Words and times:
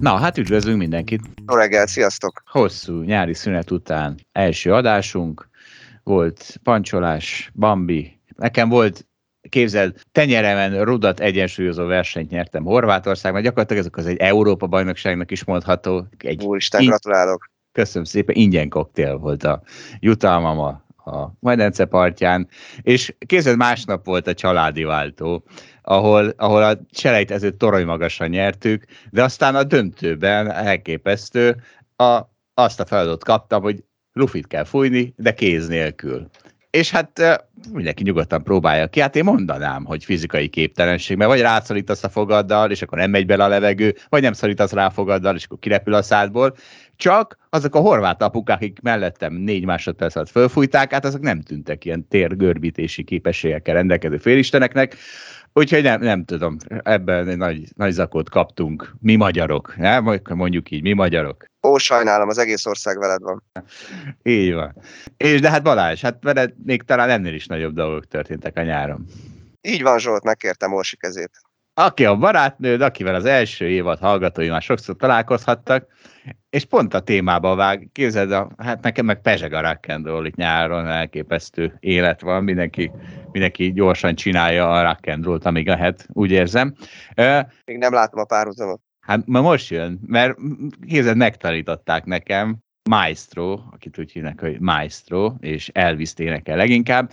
Na, 0.00 0.16
hát 0.16 0.38
üdvözlünk 0.38 0.78
mindenkit. 0.78 1.20
Jó 1.46 1.54
reggelt, 1.54 1.88
sziasztok! 1.88 2.42
Hosszú 2.46 3.02
nyári 3.02 3.34
szünet 3.34 3.70
után 3.70 4.14
első 4.32 4.72
adásunk, 4.72 5.48
volt 6.02 6.60
pancsolás, 6.62 7.50
Bambi, 7.54 8.20
nekem 8.36 8.68
volt 8.68 9.06
képzeld, 9.48 10.00
tenyeremen 10.12 10.84
rudat 10.84 11.20
egyensúlyozó 11.20 11.84
versenyt 11.84 12.30
nyertem 12.30 12.64
Horvátországban, 12.64 13.42
gyakorlatilag 13.42 13.82
ezek 13.82 13.96
az 13.96 14.06
egy 14.06 14.16
Európa 14.16 14.66
bajnokságnak 14.66 15.30
is 15.30 15.44
mondható. 15.44 16.06
Egy 16.18 16.44
Úristen, 16.44 16.84
gratulálok! 16.84 17.50
Köszönöm 17.72 18.04
szépen, 18.04 18.34
ingyen 18.34 18.68
koktél 18.68 19.16
volt 19.16 19.44
a 19.44 19.62
jutalmam 20.00 20.58
a, 20.58 20.84
a 21.10 21.32
Medence 21.40 21.84
partján, 21.84 22.48
és 22.82 23.14
képzeld, 23.26 23.56
másnap 23.56 24.04
volt 24.04 24.26
a 24.26 24.34
családi 24.34 24.82
váltó, 24.84 25.44
ahol, 25.88 26.32
ahol 26.36 26.62
a 26.62 26.78
selejtezőt 26.90 27.54
torony 27.54 27.84
magasan 27.84 28.28
nyertük, 28.28 28.84
de 29.10 29.22
aztán 29.22 29.54
a 29.54 29.64
döntőben 29.64 30.50
elképesztő, 30.50 31.56
a, 31.96 32.20
azt 32.54 32.80
a 32.80 32.86
feladatot 32.86 33.24
kaptam, 33.24 33.62
hogy 33.62 33.84
lufit 34.12 34.46
kell 34.46 34.64
fújni, 34.64 35.14
de 35.16 35.34
kéz 35.34 35.68
nélkül. 35.68 36.28
És 36.70 36.90
hát 36.90 37.42
mindenki 37.72 38.02
nyugodtan 38.02 38.42
próbálja 38.42 38.86
ki. 38.86 39.00
Hát 39.00 39.16
én 39.16 39.24
mondanám, 39.24 39.84
hogy 39.84 40.04
fizikai 40.04 40.48
képtelenség, 40.48 41.16
mert 41.16 41.30
vagy 41.30 41.40
rátszorítasz 41.40 42.04
a 42.04 42.08
fogaddal, 42.08 42.70
és 42.70 42.82
akkor 42.82 42.98
nem 42.98 43.10
megy 43.10 43.26
bele 43.26 43.44
a 43.44 43.48
levegő, 43.48 43.94
vagy 44.08 44.22
nem 44.22 44.32
szorítasz 44.32 44.72
rá 44.72 44.86
a 44.86 44.90
fogaddal, 44.90 45.34
és 45.34 45.44
akkor 45.44 45.58
kirepül 45.58 45.94
a 45.94 46.02
szádból. 46.02 46.56
Csak 46.96 47.38
azok 47.50 47.74
a 47.74 47.80
horvát 47.80 48.22
apukák, 48.22 48.56
akik 48.56 48.80
mellettem 48.82 49.34
négy 49.34 49.64
másodperc 49.64 50.16
alatt 50.16 50.30
fölfújták, 50.30 50.92
hát 50.92 51.04
azok 51.04 51.20
nem 51.20 51.40
tűntek 51.40 51.84
ilyen 51.84 52.08
térgörbítési 52.08 53.04
képességekkel 53.04 53.74
rendelkező 53.74 54.16
félisteneknek, 54.16 54.96
Úgyhogy 55.58 55.82
nem, 55.82 56.00
nem 56.00 56.24
tudom, 56.24 56.56
ebben 56.82 57.28
egy 57.28 57.36
nagy, 57.36 57.68
nagy 57.74 57.92
zakót 57.92 58.30
kaptunk, 58.30 58.94
mi 59.00 59.16
magyarok, 59.16 59.76
nem? 59.76 60.20
mondjuk 60.34 60.70
így, 60.70 60.82
mi 60.82 60.92
magyarok. 60.92 61.44
Ó, 61.62 61.76
sajnálom, 61.76 62.28
az 62.28 62.38
egész 62.38 62.66
ország 62.66 62.98
veled 62.98 63.22
van. 63.22 63.42
Így 64.22 64.52
van. 64.52 64.82
És 65.16 65.40
de 65.40 65.50
hát 65.50 65.62
Balázs, 65.62 66.00
hát 66.00 66.22
veled 66.22 66.54
még 66.64 66.82
talán 66.82 67.10
ennél 67.10 67.34
is 67.34 67.46
nagyobb 67.46 67.74
dolgok 67.74 68.06
történtek 68.06 68.56
a 68.56 68.62
nyáron. 68.62 69.06
Így 69.60 69.82
van, 69.82 69.98
Zsolt, 69.98 70.24
megkértem 70.24 70.72
Orsi 70.72 70.96
kezét. 70.96 71.30
Aki 71.78 72.04
a 72.04 72.16
barátnőd, 72.16 72.80
akivel 72.80 73.14
az 73.14 73.24
első 73.24 73.68
évad 73.68 73.98
hallgatói 73.98 74.48
már 74.48 74.62
sokszor 74.62 74.96
találkozhattak, 74.96 75.86
és 76.50 76.64
pont 76.64 76.94
a 76.94 77.00
témába 77.00 77.54
vág, 77.54 77.88
képzeld, 77.92 78.32
a, 78.32 78.50
hát 78.56 78.82
nekem 78.82 79.04
meg 79.04 79.20
pezseg 79.20 79.52
a 79.52 79.60
rock 79.60 79.86
itt 80.26 80.34
nyáron, 80.34 80.86
elképesztő 80.86 81.76
élet 81.80 82.20
van, 82.20 82.44
mindenki, 82.44 82.90
mindenki 83.32 83.72
gyorsan 83.72 84.14
csinálja 84.14 84.72
a 84.72 84.82
rock 84.82 85.44
amíg 85.44 85.66
lehet, 85.66 86.08
úgy 86.12 86.30
érzem. 86.30 86.74
Még 87.64 87.78
nem 87.78 87.92
látom 87.92 88.20
a 88.20 88.24
párhuzamot. 88.24 88.80
Hát 89.00 89.26
ma 89.26 89.40
most 89.40 89.70
jön, 89.70 90.00
mert 90.06 90.36
képzeld, 90.86 91.16
megtanították 91.16 92.04
nekem, 92.04 92.56
Maestro, 92.90 93.52
akit 93.70 93.98
úgy 93.98 94.12
hívnak, 94.12 94.40
hogy 94.40 94.60
Maestro, 94.60 95.34
és 95.40 95.70
Elvis 95.72 96.12
énekel 96.16 96.56
leginkább, 96.56 97.10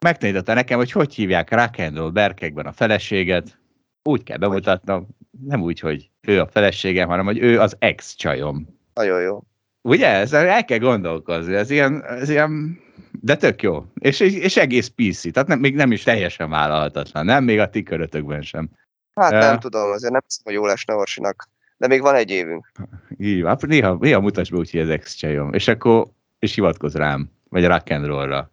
megtanította 0.00 0.54
nekem, 0.54 0.78
hogy 0.78 0.92
hogy 0.92 1.14
hívják 1.14 1.50
rock 1.50 1.78
and 1.78 1.96
roll 1.96 2.10
berkekben 2.10 2.66
a 2.66 2.72
feleséget, 2.72 3.60
úgy 4.02 4.22
kell 4.22 4.36
bemutatnom, 4.36 5.08
nem 5.46 5.62
úgy, 5.62 5.80
hogy 5.80 6.10
ő 6.20 6.40
a 6.40 6.46
feleségem, 6.46 7.08
hanem 7.08 7.24
hogy 7.24 7.38
ő 7.38 7.60
az 7.60 7.76
ex-csajom. 7.78 8.78
Nagyon 8.94 9.20
jó. 9.20 9.42
Ugye? 9.82 10.06
Ezzel 10.06 10.46
el 10.46 10.64
kell 10.64 10.78
gondolkozni. 10.78 11.54
Ez 11.54 11.70
ilyen, 11.70 12.04
ez 12.04 12.28
ilyen 12.28 12.80
de 13.20 13.36
tök 13.36 13.62
jó. 13.62 13.84
És, 13.94 14.20
és 14.20 14.56
egész 14.56 14.86
PC. 14.88 15.32
Tehát 15.32 15.48
nem, 15.48 15.58
még 15.58 15.74
nem 15.74 15.92
is 15.92 16.02
teljesen 16.02 16.50
vállalhatatlan. 16.50 17.24
Nem 17.24 17.44
még 17.44 17.58
a 17.58 17.68
ti 17.68 17.82
körötökben 17.82 18.42
sem. 18.42 18.70
Hát 19.14 19.32
uh, 19.32 19.38
nem 19.38 19.58
tudom, 19.58 19.90
azért 19.90 20.12
nem 20.12 20.20
hiszem, 20.24 20.42
hogy 20.44 20.54
jó 20.54 20.66
lesne 20.66 20.94
Orsinak. 20.94 21.48
De 21.76 21.86
még 21.86 22.00
van 22.00 22.14
egy 22.14 22.30
évünk. 22.30 22.72
Így 23.18 23.42
van. 23.42 23.56
Néha, 23.60 23.96
néha 24.00 24.20
mutasd 24.20 24.52
be 24.52 24.58
úgy, 24.58 24.70
hogy 24.70 24.80
ez 24.80 24.88
ex-csajom. 24.88 25.52
És 25.52 25.68
akkor 25.68 26.06
és 26.38 26.54
hivatkoz 26.54 26.94
rám. 26.94 27.30
Vagy 27.48 27.66
rock 27.66 27.90
and 27.90 28.06
roll-ra. 28.06 28.50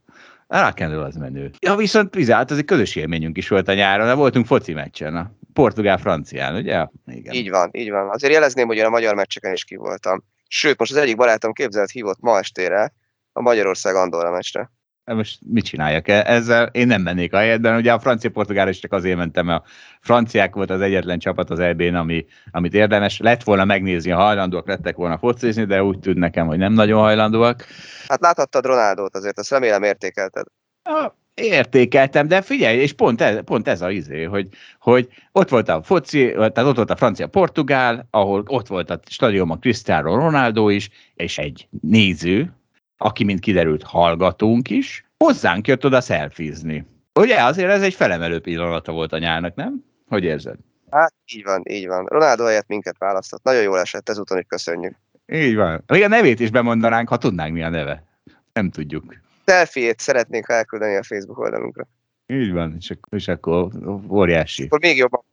A 0.47 0.61
rock 0.61 0.79
and 0.79 0.93
roll 0.93 1.03
az 1.03 1.16
menő. 1.16 1.51
Ja, 1.59 1.75
viszont 1.75 2.25
hát 2.25 2.51
az 2.51 2.57
egy 2.57 2.66
közös 2.66 2.95
élményünk 2.95 3.37
is 3.37 3.47
volt 3.47 3.67
a 3.67 3.73
nyáron, 3.73 4.05
de 4.05 4.13
voltunk 4.13 4.45
foci 4.45 4.73
meccsen, 4.73 5.37
portugál-francián, 5.53 6.55
ugye? 6.55 6.85
Igen. 7.05 7.33
Így 7.33 7.49
van, 7.49 7.69
így 7.73 7.89
van. 7.89 8.09
Azért 8.09 8.33
jelezném, 8.33 8.67
hogy 8.67 8.77
én 8.77 8.85
a 8.85 8.89
magyar 8.89 9.15
meccseken 9.15 9.53
is 9.53 9.63
ki 9.63 9.75
voltam. 9.75 10.23
Sőt, 10.47 10.79
most 10.79 10.91
az 10.91 10.97
egyik 10.97 11.15
barátom 11.15 11.53
képzelt 11.53 11.91
hívott 11.91 12.19
ma 12.19 12.37
estére 12.37 12.93
a 13.31 13.41
Magyarország-Andorra 13.41 14.31
meccsre. 14.31 14.71
Most 15.15 15.39
mit 15.45 15.65
csináljak 15.65 16.07
e- 16.07 16.23
ezzel? 16.25 16.69
Én 16.71 16.87
nem 16.87 17.01
mennék 17.01 17.33
a 17.33 17.37
helyetben, 17.37 17.75
ugye 17.75 17.93
a 17.93 17.99
francia-portugál 17.99 18.69
is 18.69 18.79
csak 18.79 18.93
azért 18.93 19.17
mentem, 19.17 19.45
mert 19.45 19.63
a 19.63 19.67
franciák 20.01 20.55
volt 20.55 20.69
az 20.69 20.81
egyetlen 20.81 21.19
csapat 21.19 21.49
az 21.49 21.59
eb 21.59 21.81
ami, 21.81 22.25
amit 22.51 22.73
érdemes. 22.73 23.19
Lett 23.19 23.43
volna 23.43 23.66
megnézni, 23.66 24.11
a 24.11 24.17
hajlandóak 24.17 24.67
lettek 24.67 24.95
volna 24.95 25.17
focizni, 25.17 25.66
de 25.66 25.83
úgy 25.83 25.99
tűnt 25.99 26.17
nekem, 26.17 26.47
hogy 26.47 26.57
nem 26.57 26.73
nagyon 26.73 26.99
hajlandóak. 26.99 27.66
Hát 28.07 28.21
láthattad 28.21 28.66
Ronaldót 28.66 29.16
azért, 29.16 29.39
azt 29.39 29.49
remélem 29.49 29.83
értékelted. 29.83 30.45
Értékeltem, 31.39 32.27
de 32.27 32.41
figyelj, 32.41 32.77
és 32.77 32.94
pont 32.94 33.22
ez, 33.22 33.44
pont 33.44 33.67
ez 33.67 33.81
a 33.81 33.91
izé, 33.91 34.23
hogy, 34.23 34.47
hogy 34.79 35.09
ott 35.31 35.50
volt 35.50 35.69
a 35.69 35.81
foci, 35.81 36.31
tehát 36.31 36.57
ott 36.57 36.75
volt 36.75 36.89
a 36.89 36.95
francia-portugál, 36.95 38.07
ahol 38.11 38.44
ott 38.47 38.67
volt 38.67 38.89
a 38.89 39.00
stadionban 39.09 39.59
Cristiano 39.59 40.16
Ronaldo 40.16 40.69
is, 40.69 40.89
és 41.13 41.38
egy 41.38 41.67
néző, 41.81 42.53
aki, 42.97 43.23
mint 43.23 43.39
kiderült, 43.39 43.83
hallgatónk 43.83 44.69
is, 44.69 45.05
hozzánk 45.17 45.67
jött 45.67 45.85
oda 45.85 46.01
szelfizni. 46.01 46.85
Ugye, 47.19 47.44
azért 47.44 47.69
ez 47.69 47.81
egy 47.81 47.94
felemelő 47.94 48.39
pillanata 48.39 48.91
volt 48.91 49.13
a 49.13 49.17
nyárnak, 49.17 49.55
nem? 49.55 49.83
Hogy 50.07 50.23
érzed? 50.23 50.55
Hát 50.89 51.13
így 51.33 51.44
van, 51.44 51.63
így 51.69 51.88
van. 51.88 52.05
Ronaldo 52.05 52.44
helyett 52.44 52.67
minket 52.67 52.97
választott. 52.97 53.44
Nagyon 53.44 53.61
jól 53.61 53.79
esett, 53.79 54.09
ezúton 54.09 54.38
is 54.38 54.45
köszönjük. 54.47 54.95
Így 55.31 55.55
van. 55.55 55.83
Még 55.88 56.03
a 56.03 56.07
nevét 56.07 56.39
is 56.39 56.49
bemondanánk, 56.49 57.09
ha 57.09 57.17
tudnánk 57.17 57.53
mi 57.53 57.63
a 57.63 57.69
neve. 57.69 58.03
Nem 58.53 58.69
tudjuk. 58.69 59.16
Selfie-ét 59.49 59.99
szeretnénk 59.99 60.49
elküldeni 60.49 60.95
a 60.95 61.03
Facebook 61.03 61.37
oldalunkra. 61.37 61.87
Így 62.27 62.51
van, 62.51 62.75
és 62.79 62.89
akkor, 62.89 63.19
és 63.19 63.27
akkor 63.27 63.69
óriási. 64.09 64.63
Akkor 64.63 64.79
még 64.79 64.97
jobban 64.97 65.23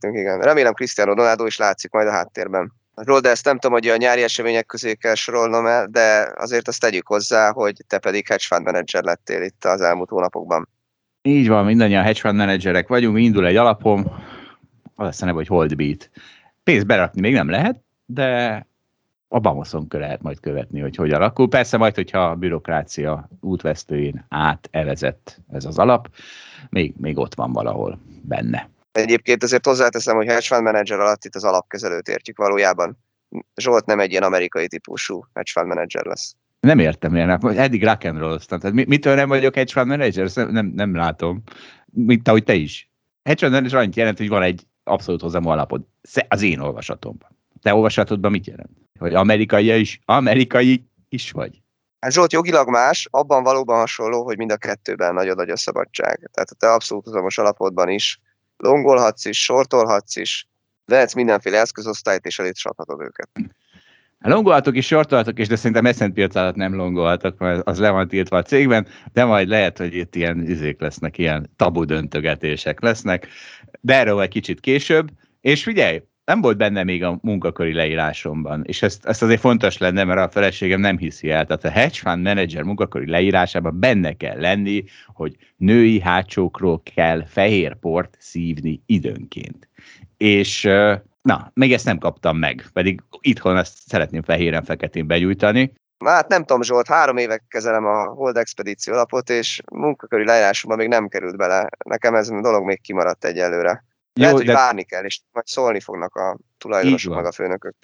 igen. 0.00 0.40
Remélem 0.40 0.72
Cristiano 0.72 1.14
Ronaldo 1.14 1.46
is 1.46 1.56
látszik 1.56 1.90
majd 1.90 2.06
a 2.06 2.10
háttérben. 2.10 2.72
Ról, 2.94 3.20
de 3.20 3.28
ezt 3.28 3.44
nem 3.44 3.58
tudom, 3.58 3.72
hogy 3.72 3.88
a 3.88 3.96
nyári 3.96 4.22
események 4.22 4.66
közé 4.66 4.94
kell 4.94 5.14
sorolnom 5.14 5.66
el, 5.66 5.86
de 5.86 6.32
azért 6.36 6.68
azt 6.68 6.80
tegyük 6.80 7.06
hozzá, 7.06 7.52
hogy 7.52 7.84
te 7.86 7.98
pedig 7.98 8.26
hedge 8.26 8.44
fund 8.46 8.64
manager 8.64 9.02
lettél 9.02 9.42
itt 9.42 9.64
az 9.64 9.80
elmúlt 9.80 10.08
hónapokban. 10.08 10.68
Így 11.22 11.48
van, 11.48 11.64
mindannyian 11.64 12.02
hedge 12.02 12.20
fund 12.20 12.36
managerek 12.36 12.88
vagyunk, 12.88 13.18
indul 13.18 13.46
egy 13.46 13.56
alapom, 13.56 14.06
az 14.94 15.04
lesz 15.04 15.22
a 15.22 15.24
neve, 15.24 15.36
hogy 15.36 15.46
holdbeat. 15.46 16.10
Pénzt 16.62 16.86
berakni 16.86 17.20
még 17.20 17.32
nem 17.32 17.50
lehet, 17.50 17.82
de 18.06 18.66
a 19.28 19.38
Bamoszon 19.38 19.86
lehet 19.90 20.22
majd 20.22 20.40
követni, 20.40 20.80
hogy 20.80 20.96
hogy 20.96 21.12
alakul. 21.12 21.48
Persze 21.48 21.76
majd, 21.76 21.94
hogyha 21.94 22.18
a 22.18 22.34
bürokrácia 22.34 23.28
útvesztőjén 23.40 24.26
evezett 24.70 25.40
ez 25.52 25.64
az 25.64 25.78
alap, 25.78 26.08
még, 26.70 26.94
még 26.96 27.18
ott 27.18 27.34
van 27.34 27.52
valahol 27.52 27.98
benne. 28.22 28.70
Egyébként 28.92 29.42
azért 29.42 29.66
hozzáteszem, 29.66 30.16
hogy 30.16 30.26
hedge 30.26 30.46
fund 30.46 30.62
manager 30.62 31.00
alatt 31.00 31.24
itt 31.24 31.34
az 31.34 31.44
alapkezelőt 31.44 32.08
értjük 32.08 32.36
valójában. 32.36 32.98
Zsolt 33.56 33.86
nem 33.86 34.00
egy 34.00 34.10
ilyen 34.10 34.22
amerikai 34.22 34.68
típusú 34.68 35.24
hedge 35.34 35.50
fund 35.52 35.66
manager 35.66 36.04
lesz. 36.04 36.34
Nem 36.60 36.78
értem 36.78 37.14
én, 37.14 37.30
eddig 37.42 37.84
rock 37.84 38.04
and 38.04 38.18
roll 38.18 38.38
tehát 38.38 38.72
mitől 38.72 39.14
nem 39.14 39.28
vagyok 39.28 39.54
hedge 39.54 39.72
fund 39.72 39.86
manager, 39.86 40.30
nem, 40.34 40.50
nem, 40.50 40.66
nem 40.66 40.94
látom. 40.94 41.42
Mint 41.86 42.28
ahogy 42.28 42.44
te 42.44 42.54
is. 42.54 42.90
Hedge 43.24 43.46
fund 43.46 43.52
manager 43.52 43.78
annyit 43.78 43.96
jelent, 43.96 44.18
hogy 44.18 44.28
van 44.28 44.42
egy 44.42 44.66
abszolút 44.84 45.20
hozzám 45.20 45.46
alapod. 45.46 45.82
Az 46.28 46.42
én 46.42 46.58
olvasatomban. 46.58 47.37
Te 47.62 47.74
olvasatodban 47.74 48.30
mit 48.30 48.46
jelent? 48.46 48.70
Hogy 48.98 49.14
amerikai 49.14 49.80
is, 49.80 50.00
amerikai 50.04 50.88
is 51.08 51.30
vagy? 51.30 51.62
Hát 52.00 52.12
Zsolt 52.12 52.32
jogilag 52.32 52.68
más, 52.68 53.08
abban 53.10 53.42
valóban 53.42 53.78
hasonló, 53.78 54.24
hogy 54.24 54.36
mind 54.36 54.50
a 54.52 54.56
kettőben 54.56 55.14
nagyon 55.14 55.36
nagy 55.36 55.50
a 55.50 55.56
szabadság. 55.56 56.30
Tehát 56.32 56.50
a 56.50 56.54
te 56.54 56.72
abszolút 56.72 57.06
alapodban 57.36 57.88
is 57.88 58.20
longolhatsz 58.56 59.24
is, 59.24 59.42
sortolhatsz 59.42 60.16
is, 60.16 60.48
vehetsz 60.84 61.14
mindenféle 61.14 61.58
eszközosztályt, 61.58 62.26
és 62.26 62.38
elég 62.38 62.52
őket. 62.98 63.28
Longolhatok 64.18 64.76
és 64.76 64.86
sortolhatok, 64.86 65.38
és 65.38 65.48
de 65.48 65.56
szerintem 65.56 65.92
S&P 65.92 66.18
500 66.18 66.54
nem 66.54 66.74
longolhatok, 66.74 67.38
mert 67.38 67.66
az 67.68 67.78
le 67.78 67.90
van 67.90 68.08
tiltva 68.08 68.36
a 68.36 68.42
cégben, 68.42 68.86
de 69.12 69.24
majd 69.24 69.48
lehet, 69.48 69.78
hogy 69.78 69.94
itt 69.94 70.14
ilyen 70.14 70.50
izék 70.50 70.80
lesznek, 70.80 71.18
ilyen 71.18 71.50
tabu 71.56 71.84
döntögetések 71.84 72.80
lesznek, 72.80 73.28
de 73.80 73.94
erről 73.94 74.20
egy 74.20 74.28
kicsit 74.28 74.60
később. 74.60 75.10
És 75.40 75.62
figyelj, 75.62 76.02
nem 76.28 76.40
volt 76.40 76.56
benne 76.56 76.84
még 76.84 77.04
a 77.04 77.18
munkaköri 77.22 77.72
leírásomban, 77.72 78.64
és 78.66 78.82
ezt, 78.82 79.06
ezt 79.06 79.22
azért 79.22 79.40
fontos 79.40 79.78
lenne, 79.78 80.04
mert 80.04 80.20
a 80.20 80.30
feleségem 80.30 80.80
nem 80.80 80.98
hiszi 80.98 81.30
el. 81.30 81.46
Tehát 81.46 81.64
a 81.64 81.70
hedge 81.70 81.98
fund 81.98 82.22
manager 82.22 82.62
munkaköri 82.62 83.10
leírásában 83.10 83.78
benne 83.80 84.12
kell 84.12 84.40
lenni, 84.40 84.84
hogy 85.06 85.36
női 85.56 86.00
hátsókról 86.00 86.82
kell 86.94 87.24
fehér 87.26 87.74
port 87.74 88.16
szívni 88.18 88.82
időnként. 88.86 89.68
És 90.16 90.62
na, 91.22 91.50
még 91.54 91.72
ezt 91.72 91.84
nem 91.84 91.98
kaptam 91.98 92.36
meg, 92.36 92.64
pedig 92.72 93.02
itthon 93.20 93.56
ezt 93.56 93.78
szeretném 93.86 94.22
fehéren-feketén 94.22 95.06
begyújtani. 95.06 95.72
Hát 96.04 96.28
nem 96.28 96.44
tudom, 96.44 96.62
Zsolt, 96.62 96.88
három 96.88 97.16
évek 97.16 97.44
kezelem 97.48 97.84
a 97.84 98.04
Hold 98.04 98.36
Expedíció 98.36 98.94
lapot, 98.94 99.30
és 99.30 99.60
munkaköri 99.72 100.24
leírásomban 100.24 100.78
még 100.78 100.88
nem 100.88 101.08
került 101.08 101.36
bele. 101.36 101.68
Nekem 101.84 102.14
ez 102.14 102.28
a 102.28 102.40
dolog 102.40 102.64
még 102.64 102.80
kimaradt 102.80 103.24
egyelőre. 103.24 103.84
Lehet, 104.18 104.32
Jó, 104.32 104.38
hogy 104.38 104.46
de... 104.46 104.52
várni 104.52 104.82
kell, 104.82 105.04
és 105.04 105.20
majd 105.32 105.46
szólni 105.46 105.80
fognak 105.80 106.14
a 106.14 106.38
tulajdonosok 106.58 107.14
meg 107.14 107.24
a 107.24 107.32
főnökök. 107.32 107.74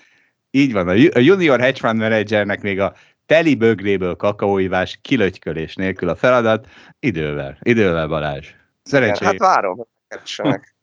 Így 0.50 0.72
van, 0.72 0.88
a 0.88 1.18
junior 1.18 1.60
hedge 1.60 1.78
fund 1.78 1.98
managernek 1.98 2.62
még 2.62 2.80
a 2.80 2.94
teli 3.26 3.54
bögréből 3.54 4.16
kakaóivás 4.16 4.98
kilögykölés 5.02 5.74
nélkül 5.74 6.08
a 6.08 6.16
feladat, 6.16 6.66
idővel, 6.98 7.58
idővel 7.62 8.06
Balázs. 8.06 8.48
Szerencsé. 8.82 9.24
Hát 9.24 9.38
várom. 9.38 9.86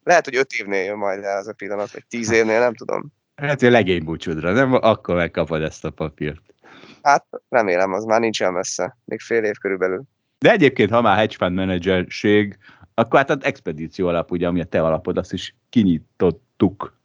Lehet, 0.04 0.24
hogy 0.24 0.36
öt 0.36 0.52
évnél 0.52 0.84
jön 0.84 0.96
majd 0.96 1.24
el 1.24 1.36
az 1.36 1.48
a 1.48 1.52
pillanat, 1.52 1.92
vagy 1.92 2.04
tíz 2.08 2.30
évnél, 2.30 2.58
nem 2.58 2.74
tudom. 2.74 3.12
Hát, 3.36 3.60
hogy 3.60 3.70
legény 3.70 4.04
búcsúdra, 4.04 4.52
nem? 4.52 4.72
Akkor 4.72 5.14
megkapod 5.14 5.62
ezt 5.62 5.84
a 5.84 5.90
papírt. 5.90 6.42
Hát 7.02 7.26
remélem, 7.48 7.92
az 7.92 8.04
már 8.04 8.20
nincsen 8.20 8.52
messze, 8.52 8.96
még 9.04 9.20
fél 9.20 9.44
év 9.44 9.56
körülbelül. 9.60 10.02
De 10.38 10.50
egyébként, 10.50 10.90
ha 10.90 11.00
már 11.00 11.16
hedge 11.16 11.36
fund 11.36 11.54
managerség, 11.54 12.58
akkor 12.94 13.18
hát 13.18 13.30
az 13.30 13.38
expedíció 13.40 14.08
alap, 14.08 14.30
ugye, 14.30 14.46
ami 14.46 14.60
a 14.60 14.64
te 14.64 14.82
alapod, 14.82 15.18
azt 15.18 15.32
is 15.32 15.54
kinyitottuk, 15.70 16.96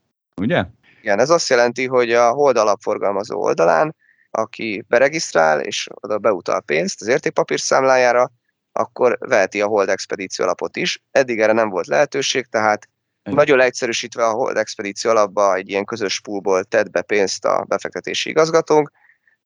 ugye? 0.41 0.65
Igen, 1.01 1.19
ez 1.19 1.29
azt 1.29 1.49
jelenti, 1.49 1.85
hogy 1.87 2.11
a 2.11 2.29
hold 2.29 2.57
alapforgalmazó 2.57 3.41
oldalán, 3.41 3.95
aki 4.31 4.85
beregisztrál 4.87 5.59
és 5.59 5.87
oda 5.93 6.17
beutal 6.17 6.61
pénzt 6.61 7.01
az 7.01 7.07
értékpapír 7.07 7.59
számlájára, 7.59 8.31
akkor 8.71 9.17
veheti 9.19 9.61
a 9.61 9.67
hold 9.67 9.89
expedíció 9.89 10.45
alapot 10.45 10.75
is. 10.75 11.03
Eddig 11.11 11.39
erre 11.39 11.53
nem 11.53 11.69
volt 11.69 11.87
lehetőség, 11.87 12.45
tehát 12.45 12.87
igen. 13.27 13.39
Nagyon 13.39 13.57
leegyszerűsítve 13.57 14.25
a 14.25 14.31
Hold 14.31 14.57
Expedíció 14.57 15.11
alapba 15.11 15.55
egy 15.55 15.69
ilyen 15.69 15.85
közös 15.85 16.21
poolból 16.21 16.63
tett 16.63 16.91
be 16.91 17.01
pénzt 17.01 17.45
a 17.45 17.65
befektetési 17.67 18.29
igazgatónk, 18.29 18.91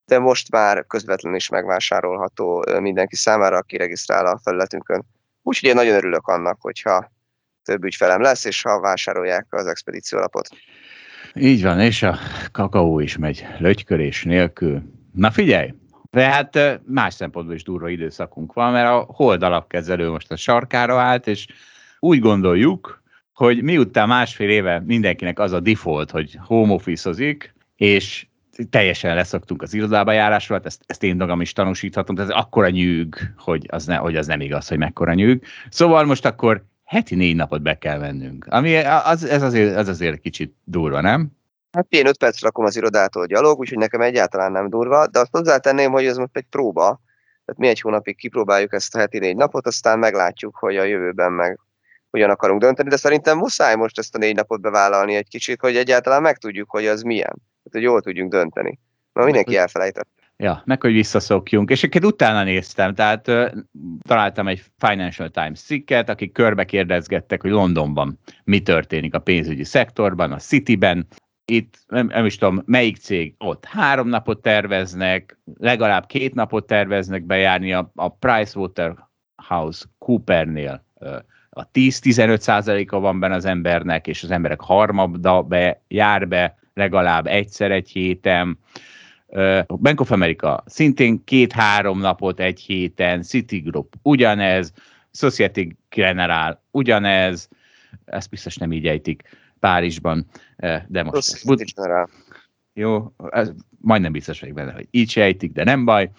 de 0.05 0.19
most 0.19 0.51
már 0.51 0.85
közvetlenül 0.87 1.37
is 1.37 1.49
megvásárolható 1.49 2.65
mindenki 2.79 3.15
számára, 3.15 3.57
aki 3.57 3.77
regisztrál 3.77 4.25
a 4.25 4.39
felületünkön. 4.43 5.05
Úgyhogy 5.41 5.69
én 5.69 5.75
nagyon 5.75 5.95
örülök 5.95 6.27
annak, 6.27 6.57
hogyha 6.61 7.11
több 7.63 7.83
ügyfelem 7.83 8.21
lesz, 8.21 8.45
és 8.45 8.61
ha 8.61 8.79
vásárolják 8.79 9.47
az 9.49 9.65
expedíció 9.65 10.17
alapot. 10.17 10.49
Így 11.33 11.63
van, 11.63 11.79
és 11.79 12.03
a 12.03 12.17
kakaó 12.51 12.99
is 12.99 13.17
megy 13.17 13.45
lögykörés 13.59 14.23
nélkül. 14.23 14.81
Na 15.13 15.31
figyelj, 15.31 15.73
de 16.11 16.29
hát 16.29 16.81
más 16.85 17.13
szempontból 17.13 17.55
is 17.55 17.63
durva 17.63 17.89
időszakunk 17.89 18.53
van, 18.53 18.71
mert 18.71 18.87
a 18.87 19.13
hold 19.13 19.43
alapkezelő 19.43 20.09
most 20.09 20.31
a 20.31 20.35
sarkára 20.35 20.99
állt, 20.99 21.27
és 21.27 21.47
úgy 21.99 22.19
gondoljuk, 22.19 23.03
hogy 23.33 23.63
miután 23.63 24.07
másfél 24.07 24.49
éve 24.49 24.79
mindenkinek 24.79 25.39
az 25.39 25.51
a 25.51 25.59
default, 25.59 26.11
hogy 26.11 26.37
home 26.41 26.73
office 26.73 27.11
és 27.75 28.27
teljesen 28.69 29.15
leszoktunk 29.15 29.61
az 29.61 29.73
irodába 29.73 30.11
járásról, 30.11 30.57
hát 30.57 30.67
ezt, 30.67 30.81
ezt 30.85 31.03
én 31.03 31.15
magam 31.15 31.41
is 31.41 31.53
tanúsíthatom, 31.53 32.15
tehát 32.15 32.31
ez 32.31 32.37
akkora 32.37 32.69
nyűg, 32.69 33.15
hogy 33.37 33.65
az, 33.69 33.85
ne, 33.85 33.95
hogy 33.95 34.15
az 34.15 34.27
nem 34.27 34.41
igaz, 34.41 34.67
hogy 34.67 34.77
mekkora 34.77 35.13
nyűg. 35.13 35.43
Szóval 35.69 36.03
most 36.05 36.25
akkor 36.25 36.63
heti 36.83 37.15
négy 37.15 37.35
napot 37.35 37.61
be 37.61 37.77
kell 37.77 37.97
vennünk, 37.97 38.45
ami 38.49 38.75
az, 38.75 39.23
ez 39.23 39.41
azért, 39.41 39.75
az 39.75 39.87
azért 39.87 40.21
kicsit 40.21 40.55
durva, 40.63 41.01
nem? 41.01 41.31
Hát 41.71 41.85
én 41.89 42.07
öt 42.07 42.17
perc 42.17 42.41
lakom 42.41 42.65
az 42.65 42.75
irodától 42.75 43.25
gyalog, 43.25 43.59
úgyhogy 43.59 43.77
nekem 43.77 44.01
egyáltalán 44.01 44.51
nem 44.51 44.69
durva, 44.69 45.07
de 45.07 45.19
azt 45.19 45.31
hozzátenném, 45.31 45.91
hogy 45.91 46.05
ez 46.05 46.17
most 46.17 46.37
egy 46.37 46.45
próba, 46.49 47.01
tehát 47.45 47.61
mi 47.61 47.67
egy 47.67 47.81
hónapig 47.81 48.17
kipróbáljuk 48.17 48.73
ezt 48.73 48.95
a 48.95 48.99
heti 48.99 49.19
négy 49.19 49.35
napot, 49.35 49.67
aztán 49.67 49.99
meglátjuk, 49.99 50.55
hogy 50.55 50.77
a 50.77 50.83
jövőben 50.83 51.31
meg 51.31 51.59
hogyan 52.09 52.29
akarunk 52.29 52.61
dönteni, 52.61 52.89
de 52.89 52.97
szerintem 52.97 53.37
muszáj 53.37 53.75
most 53.75 53.99
ezt 53.99 54.15
a 54.15 54.17
négy 54.17 54.35
napot 54.35 54.61
bevállalni 54.61 55.15
egy 55.15 55.27
kicsit, 55.27 55.61
hogy 55.61 55.75
egyáltalán 55.75 56.21
megtudjuk, 56.21 56.69
hogy 56.69 56.85
az 56.87 57.01
milyen 57.01 57.41
hogy 57.71 57.81
jól 57.81 58.01
tudjunk 58.01 58.31
dönteni. 58.31 58.79
Mert 59.13 59.25
mindenki 59.25 59.57
elfelejtett. 59.57 60.07
Ja, 60.41 60.61
meg 60.65 60.81
hogy 60.81 60.93
visszaszokjunk. 60.93 61.69
És 61.69 61.77
egyébként 61.77 62.13
utána 62.13 62.43
néztem, 62.43 62.93
tehát 62.93 63.27
uh, 63.27 63.51
találtam 64.07 64.47
egy 64.47 64.63
Financial 64.77 65.29
Times 65.29 65.59
cikket, 65.61 66.09
akik 66.09 66.31
körbe 66.31 66.65
kérdezgettek, 66.65 67.41
hogy 67.41 67.51
Londonban 67.51 68.19
mi 68.43 68.61
történik 68.61 69.13
a 69.13 69.19
pénzügyi 69.19 69.63
szektorban, 69.63 70.31
a 70.31 70.37
Cityben. 70.37 71.07
Itt 71.45 71.77
nem, 71.87 72.07
nem 72.07 72.25
is 72.25 72.37
tudom, 72.37 72.61
melyik 72.65 72.97
cég 72.97 73.35
ott 73.37 73.65
három 73.65 74.07
napot 74.07 74.41
terveznek, 74.41 75.39
legalább 75.59 76.05
két 76.05 76.33
napot 76.33 76.67
terveznek 76.67 77.23
bejárni 77.23 77.73
a, 77.73 77.91
a 77.95 78.09
Pricewaterhouse 78.09 79.85
Coopernél. 79.97 80.85
A 81.49 81.71
10-15 81.71 82.39
százaléka 82.39 82.99
van 82.99 83.19
benne 83.19 83.35
az 83.35 83.45
embernek, 83.45 84.07
és 84.07 84.23
az 84.23 84.31
emberek 84.31 84.61
harmada 84.61 85.41
be, 85.41 85.81
jár 85.87 86.27
be, 86.27 86.60
legalább 86.73 87.27
egyszer 87.27 87.71
egy 87.71 87.89
héten. 87.89 88.57
Bank 89.67 90.01
of 90.01 90.11
America 90.11 90.63
szintén 90.65 91.23
két-három 91.23 91.99
napot 91.99 92.39
egy 92.39 92.59
héten, 92.59 93.21
Citigroup 93.21 93.95
ugyanez, 94.01 94.73
Society 95.13 95.67
General 95.89 96.63
ugyanez, 96.71 97.49
ezt 98.05 98.29
biztos 98.29 98.55
nem 98.55 98.71
így 98.71 98.87
ejtik 98.87 99.23
Párizsban, 99.59 100.25
de 100.87 101.03
most... 101.03 101.23
Society 101.23 101.73
General. 101.75 102.09
Jó, 102.73 103.13
ez 103.29 103.51
majdnem 103.77 104.11
biztos 104.11 104.39
vagyok 104.39 104.55
benne, 104.55 104.71
hogy 104.71 104.87
így 104.91 105.09
sejtik, 105.09 105.51
de 105.51 105.63
nem 105.63 105.85
baj. 105.85 106.09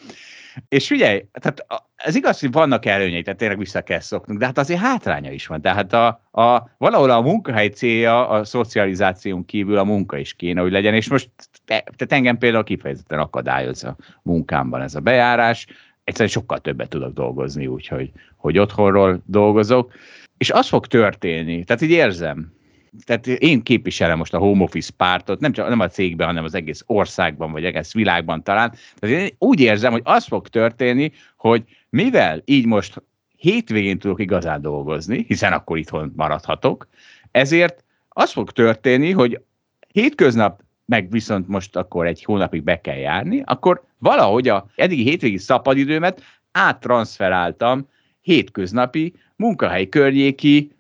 És 0.69 0.87
figyelj, 0.87 1.25
tehát 1.33 1.67
ez 1.97 2.15
igaz, 2.15 2.41
hogy 2.41 2.53
vannak 2.53 2.87
előnyei, 2.87 3.23
tehát 3.23 3.39
tényleg 3.39 3.59
vissza 3.59 3.83
kell 3.83 4.01
szoknunk, 4.01 4.41
de 4.41 4.47
hát 4.47 4.59
azért 4.59 4.81
hátránya 4.81 5.31
is 5.31 5.47
van. 5.47 5.61
Tehát 5.61 5.93
a, 5.93 6.07
a, 6.31 6.71
valahol 6.79 7.11
a 7.11 7.21
munkahely 7.21 7.69
célja 7.69 8.29
a 8.29 8.45
szocializáción 8.45 9.45
kívül 9.45 9.79
a 9.79 9.85
munka 9.85 10.19
is 10.19 10.35
kéne, 10.35 10.61
hogy 10.61 10.73
legyen, 10.73 10.95
és 10.95 11.09
most 11.09 11.31
tehát 11.65 12.13
engem 12.13 12.39
például 12.39 12.65
kifejezetten 12.65 13.19
akadályoz 13.19 13.85
a 13.85 13.97
munkámban 14.23 14.81
ez 14.81 14.95
a 14.95 15.01
bejárás, 15.01 15.67
egyszerűen 16.05 16.31
sokkal 16.31 16.59
többet 16.59 16.89
tudok 16.89 17.13
dolgozni, 17.13 17.67
úgyhogy 17.67 18.11
hogy 18.37 18.59
otthonról 18.59 19.23
dolgozok, 19.27 19.93
és 20.39 20.51
az 20.51 20.69
fog 20.69 20.87
történni, 20.87 21.65
tehát 21.65 21.83
így 21.83 21.91
érzem, 21.91 22.53
tehát 23.05 23.27
én 23.27 23.63
képviselem 23.63 24.19
most 24.19 24.35
a 24.35 24.39
home 24.39 24.63
office 24.63 24.93
pártot, 24.97 25.41
nem 25.41 25.53
csak 25.53 25.69
nem 25.69 25.81
a 25.81 25.89
cégben, 25.89 26.27
hanem 26.27 26.45
az 26.45 26.55
egész 26.55 26.83
országban, 26.87 27.53
vagy 27.53 27.65
egész 27.65 27.93
világban 27.93 28.43
talán. 28.43 28.75
Tehát 28.99 29.17
én 29.17 29.29
úgy 29.39 29.61
érzem, 29.61 29.93
hogy 29.93 30.03
az 30.05 30.25
fog 30.25 30.49
történni, 30.49 31.13
hogy 31.37 31.65
mivel 31.89 32.43
így 32.45 32.67
most 32.67 33.03
hétvégén 33.37 33.99
tudok 33.99 34.21
igazán 34.21 34.61
dolgozni, 34.61 35.25
hiszen 35.29 35.53
akkor 35.53 35.79
itthon 35.79 36.13
maradhatok, 36.17 36.89
ezért 37.31 37.85
az 38.09 38.33
fog 38.33 38.51
történni, 38.51 39.11
hogy 39.11 39.41
hétköznap 39.93 40.63
meg 40.85 41.11
viszont 41.11 41.49
most 41.49 41.77
akkor 41.77 42.07
egy 42.07 42.25
hónapig 42.25 42.63
be 42.63 42.81
kell 42.81 42.97
járni, 42.97 43.43
akkor 43.45 43.85
valahogy 43.99 44.49
a 44.49 44.67
eddigi 44.75 45.03
hétvégi 45.03 45.39
szabadidőmet 45.39 46.23
áttranszferáltam 46.53 47.89
hétköznapi 48.21 49.15
munkahely 49.37 49.89
környéki 49.89 50.73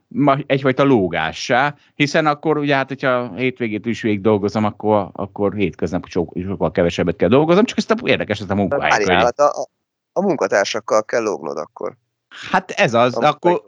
egyfajta 0.46 0.84
lógássá, 0.84 1.74
hiszen 1.94 2.26
akkor 2.26 2.58
ugye 2.58 2.74
hát, 2.74 2.88
hogyha 2.88 3.34
hétvégét 3.34 3.86
is 3.86 4.02
végig 4.02 4.20
dolgozom, 4.20 4.64
akkor, 4.64 5.10
akkor 5.12 5.54
hétköznap 5.54 6.06
sokkal 6.06 6.70
kevesebbet 6.70 7.16
kell 7.16 7.28
dolgozom, 7.28 7.64
csak 7.64 7.78
ezt 7.78 7.90
a, 7.90 7.96
érdekes 8.04 8.40
ez 8.40 8.50
a 8.50 8.54
munkahely. 8.54 9.04
Hát 9.06 9.38
a, 9.38 9.66
a 10.12 10.22
munkatársakkal 10.22 11.04
kell 11.04 11.22
lógnod 11.22 11.56
akkor. 11.56 11.96
Hát 12.50 12.70
ez 12.70 12.94
az, 12.94 13.16
a, 13.16 13.28
akkor... 13.28 13.62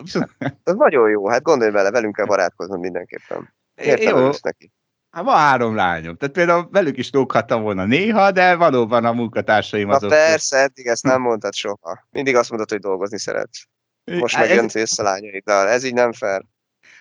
Ez 0.65 0.75
nagyon 0.75 1.11
jó, 1.11 1.29
hát 1.29 1.43
gondolj 1.43 1.71
bele, 1.71 1.91
velünk 1.91 2.15
kell 2.17 2.27
barátkozni 2.27 2.79
mindenképpen. 2.79 3.55
Értem 3.75 4.17
jó. 4.17 4.31
neki. 4.43 4.73
Hát 5.11 5.25
van 5.25 5.37
három 5.37 5.75
lányom, 5.75 6.17
tehát 6.17 6.35
például 6.35 6.69
velük 6.71 6.97
is 6.97 7.11
lóghattam 7.13 7.63
volna 7.63 7.85
néha, 7.85 8.31
de 8.31 8.57
valóban 8.57 9.05
a 9.05 9.13
munkatársaim 9.13 9.89
azok... 9.89 10.11
Na 10.11 10.17
persze, 10.17 10.57
eddig 10.57 10.87
ezt 10.87 11.03
nem 11.03 11.21
mondtad 11.21 11.55
soha. 11.55 12.07
Mindig 12.11 12.37
azt 12.37 12.51
mondod, 12.51 12.71
hogy 12.71 12.79
dolgozni 12.79 13.19
szeretsz. 13.19 13.65
Most 14.05 14.39
meg 14.39 14.51
jön 14.51 14.69
ez... 14.73 14.99
a 14.99 15.03
lányaiddal. 15.03 15.69
Ez 15.69 15.85
így 15.85 15.95
nem 15.95 16.13
fair. 16.13 16.43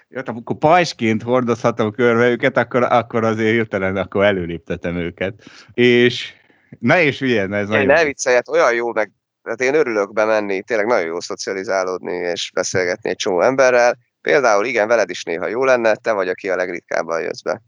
Jó, 0.07 0.21
akkor 0.25 0.57
pajsként 0.57 1.23
hordozhatom 1.23 1.91
körbe 1.91 2.29
őket, 2.29 2.57
akkor, 2.57 2.83
akkor 2.83 3.23
azért 3.23 3.51
hirtelen 3.51 3.97
akkor 3.97 4.23
előléptetem 4.23 4.95
őket. 4.95 5.43
És 5.73 6.33
na 6.79 6.99
és 6.99 7.21
ilyen, 7.21 7.53
ez 7.53 7.67
nagyon... 7.67 7.85
Ne 7.85 8.03
viccelj, 8.03 8.35
hát 8.35 8.49
olyan 8.49 8.73
jó, 8.73 8.93
meg 8.93 9.11
hát 9.43 9.61
én 9.61 9.73
örülök 9.73 10.13
bemenni, 10.13 10.61
tényleg 10.61 10.85
nagyon 10.85 11.05
jó 11.05 11.19
szocializálódni 11.19 12.13
és 12.13 12.51
beszélgetni 12.53 13.09
egy 13.09 13.15
csomó 13.15 13.41
emberrel. 13.41 13.97
Például 14.21 14.65
igen, 14.65 14.87
veled 14.87 15.09
is 15.09 15.23
néha 15.23 15.47
jó 15.47 15.63
lenne, 15.63 15.95
te 15.95 16.11
vagy, 16.11 16.27
aki 16.27 16.49
a 16.49 16.55
legritkábban 16.55 17.21
jössz 17.21 17.41
be. 17.41 17.61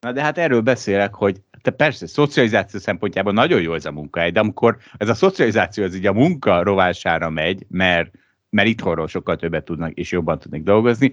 Na 0.00 0.12
de 0.12 0.22
hát 0.22 0.38
erről 0.38 0.60
beszélek, 0.60 1.14
hogy 1.14 1.40
te 1.62 1.70
persze, 1.70 2.06
szocializáció 2.06 2.80
szempontjából 2.80 3.32
nagyon 3.32 3.60
jó 3.60 3.74
ez 3.74 3.84
a 3.84 3.92
munkahely, 3.92 4.30
de 4.30 4.40
amikor 4.40 4.76
ez 4.96 5.08
a 5.08 5.14
szocializáció 5.14 5.84
az 5.84 5.94
így 5.94 6.06
a 6.06 6.12
munka 6.12 6.62
rovására 6.62 7.30
megy, 7.30 7.66
mert 7.68 8.10
mert 8.50 8.68
itthonról 8.68 9.08
sokkal 9.08 9.36
többet 9.36 9.64
tudnak 9.64 9.92
és 9.92 10.12
jobban 10.12 10.38
tudnak 10.38 10.60
dolgozni, 10.60 11.12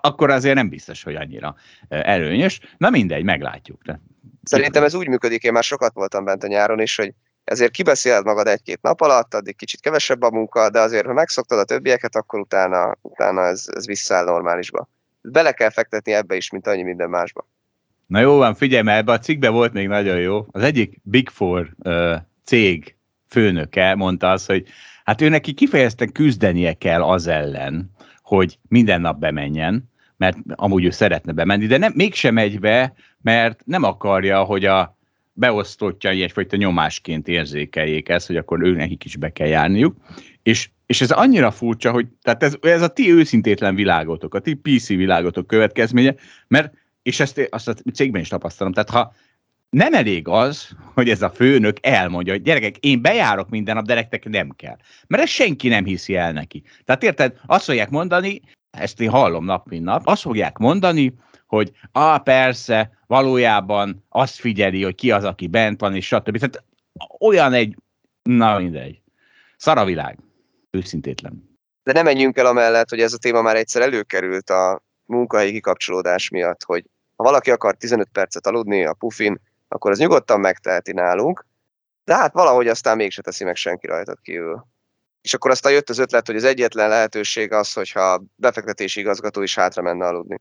akkor 0.00 0.30
azért 0.30 0.54
nem 0.54 0.68
biztos, 0.68 1.02
hogy 1.02 1.14
annyira 1.14 1.54
előnyös. 1.88 2.60
Na 2.76 2.90
mindegy, 2.90 3.24
meglátjuk. 3.24 3.82
De. 3.82 4.00
Szerintem 4.42 4.82
ez 4.82 4.94
úgy 4.94 5.08
működik, 5.08 5.42
én 5.42 5.52
már 5.52 5.62
sokat 5.62 5.94
voltam 5.94 6.24
bent 6.24 6.44
a 6.44 6.46
nyáron 6.46 6.80
is, 6.80 6.96
hogy 6.96 7.14
ezért 7.44 7.70
kibeszéled 7.70 8.24
magad 8.24 8.46
egy-két 8.46 8.82
nap 8.82 9.00
alatt, 9.00 9.34
addig 9.34 9.56
kicsit 9.56 9.80
kevesebb 9.80 10.22
a 10.22 10.30
munka, 10.30 10.70
de 10.70 10.80
azért, 10.80 11.06
ha 11.06 11.12
megszoktad 11.12 11.58
a 11.58 11.64
többieket, 11.64 12.16
akkor 12.16 12.40
utána, 12.40 12.96
utána 13.02 13.44
ez, 13.44 13.64
ez 13.74 13.86
visszaáll 13.86 14.24
normálisba. 14.24 14.88
Bele 15.22 15.52
kell 15.52 15.70
fektetni 15.70 16.12
ebbe 16.12 16.36
is, 16.36 16.50
mint 16.50 16.66
annyi 16.66 16.82
minden 16.82 17.10
másba. 17.10 17.48
Na 18.06 18.20
jó 18.20 18.36
van, 18.36 18.54
figyelj, 18.54 18.82
mert 18.82 18.98
ebbe 18.98 19.12
a 19.12 19.18
cikkben 19.18 19.52
volt 19.52 19.72
még 19.72 19.88
nagyon 19.88 20.20
jó. 20.20 20.46
Az 20.50 20.62
egyik 20.62 21.00
Big 21.02 21.28
Four 21.28 21.74
uh, 21.78 22.16
cég 22.44 22.95
főnöke 23.36 23.94
mondta 23.94 24.30
azt, 24.30 24.46
hogy 24.46 24.66
hát 25.04 25.20
ő 25.20 25.28
neki 25.28 25.52
kifejezetten 25.52 26.12
küzdenie 26.12 26.72
kell 26.72 27.02
az 27.02 27.26
ellen, 27.26 27.90
hogy 28.22 28.58
minden 28.68 29.00
nap 29.00 29.18
bemenjen, 29.18 29.90
mert 30.16 30.36
amúgy 30.54 30.84
ő 30.84 30.90
szeretne 30.90 31.32
bemenni, 31.32 31.66
de 31.66 31.76
nem, 31.76 31.92
mégsem 31.94 32.34
megy 32.34 32.60
be, 32.60 32.92
mert 33.22 33.60
nem 33.64 33.82
akarja, 33.82 34.42
hogy 34.42 34.64
a 34.64 34.96
beosztottja 35.32 36.10
egyfajta 36.10 36.56
nyomásként 36.56 37.28
érzékeljék 37.28 38.08
ezt, 38.08 38.26
hogy 38.26 38.36
akkor 38.36 38.62
ő 38.62 38.74
nekik 38.74 39.04
is 39.04 39.16
be 39.16 39.32
kell 39.32 39.46
járniuk. 39.46 39.96
És, 40.42 40.70
és 40.86 41.00
ez 41.00 41.10
annyira 41.10 41.50
furcsa, 41.50 41.90
hogy 41.90 42.06
tehát 42.22 42.42
ez, 42.42 42.56
ez 42.60 42.82
a 42.82 42.88
ti 42.88 43.12
őszintétlen 43.12 43.74
világotok, 43.74 44.34
a 44.34 44.38
ti 44.38 44.54
PC 44.54 44.88
világotok 44.88 45.46
következménye, 45.46 46.14
mert 46.48 46.74
és 47.02 47.20
ezt 47.20 47.48
azt 47.50 47.68
a 47.68 47.74
cégben 47.94 48.20
is 48.20 48.28
tapasztalom, 48.28 48.72
tehát 48.72 48.90
ha 48.90 49.14
nem 49.76 49.94
elég 49.94 50.28
az, 50.28 50.68
hogy 50.94 51.10
ez 51.10 51.22
a 51.22 51.30
főnök 51.30 51.76
elmondja, 51.80 52.32
hogy 52.32 52.42
gyerekek, 52.42 52.76
én 52.76 53.02
bejárok 53.02 53.48
minden 53.48 53.74
nap, 53.74 53.84
de 53.84 53.94
nektek 53.94 54.24
nem 54.24 54.50
kell. 54.50 54.76
Mert 55.06 55.22
ezt 55.22 55.32
senki 55.32 55.68
nem 55.68 55.84
hiszi 55.84 56.16
el 56.16 56.32
neki. 56.32 56.62
Tehát 56.84 57.02
érted, 57.02 57.40
azt 57.46 57.64
fogják 57.64 57.90
mondani, 57.90 58.40
ezt 58.70 59.00
én 59.00 59.10
hallom 59.10 59.44
nap, 59.44 59.68
mint 59.68 59.84
nap, 59.84 60.06
azt 60.06 60.22
fogják 60.22 60.58
mondani, 60.58 61.14
hogy 61.46 61.72
ah, 61.92 62.22
persze, 62.22 62.90
valójában 63.06 64.04
azt 64.08 64.34
figyeli, 64.34 64.82
hogy 64.82 64.94
ki 64.94 65.10
az, 65.10 65.24
aki 65.24 65.46
bent 65.46 65.80
van, 65.80 65.94
és 65.94 66.06
stb. 66.06 66.38
Tehát 66.38 66.64
olyan 67.20 67.52
egy, 67.52 67.76
na 68.22 68.58
mindegy. 68.58 69.00
Szaravilág. 69.56 70.18
Őszintétlen. 70.70 71.58
De 71.82 71.92
nem 71.92 72.04
menjünk 72.04 72.38
el 72.38 72.46
amellett, 72.46 72.88
hogy 72.88 73.00
ez 73.00 73.12
a 73.12 73.18
téma 73.18 73.42
már 73.42 73.56
egyszer 73.56 73.82
előkerült 73.82 74.50
a 74.50 74.82
munkahelyi 75.04 75.52
kikapcsolódás 75.52 76.28
miatt, 76.28 76.62
hogy 76.64 76.84
ha 77.16 77.24
valaki 77.24 77.50
akar 77.50 77.76
15 77.76 78.08
percet 78.12 78.46
aludni 78.46 78.84
a 78.84 78.92
pufin, 78.92 79.40
akkor 79.68 79.90
az 79.90 79.98
nyugodtan 79.98 80.40
megteheti 80.40 80.92
nálunk, 80.92 81.46
de 82.04 82.14
hát 82.14 82.32
valahogy 82.32 82.68
aztán 82.68 82.96
mégse 82.96 83.22
teszi 83.22 83.44
meg 83.44 83.56
senki 83.56 83.86
rajtad 83.86 84.18
kívül. 84.22 84.66
És 85.22 85.34
akkor 85.34 85.50
aztán 85.50 85.72
jött 85.72 85.88
az 85.88 85.98
ötlet, 85.98 86.26
hogy 86.26 86.36
az 86.36 86.44
egyetlen 86.44 86.88
lehetőség 86.88 87.52
az, 87.52 87.72
hogyha 87.72 88.00
a 88.00 88.22
befektetési 88.36 89.00
igazgató 89.00 89.42
is 89.42 89.54
hátra 89.54 89.82
menne 89.82 90.06
aludni. 90.06 90.38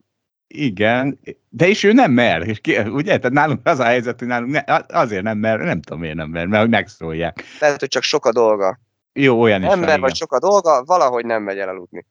Igen, 0.48 1.20
de 1.50 1.68
és 1.68 1.84
ő 1.84 1.94
nem 1.94 2.12
mer, 2.12 2.48
és 2.48 2.60
ki, 2.60 2.78
ugye? 2.78 3.18
Tehát 3.18 3.32
nálunk 3.32 3.60
az 3.64 3.80
a 3.80 3.84
helyzet, 3.84 4.20
hogy 4.20 4.28
nálunk 4.28 4.52
ne, 4.52 4.64
azért 4.88 5.24
nem 5.24 5.38
mer, 5.38 5.60
nem 5.60 5.82
tudom 5.82 6.00
miért 6.00 6.16
nem 6.16 6.30
mer, 6.30 6.46
mert 6.46 6.62
hogy 6.62 6.72
megszólják. 6.72 7.44
Lehet, 7.60 7.80
hogy 7.80 7.90
csak 7.90 8.04
sok 8.04 8.26
a 8.26 8.32
dolga. 8.32 8.80
Jó, 9.14 9.42
olyan 9.42 9.64
is 9.64 9.70
Ember 9.70 10.00
vagy 10.00 10.16
sok 10.16 10.34
a 10.34 10.40
dolga, 10.40 10.84
valahogy 10.84 11.26
nem 11.26 11.44
megy 11.44 11.58
el 11.58 11.70
aludni. 11.70 12.06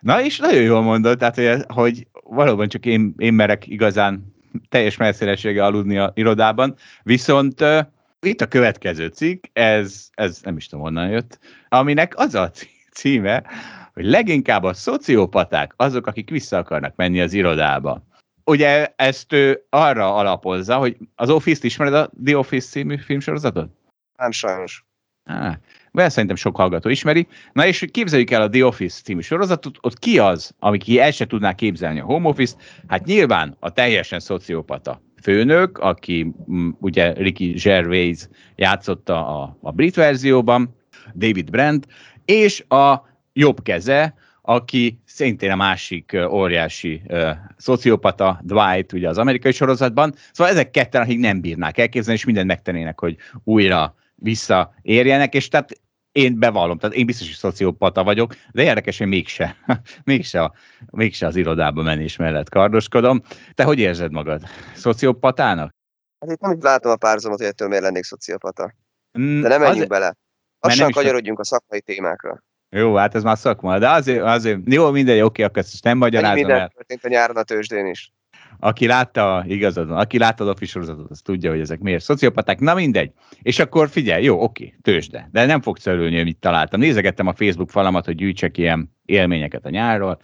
Na 0.00 0.22
és 0.22 0.38
nagyon 0.38 0.62
jól 0.62 0.82
mondod, 0.82 1.18
tehát 1.18 1.36
hogy, 1.36 1.64
hogy 1.74 2.06
valóban 2.22 2.68
csak 2.68 2.86
én, 2.86 3.14
én 3.16 3.34
merek 3.34 3.66
igazán 3.66 4.35
teljes 4.68 4.96
messzélessége 4.96 5.64
aludni 5.64 5.98
a 5.98 6.12
irodában, 6.14 6.74
viszont 7.02 7.60
uh, 7.60 7.78
itt 8.20 8.40
a 8.40 8.46
következő 8.46 9.06
cikk, 9.06 9.44
ez, 9.52 10.08
ez 10.14 10.40
nem 10.42 10.56
is 10.56 10.66
tudom 10.66 10.84
honnan 10.84 11.08
jött, 11.08 11.38
aminek 11.68 12.18
az 12.18 12.34
a 12.34 12.50
címe, 12.92 13.44
hogy 13.92 14.04
leginkább 14.04 14.62
a 14.62 14.72
szociopaták 14.72 15.72
azok, 15.76 16.06
akik 16.06 16.30
vissza 16.30 16.56
akarnak 16.56 16.96
menni 16.96 17.20
az 17.20 17.32
irodába. 17.32 18.02
Ugye 18.44 18.92
ezt 18.96 19.32
ő 19.32 19.66
arra 19.68 20.14
alapozza, 20.14 20.76
hogy 20.76 20.96
az 21.14 21.30
Office-t 21.30 21.64
ismered 21.64 21.94
a 21.94 22.10
The 22.24 22.38
Office 22.38 22.68
című 22.68 22.96
filmsorozatot? 22.96 23.70
Nem 24.16 24.30
sajnos. 24.30 24.84
Ah, 25.24 25.54
mert 25.96 26.12
szerintem 26.12 26.36
sok 26.36 26.56
hallgató 26.56 26.88
ismeri. 26.88 27.26
Na 27.52 27.66
és 27.66 27.84
képzeljük 27.90 28.30
el 28.30 28.42
a 28.42 28.48
The 28.48 28.64
Office 28.64 29.00
című 29.02 29.20
sorozatot, 29.20 29.78
ott 29.80 29.98
ki 29.98 30.18
az, 30.18 30.54
ami 30.58 30.78
ki 30.78 31.00
el 31.00 31.10
se 31.10 31.26
tudná 31.26 31.54
képzelni 31.54 32.00
a 32.00 32.04
home 32.04 32.28
office 32.28 32.56
Hát 32.86 33.04
nyilván 33.04 33.56
a 33.60 33.72
teljesen 33.72 34.20
szociopata 34.20 35.02
főnök, 35.22 35.78
aki 35.78 36.34
m, 36.46 36.68
ugye 36.80 37.12
Ricky 37.12 37.46
Gervais 37.46 38.28
játszotta 38.56 39.42
a, 39.42 39.56
a 39.60 39.70
brit 39.70 39.94
verzióban, 39.94 40.76
David 41.14 41.50
Brent, 41.50 41.86
és 42.24 42.64
a 42.68 42.94
jobb 43.32 43.62
keze, 43.62 44.14
aki 44.42 45.00
szintén 45.04 45.50
a 45.50 45.56
másik 45.56 46.16
óriási 46.30 47.02
uh, 47.08 47.30
szociopata, 47.56 48.40
Dwight, 48.42 48.92
ugye 48.92 49.08
az 49.08 49.18
amerikai 49.18 49.52
sorozatban. 49.52 50.14
Szóval 50.32 50.52
ezek 50.52 50.70
ketten, 50.70 51.02
akik 51.02 51.18
nem 51.18 51.40
bírnák 51.40 51.78
elképzelni, 51.78 52.18
és 52.18 52.24
mindent 52.24 52.46
megtennének, 52.46 53.00
hogy 53.00 53.16
újra 53.44 53.94
visszaérjenek, 54.14 55.34
és 55.34 55.48
tehát 55.48 55.80
én 56.16 56.38
bevallom, 56.38 56.78
tehát 56.78 56.96
én 56.96 57.06
biztos, 57.06 57.26
hogy 57.26 57.36
szociopata 57.36 58.04
vagyok, 58.04 58.34
de 58.52 58.62
érdekes, 58.62 58.98
hogy 58.98 59.06
mégse, 59.06 59.56
mégse, 60.04 60.42
a, 60.42 60.52
mégse 60.90 61.26
az 61.26 61.36
irodába 61.36 61.82
menés 61.82 62.16
mellett 62.16 62.48
kardoskodom. 62.48 63.22
Te 63.54 63.64
hogy 63.64 63.78
érzed 63.78 64.12
magad? 64.12 64.42
Szociopatának? 64.74 65.74
Hát 66.20 66.30
itt 66.30 66.40
nem 66.40 66.58
látom 66.60 66.92
a 66.92 66.96
párhuzamot, 66.96 67.38
hogy 67.38 67.46
ettől 67.46 67.68
miért 67.68 67.82
lennék 67.82 68.04
szociopata. 68.04 68.74
Mm, 69.18 69.40
de 69.40 69.48
nem 69.48 69.60
menjünk 69.60 69.82
az... 69.82 69.88
bele. 69.88 70.16
Lassan 70.60 70.90
kanyarodjunk 70.90 71.38
a 71.38 71.44
szakmai 71.44 71.80
témákra. 71.80 72.42
Jó, 72.68 72.94
hát 72.94 73.14
ez 73.14 73.22
már 73.22 73.38
szakma, 73.38 73.78
de 73.78 73.90
azért, 73.90 74.22
azért 74.22 74.60
jó, 74.64 74.90
mindegy, 74.90 75.20
oké, 75.20 75.42
akkor 75.42 75.58
ezt 75.58 75.84
nem 75.84 75.98
magyarázom 75.98 76.36
minden 76.36 76.60
el. 76.60 76.68
történt 76.68 77.04
a 77.04 77.08
nyáron 77.08 77.36
a 77.36 77.42
tőzsdén 77.42 77.86
is. 77.86 78.12
Aki 78.58 78.86
látta, 78.86 79.44
igazad 79.46 79.88
van, 79.88 79.98
aki 79.98 80.18
látta 80.18 80.44
a 80.44 80.50
ofisorozatot, 80.50 81.10
az 81.10 81.20
tudja, 81.20 81.50
hogy 81.50 81.60
ezek 81.60 81.78
miért 81.78 82.02
szociopaták. 82.02 82.60
Na 82.60 82.74
mindegy. 82.74 83.12
És 83.42 83.58
akkor 83.58 83.88
figyelj, 83.88 84.24
jó, 84.24 84.42
oké, 84.42 84.74
tőzsde. 84.82 85.28
De 85.32 85.46
nem 85.46 85.60
fogsz 85.60 85.86
örülni, 85.86 86.16
hogy 86.16 86.36
találtam. 86.36 86.80
Nézegettem 86.80 87.26
a 87.26 87.34
Facebook 87.34 87.70
falamat, 87.70 88.04
hogy 88.04 88.14
gyűjtsek 88.14 88.58
ilyen 88.58 88.94
élményeket 89.04 89.66
a 89.66 89.70
nyárról, 89.70 90.18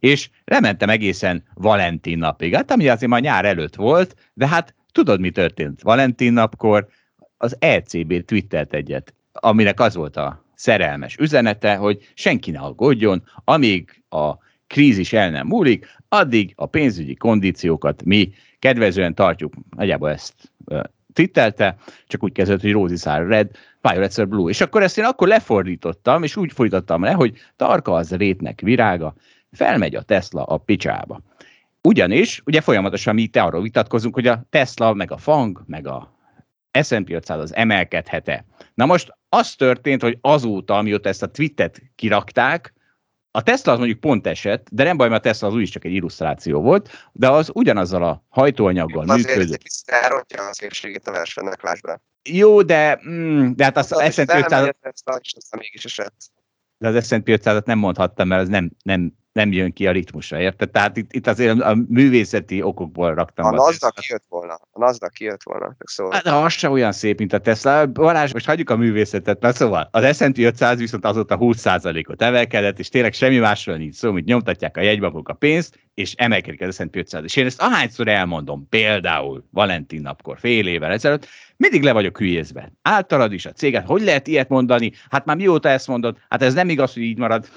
és 0.00 0.30
lementem 0.44 0.88
egészen 0.88 1.44
Valentin 1.54 2.18
napig. 2.18 2.54
Hát 2.54 2.70
ami 2.70 2.88
azért 2.88 3.10
már 3.10 3.20
nyár 3.20 3.44
előtt 3.44 3.74
volt, 3.74 4.14
de 4.34 4.48
hát 4.48 4.74
tudod, 4.92 5.20
mi 5.20 5.30
történt 5.30 5.82
Valentin 5.82 6.32
napkor? 6.32 6.88
Az 7.36 7.56
ECB 7.58 8.24
twittelt 8.24 8.74
egyet, 8.74 9.14
aminek 9.32 9.80
az 9.80 9.94
volt 9.94 10.16
a 10.16 10.44
szerelmes 10.54 11.16
üzenete, 11.16 11.74
hogy 11.74 12.10
senki 12.14 12.50
ne 12.50 12.58
aggódjon, 12.58 13.22
amíg 13.44 14.02
a 14.08 14.34
krízis 14.68 15.12
el 15.12 15.30
nem 15.30 15.46
múlik, 15.46 15.86
addig 16.08 16.52
a 16.56 16.66
pénzügyi 16.66 17.14
kondíciókat 17.14 18.04
mi 18.04 18.32
kedvezően 18.58 19.14
tartjuk. 19.14 19.54
Nagyjából 19.76 20.10
ezt 20.10 20.34
uh, 20.64 20.80
csak 22.06 22.22
úgy 22.22 22.32
kezdett, 22.32 22.60
hogy 22.60 22.72
Rózi 22.72 22.96
szár 22.96 23.26
red, 23.26 23.50
Violet 23.80 24.28
Blue. 24.28 24.50
És 24.50 24.60
akkor 24.60 24.82
ezt 24.82 24.98
én 24.98 25.04
akkor 25.04 25.28
lefordítottam, 25.28 26.22
és 26.22 26.36
úgy 26.36 26.52
folytattam 26.52 27.02
le, 27.02 27.12
hogy 27.12 27.36
tarka 27.56 27.92
az 27.92 28.16
rétnek 28.16 28.60
virága, 28.60 29.14
felmegy 29.52 29.94
a 29.94 30.02
Tesla 30.02 30.44
a 30.44 30.56
picsába. 30.56 31.22
Ugyanis, 31.82 32.42
ugye 32.44 32.60
folyamatosan 32.60 33.14
mi 33.14 33.26
te 33.26 33.42
arról 33.42 33.62
vitatkozunk, 33.62 34.14
hogy 34.14 34.26
a 34.26 34.46
Tesla, 34.50 34.94
meg 34.94 35.12
a 35.12 35.16
FANG, 35.16 35.62
meg 35.66 35.86
a 35.86 36.16
S&P 36.82 37.10
500 37.10 37.40
az 37.40 37.54
emelkedhet-e. 37.54 38.44
Na 38.74 38.86
most 38.86 39.16
az 39.28 39.54
történt, 39.54 40.02
hogy 40.02 40.18
azóta, 40.20 40.76
amióta 40.76 41.08
ezt 41.08 41.22
a 41.22 41.30
tweetet 41.30 41.82
kirakták, 41.94 42.74
a 43.30 43.42
Tesla 43.42 43.72
az 43.72 43.78
mondjuk 43.78 44.00
pont 44.00 44.26
esett, 44.26 44.66
de 44.70 44.84
nem 44.84 44.96
baj, 44.96 45.08
mert 45.08 45.24
a 45.24 45.28
Tesla 45.28 45.48
az 45.48 45.54
úgyis 45.54 45.70
csak 45.70 45.84
egy 45.84 45.92
illusztráció 45.92 46.60
volt, 46.60 46.90
de 47.12 47.30
az 47.30 47.50
ugyanazzal 47.54 48.04
a 48.04 48.24
hajtóanyaggal 48.28 49.08
azért 49.08 49.36
működött. 49.36 49.62
Azért 49.64 50.04
elrontja 50.04 50.48
az 50.48 50.62
érségét 50.62 51.06
a 51.06 51.10
versenynek, 51.10 51.62
lásd 51.62 51.82
be. 51.82 52.00
Jó, 52.30 52.62
de, 52.62 53.00
mm, 53.08 53.50
de 53.54 53.64
hát 53.64 53.76
az, 53.76 53.92
az 53.92 54.12
S&P 54.12 54.32
500... 54.34 54.70
mégis 55.56 55.84
esett. 55.84 56.14
De 56.78 56.88
az 56.88 57.06
S&P 57.06 57.28
500 57.28 57.62
nem 57.64 57.78
mondhattam, 57.78 58.28
mert 58.28 58.42
az 58.42 58.48
nem, 58.48 58.70
nem 58.82 59.12
nem 59.38 59.52
jön 59.52 59.72
ki 59.72 59.86
a 59.86 59.92
ritmusra, 59.92 60.40
érted? 60.40 60.70
Tehát 60.70 60.96
itt, 60.96 61.12
itt 61.12 61.26
azért 61.26 61.60
a 61.60 61.76
művészeti 61.88 62.62
okokból 62.62 63.14
raktam. 63.14 63.46
A 63.46 63.50
Nasdaq 63.50 64.00
kijött 64.00 64.24
volna. 64.28 64.54
A 64.54 64.78
Nasdaq 64.78 65.12
kijött 65.12 65.42
volna. 65.42 65.76
Szóval. 65.78 66.12
Hát, 66.12 66.22
de 66.22 66.32
az 66.32 66.52
sem 66.52 66.72
olyan 66.72 66.92
szép, 66.92 67.18
mint 67.18 67.32
a 67.32 67.38
Tesla. 67.38 67.86
Balázs, 67.86 68.32
most 68.32 68.46
hagyjuk 68.46 68.70
a 68.70 68.76
művészetet, 68.76 69.40
mert 69.42 69.56
szóval 69.56 69.88
az 69.90 70.16
S&P 70.16 70.38
500 70.38 70.78
viszont 70.78 71.04
azóta 71.04 71.36
20%-ot 71.40 72.22
emelkedett, 72.22 72.78
és 72.78 72.88
tényleg 72.88 73.12
semmi 73.12 73.38
másról 73.38 73.76
nincs 73.76 73.94
szó, 73.94 74.12
mint 74.12 74.26
nyomtatják 74.26 74.76
a 74.76 74.80
jegybankok 74.80 75.28
a 75.28 75.32
pénzt, 75.32 75.78
és 75.94 76.12
emelkedik 76.16 76.60
az 76.60 76.74
S&P 76.74 76.96
500. 76.96 77.24
És 77.24 77.36
én 77.36 77.46
ezt 77.46 77.62
ahányszor 77.62 78.08
elmondom, 78.08 78.66
például 78.68 79.44
Valentin 79.50 80.00
napkor, 80.00 80.38
fél 80.38 80.66
évvel 80.66 80.92
ezelőtt, 80.92 81.26
mindig 81.56 81.82
le 81.82 81.92
vagyok 81.92 82.18
hülyézve. 82.18 82.72
Általad 82.82 83.32
is 83.32 83.46
a 83.46 83.52
céget, 83.52 83.86
hogy 83.86 84.02
lehet 84.02 84.26
ilyet 84.26 84.48
mondani? 84.48 84.92
Hát 85.10 85.24
már 85.24 85.36
mióta 85.36 85.68
ezt 85.68 85.86
mondod? 85.86 86.16
Hát 86.28 86.42
ez 86.42 86.54
nem 86.54 86.68
igaz, 86.68 86.92
hogy 86.92 87.02
így 87.02 87.18
marad 87.18 87.48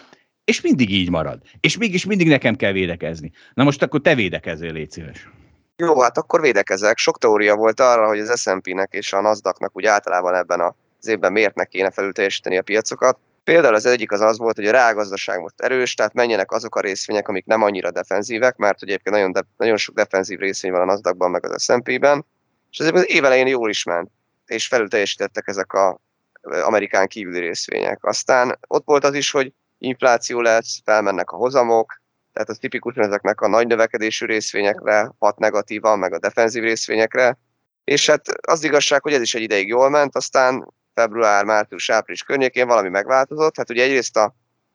és 0.44 0.62
mindig 0.62 0.92
így 0.92 1.10
marad. 1.10 1.42
És 1.60 1.78
mégis 1.78 2.06
mindig 2.06 2.28
nekem 2.28 2.56
kell 2.56 2.72
védekezni. 2.72 3.32
Na 3.54 3.64
most 3.64 3.82
akkor 3.82 4.02
te 4.02 4.16
védekezzél, 4.16 4.74
légy 4.74 4.92
szíves. 4.92 5.28
Jó, 5.76 6.02
hát 6.02 6.18
akkor 6.18 6.42
védekezek. 6.42 6.98
Sok 6.98 7.18
teória 7.18 7.56
volt 7.56 7.80
arra, 7.80 8.08
hogy 8.08 8.20
az 8.20 8.42
S&P-nek 8.42 8.94
és 8.94 9.14
a 9.14 9.22
NASDAQ-nak 9.22 9.72
úgy 9.74 9.86
általában 9.86 10.36
ebben 10.36 10.62
az 10.62 11.08
évben 11.08 11.32
miért 11.32 11.56
ne 11.56 11.66
kéne 11.66 11.92
felülteljesíteni 11.92 12.58
a 12.58 12.62
piacokat. 12.62 13.18
Például 13.44 13.76
az 13.76 13.86
egyik 13.86 14.12
az 14.12 14.22
az 14.22 14.38
volt, 14.38 14.56
hogy 14.56 14.68
a 14.68 14.72
reálgazdaság 14.72 15.40
most 15.40 15.62
erős, 15.62 15.94
tehát 15.94 16.14
menjenek 16.14 16.52
azok 16.52 16.76
a 16.76 16.80
részvények, 16.80 17.28
amik 17.28 17.46
nem 17.46 17.62
annyira 17.62 17.92
defenzívek, 17.92 18.56
mert 18.56 18.82
ugye 18.82 18.92
egyébként 18.92 19.16
nagyon, 19.16 19.32
de, 19.32 19.42
nagyon 19.58 19.78
sok 19.78 19.96
defenzív 19.96 20.40
részvény 20.40 20.72
van 20.72 20.82
a 20.82 20.86
NASDAQ-ban, 20.86 21.32
meg 21.32 21.46
az 21.46 21.64
S&P-ben, 21.64 22.26
és 22.72 22.80
azért 22.80 22.96
az 22.96 23.10
év 23.10 23.24
elején 23.24 23.48
jól 23.48 23.70
is 23.70 23.84
ment, 23.84 24.10
és 24.46 24.68
felülteljesítettek 24.68 25.48
ezek 25.48 25.74
a 25.74 26.00
amerikán 26.42 27.08
kívüli 27.08 27.40
részvények. 27.40 28.06
Aztán 28.06 28.60
ott 28.68 28.86
volt 28.86 29.04
az 29.04 29.14
is, 29.14 29.32
hogy 29.32 29.54
infláció 29.82 30.42
lesz, 30.42 30.82
felmennek 30.84 31.32
a 31.32 31.36
hozamok, 31.36 32.02
tehát 32.34 32.50
az 32.50 32.58
tipikusan 32.58 33.04
ezeknek 33.04 33.42
a 33.42 33.48
nagy 33.48 33.68
növekedésű 33.68 34.26
részvényekre 34.26 35.12
hat 35.20 35.40
negatívan, 35.40 36.00
meg 36.00 36.14
a 36.14 36.20
defenzív 36.20 36.64
részvényekre, 36.64 37.38
és 37.84 38.10
hát 38.10 38.28
az 38.28 38.64
igazság, 38.64 39.02
hogy 39.02 39.14
ez 39.14 39.22
is 39.22 39.36
egy 39.36 39.42
ideig 39.42 39.68
jól 39.68 39.90
ment, 39.90 40.16
aztán 40.16 40.74
február, 40.94 41.46
március, 41.46 41.90
április 41.90 42.24
környékén 42.24 42.68
valami 42.68 42.90
megváltozott. 42.90 43.58
Hát 43.58 43.70
ugye 43.70 43.84
egyrészt 43.84 44.18
a, 44.18 44.24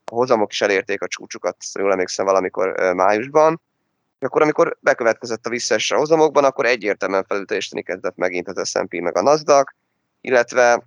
a 0.05 0.15
hozamok 0.15 0.53
is 0.53 0.61
elérték 0.61 1.03
a 1.03 1.09
csúcsukat, 1.09 1.57
jól 1.79 1.93
emlékszem 1.93 2.25
valamikor 2.25 2.95
májusban, 2.95 3.61
és 4.19 4.27
akkor, 4.27 4.43
amikor 4.43 4.77
bekövetkezett 4.81 5.47
a 5.47 5.51
visszaesés 5.51 5.91
a 5.91 5.97
hozamokban, 5.97 6.45
akkor 6.45 6.67
egyértelműen 6.67 7.25
felülteljesíteni 7.25 7.83
kezdett 7.83 8.17
megint 8.17 8.49
az 8.49 8.69
S&P 8.69 9.01
meg 9.01 9.17
a 9.17 9.23
NASDAQ, 9.23 9.73
illetve 10.21 10.83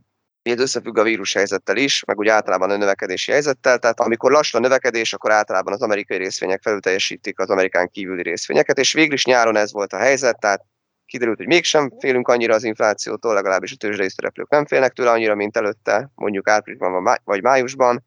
ez 0.49 0.59
összefügg 0.59 0.97
a 0.97 1.03
vírushelyzettel 1.03 1.77
is, 1.77 2.03
meg 2.03 2.17
úgy 2.17 2.27
általában 2.27 2.69
a 2.69 2.77
növekedési 2.77 3.31
helyzettel, 3.31 3.77
tehát 3.77 3.99
amikor 3.99 4.31
lassan 4.31 4.61
a 4.63 4.63
növekedés, 4.63 5.13
akkor 5.13 5.31
általában 5.31 5.73
az 5.73 5.81
amerikai 5.81 6.17
részvények 6.17 6.61
felülteljesítik 6.61 7.39
az 7.39 7.49
amerikán 7.49 7.89
kívüli 7.89 8.21
részvényeket, 8.21 8.77
és 8.77 8.93
végül 8.93 9.13
is 9.13 9.25
nyáron 9.25 9.55
ez 9.55 9.71
volt 9.71 9.93
a 9.93 9.97
helyzet, 9.97 10.39
tehát 10.39 10.65
kiderült, 11.05 11.37
hogy 11.37 11.47
mégsem 11.47 11.91
félünk 11.99 12.27
annyira 12.27 12.53
az 12.53 12.63
inflációtól, 12.63 13.33
legalábbis 13.33 13.71
a 13.71 13.75
tőzsdei 13.75 14.09
szereplők 14.09 14.49
nem 14.49 14.65
félnek 14.65 14.93
tőle 14.93 15.11
annyira, 15.11 15.35
mint 15.35 15.57
előtte, 15.57 16.11
mondjuk 16.15 16.49
áprilisban 16.49 17.19
vagy 17.23 17.41
májusban, 17.41 18.05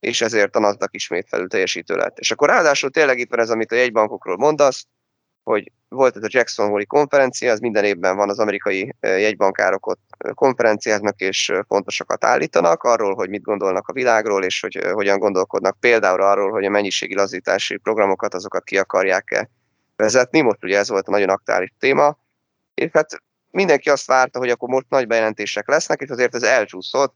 és 0.00 0.20
ezért 0.20 0.56
a 0.56 0.58
NASDAQ 0.58 0.96
ismét 0.96 1.28
felül 1.28 1.48
teljesítő 1.48 1.94
lett. 1.94 2.18
És 2.18 2.30
akkor 2.30 2.48
ráadásul 2.48 2.90
tényleg 2.90 3.18
itt 3.18 3.30
van 3.30 3.40
ez, 3.40 3.50
amit 3.50 3.72
a 3.72 3.74
jegybankokról 3.74 4.36
mondasz, 4.36 4.86
hogy 5.44 5.72
volt 5.88 6.16
ez 6.16 6.22
a 6.22 6.28
Jackson 6.30 6.68
Hole 6.68 6.84
konferencia, 6.84 7.52
az 7.52 7.58
minden 7.58 7.84
évben 7.84 8.16
van 8.16 8.28
az 8.28 8.38
amerikai 8.38 8.94
jegybankárok 9.00 9.86
ott 9.86 10.00
konferenciáznak 10.34 11.20
és 11.20 11.52
fontosakat 11.66 12.24
állítanak 12.24 12.82
arról, 12.82 13.14
hogy 13.14 13.28
mit 13.28 13.42
gondolnak 13.42 13.88
a 13.88 13.92
világról, 13.92 14.44
és 14.44 14.60
hogy 14.60 14.78
hogyan 14.92 15.18
gondolkodnak 15.18 15.80
például 15.80 16.22
arról, 16.22 16.50
hogy 16.50 16.64
a 16.64 16.70
mennyiségi 16.70 17.14
lazítási 17.14 17.76
programokat, 17.76 18.34
azokat 18.34 18.64
ki 18.64 18.78
akarják-e 18.78 19.50
vezetni. 19.96 20.40
Most 20.40 20.64
ugye 20.64 20.78
ez 20.78 20.88
volt 20.88 21.08
a 21.08 21.10
nagyon 21.10 21.28
aktuális 21.28 21.72
téma, 21.78 22.18
és 22.74 22.90
hát 22.92 23.22
mindenki 23.50 23.90
azt 23.90 24.06
várta, 24.06 24.38
hogy 24.38 24.50
akkor 24.50 24.68
most 24.68 24.86
nagy 24.88 25.06
bejelentések 25.06 25.68
lesznek, 25.68 26.00
és 26.00 26.08
azért 26.08 26.34
ez 26.34 26.42
elcsúszott, 26.42 27.14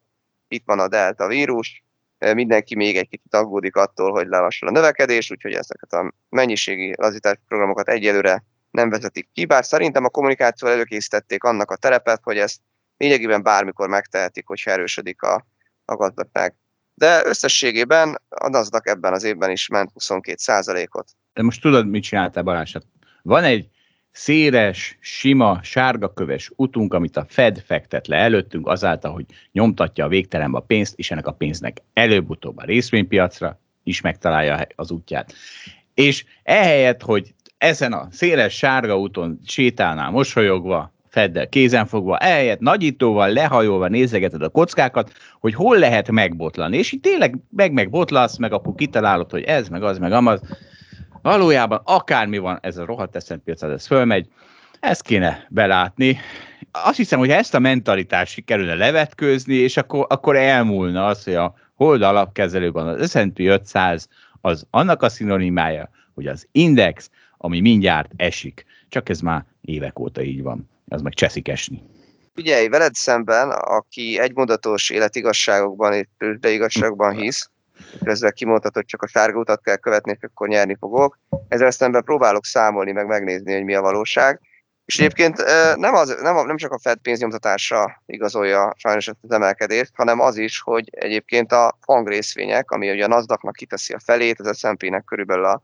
itt 0.48 0.62
van 0.66 0.78
a 0.78 0.88
delta 0.88 1.26
vírus, 1.26 1.84
mindenki 2.18 2.74
még 2.74 2.96
egy 2.96 3.08
kicsit 3.08 3.34
aggódik 3.34 3.76
attól, 3.76 4.10
hogy 4.10 4.26
lelassul 4.26 4.68
a 4.68 4.70
növekedés, 4.70 5.30
úgyhogy 5.30 5.52
ezeket 5.52 5.92
a 5.92 6.12
mennyiségi 6.28 6.94
lazítási 6.96 7.40
programokat 7.46 7.88
egyelőre 7.88 8.44
nem 8.70 8.90
vezetik 8.90 9.28
ki, 9.32 9.44
bár 9.46 9.64
szerintem 9.64 10.04
a 10.04 10.08
kommunikációval 10.08 10.76
előkészítették 10.76 11.44
annak 11.44 11.70
a 11.70 11.76
terepet, 11.76 12.20
hogy 12.22 12.38
ezt 12.38 12.60
lényegében 12.96 13.42
bármikor 13.42 13.88
megtehetik, 13.88 14.46
hogyha 14.46 14.70
erősödik 14.70 15.22
a, 15.22 15.46
a 15.84 15.96
gazdaság. 15.96 16.54
De 16.94 17.22
összességében 17.24 18.22
a 18.28 18.48
NASDAQ 18.48 18.90
ebben 18.90 19.12
az 19.12 19.24
évben 19.24 19.50
is 19.50 19.68
ment 19.68 19.90
22 19.92 20.86
ot 20.90 21.10
De 21.32 21.42
most 21.42 21.60
tudod, 21.60 21.88
mit 21.88 22.02
csináltál 22.02 22.42
Balázs? 22.42 22.74
Van 23.22 23.44
egy 23.44 23.68
széles, 24.18 24.96
sima, 25.00 25.60
sárgaköves 25.62 26.50
utunk, 26.56 26.94
amit 26.94 27.16
a 27.16 27.26
Fed 27.28 27.62
fektet 27.66 28.06
le 28.06 28.16
előttünk 28.16 28.66
azáltal, 28.66 29.12
hogy 29.12 29.24
nyomtatja 29.52 30.04
a 30.04 30.08
végtelenbe 30.08 30.58
a 30.58 30.60
pénzt, 30.60 30.98
és 30.98 31.10
ennek 31.10 31.26
a 31.26 31.32
pénznek 31.32 31.82
előbb-utóbb 31.92 32.58
a 32.58 32.64
részvénypiacra 32.64 33.60
is 33.82 34.00
megtalálja 34.00 34.66
az 34.74 34.90
útját. 34.90 35.32
És 35.94 36.24
ehelyett, 36.42 37.02
hogy 37.02 37.34
ezen 37.58 37.92
a 37.92 38.08
széles 38.10 38.56
sárga 38.56 38.98
úton 38.98 39.38
sétálnál 39.46 40.10
mosolyogva, 40.10 40.92
Feddel 41.08 41.48
kézenfogva, 41.48 42.18
ehelyett 42.18 42.60
nagyítóval, 42.60 43.32
lehajolva 43.32 43.88
nézegeted 43.88 44.42
a 44.42 44.48
kockákat, 44.48 45.12
hogy 45.40 45.54
hol 45.54 45.78
lehet 45.78 46.10
megbotlani. 46.10 46.76
És 46.76 46.92
így 46.92 47.00
tényleg 47.00 47.36
meg 47.50 47.72
megbotlasz, 47.72 48.36
meg 48.36 48.52
akkor 48.52 48.74
kitalálod, 48.74 49.30
hogy 49.30 49.42
ez, 49.42 49.68
meg 49.68 49.82
az, 49.82 49.98
meg 49.98 50.12
amaz 50.12 50.40
Valójában 51.22 51.80
akármi 51.84 52.38
van, 52.38 52.58
ez 52.62 52.76
a 52.76 52.84
rohadt 52.84 53.24
S&P 53.24 53.48
ez 53.62 53.86
fölmegy, 53.86 54.28
ezt 54.80 55.02
kéne 55.02 55.46
belátni. 55.50 56.18
Azt 56.70 56.96
hiszem, 56.96 57.18
hogy 57.18 57.30
ezt 57.30 57.54
a 57.54 57.58
mentalitást 57.58 58.32
sikerülne 58.32 58.74
levetkőzni, 58.74 59.54
és 59.54 59.76
akkor, 59.76 60.06
akkor 60.08 60.36
elmúlna 60.36 61.06
az, 61.06 61.24
hogy 61.24 61.34
a 61.34 61.54
hold 61.74 62.02
alapkezelőben 62.02 62.86
az 62.86 63.10
S&P 63.10 63.38
500 63.38 64.08
az 64.40 64.66
annak 64.70 65.02
a 65.02 65.08
szinonimája, 65.08 65.90
hogy 66.14 66.26
az 66.26 66.46
index, 66.52 67.10
ami 67.36 67.60
mindjárt 67.60 68.10
esik. 68.16 68.64
Csak 68.88 69.08
ez 69.08 69.20
már 69.20 69.44
évek 69.60 69.98
óta 69.98 70.22
így 70.22 70.42
van. 70.42 70.70
Az 70.88 71.02
meg 71.02 71.14
cseszik 71.14 71.48
esni. 71.48 71.82
Figyelj, 72.34 72.68
veled 72.68 72.94
szemben, 72.94 73.50
aki 73.50 74.18
egymondatos 74.18 74.90
életigasságokban 74.90 75.92
és 75.92 76.06
igazságokban 76.40 77.16
hisz, 77.16 77.50
ezzel 78.02 78.32
kimondhatod, 78.32 78.84
csak 78.84 79.02
a 79.02 79.06
sárga 79.06 79.38
utat 79.38 79.62
kell 79.62 79.76
követni, 79.76 80.16
és 80.20 80.28
akkor 80.32 80.48
nyerni 80.48 80.76
fogok. 80.80 81.18
Ezzel 81.48 81.70
szemben 81.70 82.04
próbálok 82.04 82.44
számolni, 82.44 82.92
meg 82.92 83.06
megnézni, 83.06 83.52
hogy 83.52 83.64
mi 83.64 83.74
a 83.74 83.80
valóság. 83.80 84.40
És 84.84 84.98
egyébként 84.98 85.36
nem, 85.76 85.94
az, 85.94 86.18
nem, 86.22 86.46
nem 86.46 86.56
csak 86.56 86.72
a 86.72 86.78
Fed 86.78 86.98
pénznyomtatása 86.98 88.02
igazolja 88.06 88.74
sajnos 88.76 89.08
az 89.08 89.30
emelkedést, 89.30 89.92
hanem 89.94 90.20
az 90.20 90.36
is, 90.36 90.60
hogy 90.60 90.88
egyébként 90.90 91.52
a 91.52 91.78
fang 91.80 92.08
részvények, 92.08 92.70
ami 92.70 92.90
ugye 92.90 93.04
a 93.04 93.08
NASDAQ-nak 93.08 93.54
kiteszi 93.54 93.92
a 93.92 94.00
felét, 94.04 94.40
az 94.40 94.58
S&P-nek 94.58 95.04
körülbelül 95.04 95.44
a 95.44 95.62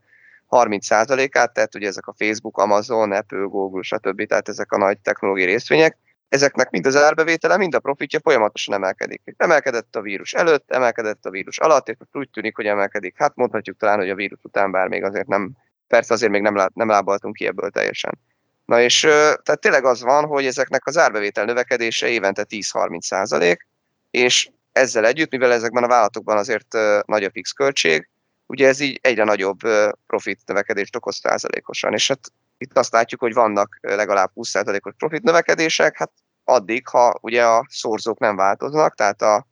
30%-át, 0.50 1.52
tehát 1.52 1.74
ugye 1.74 1.86
ezek 1.86 2.06
a 2.06 2.14
Facebook, 2.18 2.58
Amazon, 2.58 3.12
Apple, 3.12 3.38
Google, 3.38 3.82
stb. 3.82 4.26
Tehát 4.26 4.48
ezek 4.48 4.72
a 4.72 4.78
nagy 4.78 4.98
technológiai 4.98 5.46
részvények, 5.46 5.96
ezeknek 6.34 6.70
mind 6.70 6.86
az 6.86 6.96
árbevétele, 6.96 7.56
mind 7.56 7.74
a 7.74 7.78
profitja 7.78 8.20
folyamatosan 8.22 8.74
emelkedik. 8.74 9.22
Emelkedett 9.36 9.96
a 9.96 10.00
vírus 10.00 10.32
előtt, 10.32 10.70
emelkedett 10.70 11.26
a 11.26 11.30
vírus 11.30 11.58
alatt, 11.58 11.88
és 11.88 11.96
most 11.98 12.16
úgy 12.16 12.30
tűnik, 12.30 12.56
hogy 12.56 12.66
emelkedik. 12.66 13.14
Hát 13.18 13.36
mondhatjuk 13.36 13.76
talán, 13.76 13.98
hogy 13.98 14.10
a 14.10 14.14
vírus 14.14 14.38
után, 14.42 14.70
bár 14.70 14.88
még 14.88 15.04
azért 15.04 15.26
nem, 15.26 15.50
persze 15.86 16.14
azért 16.14 16.32
még 16.32 16.42
nem, 16.42 16.56
lá, 16.56 16.70
nem 16.74 16.88
lábaltunk 16.88 17.34
ki 17.34 17.46
ebből 17.46 17.70
teljesen. 17.70 18.18
Na 18.64 18.80
és 18.80 19.00
tehát 19.42 19.60
tényleg 19.60 19.84
az 19.84 20.02
van, 20.02 20.24
hogy 20.24 20.46
ezeknek 20.46 20.86
az 20.86 20.98
árbevétel 20.98 21.44
növekedése 21.44 22.08
évente 22.08 22.46
10-30 22.48 23.00
százalék, 23.00 23.66
és 24.10 24.50
ezzel 24.72 25.06
együtt, 25.06 25.30
mivel 25.30 25.52
ezekben 25.52 25.84
a 25.84 25.88
vállalatokban 25.88 26.36
azért 26.36 26.76
nagy 27.06 27.24
a 27.24 27.30
fix 27.30 27.50
költség, 27.52 28.08
ugye 28.46 28.68
ez 28.68 28.80
így 28.80 28.98
egyre 29.02 29.24
nagyobb 29.24 29.58
profit 30.06 30.40
növekedést 30.46 30.96
okoz 30.96 31.16
százalékosan, 31.16 31.92
és 31.92 32.08
hát 32.08 32.32
itt 32.58 32.78
azt 32.78 32.92
látjuk, 32.92 33.20
hogy 33.20 33.34
vannak 33.34 33.78
legalább 33.80 34.30
20%-os 34.34 34.94
profit 34.98 35.22
növekedések, 35.22 35.96
hát 35.96 36.10
addig, 36.44 36.88
ha 36.88 37.14
ugye 37.20 37.46
a 37.46 37.66
szorzók 37.68 38.18
nem 38.18 38.36
változnak, 38.36 38.94
tehát 38.94 39.22
a, 39.22 39.46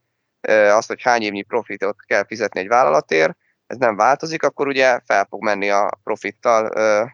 azt, 0.76 0.88
hogy 0.88 1.02
hány 1.02 1.22
évnyi 1.22 1.42
profitot 1.42 1.96
kell 2.06 2.26
fizetni 2.26 2.60
egy 2.60 2.68
vállalatért, 2.68 3.36
ez 3.66 3.78
nem 3.78 3.96
változik, 3.96 4.42
akkor 4.42 4.66
ugye 4.66 5.00
fel 5.04 5.26
fog 5.28 5.42
menni 5.42 5.70
a 5.70 5.90
profittal 6.02 6.70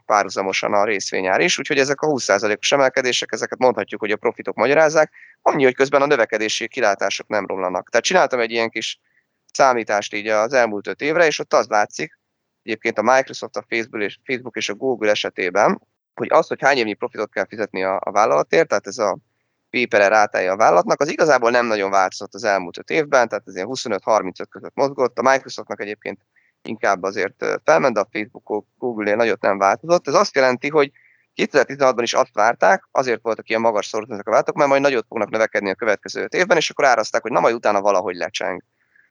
párhuzamosan 0.07 0.73
a 0.73 0.85
részvényár 0.85 1.41
is, 1.41 1.59
úgyhogy 1.59 1.79
ezek 1.79 2.01
a 2.01 2.07
20%-os 2.07 2.73
emelkedések, 2.73 3.33
ezeket 3.33 3.59
mondhatjuk, 3.59 4.01
hogy 4.01 4.11
a 4.11 4.17
profitok 4.17 4.57
magyarázzák, 4.57 5.13
annyi, 5.43 5.65
hogy 5.65 5.75
közben 5.75 6.03
a 6.03 6.07
növekedési 6.07 6.69
kilátások 6.69 7.29
nem 7.29 7.47
romlanak. 7.47 7.91
Tehát 7.91 8.07
csináltam 8.07 8.41
egy 8.41 8.51
ilyen 8.51 8.71
kis 8.71 9.01
számítást 9.53 10.15
így 10.15 10.27
az 10.27 10.53
elmúlt 10.53 10.87
öt 10.87 11.01
évre, 11.01 11.27
és 11.27 11.39
ott 11.39 11.55
az 11.55 11.67
látszik, 11.67 12.19
egyébként 12.63 12.99
a 12.99 13.03
Microsoft, 13.03 13.57
a 13.57 13.65
Facebook 14.25 14.57
és 14.57 14.69
a 14.69 14.75
Google 14.75 15.11
esetében, 15.11 15.81
hogy 16.15 16.29
az, 16.31 16.47
hogy 16.47 16.61
hány 16.61 16.77
évnyi 16.77 16.95
profitot 16.95 17.31
kell 17.33 17.47
fizetni 17.47 17.83
a, 17.83 18.01
a 18.05 18.11
vállalatért, 18.11 18.69
tehát 18.69 18.87
ez 18.87 18.99
a 18.99 19.19
PPR 19.87 20.09
rátája 20.09 20.53
a 20.53 20.57
vállalatnak, 20.57 21.01
az 21.01 21.09
igazából 21.09 21.51
nem 21.51 21.67
nagyon 21.67 21.91
változott 21.91 22.35
az 22.35 22.45
elmúlt 22.45 22.79
öt 22.79 22.91
évben, 22.91 23.29
tehát 23.29 23.45
ez 23.47 23.55
ilyen 23.55 23.69
25-35 23.71 24.33
között 24.51 24.75
mozgott. 24.75 25.19
A 25.19 25.31
Microsoftnak 25.31 25.81
egyébként 25.81 26.21
inkább 26.63 27.03
azért 27.03 27.45
felment, 27.65 27.95
de 27.95 28.01
a 28.01 28.09
Facebook, 28.13 28.65
Google-nél 28.79 29.17
nagyot 29.17 29.41
nem 29.41 29.59
változott. 29.59 30.09
Ez 30.09 30.15
azt 30.15 30.35
jelenti, 30.35 30.69
hogy 30.69 30.91
2016-ban 31.37 32.03
is 32.03 32.15
azt 32.15 32.35
várták, 32.35 32.89
azért 32.91 33.23
voltak 33.23 33.49
ilyen 33.49 33.61
magas 33.61 33.87
szorot 33.87 34.11
ezek 34.11 34.27
a 34.27 34.31
vállalatok, 34.31 34.57
mert 34.57 34.69
majd 34.69 34.83
nagyot 34.83 35.07
fognak 35.09 35.31
növekedni 35.31 35.71
a 35.71 35.75
következő 35.75 36.23
öt 36.23 36.35
évben, 36.35 36.57
és 36.57 36.71
akkor 36.71 36.85
árazták, 36.85 37.23
hogy 37.23 37.33
na 37.33 37.41
majd 37.41 37.55
utána 37.55 37.81
valahogy 37.81 38.17
lecseng. 38.17 38.63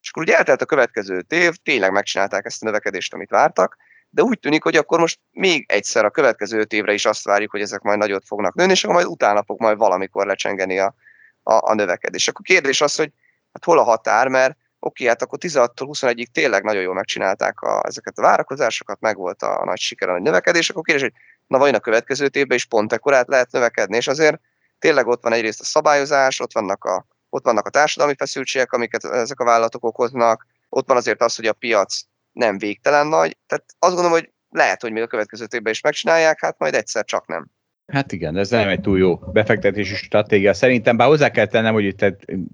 És 0.01 0.10
akkor 0.10 0.23
ugye 0.23 0.38
eltelt 0.38 0.62
a 0.62 0.65
következő 0.65 1.25
év, 1.30 1.56
tényleg 1.63 1.91
megcsinálták 1.91 2.45
ezt 2.45 2.62
a 2.62 2.65
növekedést, 2.65 3.13
amit 3.13 3.30
vártak, 3.30 3.77
de 4.10 4.22
úgy 4.22 4.39
tűnik, 4.39 4.63
hogy 4.63 4.76
akkor 4.76 5.00
most 5.00 5.20
még 5.32 5.65
egyszer 5.67 6.06
a 6.06 6.10
következő 6.10 6.60
öt 6.60 6.74
évre 6.74 6.93
is 6.93 7.06
azt 7.06 7.24
várjuk, 7.24 7.52
hogy 7.52 7.62
ezek 7.62 7.82
majd 7.82 7.98
nagyot 7.98 8.26
fognak 8.26 8.54
nőni, 8.54 8.72
és 8.72 8.84
akkor 8.84 8.96
majd 8.96 9.08
utána 9.08 9.43
fog 9.43 9.62
majd 9.62 9.78
valamikor 9.78 10.26
lecsengeni 10.26 10.80
a, 10.80 10.96
a, 11.43 11.54
a 11.54 11.74
növekedés. 11.74 12.28
Akkor 12.28 12.46
kérdés 12.46 12.82
az, 12.82 12.96
hogy 12.96 13.12
hát 13.54 13.63
hol 13.63 13.80
a 13.80 13.84
határ, 13.84 14.28
mert 14.28 14.58
oké, 14.80 15.06
hát 15.06 15.22
akkor 15.22 15.38
16-tól 15.41 15.70
21-ig 15.76 16.26
tényleg 16.32 16.63
nagyon 16.63 16.82
jól 16.82 16.93
megcsinálták 16.93 17.62
a, 17.62 17.86
ezeket 17.86 18.17
a 18.17 18.22
várakozásokat, 18.22 19.00
meg 19.00 19.17
volt 19.17 19.41
a 19.41 19.65
nagy 19.65 19.80
siker, 19.80 20.10
a 20.10 20.12
nagy 20.12 20.22
növekedés, 20.22 20.70
akkor 20.70 20.84
kérdés, 20.84 21.04
hogy 21.04 21.13
na 21.48 21.58
vajon 21.58 21.76
a 21.76 21.80
következő 21.80 22.30
évben 22.32 22.58
is 22.58 22.65
pont 22.65 22.93
ekkorát 22.93 23.28
lehet 23.28 23.52
növekedni, 23.52 23.96
és 23.96 24.08
azért 24.08 24.39
tényleg 24.80 25.08
ott 25.08 25.24
van 25.24 25.34
egyrészt 25.34 25.62
a 25.62 25.63
szabályozás, 25.63 26.39
ott 26.39 26.54
vannak 26.54 26.84
a, 26.84 27.06
ott 27.30 27.43
vannak 27.43 27.65
a 27.65 27.70
társadalmi 27.70 28.15
feszültségek, 28.17 28.72
amiket 28.72 29.04
ezek 29.04 29.39
a 29.39 29.46
vállalatok 29.46 29.84
okoznak, 29.84 30.46
ott 30.70 30.88
van 30.88 30.98
azért 30.98 31.22
az, 31.22 31.36
hogy 31.36 31.46
a 31.46 31.54
piac 31.54 32.02
nem 32.38 32.58
végtelen 32.58 33.08
nagy, 33.08 33.38
tehát 33.47 33.65
azt 33.80 33.93
gondolom, 33.93 34.12
hogy 34.12 34.32
lehet, 34.50 34.82
hogy 34.82 34.91
még 34.91 35.04
a 35.04 35.08
következő 35.08 35.45
évben 35.56 35.71
is 35.73 35.82
megcsinálják, 35.82 36.41
hát 36.41 36.60
majd 36.60 36.73
egyszer 36.73 37.06
csak 37.06 37.28
nem. 37.28 37.47
Hát 37.88 38.12
igen, 38.12 38.38
ez 38.38 38.50
nem 38.50 38.67
egy 38.67 38.82
túl 38.82 38.97
jó 38.97 39.15
befektetési 39.15 39.95
stratégia. 39.95 40.54
Szerintem, 40.54 40.97
bár 40.97 41.08
hozzá 41.08 41.30
kell 41.30 41.45
tennem, 41.45 41.73
hogy 41.73 41.84
itt 41.84 42.06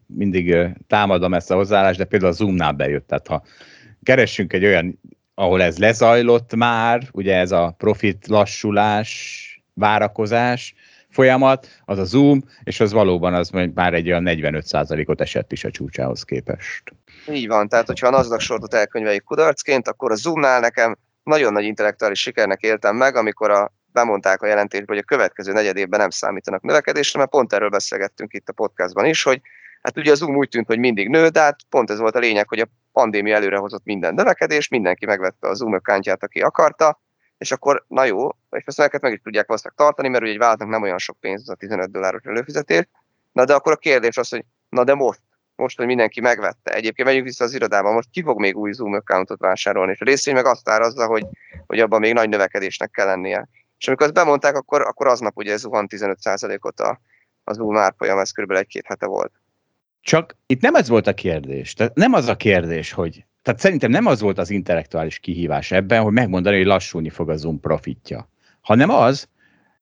mindig 0.06 0.56
támadom 0.88 1.34
ezt 1.34 1.52
a 1.52 1.56
hozzáállást, 1.56 1.98
de 1.98 2.06
például 2.06 2.32
a 2.32 2.36
Zoomnál 2.36 2.72
bejött. 2.72 3.08
Tehát 3.08 3.28
ha 3.28 3.44
keressünk 4.04 4.54
egy 4.54 4.66
olyan, 4.66 5.00
ahol 5.34 5.62
ez 5.62 5.78
lezajlott 5.78 6.56
már, 6.56 7.08
ugye 7.12 7.38
ez 7.38 7.52
a 7.52 7.76
profit 7.78 8.28
lassulás, 8.28 9.64
várakozás 9.74 10.74
folyamat, 11.10 11.68
az 11.86 11.98
a 11.98 12.06
Zoom, 12.06 12.44
és 12.64 12.80
az 12.80 12.92
valóban 12.92 13.34
az 13.34 13.50
már 13.74 13.94
egy 13.94 14.08
olyan 14.08 14.24
45%-ot 14.26 15.22
esett 15.22 15.52
is 15.52 15.64
a 15.64 15.72
csúcsához 15.72 16.24
képest. 16.24 16.84
Így 17.28 17.48
van, 17.48 17.68
tehát 17.68 17.88
hogyha 17.88 18.08
a 18.08 18.10
NASDAQ 18.10 18.42
sortot 18.42 18.74
elkönyveljük 18.74 19.24
kudarcként, 19.24 19.88
akkor 19.88 20.12
a 20.12 20.16
Zoomnál 20.16 20.60
nekem 20.60 20.98
nagyon 21.24 21.54
nagy 21.54 21.64
intellektuális 21.64 22.20
sikernek 22.20 22.62
éltem 22.62 22.96
meg, 22.96 23.16
amikor 23.16 23.52
a 23.52 23.74
bemondták 23.86 24.42
a 24.42 24.48
jelentésbe, 24.48 24.94
hogy 24.94 24.98
a 24.98 25.04
következő 25.04 25.52
negyed 25.52 25.78
évben 25.78 26.00
nem 26.00 26.10
számítanak 26.10 26.62
növekedésre, 26.62 27.20
mert 27.20 27.32
pont 27.32 27.54
erről 27.54 27.70
beszélgettünk 27.70 28.34
itt 28.34 28.50
a 28.50 28.54
podcastban 28.54 29.06
is, 29.06 29.24
hogy 29.24 29.42
hát 29.82 29.98
ugye 29.98 30.12
a 30.12 30.16
Zoom 30.16 30.36
úgy 30.36 30.50
tűnt, 30.50 30.68
hogy 30.68 30.80
mindig 30.80 31.10
nő, 31.10 31.28
de 31.28 31.40
hát 31.40 31.60
pont 31.70 31.90
ez 31.90 32.00
volt 32.00 32.16
a 32.16 32.20
lényeg, 32.20 32.48
hogy 32.48 32.60
a 32.60 32.68
pandémia 32.92 33.36
előrehozott 33.36 33.84
minden 33.84 34.14
növekedés, 34.14 34.68
mindenki 34.68 35.06
megvette 35.06 35.48
a 35.48 35.54
Zoom 35.54 35.74
accountját, 35.74 36.24
aki 36.24 36.42
akarta, 36.42 37.02
és 37.38 37.52
akkor 37.52 37.86
na 37.88 38.04
jó, 38.04 38.30
és 38.50 38.64
ezt 38.66 39.02
meg 39.02 39.14
is 39.14 39.20
tudják 39.24 39.48
valószínűleg 39.48 39.78
tartani, 39.78 40.08
mert 40.08 40.24
ugye 40.24 40.32
egy 40.32 40.38
vállalatnak 40.38 40.70
nem 40.70 40.82
olyan 40.82 40.98
sok 40.98 41.18
pénz 41.20 41.42
az 41.42 41.50
a 41.50 41.56
15 41.56 41.92
dolláros 41.92 42.24
előfizetés, 42.24 42.88
na 43.32 43.46
de 43.46 43.54
akkor 43.54 43.72
a 43.72 43.76
kérdés 43.76 44.18
az, 44.18 44.30
hogy 44.30 44.46
na 44.70 44.84
de 44.84 44.94
most, 44.94 45.20
most, 45.56 45.78
hogy 45.78 45.86
mindenki 45.86 46.22
megvette. 46.22 46.74
Egyébként 46.74 47.08
megyünk 47.08 47.26
vissza 47.26 47.44
az 47.44 47.54
irodába, 47.54 47.92
most 47.92 48.10
ki 48.12 48.22
fog 48.22 48.40
még 48.40 48.58
új 48.58 48.72
Zoom 48.72 48.94
accountot 48.94 49.40
vásárolni, 49.40 49.92
és 49.92 50.02
a 50.02 50.06
részvény 50.06 50.34
meg 50.34 50.46
azt 50.46 50.70
árazza, 50.70 51.06
hogy, 51.06 51.26
hogy 51.68 51.80
abban 51.80 52.00
még 52.00 52.14
nagy 52.14 52.30
növekedésnek 52.30 52.92
kell 52.92 53.06
lennie. 53.06 53.50
És 53.78 53.88
amikor 53.88 54.06
ezt 54.06 54.16
bemondták, 54.16 54.56
akkor, 54.56 54.82
akkor 54.82 55.08
aznap 55.08 55.38
ugye 55.38 55.58
zuhan 55.58 55.88
15%-ot 55.90 56.80
a, 56.80 57.00
az 57.44 57.60
új 57.60 57.74
márfolyam, 57.74 58.20
ez 58.20 58.32
kb. 58.32 58.52
egy-két 58.52 58.86
hete 58.88 59.06
volt. 59.06 59.32
Csak 60.02 60.38
itt 60.46 60.62
nem 60.62 60.76
ez 60.76 60.88
volt 60.88 61.08
a 61.08 61.14
kérdés. 61.14 61.74
Tehát 61.74 61.96
nem 61.96 62.14
az 62.14 62.28
a 62.28 62.36
kérdés, 62.36 62.92
hogy 62.92 63.26
tehát 63.42 63.60
szerintem 63.60 63.92
nem 63.92 64.06
az 64.06 64.22
volt 64.22 64.38
az 64.38 64.50
intellektuális 64.50 65.20
kihívás 65.20 65.72
ebben, 65.72 66.02
hogy 66.02 66.14
megmondani, 66.14 66.58
hogy 66.58 66.66
lassulni 66.66 67.10
fog 67.10 67.30
a 67.30 67.36
Zoom 67.36 67.60
profitja, 67.60 68.30
hanem 68.62 68.90
az, 68.90 69.28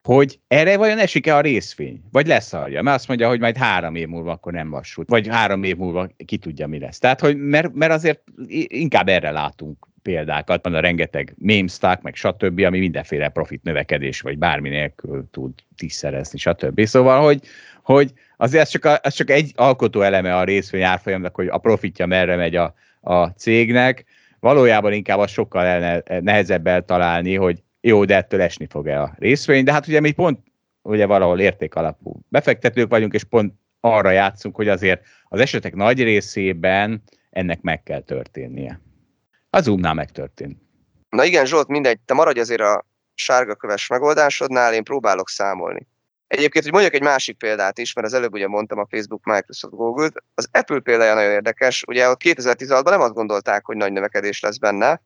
hogy 0.04 0.40
erre 0.48 0.78
vajon 0.78 0.98
esik-e 0.98 1.36
a 1.36 1.42
részvény, 1.42 2.02
vagy 2.12 2.28
leszarja, 2.28 2.82
mert 2.82 2.98
azt 2.98 3.08
mondja, 3.08 3.28
hogy 3.28 3.40
majd 3.40 3.58
három 3.58 3.96
év 3.96 4.08
múlva 4.08 4.32
akkor 4.32 4.54
nem 4.54 4.72
lassult, 4.72 5.10
vagy 5.10 5.28
három 5.28 5.64
év 5.64 5.78
múlva 5.78 6.10
ki 6.26 6.38
tudja, 6.38 6.68
mi 6.68 6.80
lesz. 6.80 7.00
Tehát, 7.00 7.20
hogy 7.20 7.38
mert, 7.38 7.74
mert 7.74 7.92
azért 7.92 8.22
inkább 8.68 9.08
erre 9.08 9.32
látunk 9.32 9.88
példákat, 10.02 10.64
van 10.64 10.74
a 10.74 10.80
rengeteg 10.80 11.36
meme 11.38 11.68
stock, 11.68 12.02
meg 12.02 12.16
stb., 12.16 12.60
ami 12.60 12.80
mindenféle 12.80 13.30
profit 13.30 13.64
növekedés, 13.64 14.22
vagy 14.22 14.38
bármi 14.38 14.70
nélkül 14.70 15.28
tud 15.32 15.54
tízszerezni, 15.76 16.38
stb. 16.38 16.86
Szóval, 16.86 17.24
hogy, 17.24 17.42
hogy 17.84 18.14
azért 18.38 18.64
ez 18.64 18.70
csak, 18.70 18.86
a, 18.86 19.00
ez 19.02 19.14
csak 19.14 19.30
egy 19.30 19.52
alkotó 19.56 20.02
eleme 20.02 20.36
a 20.36 20.44
részvény 20.44 20.82
árfolyamnak, 20.82 21.36
hogy 21.36 21.48
a 21.48 21.58
profitja 21.58 22.06
merre 22.06 22.36
megy 22.36 22.56
a, 22.56 22.74
a 23.02 23.26
cégnek, 23.26 24.06
valójában 24.40 24.94
inkább 24.94 25.20
az 25.20 25.32
sokkal 25.32 26.02
nehezebb 26.20 26.68
eltalálni, 26.68 27.36
hogy 27.36 27.64
jó, 27.82 28.06
de 28.06 28.16
ettől 28.16 28.42
esni 28.42 28.68
fog 28.70 28.88
el 28.88 29.04
a 29.04 29.16
részvény, 29.18 29.64
de 29.64 29.72
hát 29.72 29.88
ugye 29.88 30.00
mi 30.00 30.12
pont 30.12 30.40
ugye 30.82 31.06
valahol 31.06 31.40
értékalapú 31.40 32.20
befektetők 32.30 32.90
vagyunk, 32.90 33.14
és 33.14 33.24
pont 33.24 33.54
arra 33.80 34.10
játszunk, 34.10 34.56
hogy 34.56 34.68
azért 34.68 35.06
az 35.28 35.40
esetek 35.40 35.76
nagy 35.76 36.04
részében 36.04 37.04
ennek 37.30 37.62
meg 37.62 37.84
kell 37.84 38.02
történnie. 38.02 38.82
Az 39.50 39.64
Zoomnál 39.64 39.94
megtörtént. 39.94 40.58
Na 41.10 41.24
igen, 41.24 41.46
Zsolt, 41.46 41.68
mindegy, 41.68 42.00
te 42.00 42.14
maradj 42.14 42.40
azért 42.40 42.62
a 42.62 42.86
sárga 43.14 43.56
köves 43.56 43.88
megoldásodnál, 43.88 44.74
én 44.74 44.84
próbálok 44.84 45.30
számolni. 45.30 45.88
Egyébként, 46.28 46.64
hogy 46.64 46.74
mondjak 46.74 46.94
egy 46.94 47.02
másik 47.02 47.38
példát 47.38 47.78
is, 47.78 47.94
mert 47.94 48.08
az 48.08 48.14
előbb 48.14 48.34
ugye 48.34 48.48
mondtam 48.48 48.80
a 48.80 48.88
Facebook, 48.90 49.24
Microsoft, 49.24 49.74
Google-t, 49.74 50.24
az 50.34 50.50
Apple 50.52 50.80
példája 50.80 51.14
nagyon 51.14 51.32
érdekes, 51.32 51.84
ugye 51.88 52.10
ott 52.10 52.22
2016-ban 52.24 52.90
nem 52.90 53.02
azt 53.02 53.14
gondolták, 53.14 53.66
hogy 53.66 53.76
nagy 53.76 53.92
növekedés 53.92 54.40
lesz 54.40 54.58
benne, 54.58 55.02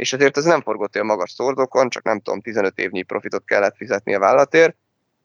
és 0.00 0.12
ezért 0.12 0.36
ez 0.36 0.44
nem 0.44 0.62
forgott 0.62 0.94
olyan 0.94 1.06
magas 1.06 1.30
szordokon, 1.30 1.88
csak 1.88 2.02
nem 2.02 2.20
tudom, 2.20 2.40
15 2.40 2.78
évnyi 2.78 3.02
profitot 3.02 3.44
kellett 3.44 3.76
fizetni 3.76 4.14
a 4.14 4.18
vállalatért. 4.18 4.76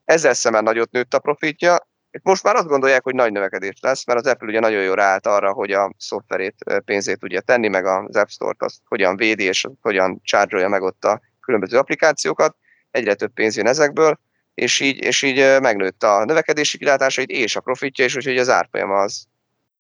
Ezzel 0.06 0.34
szemben 0.34 0.64
nagyot 0.64 0.92
nőtt 0.92 1.14
a 1.14 1.20
profitja, 1.20 1.88
most 2.24 2.44
már 2.44 2.56
azt 2.56 2.68
gondolják, 2.68 3.04
hogy 3.04 3.16
nagy 3.16 3.32
növekedés 3.32 3.76
lesz, 3.82 4.06
mert 4.06 4.20
az 4.20 4.28
Apple 4.28 4.48
ugye 4.48 4.60
nagyon 4.60 4.84
jól 4.84 5.00
állt 5.00 5.28
arra, 5.28 5.52
hogy 5.52 5.72
a 5.72 5.94
szoftverét, 5.98 6.56
pénzét 6.86 7.20
tudja 7.20 7.42
tenni, 7.42 7.68
meg 7.68 7.86
az 7.86 8.16
App 8.16 8.28
Store-t 8.28 8.62
azt 8.62 8.80
hogyan 8.86 9.16
védi, 9.16 9.44
és 9.44 9.66
hogyan 9.82 10.22
charge 10.24 10.68
meg 10.68 10.82
ott 10.82 11.06
a 11.06 11.22
különböző 11.42 11.78
applikációkat. 11.78 12.56
Egyre 12.92 13.14
több 13.14 13.34
pénz 13.34 13.58
jön 13.58 13.68
ezekből, 13.68 14.20
és 14.54 14.80
így, 14.80 15.04
és 15.04 15.22
így 15.22 15.60
megnőtt 15.60 16.04
a 16.04 16.26
növekedési 16.26 16.78
kilátásait 16.78 17.30
és 17.30 17.56
a 17.56 17.60
profitja, 17.60 18.06
és 18.06 18.16
úgyhogy 18.16 18.38
az 18.38 18.50
árfolyam 18.50 18.92
az, 18.92 19.26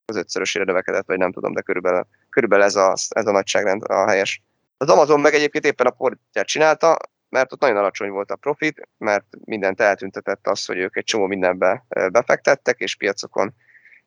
az 0.06 0.16
ötszörösére 0.16 0.66
növekedett, 0.66 1.06
vagy 1.06 1.18
nem 1.18 1.32
tudom, 1.32 1.54
de 1.54 1.62
körülbelül, 1.62 2.08
körülbelül 2.30 2.66
ez, 2.66 2.76
a, 2.76 2.94
ez 3.10 3.26
a 3.26 3.32
nagyságrend 3.32 3.84
a 3.84 4.08
helyes. 4.08 4.42
Az 4.78 4.90
Amazon 4.90 5.20
meg 5.20 5.34
egyébként 5.34 5.66
éppen 5.66 5.88
a 5.88 5.96
fordítját 5.98 6.46
csinálta, 6.46 6.98
mert 7.30 7.54
ott 7.54 7.60
nagyon 7.60 7.78
alacsony 7.78 8.10
volt 8.10 8.32
a 8.32 8.36
profit, 8.36 8.90
mert 8.98 9.26
mindent 9.46 9.82
eltüntetett 9.82 10.48
az, 10.48 10.66
hogy 10.66 10.78
ők 10.78 10.98
egy 10.98 11.04
csomó 11.04 11.26
mindenbe 11.26 11.86
befektettek, 12.12 12.80
és 12.80 12.96
piacokon 12.96 13.54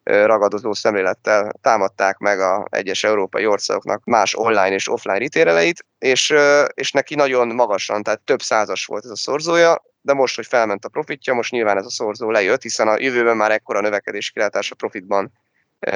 ragadozó 0.03 0.73
szemlélettel 0.73 1.53
támadták 1.61 2.19
meg 2.19 2.41
a 2.41 2.67
egyes 2.71 3.05
európai 3.05 3.47
országoknak 3.47 4.05
más 4.05 4.35
online 4.35 4.73
és 4.73 4.89
offline 4.89 5.21
ítéleleit, 5.21 5.85
és, 5.99 6.35
és 6.75 6.93
neki 6.93 7.15
nagyon 7.15 7.49
magasan, 7.49 8.03
tehát 8.03 8.21
több 8.21 8.43
százas 8.43 8.87
volt 8.87 9.05
ez 9.05 9.11
a 9.11 9.17
szorzója, 9.17 9.83
de 10.01 10.13
most, 10.13 10.37
hogy 10.37 10.47
felment 10.47 10.85
a 10.85 10.89
profitja, 10.89 11.35
most 11.35 11.51
nyilván 11.51 11.77
ez 11.77 11.85
a 11.85 11.91
szorzó 11.91 12.31
lejött, 12.31 12.63
hiszen 12.63 12.89
a 12.89 12.99
jövőben 12.99 13.37
már 13.37 13.51
ekkora 13.51 13.81
növekedés 13.81 14.31
kilátás 14.31 14.71
a 14.71 14.75
profitban 14.75 15.33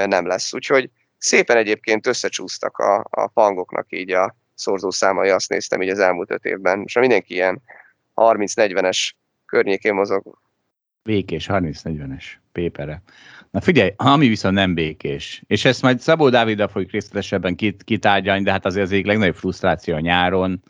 nem 0.04 0.26
lesz. 0.26 0.54
Úgyhogy 0.54 0.90
szépen 1.18 1.56
egyébként 1.56 2.06
összecsúsztak 2.06 2.78
a, 2.78 3.06
a 3.11 3.26
pangoknak 3.26 3.87
így 3.88 4.12
a, 4.12 4.37
szorzószámai, 4.62 5.29
azt 5.29 5.48
néztem 5.48 5.83
így 5.83 5.88
az 5.88 5.98
elmúlt 5.98 6.31
öt 6.31 6.44
évben. 6.44 6.79
Most 6.79 6.98
mindenki 6.98 7.35
ilyen 7.35 7.62
30-40-es 8.14 9.11
környékén 9.46 9.94
mozog. 9.94 10.38
Békés, 11.03 11.46
30-40-es 11.51 12.25
pépere. 12.53 13.03
Na 13.51 13.61
figyelj, 13.61 13.92
ami 13.96 14.29
viszont 14.29 14.55
nem 14.55 14.75
békés, 14.75 15.42
és 15.46 15.64
ezt 15.64 15.83
majd 15.83 16.01
Szabó 16.01 16.29
Dáviddal 16.29 16.68
fogjuk 16.68 16.90
részletesebben 16.90 17.55
kit, 17.55 17.83
kitárgyalni, 17.83 18.42
de 18.42 18.51
hát 18.51 18.66
azért 18.66 18.85
az 18.85 18.92
egyik 18.92 19.07
legnagyobb 19.07 19.35
frusztráció 19.35 19.94
a 19.94 20.01
nyáron 20.01 20.62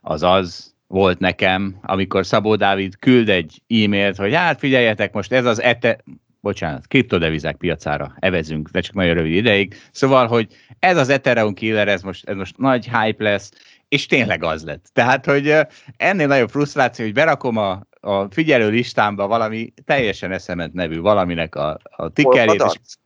az 0.00 0.22
az 0.22 0.74
volt 0.86 1.18
nekem, 1.18 1.76
amikor 1.82 2.26
Szabó 2.26 2.56
Dávid 2.56 2.98
küld 2.98 3.28
egy 3.28 3.62
e-mailt, 3.68 4.16
hogy 4.16 4.34
hát 4.34 4.58
figyeljetek, 4.58 5.12
most 5.12 5.32
ez 5.32 5.44
az 5.44 5.62
ete, 5.62 5.98
bocsánat, 6.44 6.86
kriptodevizák 6.86 7.56
piacára 7.56 8.14
evezünk, 8.18 8.68
de 8.68 8.80
csak 8.80 8.94
nagyon 8.94 9.14
rövid 9.14 9.32
ideig. 9.32 9.74
Szóval, 9.90 10.26
hogy 10.26 10.46
ez 10.78 10.96
az 10.96 11.08
Ethereum 11.08 11.54
killer, 11.54 11.88
ez 11.88 12.02
most, 12.02 12.28
ez 12.28 12.36
most 12.36 12.58
nagy 12.58 12.84
hype 12.84 13.24
lesz, 13.24 13.52
és 13.88 14.06
tényleg 14.06 14.44
az 14.44 14.64
lett. 14.64 14.90
Tehát, 14.92 15.24
hogy 15.24 15.56
ennél 15.96 16.26
nagyobb 16.26 16.50
frusztráció, 16.50 17.04
hogy 17.04 17.14
berakom 17.14 17.56
a, 17.56 17.86
a 18.00 18.30
figyelő 18.30 18.70
listámba 18.70 19.26
valami 19.26 19.72
teljesen 19.84 20.32
eszement 20.32 20.72
nevű 20.72 21.00
valaminek 21.00 21.54
a, 21.54 21.78
a 21.96 22.08
tickerét, 22.08 22.62
és 22.62 22.96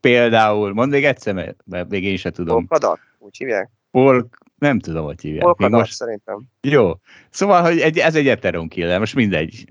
például, 0.00 0.72
mondd 0.72 0.90
még 0.90 1.04
egyszer, 1.04 1.54
mert 1.64 1.88
még 1.88 2.04
én 2.04 2.16
sem 2.16 2.32
tudom. 2.32 2.66
Polkadat, 2.66 3.00
úgy 3.18 3.36
hívják? 3.36 3.70
Polk, 3.90 4.38
nem 4.58 4.78
tudom, 4.78 5.04
hogy 5.04 5.20
hívják. 5.20 5.42
Polkadat, 5.42 5.78
most... 5.78 5.92
szerintem. 5.92 6.42
Jó. 6.60 6.92
Szóval, 7.30 7.62
hogy 7.62 7.80
egy, 7.80 7.98
ez 7.98 8.14
egy 8.14 8.28
Ethereum 8.28 8.68
killer, 8.68 8.98
most 8.98 9.14
mindegy 9.14 9.64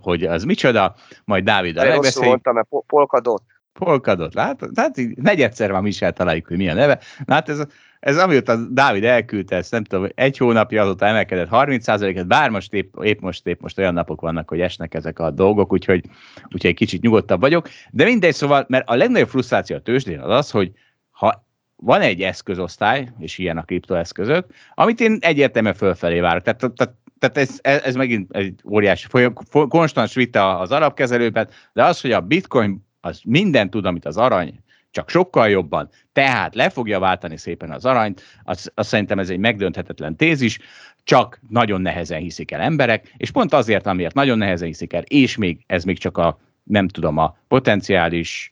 hogy 0.00 0.24
az 0.24 0.44
micsoda, 0.44 0.94
majd 1.24 1.44
Dávid 1.44 1.76
a 1.76 1.84
megbeszéljük. 1.84 2.30
mondtam, 2.30 2.54
mert 2.54 2.68
Polkadot. 2.86 3.42
Polkadot, 3.72 4.34
látod? 4.34 4.70
Tehát 4.74 4.96
negyedszer 5.14 5.70
van 5.70 5.82
mi 5.82 5.88
is 5.88 6.02
eltaláljuk, 6.02 6.46
hogy 6.46 6.56
mi 6.56 6.68
a 6.68 6.74
neve. 6.74 6.98
Na, 7.24 7.34
hát 7.34 7.48
ez, 7.48 7.62
ez 8.00 8.18
amióta 8.18 8.56
Dávid 8.56 9.04
elküldte, 9.04 9.56
ezt 9.56 9.70
nem 9.70 9.84
tudom, 9.84 10.08
egy 10.14 10.36
hónapja 10.36 10.82
azóta 10.82 11.06
emelkedett 11.06 11.48
30%-et, 11.50 12.26
bár 12.26 12.50
most 12.50 12.72
épp, 12.72 12.94
épp, 13.02 13.20
most, 13.20 13.46
épp 13.46 13.60
most 13.60 13.78
olyan 13.78 13.94
napok 13.94 14.20
vannak, 14.20 14.48
hogy 14.48 14.60
esnek 14.60 14.94
ezek 14.94 15.18
a 15.18 15.30
dolgok, 15.30 15.72
úgyhogy, 15.72 16.04
úgyhogy 16.44 16.70
egy 16.70 16.76
kicsit 16.76 17.02
nyugodtabb 17.02 17.40
vagyok. 17.40 17.68
De 17.90 18.04
mindegy, 18.04 18.34
szóval, 18.34 18.64
mert 18.68 18.88
a 18.88 18.94
legnagyobb 18.94 19.28
frusztráció 19.28 19.76
a 19.76 19.80
tőzsdén 19.80 20.20
az 20.20 20.30
az, 20.30 20.50
hogy 20.50 20.72
ha 21.10 21.44
van 21.76 22.00
egy 22.00 22.22
eszközosztály, 22.22 23.08
és 23.18 23.38
ilyen 23.38 23.58
a 23.58 23.62
kriptoeszközök, 23.62 24.46
amit 24.74 25.00
én 25.00 25.18
egyértelműen 25.20 25.74
fölfelé 25.74 26.20
várok. 26.20 26.42
Tehát, 26.42 26.58
tehát 26.58 26.94
tehát 27.22 27.48
ez, 27.50 27.58
ez, 27.60 27.82
ez 27.82 27.94
megint 27.94 28.36
egy 28.36 28.54
óriási 28.70 29.06
folyam, 29.08 29.34
konstans 29.50 30.14
vita 30.14 30.58
az 30.58 30.70
alapkezelőben, 30.70 31.48
de 31.72 31.84
az, 31.84 32.00
hogy 32.00 32.12
a 32.12 32.20
bitcoin 32.20 32.86
az 33.00 33.20
minden 33.24 33.70
tud, 33.70 33.84
amit 33.84 34.04
az 34.04 34.16
arany, 34.16 34.54
csak 34.90 35.08
sokkal 35.08 35.48
jobban, 35.48 35.88
tehát 36.12 36.54
le 36.54 36.70
fogja 36.70 36.98
váltani 36.98 37.36
szépen 37.36 37.70
az 37.70 37.84
aranyt, 37.84 38.22
azt, 38.44 38.72
azt 38.74 38.88
szerintem 38.88 39.18
ez 39.18 39.30
egy 39.30 39.38
megdönthetetlen 39.38 40.16
tézis, 40.16 40.58
csak 41.04 41.40
nagyon 41.48 41.80
nehezen 41.80 42.20
hiszik 42.20 42.50
el 42.50 42.60
emberek, 42.60 43.14
és 43.16 43.30
pont 43.30 43.52
azért, 43.52 43.86
amiért 43.86 44.14
nagyon 44.14 44.38
nehezen 44.38 44.66
hiszik 44.66 44.92
el, 44.92 45.02
és 45.02 45.36
még 45.36 45.64
ez 45.66 45.84
még 45.84 45.98
csak 45.98 46.18
a, 46.18 46.38
nem 46.62 46.88
tudom, 46.88 47.18
a 47.18 47.36
potenciális 47.48 48.50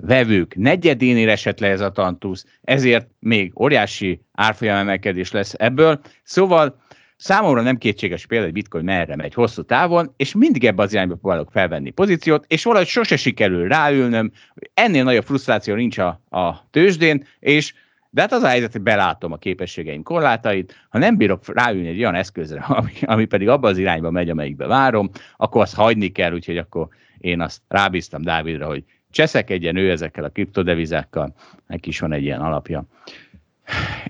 vevők 0.00 0.54
negyedénél 0.56 1.30
esett 1.30 1.60
le 1.60 1.68
ez 1.68 1.80
a 1.80 1.90
tantusz, 1.90 2.46
ezért 2.62 3.08
még 3.18 3.60
óriási 3.60 4.20
árfolyam 4.32 4.76
emelkedés 4.76 5.30
lesz 5.32 5.54
ebből. 5.58 6.00
Szóval 6.22 6.84
Számomra 7.16 7.62
nem 7.62 7.76
kétséges 7.76 8.26
példa, 8.26 8.44
hogy 8.44 8.52
bitcoin 8.52 8.84
merre 8.84 9.16
megy 9.16 9.34
hosszú 9.34 9.62
távon, 9.62 10.12
és 10.16 10.34
mindig 10.34 10.64
ebbe 10.64 10.82
az 10.82 10.92
irányba 10.92 11.14
próbálok 11.14 11.50
felvenni 11.50 11.90
pozíciót, 11.90 12.44
és 12.48 12.64
valahogy 12.64 12.86
sose 12.86 13.16
sikerül 13.16 13.68
ráülnöm, 13.68 14.32
ennél 14.74 15.04
nagyobb 15.04 15.24
frusztráció 15.24 15.74
nincs 15.74 15.98
a, 15.98 16.20
a 16.30 16.68
tőzsdén, 16.70 17.26
és 17.38 17.74
de 18.10 18.20
hát 18.20 18.32
az 18.32 18.42
a 18.42 18.48
helyzet, 18.48 18.72
hogy 18.72 18.82
belátom 18.82 19.32
a 19.32 19.36
képességeim 19.36 20.02
korlátait, 20.02 20.86
ha 20.88 20.98
nem 20.98 21.16
bírok 21.16 21.40
ráülni 21.54 21.88
egy 21.88 21.98
olyan 21.98 22.14
eszközre, 22.14 22.60
ami, 22.78 22.92
ami 23.02 23.24
pedig 23.24 23.48
abba 23.48 23.68
az 23.68 23.78
irányba 23.78 24.10
megy, 24.10 24.30
amelyikbe 24.30 24.66
várom, 24.66 25.10
akkor 25.36 25.62
azt 25.62 25.74
hagyni 25.74 26.12
kell, 26.12 26.32
úgyhogy 26.32 26.58
akkor 26.58 26.88
én 27.18 27.40
azt 27.40 27.62
rábíztam 27.68 28.22
Dávidra, 28.22 28.66
hogy 28.66 28.84
cseszekedjen 29.10 29.76
ő 29.76 29.90
ezekkel 29.90 30.24
a 30.24 30.28
kriptodevizákkal, 30.28 31.34
neki 31.66 31.88
is 31.88 32.00
van 32.00 32.12
egy 32.12 32.22
ilyen 32.22 32.40
alapja. 32.40 32.84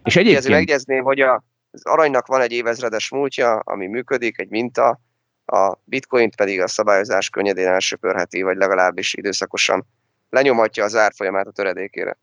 És 0.05 0.17
egyébként... 0.17 0.49
Megjegyezném, 0.49 1.03
hogy 1.03 1.21
a, 1.21 1.45
az 1.77 1.93
aranynak 1.93 2.27
van 2.27 2.41
egy 2.41 2.53
évezredes 2.53 3.11
múltja, 3.11 3.57
ami 3.57 3.87
működik, 3.87 4.39
egy 4.39 4.49
minta, 4.49 5.01
a 5.47 5.77
bitcoint 5.85 6.37
pedig 6.37 6.61
a 6.61 6.69
szabályozás 6.69 7.31
könnyedén 7.31 7.67
elsöpörheti, 7.67 8.43
vagy 8.43 8.57
legalábbis 8.57 9.15
időszakosan 9.15 9.87
lenyomhatja 10.31 10.85
az 10.85 10.97
árfolyamát 10.97 11.47
a 11.47 11.51
töredékére. 11.51 12.19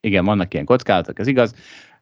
Igen, 0.00 0.24
vannak 0.24 0.52
ilyen 0.52 0.64
kockázatok, 0.64 1.18
ez 1.18 1.26
igaz, 1.26 1.54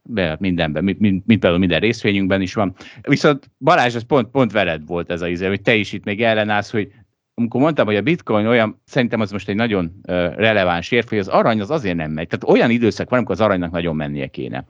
de 0.03 0.37
mindenben, 0.41 0.85
mint, 0.85 0.99
mint, 0.99 1.27
mint 1.27 1.41
például 1.41 1.59
minden 1.59 1.81
részvényünkben 1.81 2.41
is 2.41 2.55
van. 2.55 2.75
Viszont 3.01 3.51
Balázs, 3.59 3.95
ez 3.95 4.07
pont, 4.07 4.31
pont 4.31 4.53
veled 4.53 4.87
volt 4.87 5.11
ez 5.11 5.21
a 5.21 5.29
izé, 5.29 5.47
hogy 5.47 5.63
te 5.63 5.75
is 5.75 5.93
itt 5.93 6.05
még 6.05 6.23
ellenállsz, 6.23 6.71
hogy 6.71 6.93
amikor 7.35 7.61
mondtam, 7.61 7.87
hogy 7.87 7.97
a 7.97 8.03
bitcoin 8.03 8.47
olyan, 8.47 8.83
szerintem 8.85 9.21
az 9.21 9.31
most 9.31 9.49
egy 9.49 9.55
nagyon 9.55 10.01
releváns 10.37 10.91
érv, 10.91 11.09
hogy 11.09 11.19
az 11.19 11.29
arany 11.29 11.61
az 11.61 11.71
azért 11.71 11.97
nem 11.97 12.11
megy. 12.11 12.29
Tehát 12.29 12.57
olyan 12.57 12.71
időszak 12.71 13.09
van, 13.09 13.19
amikor 13.19 13.35
az 13.35 13.41
aranynak 13.41 13.71
nagyon 13.71 13.97
mennie 13.97 14.27
kéne. 14.27 14.65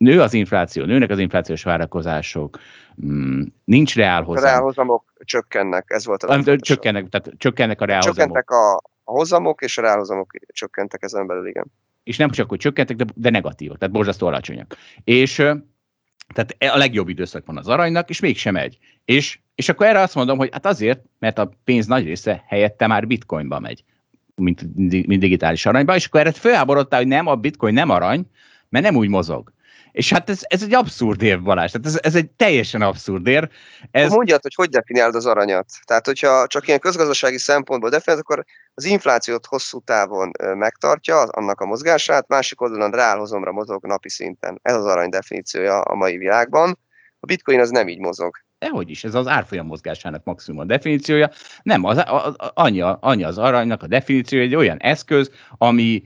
Nő 0.00 0.20
az 0.20 0.34
infláció, 0.34 0.84
nőnek 0.84 1.10
az 1.10 1.18
inflációs 1.18 1.62
várakozások, 1.62 2.58
mm, 3.06 3.42
nincs 3.64 3.94
reálhozam. 3.94 4.44
A 4.44 4.46
reálhozamok 4.46 5.12
csökkennek, 5.24 5.84
ez 5.88 6.06
volt 6.06 6.22
a 6.22 6.32
Am, 6.32 6.56
csökkennek, 6.56 7.08
tehát 7.08 7.32
csökkennek 7.36 7.80
a 7.80 7.84
reálhozamok. 7.84 8.18
Csökkentek 8.18 8.50
a, 8.50 8.74
a 9.04 9.10
hozamok, 9.12 9.62
és 9.62 9.78
a 9.78 9.82
reálhozamok 9.82 10.32
csökkentek 10.52 11.02
ezen 11.02 11.26
belül, 11.26 11.46
igen. 11.46 11.64
És 12.02 12.16
nem 12.16 12.30
csak, 12.30 12.48
hogy 12.48 12.58
csökkentek, 12.58 12.96
de, 12.96 13.04
de 13.14 13.30
negatívok, 13.30 13.78
tehát 13.78 13.94
borzasztó 13.94 14.26
alacsonyak. 14.26 14.76
És 15.04 15.34
tehát 16.34 16.56
a 16.58 16.78
legjobb 16.78 17.08
időszak 17.08 17.46
van 17.46 17.56
az 17.56 17.68
aranynak, 17.68 18.10
és 18.10 18.20
mégsem 18.20 18.52
megy. 18.52 18.78
És, 19.04 19.38
és 19.54 19.68
akkor 19.68 19.86
erre 19.86 20.00
azt 20.00 20.14
mondom, 20.14 20.38
hogy 20.38 20.48
hát 20.52 20.66
azért, 20.66 21.00
mert 21.18 21.38
a 21.38 21.50
pénz 21.64 21.86
nagy 21.86 22.04
része 22.04 22.44
helyette 22.46 22.86
már 22.86 23.06
bitcoinba 23.06 23.58
megy, 23.58 23.84
mint, 24.34 24.76
mint 25.06 25.20
digitális 25.20 25.66
aranyba, 25.66 25.94
és 25.94 26.06
akkor 26.06 26.20
erre 26.20 26.32
felháborodtál, 26.32 26.98
hogy 26.98 27.08
nem, 27.08 27.26
a 27.26 27.34
bitcoin 27.34 27.74
nem 27.74 27.90
arany, 27.90 28.30
mert 28.68 28.84
nem 28.84 28.96
úgy 28.96 29.08
mozog. 29.08 29.52
És 29.92 30.12
hát 30.12 30.30
ez, 30.30 30.40
ez 30.42 30.62
egy 30.62 30.74
abszurd 30.74 31.22
ér, 31.22 31.42
Balázs. 31.42 31.70
Tehát 31.70 31.86
ez, 31.86 31.98
ez 32.02 32.14
egy 32.14 32.30
teljesen 32.30 32.82
abszurd 32.82 33.26
ér. 33.26 33.48
Ez... 33.90 34.10
Mondjad, 34.10 34.42
hogy 34.42 34.54
hogy 34.54 34.68
definiálod 34.68 35.14
az 35.14 35.26
aranyat. 35.26 35.66
Tehát, 35.84 36.06
hogyha 36.06 36.46
csak 36.46 36.66
ilyen 36.66 36.78
közgazdasági 36.78 37.38
szempontból 37.38 37.90
definiálod, 37.90 38.24
akkor 38.28 38.44
az 38.74 38.84
inflációt 38.84 39.46
hosszú 39.46 39.80
távon 39.80 40.30
megtartja, 40.54 41.22
annak 41.22 41.60
a 41.60 41.66
mozgását, 41.66 42.28
másik 42.28 42.60
oldalon 42.60 42.90
ráhozomra 42.90 43.52
mozog 43.52 43.86
napi 43.86 44.08
szinten. 44.08 44.58
Ez 44.62 44.74
az 44.74 44.84
arany 44.84 45.10
definíciója 45.10 45.80
a 45.80 45.94
mai 45.94 46.16
világban. 46.16 46.78
A 47.20 47.26
bitcoin 47.26 47.60
az 47.60 47.70
nem 47.70 47.88
így 47.88 47.98
mozog. 47.98 48.36
Dehogy 48.58 48.90
is, 48.90 49.04
ez 49.04 49.14
az 49.14 49.26
árfolyam 49.26 49.66
mozgásának 49.66 50.24
maximum 50.24 50.60
a 50.60 50.64
definíciója. 50.64 51.30
Nem, 51.62 51.84
az, 51.84 52.02
az, 52.06 52.34
annyi, 52.54 52.80
annyi 52.80 53.24
az 53.24 53.38
aranynak 53.38 53.82
a 53.82 53.86
definíciója, 53.86 54.44
egy 54.44 54.54
olyan 54.54 54.78
eszköz, 54.78 55.30
ami, 55.58 56.02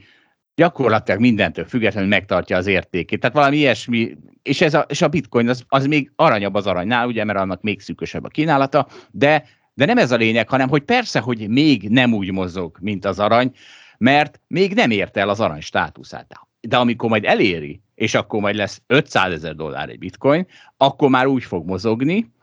gyakorlatilag 0.55 1.19
mindentől 1.19 1.65
függetlenül 1.65 2.09
megtartja 2.09 2.57
az 2.57 2.67
értékét. 2.67 3.19
Tehát 3.19 3.35
valami 3.35 3.57
ilyesmi, 3.57 4.17
és, 4.43 4.61
ez 4.61 4.73
a, 4.73 4.85
és 4.87 5.01
a 5.01 5.07
bitcoin 5.07 5.49
az, 5.49 5.63
az 5.67 5.85
még 5.85 6.11
aranyabb 6.15 6.53
az 6.53 6.67
aranynál, 6.67 7.07
ugye, 7.07 7.23
mert 7.23 7.39
annak 7.39 7.61
még 7.61 7.81
szűkösebb 7.81 8.23
a 8.23 8.27
kínálata, 8.29 8.87
de, 9.11 9.45
de 9.73 9.85
nem 9.85 9.97
ez 9.97 10.11
a 10.11 10.15
lényeg, 10.15 10.49
hanem 10.49 10.69
hogy 10.69 10.83
persze, 10.83 11.19
hogy 11.19 11.49
még 11.49 11.89
nem 11.89 12.13
úgy 12.13 12.31
mozog, 12.31 12.77
mint 12.81 13.05
az 13.05 13.19
arany, 13.19 13.51
mert 13.97 14.39
még 14.47 14.73
nem 14.73 14.91
érte 14.91 15.19
el 15.19 15.29
az 15.29 15.39
arany 15.39 15.61
státuszát. 15.61 16.31
De 16.59 16.77
amikor 16.77 17.09
majd 17.09 17.25
eléri, 17.25 17.81
és 17.95 18.13
akkor 18.13 18.41
majd 18.41 18.55
lesz 18.55 18.81
500 18.87 19.31
ezer 19.31 19.55
dollár 19.55 19.89
egy 19.89 19.99
bitcoin, 19.99 20.47
akkor 20.77 21.09
már 21.09 21.25
úgy 21.25 21.43
fog 21.43 21.65
mozogni, 21.65 22.33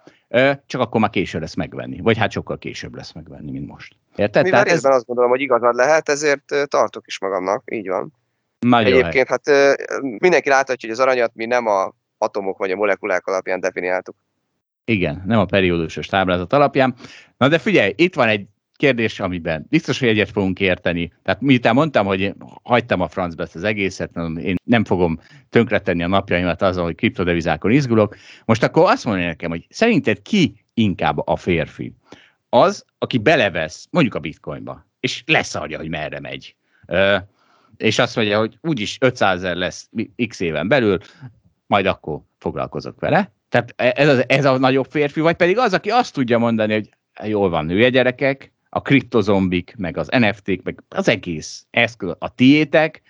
csak 0.66 0.81
akkor 0.81 1.01
már 1.01 1.11
késő 1.11 1.38
lesz 1.38 1.55
megvenni. 1.55 2.01
Vagy 2.01 2.16
hát 2.16 2.31
sokkal 2.31 2.59
később 2.59 2.94
lesz 2.94 3.12
megvenni, 3.12 3.51
mint 3.51 3.66
most. 3.66 3.96
Érted? 4.16 4.42
Mivel 4.42 4.64
részben 4.64 4.90
ez... 4.90 4.96
azt 4.96 5.07
gondolom, 5.07 5.31
hogy 5.31 5.40
igazad 5.40 5.75
lehet, 5.75 6.09
ezért 6.09 6.68
tartok 6.68 7.07
is 7.07 7.20
magamnak, 7.20 7.62
így 7.72 7.88
van. 7.88 8.12
Nagyon 8.59 8.92
Egyébként 8.92 9.29
hát 9.29 9.42
mindenki 10.01 10.48
láthatja, 10.48 10.88
hogy 10.88 10.98
az 10.98 11.05
aranyat 11.05 11.31
mi 11.35 11.44
nem 11.44 11.66
a 11.66 11.94
atomok 12.18 12.59
vagy 12.59 12.70
a 12.70 12.77
molekulák 12.77 13.27
alapján 13.27 13.61
definiáltuk. 13.61 14.16
Igen, 14.85 15.22
nem 15.27 15.38
a 15.38 15.44
periódusos 15.44 16.07
táblázat 16.07 16.53
alapján. 16.53 16.94
Na 17.37 17.48
de 17.48 17.59
figyelj, 17.59 17.92
itt 17.96 18.14
van 18.14 18.29
egy 18.29 18.46
kérdés, 18.77 19.20
amiben 19.20 19.66
biztos, 19.68 19.98
hogy 19.98 20.09
egyet 20.09 20.31
fogunk 20.31 20.61
érteni. 20.61 21.12
Tehát 21.22 21.40
miután 21.40 21.75
mondtam, 21.75 22.07
hogy 22.07 22.35
hagytam 22.62 23.01
a 23.01 23.09
francba 23.09 23.42
ezt 23.42 23.55
az 23.55 23.64
egészet, 23.64 24.11
én 24.42 24.57
nem 24.64 24.85
fogom 24.85 25.20
tönkretenni 25.51 26.03
a 26.03 26.07
napjaimat 26.07 26.62
azon, 26.62 26.85
hogy 26.85 26.94
kriptodevizákon 26.94 27.70
izgulok. 27.70 28.16
Most 28.44 28.62
akkor 28.62 28.90
azt 28.90 29.05
mondja 29.05 29.27
nekem, 29.27 29.51
hogy 29.51 29.66
szerinted 29.68 30.22
ki 30.22 30.64
inkább 30.75 31.27
a 31.27 31.37
férfi? 31.37 31.94
Az, 32.55 32.85
aki 32.99 33.19
belevesz 33.19 33.87
mondjuk 33.91 34.15
a 34.15 34.19
bitcoinba, 34.19 34.87
és 35.01 35.23
leszarja, 35.27 35.79
hogy 35.79 35.88
merre 35.88 36.21
megy. 36.21 36.57
és 37.77 37.99
azt 37.99 38.17
mondja, 38.17 38.38
hogy 38.38 38.59
úgyis 38.61 38.97
500 39.01 39.37
ezer 39.37 39.57
lesz 39.57 39.88
x 40.27 40.41
éven 40.41 40.69
belül, 40.69 40.99
majd 41.67 41.87
akkor 41.87 42.21
foglalkozok 42.38 43.01
vele. 43.01 43.33
Tehát 43.49 43.75
ez, 43.77 44.09
az, 44.09 44.25
ez 44.29 44.45
a 44.45 44.59
nagyobb 44.59 44.87
férfi, 44.91 45.21
vagy 45.21 45.37
pedig 45.37 45.59
az, 45.59 45.75
aki 45.75 45.91
azt 45.91 46.15
tudja 46.15 46.38
mondani, 46.38 46.73
hogy 46.73 46.91
jól 47.29 47.51
van, 47.51 47.65
nője 47.65 47.88
gyerekek, 47.88 48.53
a 48.69 48.83
kriptozombik, 48.83 49.75
meg 49.77 49.97
az 49.97 50.09
NFT-k, 50.09 50.62
meg 50.62 50.83
az 50.88 51.09
egész 51.09 51.67
eszköz 51.71 52.15
a 52.19 52.35
tiétek, 52.35 53.03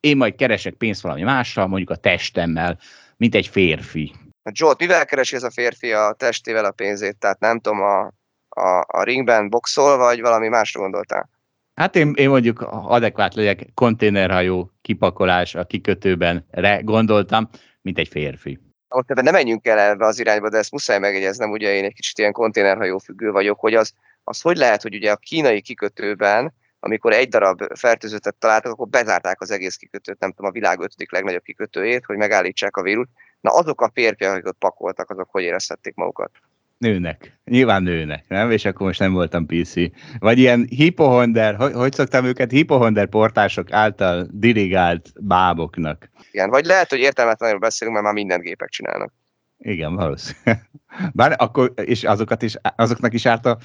én 0.00 0.16
majd 0.16 0.34
keresek 0.34 0.74
pénzt 0.74 1.00
valami 1.00 1.22
mással, 1.22 1.66
mondjuk 1.66 1.90
a 1.90 1.96
testemmel, 1.96 2.78
mint 3.16 3.34
egy 3.34 3.46
férfi. 3.46 4.12
Zsolt, 4.52 4.78
mivel 4.78 5.04
keresi 5.04 5.36
ez 5.36 5.42
a 5.42 5.50
férfi 5.50 5.92
a 5.92 6.12
testével 6.12 6.64
a 6.64 6.70
pénzét? 6.70 7.16
Tehát 7.16 7.40
nem 7.40 7.60
tudom, 7.60 7.80
a, 7.80 8.12
a, 8.58 8.84
a 8.88 9.02
ringben 9.02 9.48
boxol, 9.48 9.96
vagy 9.96 10.20
valami 10.20 10.48
másra 10.48 10.80
gondoltál? 10.80 11.28
Hát 11.74 11.96
én, 11.96 12.12
én 12.16 12.28
mondjuk 12.28 12.60
adekvát 12.70 13.34
legyek, 13.34 13.66
konténerhajó 13.74 14.70
kipakolás 14.82 15.54
a 15.54 15.64
kikötőben 15.64 16.46
re 16.50 16.80
gondoltam, 16.80 17.48
mint 17.82 17.98
egy 17.98 18.08
férfi. 18.08 18.58
Most 18.88 19.10
ebben 19.10 19.24
nem 19.24 19.32
menjünk 19.32 19.66
el 19.66 19.78
ebbe 19.78 20.06
az 20.06 20.20
irányba, 20.20 20.48
de 20.48 20.58
ezt 20.58 20.70
muszáj 20.70 20.98
megjegyeznem, 20.98 21.50
ugye 21.50 21.74
én 21.74 21.84
egy 21.84 21.94
kicsit 21.94 22.18
ilyen 22.18 22.32
konténerhajó 22.32 22.98
függő 22.98 23.30
vagyok, 23.30 23.60
hogy 23.60 23.74
az, 23.74 23.92
az 24.24 24.40
hogy 24.40 24.56
lehet, 24.56 24.82
hogy 24.82 24.94
ugye 24.94 25.10
a 25.10 25.16
kínai 25.16 25.60
kikötőben, 25.60 26.54
amikor 26.80 27.12
egy 27.12 27.28
darab 27.28 27.62
fertőzöttet 27.74 28.34
találtak, 28.34 28.72
akkor 28.72 28.88
bezárták 28.88 29.40
az 29.40 29.50
egész 29.50 29.76
kikötőt, 29.76 30.20
nem 30.20 30.30
tudom, 30.30 30.50
a 30.50 30.54
világ 30.54 30.80
ötödik 30.80 31.12
legnagyobb 31.12 31.42
kikötőjét, 31.42 32.04
hogy 32.04 32.16
megállítsák 32.16 32.76
a 32.76 32.82
vírust. 32.82 33.10
Na 33.40 33.50
azok 33.50 33.80
a 33.80 33.90
férfiak, 33.94 34.32
akik 34.32 34.46
ott 34.46 34.58
pakoltak, 34.58 35.10
azok 35.10 35.28
hogy 35.30 35.42
érezhették 35.42 35.94
magukat? 35.94 36.30
Nőnek. 36.78 37.40
Nyilván 37.44 37.82
nőnek, 37.82 38.24
nem? 38.28 38.50
És 38.50 38.64
akkor 38.64 38.86
most 38.86 39.00
nem 39.00 39.12
voltam 39.12 39.46
PC. 39.46 39.74
Vagy 40.18 40.38
ilyen 40.38 40.66
hipohonder, 40.68 41.54
hogy, 41.54 41.72
hogy 41.72 41.92
szoktam 41.92 42.24
őket, 42.24 42.50
hipohonder 42.50 43.06
portások 43.06 43.72
által 43.72 44.28
dirigált 44.32 45.12
báboknak. 45.20 46.10
Igen, 46.30 46.50
vagy 46.50 46.64
lehet, 46.64 46.90
hogy 46.90 46.98
értelmetlenül 46.98 47.58
beszélünk, 47.58 47.96
mert 47.96 48.06
már 48.06 48.22
minden 48.22 48.40
gépek 48.40 48.68
csinálnak. 48.68 49.12
Igen, 49.58 49.94
valószínűleg. 49.94 50.70
Bár 51.12 51.34
akkor, 51.38 51.72
és 51.84 52.04
azokat 52.04 52.42
is, 52.42 52.54
azoknak 52.76 53.12
is 53.12 53.26
árt 53.26 53.46
a 53.46 53.58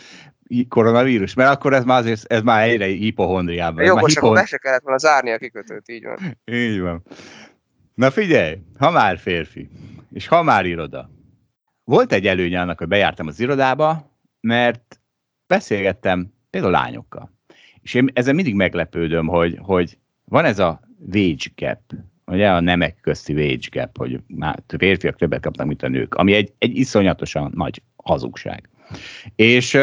koronavírus, 0.68 1.34
mert 1.34 1.50
akkor 1.50 1.74
ez 1.74 1.84
már, 1.84 2.00
azért, 2.00 2.34
ez 2.34 2.42
már 2.42 2.68
egyre 2.68 2.86
hipohondriában. 2.86 3.84
Jó, 3.84 3.96
most 3.96 4.16
hipon... 4.16 4.30
akkor 4.30 4.48
se 4.48 4.58
kellett 4.58 4.82
volna 4.82 4.98
zárni 4.98 5.32
a 5.32 5.38
kikötőt, 5.38 5.90
így 5.90 6.04
van. 6.04 6.38
Így 6.46 6.80
van. 6.80 7.04
Na 7.94 8.12
figyelj, 8.12 8.58
ha 8.78 8.92
már 8.92 9.18
férfi, 9.18 9.70
és 10.14 10.28
ha 10.28 10.44
már 10.44 10.66
iroda. 10.66 11.10
Volt 11.84 12.12
egy 12.12 12.28
előnye 12.28 12.62
annak, 12.62 12.78
hogy 12.78 12.88
bejártam 12.88 13.28
az 13.28 13.40
irodába, 13.40 14.20
mert 14.40 15.00
beszélgettem 15.48 16.34
például 16.50 16.72
lányokkal. 16.72 17.32
És 17.82 17.94
én 17.94 18.10
ezen 18.14 18.36
mindig 18.36 18.56
meglepődöm, 18.56 19.28
hogy, 19.28 19.58
hogy 19.62 19.98
van 20.26 20.46
ez 20.46 20.60
a 20.60 20.82
wage 21.00 21.50
gap, 21.56 21.80
ugye 22.26 22.52
a 22.52 22.60
nemek 22.60 23.00
közti 23.02 23.34
wage 23.34 23.68
gap, 23.72 23.98
hogy 23.98 24.20
már 24.28 24.64
férfiak 24.78 25.16
többet 25.16 25.42
kapnak, 25.42 25.68
mint 25.68 25.84
a 25.84 25.88
nők, 25.88 26.14
ami 26.14 26.34
egy, 26.34 26.54
egy 26.58 26.78
iszonyatosan 26.78 27.52
nagy 27.56 27.82
hazugság. 27.96 28.70
És, 29.36 29.78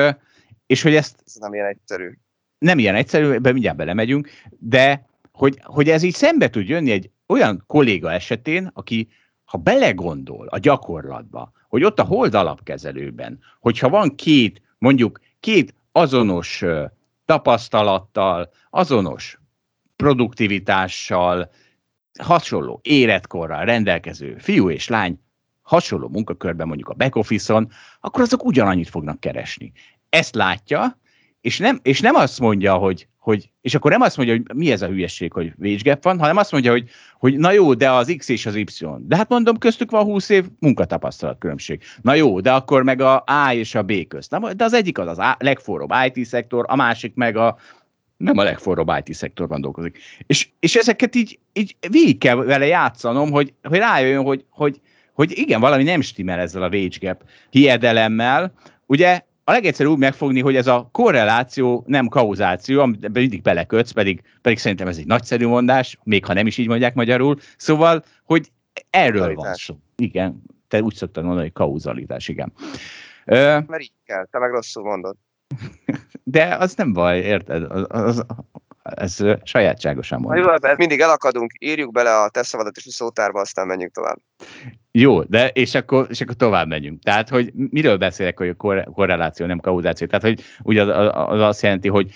és 0.67 0.83
hogy 0.83 0.95
ezt... 0.95 1.23
Ez 1.27 1.35
nem 1.35 1.55
ilyen 1.55 1.67
egyszerű. 1.67 2.11
Nem 2.59 2.79
ilyen 2.79 2.95
egyszerű, 2.95 3.31
ebben 3.31 3.53
mindjárt 3.53 3.77
belemegyünk, 3.77 4.29
de 4.59 5.09
hogy, 5.33 5.59
hogy 5.63 5.89
ez 5.89 6.03
így 6.03 6.15
szembe 6.15 6.51
tud 6.51 6.69
jönni 6.69 6.91
egy 6.91 7.11
olyan 7.27 7.65
kolléga 7.67 8.13
esetén, 8.13 8.71
aki 8.75 9.09
ha 9.51 9.59
belegondol 9.59 10.47
a 10.47 10.59
gyakorlatba, 10.59 11.53
hogy 11.69 11.85
ott 11.85 11.99
a 11.99 12.05
hold 12.05 12.35
alapkezelőben, 12.35 13.39
hogyha 13.61 13.89
van 13.89 14.15
két, 14.15 14.63
mondjuk 14.79 15.21
két 15.41 15.75
azonos 15.93 16.65
tapasztalattal, 17.25 18.51
azonos 18.71 19.39
produktivitással, 19.97 21.51
hasonló 22.19 22.81
életkorral 22.83 23.65
rendelkező 23.65 24.37
fiú 24.39 24.71
és 24.71 24.89
lány 24.89 25.21
hasonló 25.63 26.09
munkakörben, 26.09 26.67
mondjuk 26.67 26.89
a 26.89 26.95
back 26.95 27.17
office-on, 27.17 27.71
akkor 28.01 28.23
azok 28.23 28.45
ugyanannyit 28.45 28.89
fognak 28.89 29.21
keresni. 29.21 29.73
Ezt 30.09 30.35
látja, 30.35 30.99
és 31.41 31.59
nem, 31.59 31.79
és 31.83 32.01
nem 32.01 32.15
azt 32.15 32.41
mondja, 32.41 32.75
hogy, 32.75 33.09
hogy, 33.20 33.50
és 33.61 33.74
akkor 33.74 33.90
nem 33.90 34.00
azt 34.00 34.16
mondja, 34.16 34.35
hogy 34.35 34.56
mi 34.56 34.70
ez 34.70 34.83
a 34.83 34.87
hülyesség, 34.87 35.33
hogy 35.33 35.52
wage 35.59 35.98
van, 36.02 36.18
hanem 36.18 36.37
azt 36.37 36.52
mondja, 36.52 36.70
hogy, 36.70 36.88
hogy 37.18 37.37
na 37.38 37.52
jó, 37.52 37.74
de 37.74 37.90
az 37.90 38.14
X 38.16 38.28
és 38.28 38.46
az 38.46 38.54
Y. 38.54 38.87
De 38.98 39.16
hát 39.16 39.28
mondom, 39.28 39.59
köztük 39.59 39.90
van 39.90 40.04
20 40.04 40.28
év 40.28 40.44
munkatapasztalat 40.59 41.38
különbség. 41.38 41.83
Na 42.02 42.14
jó, 42.14 42.40
de 42.40 42.52
akkor 42.52 42.83
meg 42.83 43.00
a 43.00 43.24
A 43.26 43.52
és 43.52 43.74
a 43.74 43.83
B 43.83 44.06
közt. 44.09 44.30
Na, 44.30 44.52
de 44.52 44.64
az 44.64 44.72
egyik 44.72 44.98
az 44.98 45.06
az 45.06 45.18
a 45.18 45.37
legforróbb 45.38 45.92
IT 46.12 46.26
szektor, 46.26 46.64
a 46.68 46.76
másik 46.76 47.14
meg 47.14 47.37
a 47.37 47.56
nem 48.16 48.38
a 48.38 48.42
legforróbb 48.42 48.92
IT 49.04 49.14
szektorban 49.14 49.61
dolgozik. 49.61 49.98
És, 50.26 50.48
és 50.61 50.74
ezeket 50.74 51.14
így, 51.14 51.38
így 51.52 51.76
végig 51.90 52.18
kell 52.18 52.35
vele 52.35 52.66
játszanom, 52.66 53.30
hogy, 53.30 53.52
hogy 53.62 53.78
rájöjjön, 53.78 54.24
hogy, 54.24 54.44
hogy, 54.50 54.80
hogy 55.12 55.38
igen, 55.38 55.61
valami 55.61 55.83
nem 55.83 56.00
stimmel 56.00 56.38
ezzel 56.38 56.62
a 56.62 56.68
wage 56.68 56.96
gap 57.00 57.22
hiedelemmel. 57.50 58.52
Ugye 58.87 59.20
a 59.44 59.53
legegyszerűbb 59.53 59.98
megfogni, 59.98 60.40
hogy 60.40 60.57
ez 60.57 60.66
a 60.66 60.88
korreláció 60.92 61.85
nem 61.87 62.09
kauzáció, 62.09 62.81
amit 62.81 63.12
mindig 63.12 63.42
belekötsz, 63.42 63.90
pedig, 63.90 64.22
pedig 64.42 64.59
szerintem 64.59 64.88
ez 64.88 64.98
egy 64.98 65.07
nagyszerű 65.07 65.46
mondás, 65.46 65.98
még 66.03 66.24
ha 66.24 66.33
nem 66.33 66.46
is 66.46 66.59
így 66.59 66.68
mondják 66.68 66.94
magyarul. 66.94 67.37
Szóval, 67.57 68.05
hogy 68.24 68.50
erről 68.90 69.35
van 69.35 69.55
szó. 69.55 69.76
Igen, 69.96 70.42
te 70.68 70.83
úgy 70.83 70.94
szoktad 70.94 71.24
mondani, 71.24 71.44
hogy 71.44 71.55
kauzalitás, 71.55 72.29
igen. 72.29 72.53
Mert 73.24 73.81
így 73.81 73.92
kell, 74.05 74.26
te 74.31 74.38
meg 74.38 74.50
rosszul 74.50 74.83
mondod. 74.83 75.16
De 76.24 76.57
az 76.57 76.74
nem 76.74 76.92
baj, 76.92 77.18
érted? 77.18 77.62
Az, 77.62 77.85
az, 77.88 78.24
ez 78.83 79.16
sajátságosan 79.43 80.21
mondom. 80.21 80.45
Jó, 80.45 80.75
mindig 80.77 81.01
elakadunk, 81.01 81.53
írjuk 81.59 81.93
bele 81.93 82.23
a 82.23 82.29
te 82.29 82.43
szavadat 82.43 82.77
és 82.77 82.87
a 82.87 82.90
szótárba, 82.90 83.40
aztán 83.40 83.66
menjünk 83.66 83.93
tovább. 83.93 84.19
Jó, 84.93 85.23
de 85.23 85.49
és 85.49 85.75
akkor, 85.75 86.07
és 86.09 86.21
akkor 86.21 86.35
tovább 86.35 86.69
megyünk. 86.69 87.03
Tehát, 87.03 87.29
hogy 87.29 87.53
miről 87.55 87.97
beszélek, 87.97 88.38
hogy 88.38 88.49
a 88.49 88.85
korreláció, 88.85 89.47
nem 89.47 89.61
kauzáció? 89.61 90.07
Tehát, 90.07 90.25
hogy 90.25 90.43
ugye 90.62 90.83
az, 90.83 91.11
az 91.12 91.40
azt 91.40 91.62
jelenti, 91.62 91.88
hogy 91.88 92.11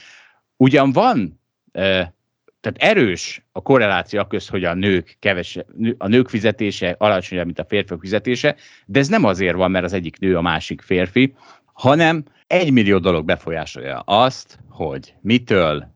ugyan 0.57 0.93
van, 0.93 1.41
tehát 2.61 2.79
erős 2.79 3.47
a 3.53 3.63
korreláció 3.63 4.25
köz, 4.25 4.49
hogy 4.49 4.65
a 4.65 4.75
nők 4.75 5.17
kevese, 5.19 5.67
a 5.99 6.09
nők 6.09 6.29
fizetése 6.29 6.95
alacsonyabb, 6.99 7.45
mint 7.45 7.59
a 7.59 7.65
férfiak 7.69 8.01
fizetése, 8.01 8.57
de 8.87 8.99
ez 8.99 9.09
nem 9.09 9.25
azért 9.25 9.57
van, 9.57 9.71
mert 9.71 9.85
az 9.85 9.93
egyik 9.93 10.19
nő 10.19 10.37
a 10.37 10.43
másik 10.43 10.81
férfi, 10.81 11.35
hanem 11.73 12.25
egy 12.47 12.73
millió 12.73 12.99
dolog 12.99 13.25
befolyásolja 13.25 13.99
azt, 13.99 14.59
hogy 14.69 15.15
mitől 15.21 15.94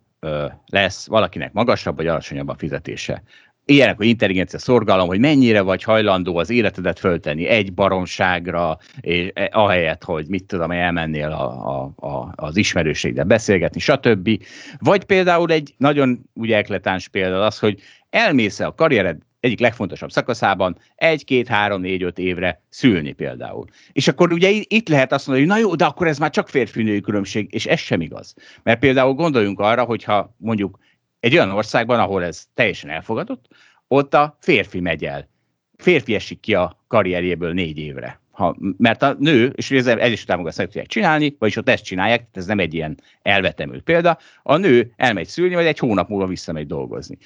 lesz 0.67 1.07
valakinek 1.07 1.53
magasabb 1.53 1.97
vagy 1.97 2.07
alacsonyabb 2.07 2.49
a 2.49 2.55
fizetése. 2.59 3.23
Ilyenek, 3.65 3.97
hogy 3.97 4.07
intelligencia 4.07 4.59
szorgalom, 4.59 5.07
hogy 5.07 5.19
mennyire 5.19 5.61
vagy 5.61 5.83
hajlandó 5.83 6.37
az 6.37 6.51
életedet 6.51 6.99
föltenni 6.99 7.47
egy 7.47 7.75
baromságra, 7.75 8.79
és, 9.01 9.31
e, 9.35 9.49
ahelyett, 9.53 10.05
hogy 10.05 10.29
mit 10.29 10.45
tudom, 10.45 10.71
elmennél 10.71 11.31
a, 11.31 11.77
a, 11.77 12.07
a, 12.07 12.33
az 12.35 12.57
ismerőséggel 12.57 13.25
beszélgetni, 13.25 13.81
stb. 13.81 14.45
Vagy 14.79 15.05
például 15.05 15.53
egy 15.53 15.75
nagyon 15.77 16.21
ugye 16.33 16.57
ekletáns 16.57 17.09
példa 17.09 17.45
az, 17.47 17.59
hogy 17.59 17.81
elmész 18.11 18.61
a 18.61 18.75
karriered 18.75 19.19
egyik 19.41 19.61
legfontosabb 19.61 20.11
szakaszában 20.11 20.79
egy, 20.95 21.25
két, 21.25 21.49
három, 21.49 21.81
négy, 21.81 22.03
öt 22.03 22.19
évre 22.19 22.63
szülni 22.69 23.13
például. 23.13 23.67
És 23.93 24.09
akkor 24.09 24.33
ugye 24.33 24.49
itt 24.51 24.89
lehet 24.89 25.13
azt 25.13 25.27
mondani, 25.27 25.49
hogy 25.49 25.57
na 25.57 25.67
jó, 25.67 25.75
de 25.75 25.85
akkor 25.85 26.07
ez 26.07 26.19
már 26.19 26.31
csak 26.31 26.49
férfi-női 26.49 27.01
különbség, 27.01 27.49
és 27.55 27.67
ez 27.67 27.79
sem 27.79 28.01
igaz. 28.01 28.35
Mert 28.63 28.79
például 28.81 29.15
gondoljunk 29.15 29.61
arra, 29.61 29.85
hogyha 29.85 30.35
mondjuk 30.37 30.79
egy 31.21 31.35
olyan 31.35 31.51
országban, 31.51 32.01
ahol 32.01 32.25
ez 32.25 32.45
teljesen 32.55 32.91
elfogadott, 32.91 33.47
ott 33.89 34.15
a 34.15 34.37
férfi 34.41 34.81
megy 34.81 35.05
el. 35.05 35.29
Férfi 35.77 36.15
esik 36.15 36.41
ki 36.41 36.55
a 36.55 36.85
karrierjéből 36.87 37.53
négy 37.53 37.79
évre. 37.79 38.21
Ha, 38.31 38.57
mert 38.77 39.03
a 39.03 39.17
nő, 39.19 39.53
és 39.57 39.71
ez 39.71 39.87
Egyesült 39.87 40.31
Államokban 40.31 40.53
szeretnék 40.53 40.87
csinálni, 40.87 41.37
vagyis 41.39 41.57
ott 41.57 41.69
ezt 41.69 41.85
csinálják, 41.85 42.27
ez 42.33 42.47
nem 42.47 42.59
egy 42.59 42.75
ilyen 42.75 43.01
elvetemült 43.23 43.83
példa, 43.83 44.19
a 44.43 44.57
nő 44.57 44.93
elmegy 44.97 45.27
szülni, 45.27 45.55
vagy 45.55 45.67
egy 45.67 45.79
hónap 45.79 46.09
múlva 46.09 46.27
visszamegy 46.27 46.67
dolgozni. 46.67 47.19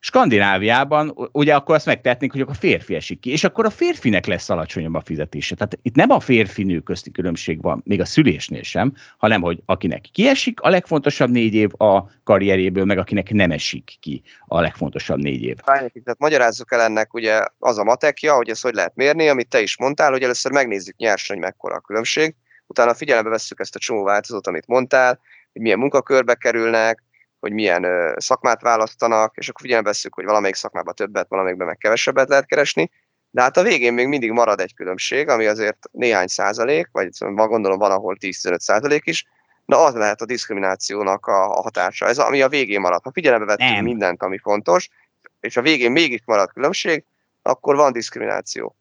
Skandináviában 0.00 1.28
ugye 1.32 1.54
akkor 1.54 1.74
azt 1.74 1.86
megtehetnénk, 1.86 2.32
hogy 2.32 2.40
akkor 2.40 2.54
a 2.54 2.58
férfi 2.58 2.94
esik 2.94 3.20
ki, 3.20 3.30
és 3.30 3.44
akkor 3.44 3.64
a 3.64 3.70
férfinek 3.70 4.26
lesz 4.26 4.50
alacsonyabb 4.50 4.94
a 4.94 5.00
fizetése. 5.00 5.54
Tehát 5.54 5.78
itt 5.82 5.94
nem 5.94 6.10
a 6.10 6.20
férfi-nő 6.20 6.80
közti 6.80 7.10
különbség 7.10 7.62
van, 7.62 7.82
még 7.84 8.00
a 8.00 8.04
szülésnél 8.04 8.62
sem, 8.62 8.94
hanem 9.16 9.40
hogy 9.40 9.62
akinek 9.64 10.04
kiesik 10.12 10.60
a 10.60 10.68
legfontosabb 10.68 11.30
négy 11.30 11.54
év 11.54 11.70
a 11.80 12.10
karrieréből, 12.24 12.84
meg 12.84 12.98
akinek 12.98 13.30
nem 13.30 13.50
esik 13.50 13.96
ki 14.00 14.22
a 14.46 14.60
legfontosabb 14.60 15.18
négy 15.18 15.42
év. 15.42 15.56
Tehát 15.56 16.18
magyarázzuk 16.18 16.72
el 16.72 16.80
ennek 16.80 17.14
ugye 17.14 17.40
az 17.58 17.78
a 17.78 17.84
matekja, 17.84 18.34
hogy 18.34 18.48
ezt 18.48 18.62
hogy 18.62 18.74
lehet 18.74 18.96
mérni, 18.96 19.28
amit 19.28 19.48
te 19.48 19.60
is 19.60 19.78
mondtál, 19.78 20.10
hogy 20.10 20.22
először 20.22 20.52
megnézzük 20.52 20.96
nyersen, 20.96 21.36
hogy 21.36 21.44
mekkora 21.44 21.74
a 21.74 21.80
különbség, 21.80 22.34
utána 22.66 22.94
figyelembe 22.94 23.30
vesszük 23.30 23.60
ezt 23.60 23.74
a 23.74 23.78
csomó 23.78 24.02
változót, 24.02 24.46
amit 24.46 24.66
mondtál, 24.66 25.20
hogy 25.52 25.62
milyen 25.62 25.78
munkakörbe 25.78 26.34
kerülnek, 26.34 27.02
hogy 27.40 27.52
milyen 27.52 27.84
ö, 27.84 28.12
szakmát 28.16 28.62
választanak, 28.62 29.36
és 29.36 29.48
akkor 29.48 29.60
figyelembe 29.60 29.90
veszük, 29.90 30.14
hogy 30.14 30.24
valamelyik 30.24 30.56
szakmában 30.56 30.94
többet, 30.94 31.28
valamelyikben 31.28 31.66
meg 31.66 31.76
kevesebbet 31.76 32.28
lehet 32.28 32.46
keresni, 32.46 32.90
de 33.30 33.42
hát 33.42 33.56
a 33.56 33.62
végén 33.62 33.92
még 33.92 34.06
mindig 34.06 34.30
marad 34.30 34.60
egy 34.60 34.74
különbség, 34.74 35.28
ami 35.28 35.46
azért 35.46 35.78
néhány 35.90 36.26
százalék, 36.26 36.88
vagy 36.92 37.08
van 37.18 37.48
gondolom 37.48 37.78
van, 37.78 37.90
ahol 37.90 38.16
10-15 38.20 38.58
százalék 38.58 39.06
is, 39.06 39.26
na 39.64 39.84
az 39.84 39.94
lehet 39.94 40.20
a 40.20 40.24
diszkriminációnak 40.24 41.26
a, 41.26 41.50
a 41.50 41.62
hatása. 41.62 42.06
Ez 42.06 42.18
ami 42.18 42.42
a 42.42 42.48
végén 42.48 42.80
marad. 42.80 43.02
Ha 43.02 43.10
figyelembe 43.12 43.44
vettünk 43.46 43.82
mindent, 43.82 44.22
ami 44.22 44.38
fontos, 44.38 44.88
és 45.40 45.56
a 45.56 45.62
végén 45.62 45.92
mégis 45.92 46.22
marad 46.24 46.52
különbség, 46.52 47.04
akkor 47.42 47.76
van 47.76 47.92
diszkrimináció. 47.92 48.76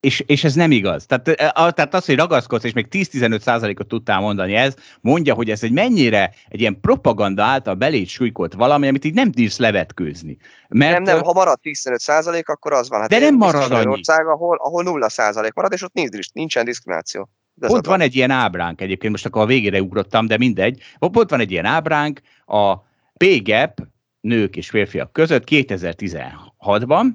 És, 0.00 0.20
és 0.26 0.44
ez 0.44 0.54
nem 0.54 0.70
igaz. 0.70 1.06
Tehát, 1.06 1.28
a, 1.56 1.70
tehát 1.70 1.94
az, 1.94 2.04
hogy 2.04 2.16
ragaszkodsz, 2.16 2.64
és 2.64 2.72
még 2.72 2.86
10-15 2.90 3.40
százalékot 3.40 3.88
tudtál 3.88 4.20
mondani 4.20 4.54
ez, 4.54 4.74
mondja, 5.00 5.34
hogy 5.34 5.50
ez 5.50 5.62
egy 5.62 5.72
mennyire 5.72 6.34
egy 6.48 6.60
ilyen 6.60 6.80
propaganda 6.80 7.42
által 7.42 7.74
belét 7.74 8.08
súlykolt 8.08 8.54
valami, 8.54 8.88
amit 8.88 9.04
így 9.04 9.14
nem 9.14 9.32
tudsz 9.32 9.58
levetkőzni. 9.58 10.36
Mert, 10.68 10.92
nem, 10.92 11.02
nem, 11.02 11.24
ha 11.24 11.32
marad 11.32 11.58
10-15 11.62 11.96
százalék, 11.96 12.48
akkor 12.48 12.72
az 12.72 12.88
van. 12.88 13.00
Hát 13.00 13.08
de 13.08 13.18
nem 13.18 13.36
marad 13.36 13.72
annyi. 13.72 13.86
Ország, 13.86 14.26
ahol, 14.26 14.56
ahol 14.60 14.82
0 14.82 15.08
százalék 15.08 15.52
marad, 15.52 15.72
és 15.72 15.82
ott 15.82 15.92
nincs, 15.92 16.32
nincsen 16.32 16.64
diszkrimináció. 16.64 17.28
Ott 17.60 17.86
van 17.86 18.00
egy 18.00 18.16
ilyen 18.16 18.30
ábránk 18.30 18.80
egyébként, 18.80 19.12
most 19.12 19.26
akkor 19.26 19.42
a 19.42 19.46
végére 19.46 19.82
ugrottam, 19.82 20.26
de 20.26 20.36
mindegy. 20.36 20.82
Ott 20.98 21.30
van 21.30 21.40
egy 21.40 21.50
ilyen 21.50 21.64
ábránk, 21.64 22.20
a 22.46 22.76
PGAP 23.16 23.80
nők 24.20 24.56
és 24.56 24.68
férfiak 24.68 25.12
között 25.12 25.44
2016-ban, 25.46 27.06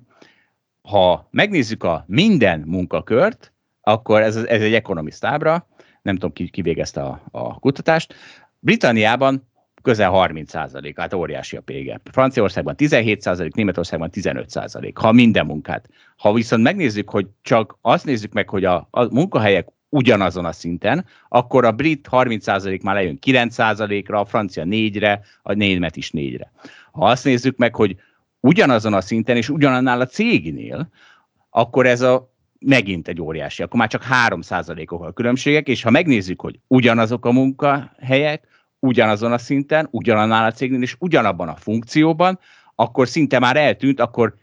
ha 0.85 1.27
megnézzük 1.31 1.83
a 1.83 2.03
minden 2.07 2.59
munkakört, 2.59 3.53
akkor 3.81 4.21
ez, 4.21 4.35
ez 4.35 4.61
egy 4.61 4.73
ekonomiszt 4.73 5.25
ábra, 5.25 5.67
nem 6.01 6.15
tudom, 6.15 6.33
ki, 6.33 6.49
ki 6.49 6.61
végezte 6.61 7.01
a, 7.01 7.21
a 7.31 7.59
kutatást. 7.59 8.13
Britanniában 8.59 9.47
közel 9.81 10.09
30 10.09 10.49
százalék, 10.49 10.99
hát 10.99 11.13
óriási 11.13 11.57
a 11.57 11.61
PGEP. 11.61 12.09
Franciaországban 12.11 12.75
17 12.75 13.21
százalék, 13.21 13.55
Németországban 13.55 14.09
15 14.09 14.49
százalék, 14.49 14.97
ha 14.97 15.11
minden 15.11 15.45
munkát. 15.45 15.89
Ha 16.17 16.33
viszont 16.33 16.63
megnézzük, 16.63 17.09
hogy 17.09 17.27
csak 17.41 17.77
azt 17.81 18.05
nézzük 18.05 18.33
meg, 18.33 18.49
hogy 18.49 18.65
a, 18.65 18.87
a 18.91 19.13
munkahelyek 19.13 19.67
ugyanazon 19.89 20.45
a 20.45 20.51
szinten, 20.51 21.05
akkor 21.29 21.65
a 21.65 21.71
brit 21.71 22.07
30 22.07 22.43
százalék 22.43 22.83
már 22.83 22.95
lejön 22.95 23.19
9 23.19 23.53
százalékra, 23.53 24.19
a 24.19 24.25
francia 24.25 24.63
4-re, 24.67 25.21
a 25.41 25.53
német 25.53 25.95
is 25.95 26.11
4-re. 26.13 26.51
Ha 26.91 27.05
azt 27.05 27.23
nézzük 27.23 27.57
meg, 27.57 27.75
hogy 27.75 27.95
ugyanazon 28.45 28.93
a 28.93 29.01
szinten 29.01 29.35
és 29.35 29.49
ugyanannál 29.49 30.01
a 30.01 30.05
cégnél, 30.05 30.89
akkor 31.49 31.85
ez 31.85 32.01
a 32.01 32.33
megint 32.59 33.07
egy 33.07 33.21
óriási, 33.21 33.63
akkor 33.63 33.79
már 33.79 33.89
csak 33.89 34.03
3 34.03 34.39
ok 34.89 35.03
a 35.03 35.11
különbségek, 35.11 35.67
és 35.67 35.83
ha 35.83 35.89
megnézzük, 35.89 36.41
hogy 36.41 36.59
ugyanazok 36.67 37.25
a 37.25 37.31
munkahelyek, 37.31 38.47
ugyanazon 38.79 39.31
a 39.31 39.37
szinten, 39.37 39.87
ugyanannál 39.91 40.45
a 40.45 40.51
cégnél 40.51 40.81
és 40.81 40.95
ugyanabban 40.99 41.47
a 41.47 41.55
funkcióban, 41.55 42.39
akkor 42.75 43.07
szinte 43.07 43.39
már 43.39 43.57
eltűnt, 43.57 43.99
akkor 43.99 44.35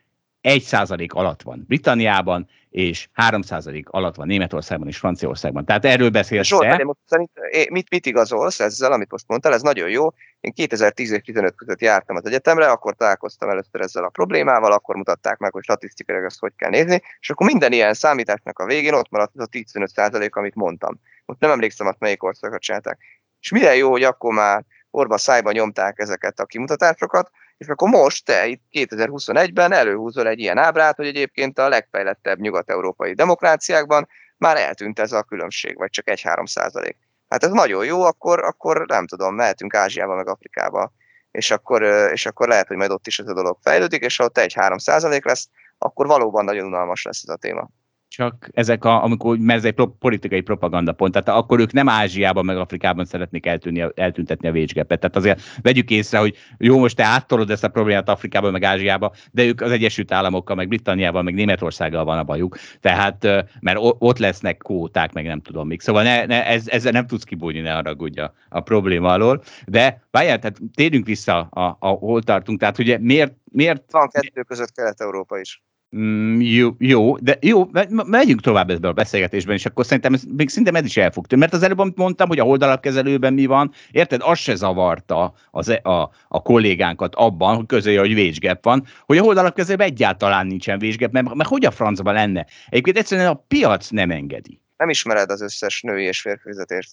1% 0.42 1.08
alatt 1.08 1.42
van 1.42 1.64
Britanniában, 1.68 2.48
és 2.72 3.08
3 3.12 3.40
alatt 3.84 4.14
van 4.14 4.26
Németországban 4.26 4.88
és 4.88 4.98
Franciaországban. 4.98 5.64
Tehát 5.64 5.84
erről 5.84 6.10
beszélsz 6.10 6.46
Zsolt. 6.46 6.82
Most 6.82 6.98
szerint, 7.06 7.30
mit, 7.70 7.90
mit 7.90 8.06
igazolsz 8.06 8.60
ezzel, 8.60 8.92
amit 8.92 9.10
most 9.10 9.24
mondtál, 9.28 9.52
ez 9.52 9.62
nagyon 9.62 9.88
jó. 9.88 10.08
Én 10.40 10.52
2010 10.52 11.10
és 11.10 11.20
15 11.20 11.54
között 11.54 11.80
jártam 11.80 12.16
az 12.16 12.26
egyetemre, 12.26 12.70
akkor 12.70 12.94
találkoztam 12.94 13.48
először 13.48 13.80
ezzel 13.80 14.04
a 14.04 14.08
problémával, 14.08 14.72
akkor 14.72 14.96
mutatták 14.96 15.38
meg, 15.38 15.52
hogy 15.52 15.62
statisztikailag 15.62 16.24
ezt 16.24 16.40
hogy 16.40 16.52
kell 16.56 16.70
nézni, 16.70 17.02
és 17.20 17.30
akkor 17.30 17.46
minden 17.46 17.72
ilyen 17.72 17.94
számításnak 17.94 18.58
a 18.58 18.66
végén 18.66 18.94
ott 18.94 19.10
maradt 19.10 19.32
az 19.34 19.42
a 19.42 19.46
15 19.46 19.88
százalék, 19.88 20.36
amit 20.36 20.54
mondtam. 20.54 21.00
Most 21.24 21.40
nem 21.40 21.50
emlékszem, 21.50 21.86
hogy 21.86 21.96
melyik 21.98 22.22
országot 22.22 22.60
csinálták. 22.60 22.98
És 23.40 23.50
milyen 23.50 23.76
jó, 23.76 23.90
hogy 23.90 24.02
akkor 24.02 24.32
már 24.32 24.64
orba 24.90 25.18
szájba 25.18 25.52
nyomták 25.52 25.98
ezeket 25.98 26.40
a 26.40 26.44
kimutatásokat, 26.44 27.30
És 27.62 27.68
akkor 27.68 27.88
most 27.88 28.24
te 28.24 28.46
itt 28.46 28.62
2021-ben 28.72 29.72
előhúzol 29.72 30.28
egy 30.28 30.38
ilyen 30.38 30.58
ábrát, 30.58 30.96
hogy 30.96 31.06
egyébként 31.06 31.58
a 31.58 31.68
legfejlettebb 31.68 32.38
nyugat-európai 32.38 33.14
demokráciákban 33.14 34.08
már 34.36 34.56
eltűnt 34.56 34.98
ez 34.98 35.12
a 35.12 35.22
különbség, 35.22 35.76
vagy 35.76 35.90
csak 35.90 36.04
1-3 36.08 36.46
százalék. 36.46 36.96
Hát 37.28 37.44
ez 37.44 37.50
nagyon 37.50 37.84
jó, 37.84 38.02
akkor, 38.02 38.44
akkor 38.44 38.86
nem 38.86 39.06
tudom, 39.06 39.34
mehetünk 39.34 39.74
Ázsiába, 39.74 40.14
meg 40.14 40.28
Afrikába, 40.28 40.92
és 41.30 41.50
akkor, 41.50 41.82
és 42.12 42.26
akkor 42.26 42.48
lehet, 42.48 42.68
hogy 42.68 42.76
majd 42.76 42.90
ott 42.90 43.06
is 43.06 43.18
ez 43.18 43.28
a 43.28 43.34
dolog 43.34 43.58
fejlődik, 43.62 44.02
és 44.02 44.16
ha 44.16 44.24
ott 44.24 44.38
1-3 44.38 44.78
százalék 44.78 45.24
lesz, 45.24 45.48
akkor 45.78 46.06
valóban 46.06 46.44
nagyon 46.44 46.66
unalmas 46.66 47.02
lesz 47.02 47.22
ez 47.22 47.34
a 47.34 47.36
téma 47.36 47.68
csak 48.12 48.48
ezek, 48.52 48.84
a, 48.84 49.04
amikor, 49.04 49.36
mert 49.38 49.58
ez 49.58 49.64
egy 49.64 49.88
politikai 49.98 50.40
propaganda 50.40 50.92
pont, 50.92 51.12
tehát 51.12 51.40
akkor 51.40 51.60
ők 51.60 51.72
nem 51.72 51.88
Ázsiában, 51.88 52.44
meg 52.44 52.56
Afrikában 52.56 53.04
szeretnék 53.04 53.46
eltűnni, 53.46 53.84
eltüntetni 53.94 54.48
a 54.48 54.52
vécsgepet. 54.52 55.00
Tehát 55.00 55.16
azért 55.16 55.40
vegyük 55.62 55.90
észre, 55.90 56.18
hogy 56.18 56.36
jó, 56.58 56.78
most 56.78 56.96
te 56.96 57.04
áttolod 57.04 57.50
ezt 57.50 57.64
a 57.64 57.68
problémát 57.68 58.08
Afrikában, 58.08 58.52
meg 58.52 58.62
Ázsiába, 58.62 59.12
de 59.30 59.44
ők 59.44 59.60
az 59.60 59.70
Egyesült 59.70 60.12
Államokkal, 60.12 60.56
meg 60.56 60.68
Britanniával, 60.68 61.22
meg 61.22 61.34
Németországgal 61.34 62.04
van 62.04 62.18
a 62.18 62.22
bajuk, 62.22 62.56
tehát, 62.80 63.26
mert 63.60 63.78
ott 63.80 64.18
lesznek 64.18 64.56
kóták, 64.56 65.12
meg 65.12 65.26
nem 65.26 65.40
tudom 65.40 65.66
még. 65.66 65.80
Szóval 65.80 66.02
ne, 66.02 66.24
ne, 66.26 66.46
ez, 66.46 66.68
ezzel 66.68 66.92
nem 66.92 67.06
tudsz 67.06 67.24
kibújni, 67.24 67.60
ne 67.60 67.72
haragudj 67.72 68.20
a, 68.20 68.34
a 68.48 68.60
probléma 68.60 69.08
alól. 69.08 69.42
De 69.66 70.02
várjál, 70.10 70.38
tehát 70.38 70.58
térjünk 70.74 71.06
vissza, 71.06 71.40
a, 71.40 71.76
a, 71.80 71.88
hol 71.88 72.22
tartunk, 72.22 72.58
tehát 72.58 72.78
ugye 72.78 72.98
miért, 72.98 73.32
miért... 73.44 73.82
Van 73.90 74.08
kettő 74.08 74.42
között 74.42 74.72
Kelet-Európa 74.72 75.38
is. 75.38 75.62
Mm, 75.96 76.40
jó, 76.40 76.70
jó, 76.78 77.16
de 77.16 77.38
jó, 77.40 77.68
megyünk 77.88 78.40
tovább 78.40 78.70
ebben 78.70 78.90
a 78.90 78.92
beszélgetésben, 78.92 79.54
és 79.54 79.66
akkor 79.66 79.84
szerintem 79.84 80.14
ez, 80.14 80.22
még 80.36 80.48
szinte 80.48 80.70
ez 80.70 80.84
is 80.84 80.96
el 80.96 81.10
fog 81.10 81.34
Mert 81.36 81.52
az 81.52 81.62
előbb, 81.62 81.78
amit 81.78 81.96
mondtam, 81.96 82.28
hogy 82.28 82.38
a 82.38 82.44
holdalapkezelőben 82.44 83.32
mi 83.32 83.46
van, 83.46 83.72
érted, 83.90 84.20
az 84.24 84.38
se 84.38 84.54
zavarta 84.54 85.34
az, 85.50 85.68
e- 85.68 85.80
a, 85.82 86.10
a 86.28 86.42
kollégánkat 86.42 87.14
abban, 87.14 87.56
hogy 87.56 87.66
közölje, 87.66 88.00
hogy 88.00 88.14
végsgep 88.14 88.64
van, 88.64 88.86
hogy 89.06 89.18
a 89.18 89.22
holdalapkezelőben 89.22 89.86
egyáltalán 89.86 90.46
nincsen 90.46 90.78
végsgep, 90.78 91.12
mert, 91.12 91.34
mert 91.34 91.48
hogy 91.48 91.64
a 91.64 91.70
francban 91.70 92.14
lenne? 92.14 92.46
Egyébként 92.68 92.96
egyszerűen 92.96 93.28
a 93.28 93.44
piac 93.48 93.88
nem 93.88 94.10
engedi. 94.10 94.60
Nem 94.76 94.88
ismered 94.88 95.30
az 95.30 95.42
összes 95.42 95.82
női 95.82 96.04
és 96.04 96.20
férfi 96.20 96.42
fizetést. 96.42 96.90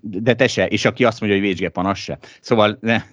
De 0.00 0.34
te 0.34 0.46
se, 0.46 0.66
és 0.66 0.84
aki 0.84 1.04
azt 1.04 1.20
mondja, 1.20 1.38
hogy 1.38 1.48
végsgep 1.48 1.74
van, 1.74 1.86
az 1.86 1.98
se. 1.98 2.18
Szóval... 2.40 2.78
Ne. 2.80 3.02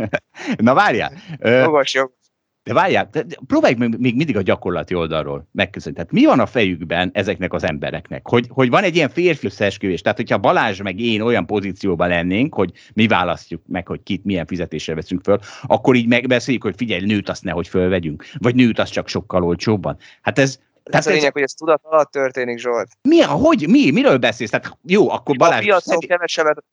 Na 0.56 0.74
várjál. 0.74 1.12
Jogos, 1.38 1.94
jogos. 1.94 2.19
De 2.62 2.72
várjál, 2.72 3.08
de 3.12 3.24
próbáljuk 3.46 3.78
még, 3.78 3.96
még 3.98 4.16
mindig 4.16 4.36
a 4.36 4.42
gyakorlati 4.42 4.94
oldalról 4.94 5.48
megköszönni. 5.52 5.94
Tehát 5.96 6.12
mi 6.12 6.24
van 6.24 6.40
a 6.40 6.46
fejükben 6.46 7.10
ezeknek 7.14 7.52
az 7.52 7.64
embereknek? 7.64 8.28
Hogy, 8.28 8.46
hogy 8.48 8.70
van 8.70 8.82
egy 8.82 8.96
ilyen 8.96 9.08
férfi 9.08 9.46
összeesküvés. 9.46 10.00
Tehát, 10.00 10.16
hogyha 10.16 10.38
Balázs 10.38 10.80
meg 10.80 11.00
én 11.00 11.20
olyan 11.20 11.46
pozícióban 11.46 12.08
lennénk, 12.08 12.54
hogy 12.54 12.72
mi 12.94 13.06
választjuk 13.06 13.62
meg, 13.66 13.86
hogy 13.86 14.02
kit 14.02 14.24
milyen 14.24 14.46
fizetésre 14.46 14.94
veszünk 14.94 15.22
föl, 15.22 15.38
akkor 15.62 15.94
így 15.94 16.06
megbeszéljük, 16.06 16.62
hogy 16.62 16.74
figyelj, 16.76 17.06
nőt 17.06 17.28
azt 17.28 17.44
nehogy 17.44 17.68
fölvegyünk, 17.68 18.24
vagy 18.38 18.54
nőt 18.54 18.78
azt 18.78 18.92
csak 18.92 19.08
sokkal 19.08 19.44
olcsóbban. 19.44 19.96
Hát 20.22 20.38
ez, 20.38 20.58
tehát 20.82 21.06
ez 21.06 21.06
a 21.06 21.10
lényeg, 21.10 21.26
ez... 21.26 21.32
hogy 21.32 21.42
ez 21.42 21.52
tudat 21.52 21.80
alatt 21.84 22.10
történik, 22.10 22.58
Zsolt. 22.58 22.88
Mi, 23.02 23.20
hogy, 23.20 23.68
mi, 23.68 23.90
miről 23.90 24.18
beszélsz? 24.18 24.50
Tehát 24.50 24.78
jó, 24.82 25.10
akkor 25.10 25.36
Balázs... 25.36 25.58
A 25.58 25.62
piacon 25.62 25.98
kevesebbet, 25.98 26.64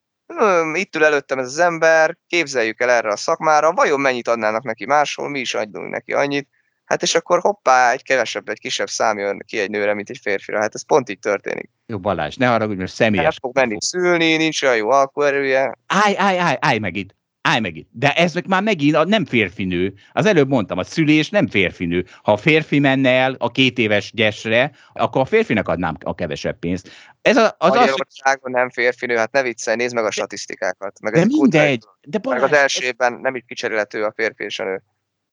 itt 0.73 0.95
ül 0.95 1.03
előttem 1.03 1.39
ez 1.39 1.45
az 1.45 1.59
ember, 1.59 2.17
képzeljük 2.28 2.82
el 2.82 2.89
erre 2.89 3.11
a 3.11 3.17
szakmára, 3.17 3.71
vajon 3.71 3.99
mennyit 3.99 4.28
adnának 4.28 4.63
neki 4.63 4.86
máshol, 4.86 5.30
mi 5.30 5.39
is 5.39 5.53
adjunk 5.53 5.89
neki 5.89 6.13
annyit, 6.13 6.47
hát 6.86 7.01
és 7.01 7.15
akkor 7.15 7.39
hoppá, 7.39 7.91
egy 7.91 8.03
kevesebb, 8.03 8.49
egy 8.49 8.59
kisebb 8.59 8.88
szám 8.88 9.17
jön 9.17 9.43
ki 9.45 9.59
egy 9.59 9.69
nőre, 9.69 9.93
mint 9.93 10.09
egy 10.09 10.19
férfira, 10.21 10.59
hát 10.59 10.75
ez 10.75 10.86
pont 10.86 11.09
így 11.09 11.19
történik. 11.19 11.69
Jó, 11.86 11.99
Balázs, 11.99 12.36
ne 12.36 12.47
hogy 12.47 12.78
most 12.78 12.93
személyes. 12.93 13.23
Nem 13.23 13.34
fog 13.41 13.55
menni 13.55 13.78
szülni, 13.80 14.36
nincs 14.36 14.63
olyan 14.63 14.75
jó 14.75 14.89
alkuerője. 14.89 15.78
Állj, 15.88 16.15
állj, 16.17 16.38
állj, 16.38 16.57
állj 16.59 16.78
meg 16.78 16.95
itt 16.95 17.15
állj 17.48 17.60
meg 17.60 17.76
itt. 17.76 17.89
De 17.91 18.14
ez 18.14 18.34
meg 18.34 18.48
már 18.48 18.64
megint 18.64 18.95
a 18.95 19.06
nem 19.06 19.26
férfi 19.26 19.64
nő. 19.64 19.93
Az 20.14 20.26
előbb 20.26 20.48
mondtam, 20.48 20.78
a 20.78 20.84
szülés 20.84 21.30
nem 21.30 21.48
férfi 21.48 21.86
nő. 21.86 22.06
Ha 22.24 22.32
a 22.32 22.38
férfi 22.38 22.80
menne 22.80 23.10
el 23.10 23.36
a 23.39 23.52
két 23.52 23.78
éves 23.78 24.12
gyesre, 24.14 24.72
akkor 24.93 25.22
a 25.22 25.26
férfinak 25.26 25.68
adnám 25.68 25.98
a 26.04 26.16
kevesebb 26.16 26.60
pénzt. 26.60 26.89
Ez 27.22 27.38
a, 27.38 27.56
az 27.58 27.70
Magyarországon 27.70 28.54
az... 28.54 28.60
nem 28.60 28.70
férfi 28.70 29.06
nő, 29.06 29.16
hát 29.16 29.32
ne 29.32 29.41
viccelj, 29.41 29.76
nézd 29.76 29.95
meg 29.95 30.04
a 30.04 30.12
statisztikákat. 30.12 31.00
Meg 31.02 31.14
de 31.14 31.26
mindegy. 31.26 31.84
De 32.02 32.18
Balázs, 32.18 32.41
meg 32.41 32.52
az 32.52 32.58
első 32.58 32.86
évben 32.86 33.14
nem 33.14 33.36
így 33.36 33.45
kicserélhető 33.45 34.04
a 34.04 34.14
férfi 34.16 34.43
és 34.43 34.60
a 34.60 34.64
nő. 34.64 34.84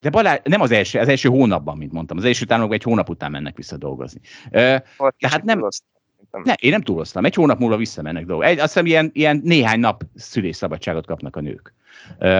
De 0.00 0.10
Balázs, 0.10 0.38
nem 0.44 0.60
az 0.60 0.70
első, 0.70 0.98
az 0.98 1.08
első 1.08 1.28
hónapban, 1.28 1.76
mint 1.76 1.92
mondtam. 1.92 2.16
Az 2.16 2.24
első 2.24 2.44
tánok 2.44 2.72
egy 2.72 2.82
hónap 2.82 3.08
után 3.08 3.30
mennek 3.30 3.56
vissza 3.56 3.76
dolgozni. 3.76 4.20
tehát 4.50 5.42
nem, 5.42 5.68
ne, 6.30 6.52
én 6.52 6.70
nem 6.70 6.80
túloztam. 6.80 7.24
Egy 7.24 7.34
hónap 7.34 7.58
múlva 7.58 7.76
visszamennek 7.76 8.24
dolgok. 8.24 8.44
Egy, 8.44 8.58
azt 8.58 8.72
hiszem 8.72 8.86
ilyen, 8.86 9.10
ilyen 9.12 9.40
néhány 9.44 9.80
nap 9.80 10.02
szülésszabadságot 10.14 11.06
kapnak 11.06 11.36
a 11.36 11.40
nők. 11.40 11.74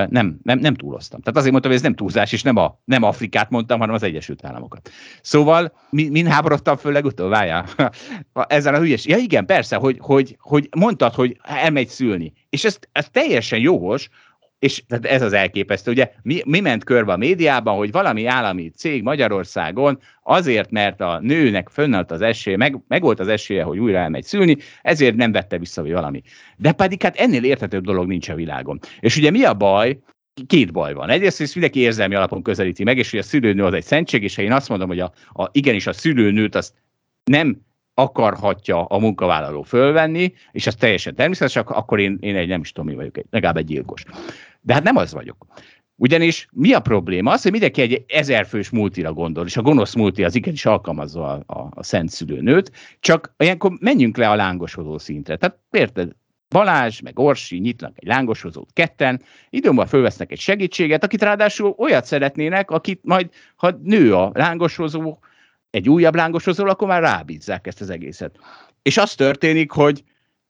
Nem, 0.09 0.39
nem, 0.43 0.59
nem 0.59 0.75
túloztam. 0.75 1.21
Tehát 1.21 1.37
azért 1.37 1.51
mondtam, 1.51 1.71
hogy 1.71 1.81
ez 1.81 1.87
nem 1.87 1.95
túlzás, 1.95 2.33
és 2.33 2.43
nem, 2.43 2.57
a, 2.57 2.81
nem 2.85 3.03
Afrikát 3.03 3.51
mondtam, 3.51 3.79
hanem 3.79 3.95
az 3.95 4.03
Egyesült 4.03 4.45
Államokat. 4.45 4.91
Szóval 5.23 5.73
mi, 5.91 6.09
min 6.09 6.27
háborodtam 6.27 6.77
föl 6.77 6.93
legutóbb, 6.93 7.31
várjál, 7.31 7.67
ezen 8.33 8.75
a 8.75 8.79
hülyes. 8.79 9.07
Ja 9.07 9.17
igen, 9.17 9.47
persze, 9.47 9.77
hogy, 9.77 9.97
hogy, 10.01 10.37
hogy 10.41 10.69
mondtad, 10.77 11.15
hogy 11.15 11.37
elmegy 11.43 11.89
szülni. 11.89 12.33
És 12.51 12.65
ez, 12.65 12.79
ez 12.93 13.09
teljesen 13.11 13.59
jogos, 13.59 14.09
és 14.65 14.85
tehát 14.89 15.07
ez 15.07 15.23
az 15.23 15.33
elképesztő, 15.33 15.91
ugye 15.91 16.11
mi, 16.23 16.41
mi 16.45 16.61
ment 16.61 16.85
körbe 16.85 17.13
a 17.13 17.17
médiában, 17.17 17.77
hogy 17.77 17.91
valami 17.91 18.27
állami 18.27 18.69
cég 18.69 19.03
Magyarországon 19.03 19.99
azért, 20.23 20.71
mert 20.71 21.01
a 21.01 21.19
nőnek 21.23 21.69
fönnalt 21.69 22.11
az 22.11 22.21
esélye, 22.21 22.57
meg, 22.57 22.79
meg 22.89 23.03
volt 23.03 23.21
az 23.21 23.29
esélye, 23.29 23.63
hogy 23.63 23.79
újra 23.79 23.99
elmegy 23.99 24.25
szülni, 24.25 24.57
ezért 24.83 25.17
nem 25.17 25.33
vette 25.33 25.59
vissza, 25.59 25.83
valami. 25.83 26.23
De 26.57 26.73
pedig 26.73 27.03
hát 27.03 27.17
ennél 27.17 27.45
értetőbb 27.45 27.85
dolog 27.85 28.07
nincs 28.07 28.29
a 28.29 28.35
világon. 28.35 28.79
És 29.01 29.17
ugye 29.17 29.31
mi 29.31 29.45
a 29.45 29.55
baj, 29.55 29.99
két 30.47 30.73
baj 30.73 30.95
van. 30.95 31.09
Egyrészt, 31.09 31.39
hogy 31.39 31.51
mindenki 31.53 31.81
érzelmi 31.81 32.15
alapon 32.15 32.43
közelíti 32.43 32.85
meg, 32.85 32.99
és 32.99 33.11
hogy 33.11 33.21
a 33.21 33.23
szülőnő 33.23 33.65
az 33.65 33.73
egy 33.73 33.85
szentség, 33.85 34.23
és 34.23 34.35
ha 34.35 34.43
én 34.43 34.53
azt 34.53 34.69
mondom, 34.69 34.89
hogy 34.89 35.01
a, 35.01 35.13
a, 35.33 35.49
igenis 35.53 35.87
a 35.87 35.93
szülőnőt 35.93 36.55
azt 36.55 36.75
nem 37.25 37.61
akarhatja 37.95 38.85
a 38.85 38.99
munkavállaló 38.99 39.63
fölvenni, 39.63 40.33
és 40.53 40.67
ez 40.67 40.75
teljesen 40.75 41.15
természetes, 41.15 41.57
akkor 41.57 42.01
én, 42.01 42.19
én 42.21 42.37
egy 42.37 42.49
nem 42.49 42.61
is 42.61 42.73
tudom, 42.73 42.89
mi 42.89 42.97
vagyok, 42.97 43.19
egy, 43.19 43.27
legalább 43.31 43.57
egy 43.57 43.65
gyilkos. 43.65 44.05
De 44.65 44.75
hát 44.75 44.83
nem 44.83 44.97
az 44.97 45.13
vagyok. 45.13 45.47
Ugyanis 45.97 46.49
mi 46.53 46.73
a 46.73 46.81
probléma? 46.81 47.33
Az, 47.33 47.43
hogy 47.43 47.51
mindenki 47.51 47.81
egy 47.81 48.05
ezerfős 48.09 48.71
multira 48.71 49.13
gondol, 49.13 49.47
és 49.47 49.57
a 49.57 49.63
gonosz 49.63 49.95
multi 49.95 50.25
az 50.25 50.35
igenis 50.35 50.67
alkalmazza 50.67 51.29
a, 51.29 51.43
a, 51.59 51.69
a 51.71 51.83
szent 51.83 52.11
szülőnőt, 52.11 52.73
csak 53.01 53.35
ilyenkor 53.39 53.73
menjünk 53.81 54.17
le 54.17 54.31
a 54.31 54.35
lángosozó 54.35 54.99
szintre. 54.99 55.37
Tehát 55.37 55.59
érted, 55.71 56.13
Balázs, 56.49 57.01
meg 57.01 57.19
Orsi 57.19 57.59
nyitnak 57.59 57.93
egy 57.95 58.09
lángosozót 58.09 58.71
ketten, 58.73 59.23
időmben 59.51 59.87
fölvesznek 59.87 60.33
egy 60.33 60.39
segítséget, 60.39 61.05
akit 61.05 61.23
ráadásul 61.23 61.75
olyat 61.79 62.05
szeretnének, 62.05 62.71
akit 62.71 63.01
majd, 63.03 63.29
ha 63.57 63.79
nő 63.83 64.15
a 64.15 64.31
lángosozó, 64.35 65.19
egy 65.71 65.89
újabb 65.89 66.15
lángosozó, 66.15 66.67
akkor 66.67 66.89
már 66.89 67.03
rábízzák 67.03 67.67
ezt 67.67 67.81
az 67.81 67.91
egészet. 67.91 68.37
És 68.83 68.97
az 68.97 69.15
történik, 69.15 69.71
hogy 69.71 70.05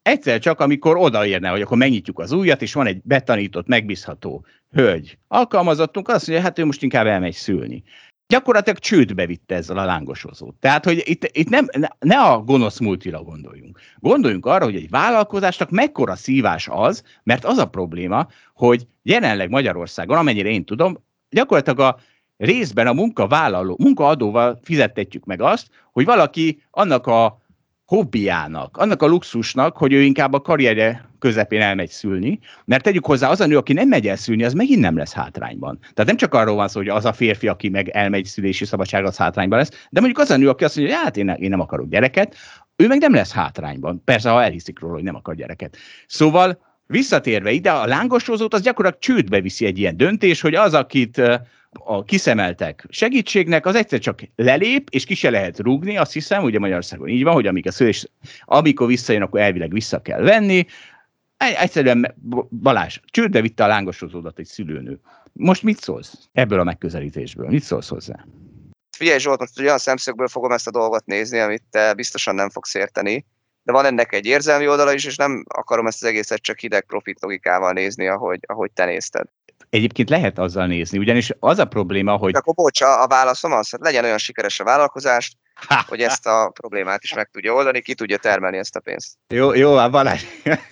egyszer 0.04 0.38
csak, 0.38 0.60
amikor 0.60 0.96
odaérne, 0.96 1.48
hogy 1.48 1.60
akkor 1.60 1.76
megnyitjuk 1.76 2.18
az 2.18 2.32
újat, 2.32 2.62
és 2.62 2.72
van 2.72 2.86
egy 2.86 3.00
betanított, 3.02 3.66
megbízható 3.66 4.46
hölgy 4.70 5.18
alkalmazottunk, 5.28 6.08
azt 6.08 6.26
mondja, 6.26 6.44
hát 6.44 6.58
ő 6.58 6.64
most 6.64 6.82
inkább 6.82 7.06
elmegy 7.06 7.32
szülni. 7.32 7.82
Gyakorlatilag 8.26 8.78
csődbe 8.78 9.26
vitte 9.26 9.54
ezzel 9.54 9.78
a 9.78 9.84
lángosozót. 9.84 10.54
Tehát, 10.54 10.84
hogy 10.84 11.02
itt, 11.04 11.28
itt 11.32 11.48
nem, 11.48 11.66
ne 11.98 12.20
a 12.20 12.38
gonosz 12.38 12.78
multira 12.78 13.22
gondoljunk. 13.22 13.80
Gondoljunk 13.98 14.46
arra, 14.46 14.64
hogy 14.64 14.76
egy 14.76 14.90
vállalkozásnak 14.90 15.70
mekkora 15.70 16.14
szívás 16.14 16.68
az, 16.70 17.02
mert 17.22 17.44
az 17.44 17.58
a 17.58 17.66
probléma, 17.66 18.28
hogy 18.54 18.86
jelenleg 19.02 19.50
Magyarországon, 19.50 20.18
amennyire 20.18 20.48
én 20.48 20.64
tudom, 20.64 21.04
gyakorlatilag 21.30 21.80
a 21.80 21.98
részben 22.36 22.86
a 22.86 22.92
munkavállaló, 22.92 23.76
munkaadóval 23.78 24.60
fizettetjük 24.62 25.24
meg 25.24 25.40
azt, 25.40 25.68
hogy 25.92 26.04
valaki 26.04 26.62
annak 26.70 27.06
a 27.06 27.43
hobbiának, 27.84 28.76
annak 28.76 29.02
a 29.02 29.06
luxusnak, 29.06 29.76
hogy 29.76 29.92
ő 29.92 30.00
inkább 30.00 30.32
a 30.32 30.40
karrierje 30.40 31.08
közepén 31.18 31.60
elmegy 31.60 31.90
szülni, 31.90 32.38
mert 32.64 32.82
tegyük 32.82 33.06
hozzá, 33.06 33.30
az 33.30 33.40
a 33.40 33.46
nő, 33.46 33.56
aki 33.56 33.72
nem 33.72 33.88
megy 33.88 34.08
el 34.08 34.16
szülni, 34.16 34.44
az 34.44 34.52
megint 34.52 34.80
nem 34.80 34.96
lesz 34.96 35.12
hátrányban. 35.12 35.78
Tehát 35.80 36.06
nem 36.06 36.16
csak 36.16 36.34
arról 36.34 36.54
van 36.54 36.68
szó, 36.68 36.78
hogy 36.78 36.88
az 36.88 37.04
a 37.04 37.12
férfi, 37.12 37.48
aki 37.48 37.68
meg 37.68 37.88
elmegy 37.88 38.24
szülési 38.24 38.64
szabadság, 38.64 39.04
az 39.04 39.16
hátrányban 39.16 39.58
lesz, 39.58 39.86
de 39.90 40.00
mondjuk 40.00 40.20
az 40.20 40.30
a 40.30 40.36
nő, 40.36 40.48
aki 40.48 40.64
azt 40.64 40.76
mondja, 40.76 40.94
hogy 40.94 41.04
hát 41.04 41.16
én, 41.16 41.28
én 41.28 41.50
nem 41.50 41.60
akarok 41.60 41.88
gyereket, 41.88 42.36
ő 42.76 42.86
meg 42.86 42.98
nem 42.98 43.14
lesz 43.14 43.32
hátrányban. 43.32 44.02
Persze, 44.04 44.30
ha 44.30 44.42
elhiszik 44.42 44.78
róla, 44.78 44.94
hogy 44.94 45.02
nem 45.02 45.14
akar 45.14 45.34
gyereket. 45.34 45.76
Szóval 46.06 46.58
visszatérve 46.86 47.50
ide, 47.50 47.70
a 47.70 47.86
lángosozót 47.86 48.54
az 48.54 48.62
gyakorlatilag 48.62 49.04
csődbe 49.04 49.40
viszi 49.40 49.66
egy 49.66 49.78
ilyen 49.78 49.96
döntés, 49.96 50.40
hogy 50.40 50.54
az, 50.54 50.74
akit 50.74 51.22
a 51.84 52.04
kiszemeltek 52.04 52.86
segítségnek, 52.88 53.66
az 53.66 53.74
egyszer 53.74 53.98
csak 53.98 54.20
lelép, 54.36 54.88
és 54.90 55.04
ki 55.04 55.14
se 55.14 55.30
lehet 55.30 55.58
rúgni, 55.58 55.96
azt 55.96 56.12
hiszem, 56.12 56.42
ugye 56.42 56.58
Magyarországon 56.58 57.08
így 57.08 57.22
van, 57.22 57.34
hogy 57.34 57.46
amíg 57.46 57.66
a 57.66 57.72
szülés, 57.72 58.08
amikor 58.44 58.86
visszajön, 58.86 59.22
akkor 59.22 59.40
elvileg 59.40 59.72
vissza 59.72 60.02
kell 60.02 60.20
venni. 60.20 60.66
Egyszerűen 61.36 62.14
Balázs, 62.50 63.00
csődbe 63.04 63.40
vitte 63.40 63.64
a 63.64 63.66
lángosozódat 63.66 64.38
egy 64.38 64.46
szülőnő. 64.46 65.00
Most 65.32 65.62
mit 65.62 65.80
szólsz 65.80 66.28
ebből 66.32 66.60
a 66.60 66.64
megközelítésből? 66.64 67.48
Mit 67.48 67.62
szólsz 67.62 67.88
hozzá? 67.88 68.24
Figyelj 68.96 69.18
Zsolt, 69.18 69.38
most 69.38 69.60
olyan 69.60 69.78
szemszögből 69.78 70.28
fogom 70.28 70.52
ezt 70.52 70.66
a 70.66 70.70
dolgot 70.70 71.06
nézni, 71.06 71.38
amit 71.38 71.62
te 71.70 71.94
biztosan 71.94 72.34
nem 72.34 72.50
fogsz 72.50 72.74
érteni, 72.74 73.26
de 73.62 73.72
van 73.72 73.84
ennek 73.84 74.12
egy 74.12 74.26
érzelmi 74.26 74.68
oldala 74.68 74.92
is, 74.92 75.04
és 75.04 75.16
nem 75.16 75.44
akarom 75.48 75.86
ezt 75.86 76.02
az 76.02 76.08
egészet 76.08 76.42
csak 76.42 76.58
hideg 76.58 76.84
profit 76.84 77.20
logikával 77.20 77.72
nézni, 77.72 78.06
ahogy, 78.06 78.40
ahogy 78.46 78.70
te 78.70 78.84
nézted 78.84 79.26
egyébként 79.74 80.10
lehet 80.10 80.38
azzal 80.38 80.66
nézni, 80.66 80.98
ugyanis 80.98 81.32
az 81.38 81.58
a 81.58 81.64
probléma, 81.64 82.16
hogy... 82.16 82.32
De 82.32 82.38
akkor 82.38 82.54
bocs, 82.54 82.80
a, 82.80 83.06
válaszom 83.06 83.52
az, 83.52 83.70
hogy 83.70 83.80
legyen 83.82 84.04
olyan 84.04 84.18
sikeres 84.18 84.60
a 84.60 84.64
vállalkozás, 84.64 85.36
ha, 85.54 85.84
hogy 85.88 86.00
ezt 86.00 86.26
a 86.26 86.50
problémát 86.60 87.02
is 87.02 87.14
meg 87.14 87.28
tudja 87.32 87.52
oldani, 87.52 87.80
ki 87.80 87.94
tudja 87.94 88.16
termelni 88.16 88.56
ezt 88.56 88.76
a 88.76 88.80
pénzt. 88.80 89.12
Jó, 89.28 89.54
jó, 89.54 89.76
hát 89.76 89.90
Balázs, 89.90 90.22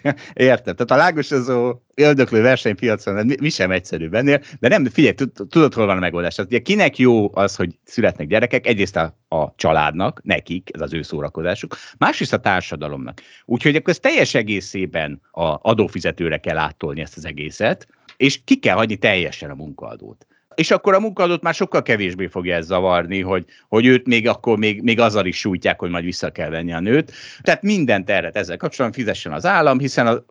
értem. 0.32 0.74
Tehát 0.74 0.90
a 0.90 0.96
lágosozó 0.96 1.74
öldöklő 1.94 2.42
versenypiacon 2.42 3.26
mi, 3.26 3.34
mi 3.40 3.48
sem 3.48 3.70
egyszerűbb 3.70 4.14
ennél, 4.14 4.42
de 4.60 4.68
nem, 4.68 4.84
figyelj, 4.84 5.14
tudod, 5.48 5.74
hol 5.74 5.86
van 5.86 5.96
a 5.96 6.00
megoldás. 6.00 6.34
Tehát 6.34 6.50
ugye 6.50 6.60
kinek 6.60 6.98
jó 6.98 7.36
az, 7.36 7.56
hogy 7.56 7.78
születnek 7.84 8.26
gyerekek, 8.26 8.66
egyrészt 8.66 8.96
a, 8.96 9.18
a 9.28 9.54
családnak, 9.56 10.20
nekik, 10.22 10.70
ez 10.72 10.80
az 10.80 10.92
ő 10.92 11.02
szórakozásuk, 11.02 11.76
másrészt 11.98 12.32
a 12.32 12.40
társadalomnak. 12.40 13.20
Úgyhogy 13.44 13.76
akkor 13.76 13.90
ez 13.90 13.98
teljes 13.98 14.34
egészében 14.34 15.20
a 15.30 15.70
adófizetőre 15.70 16.38
kell 16.38 16.58
áttolni 16.58 17.00
ezt 17.00 17.16
az 17.16 17.24
egészet, 17.24 17.86
és 18.16 18.40
ki 18.44 18.56
kell 18.56 18.76
hagyni 18.76 18.96
teljesen 18.96 19.50
a 19.50 19.54
munkaadót 19.54 20.26
és 20.54 20.70
akkor 20.70 20.94
a 20.94 21.00
munkadót 21.00 21.42
már 21.42 21.54
sokkal 21.54 21.82
kevésbé 21.82 22.26
fogja 22.26 22.54
ez 22.54 22.66
zavarni, 22.66 23.20
hogy, 23.20 23.44
hogy 23.68 23.86
őt 23.86 24.06
még 24.06 24.28
akkor 24.28 24.58
még, 24.58 24.82
még 24.82 25.00
azzal 25.00 25.26
is 25.26 25.38
sújtják, 25.38 25.78
hogy 25.78 25.90
majd 25.90 26.04
vissza 26.04 26.30
kell 26.30 26.48
venni 26.48 26.72
a 26.72 26.80
nőt. 26.80 27.12
Tehát 27.40 27.62
mindent 27.62 28.10
erre 28.10 28.30
ezzel 28.32 28.56
kapcsolatban 28.56 29.00
fizessen 29.00 29.32
az 29.32 29.46
állam, 29.46 29.78
hiszen 29.78 30.06
a, 30.06 30.24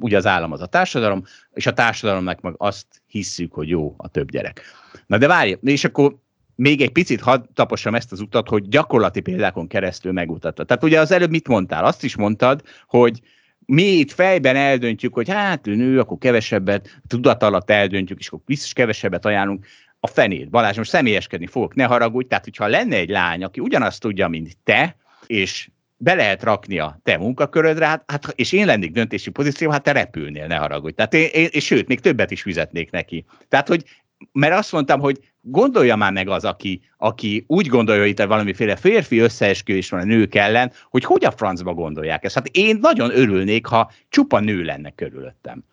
ugye 0.00 0.16
az 0.16 0.26
állam 0.26 0.52
az 0.52 0.60
a 0.60 0.66
társadalom, 0.66 1.24
és 1.52 1.66
a 1.66 1.72
társadalomnak 1.72 2.40
meg 2.40 2.54
azt 2.56 2.86
hisszük, 3.06 3.52
hogy 3.52 3.68
jó 3.68 3.94
a 3.96 4.08
több 4.08 4.30
gyerek. 4.30 4.62
Na 5.06 5.18
de 5.18 5.26
várj, 5.26 5.56
és 5.62 5.84
akkor 5.84 6.16
még 6.54 6.80
egy 6.80 6.92
picit 6.92 7.20
hadd 7.20 7.44
tapossam 7.54 7.94
ezt 7.94 8.12
az 8.12 8.20
utat, 8.20 8.48
hogy 8.48 8.68
gyakorlati 8.68 9.20
példákon 9.20 9.66
keresztül 9.66 10.12
megmutatta. 10.12 10.64
Tehát 10.64 10.84
ugye 10.84 11.00
az 11.00 11.10
előbb 11.10 11.30
mit 11.30 11.48
mondtál? 11.48 11.84
Azt 11.84 12.04
is 12.04 12.16
mondtad, 12.16 12.62
hogy 12.86 13.20
mi 13.66 13.82
itt 13.82 14.12
fejben 14.12 14.56
eldöntjük, 14.56 15.14
hogy 15.14 15.28
hát 15.28 15.66
ő 15.66 15.74
nő, 15.74 15.98
akkor 15.98 16.18
kevesebbet, 16.18 17.00
tudat 17.08 17.42
alatt 17.42 17.70
eldöntjük, 17.70 18.18
és 18.18 18.26
akkor 18.26 18.40
biztos 18.46 18.72
kevesebbet 18.72 19.24
ajánlunk, 19.24 19.66
a 20.00 20.06
fenét. 20.06 20.50
Balázs, 20.50 20.76
most 20.76 20.90
személyeskedni 20.90 21.46
fogok, 21.46 21.74
ne 21.74 21.84
haragudj. 21.84 22.28
Tehát, 22.28 22.44
hogyha 22.44 22.66
lenne 22.66 22.96
egy 22.96 23.08
lány, 23.08 23.44
aki 23.44 23.60
ugyanazt 23.60 24.00
tudja, 24.00 24.28
mint 24.28 24.56
te, 24.64 24.96
és 25.26 25.68
be 25.96 26.14
lehet 26.14 26.42
rakni 26.42 26.78
a 26.78 26.98
te 27.02 27.16
munkakörödre, 27.16 27.86
hát, 27.86 28.04
hát, 28.06 28.32
és 28.34 28.52
én 28.52 28.66
lennék 28.66 28.92
döntési 28.92 29.30
pozíció, 29.30 29.70
hát 29.70 29.82
te 29.82 29.92
repülnél, 29.92 30.46
ne 30.46 30.56
haragudj. 30.56 30.94
Tehát 30.94 31.14
én, 31.14 31.28
én, 31.32 31.48
és 31.50 31.64
sőt, 31.64 31.88
még 31.88 32.00
többet 32.00 32.30
is 32.30 32.42
fizetnék 32.42 32.90
neki. 32.90 33.24
Tehát, 33.48 33.68
hogy 33.68 33.84
mert 34.32 34.54
azt 34.54 34.72
mondtam, 34.72 35.00
hogy 35.00 35.18
gondolja 35.48 35.96
már 35.96 36.12
meg 36.12 36.28
az, 36.28 36.44
aki, 36.44 36.80
aki 36.96 37.44
úgy 37.48 37.66
gondolja, 37.66 38.00
hogy 38.00 38.10
itt 38.10 38.22
valamiféle 38.22 38.76
férfi 38.76 39.18
összeesküvés 39.18 39.90
van 39.90 40.00
a 40.00 40.04
nők 40.04 40.34
ellen, 40.34 40.72
hogy 40.90 41.04
hogy 41.04 41.24
a 41.24 41.30
francba 41.30 41.74
gondolják 41.74 42.24
ezt. 42.24 42.34
Hát 42.34 42.46
én 42.46 42.78
nagyon 42.80 43.18
örülnék, 43.18 43.66
ha 43.66 43.90
csupa 44.08 44.40
nő 44.40 44.62
lenne 44.62 44.90
körülöttem. 44.90 45.64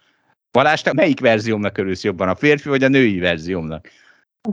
Balázs, 0.52 0.82
te 0.82 0.94
melyik 0.94 1.20
verziómnak 1.20 1.78
örülsz 1.78 2.04
jobban, 2.04 2.30
a 2.30 2.36
férfi 2.36 2.70
vagy 2.70 2.84
a 2.84 2.88
női 2.88 3.20
verziómnak? 3.20 3.88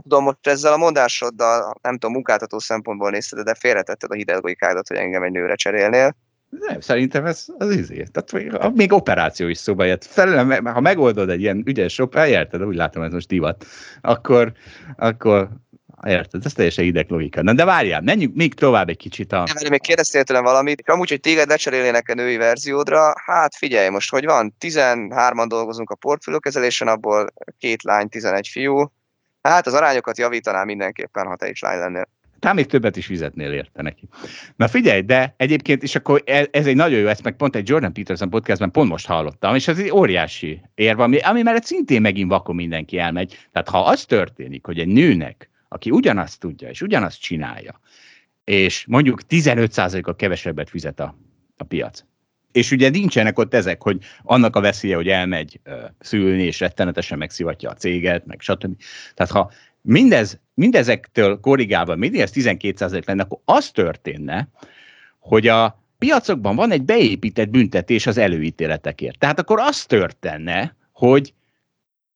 Tudom, 0.01 0.23
most 0.23 0.47
ezzel 0.47 0.73
a 0.73 0.77
mondásoddal, 0.77 1.73
nem 1.81 1.93
tudom, 1.93 2.11
munkáltató 2.11 2.59
szempontból 2.59 3.09
nézted, 3.09 3.45
de 3.45 3.53
félretetted 3.53 4.11
a 4.11 4.15
hideglogikádat, 4.15 4.87
hogy 4.87 4.97
engem 4.97 5.23
egy 5.23 5.31
nőre 5.31 5.55
cserélnél. 5.55 6.15
Nem, 6.59 6.79
szerintem 6.79 7.25
ez 7.25 7.45
az 7.57 7.71
izé. 7.71 8.03
Tehát 8.11 8.73
még, 8.75 8.93
operáció 8.93 9.47
is 9.47 9.57
szóba 9.57 9.83
jött. 9.83 10.05
Felelem, 10.05 10.65
ha 10.65 10.79
megoldod 10.79 11.29
egy 11.29 11.41
ilyen 11.41 11.63
ügyes 11.65 11.93
shop, 11.93 12.15
elérted, 12.15 12.63
úgy 12.63 12.75
látom, 12.75 13.03
ez 13.03 13.11
most 13.11 13.27
divat, 13.27 13.65
akkor, 14.01 14.51
akkor 14.97 15.49
érted, 16.07 16.45
ez 16.45 16.53
teljesen 16.53 16.85
ideg 16.85 17.09
logika. 17.09 17.41
Na 17.41 17.53
de 17.53 17.65
várjál, 17.65 18.01
menjünk 18.01 18.35
még 18.35 18.53
tovább 18.53 18.89
egy 18.89 18.97
kicsit 18.97 19.31
a... 19.31 19.37
Nem, 19.37 19.69
még 19.69 19.81
kérdeztél 19.81 20.23
tőlem 20.23 20.43
valamit, 20.43 20.89
amúgy, 20.89 21.09
hogy 21.09 21.19
téged 21.19 21.47
lecserélnének 21.47 22.09
a 22.09 22.13
női 22.13 22.37
verziódra, 22.37 23.13
hát 23.25 23.55
figyelj, 23.55 23.89
most 23.89 24.09
hogy 24.09 24.25
van, 24.25 24.55
13-an 24.59 25.45
dolgozunk 25.47 25.89
a 25.89 25.95
portfóliókezelésen, 25.95 26.87
abból 26.87 27.33
két 27.57 27.83
lány, 27.83 28.09
11 28.09 28.47
fiú, 28.47 28.91
hát 29.41 29.67
az 29.67 29.73
arányokat 29.73 30.17
javítanám 30.17 30.65
mindenképpen, 30.65 31.25
ha 31.25 31.35
te 31.35 31.49
is 31.49 31.61
lány 31.61 31.77
lennél. 31.77 32.07
Talán 32.41 32.55
még 32.55 32.65
többet 32.65 32.97
is 32.97 33.05
fizetnél 33.05 33.51
érte 33.51 33.81
neki. 33.81 34.07
Na 34.55 34.67
figyelj, 34.67 35.01
de 35.01 35.33
egyébként, 35.37 35.83
és 35.83 35.95
akkor 35.95 36.21
ez, 36.25 36.47
ez 36.51 36.65
egy 36.65 36.75
nagyon 36.75 36.99
jó, 36.99 37.07
ezt 37.07 37.23
meg 37.23 37.35
pont 37.35 37.55
egy 37.55 37.69
Jordan 37.69 37.93
Peterson 37.93 38.29
podcastben 38.29 38.71
pont 38.71 38.89
most 38.89 39.05
hallottam, 39.05 39.55
és 39.55 39.67
ez 39.67 39.79
egy 39.79 39.91
óriási 39.91 40.61
érv, 40.75 40.99
ami, 40.99 41.17
ami 41.17 41.41
mellett 41.41 41.63
szintén 41.63 42.01
megint 42.01 42.29
vakon 42.29 42.55
mindenki 42.55 42.97
elmegy. 42.97 43.47
Tehát 43.51 43.69
ha 43.69 43.79
az 43.79 44.05
történik, 44.05 44.65
hogy 44.65 44.79
egy 44.79 44.87
nőnek, 44.87 45.49
aki 45.67 45.91
ugyanazt 45.91 46.39
tudja, 46.39 46.69
és 46.69 46.81
ugyanazt 46.81 47.21
csinálja, 47.21 47.79
és 48.43 48.85
mondjuk 48.87 49.21
15%-a 49.29 50.15
kevesebbet 50.15 50.69
fizet 50.69 50.99
a, 50.99 51.17
a 51.57 51.63
piac, 51.63 52.03
és 52.51 52.71
ugye 52.71 52.89
nincsenek 52.89 53.39
ott 53.39 53.53
ezek, 53.53 53.81
hogy 53.81 53.97
annak 54.23 54.55
a 54.55 54.61
veszélye, 54.61 54.95
hogy 54.95 55.07
elmegy 55.07 55.59
uh, 55.65 55.73
szülni, 55.99 56.43
és 56.43 56.59
rettenetesen 56.59 57.17
megszivatja 57.17 57.69
a 57.69 57.73
céget, 57.73 58.25
meg 58.25 58.41
stb. 58.41 58.81
Tehát 59.13 59.31
ha 59.31 59.51
mindez, 59.81 60.39
mindezektől 60.53 61.39
korrigálva, 61.39 61.95
mindig 61.95 62.19
ez 62.19 62.31
12% 62.33 63.05
lenne, 63.05 63.23
akkor 63.23 63.39
az 63.45 63.71
történne, 63.71 64.47
hogy 65.19 65.47
a 65.47 65.83
piacokban 65.97 66.55
van 66.55 66.71
egy 66.71 66.83
beépített 66.83 67.49
büntetés 67.49 68.07
az 68.07 68.17
előítéletekért. 68.17 69.19
Tehát 69.19 69.39
akkor 69.39 69.59
az 69.59 69.85
történne, 69.85 70.75
hogy 70.91 71.33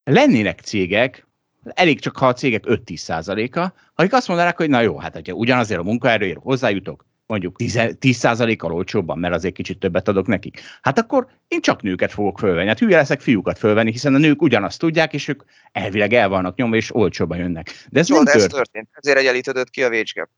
lennének 0.04 0.60
cégek, 0.60 1.28
elég 1.64 2.00
csak 2.00 2.18
ha 2.18 2.28
a 2.28 2.34
cégek 2.34 2.64
5-10%-a, 2.68 3.74
akik 3.96 4.14
azt 4.14 4.28
mondanák, 4.28 4.58
hogy 4.58 4.70
na 4.70 4.82
jó, 4.82 4.98
hát 4.98 5.14
hogyha 5.14 5.34
ugyanazért 5.34 5.80
a 5.80 5.84
munkaerőért 5.84 6.40
hozzájutok, 6.42 7.06
mondjuk 7.28 7.56
10%-kal 7.60 8.72
olcsóbban, 8.72 9.20
mert 9.20 9.34
azért 9.34 9.54
kicsit 9.54 9.80
többet 9.80 10.08
adok 10.08 10.28
nekik. 10.28 10.62
Hát 10.82 11.00
akkor 11.00 11.28
én 11.48 11.62
csak 11.62 11.82
nőket 11.82 12.12
fogok 12.12 12.40
fölvenni. 12.40 12.68
Hát 12.68 12.80
hülye 12.80 12.98
leszek 12.98 13.22
fiúkat 13.22 13.58
fölvenni, 13.58 13.92
hiszen 13.92 14.16
a 14.16 14.18
nők 14.18 14.42
ugyanazt 14.42 14.80
tudják, 14.80 15.14
és 15.14 15.28
ők 15.28 15.44
elvileg 15.72 16.14
el 16.14 16.30
vannak 16.30 16.56
nyomva, 16.56 16.76
és 16.76 16.96
olcsóban 16.96 17.38
jönnek. 17.38 17.86
De 17.90 18.00
ez 18.00 18.10
Jó, 18.10 18.16
nem 18.16 18.26
de 18.26 18.32
tört... 18.32 18.44
ez 18.44 18.52
történt. 18.52 18.90
Ezért 18.92 19.18
egyenlítődött 19.18 19.70
ki 19.70 19.84
a 19.84 19.90
wage 19.90 20.30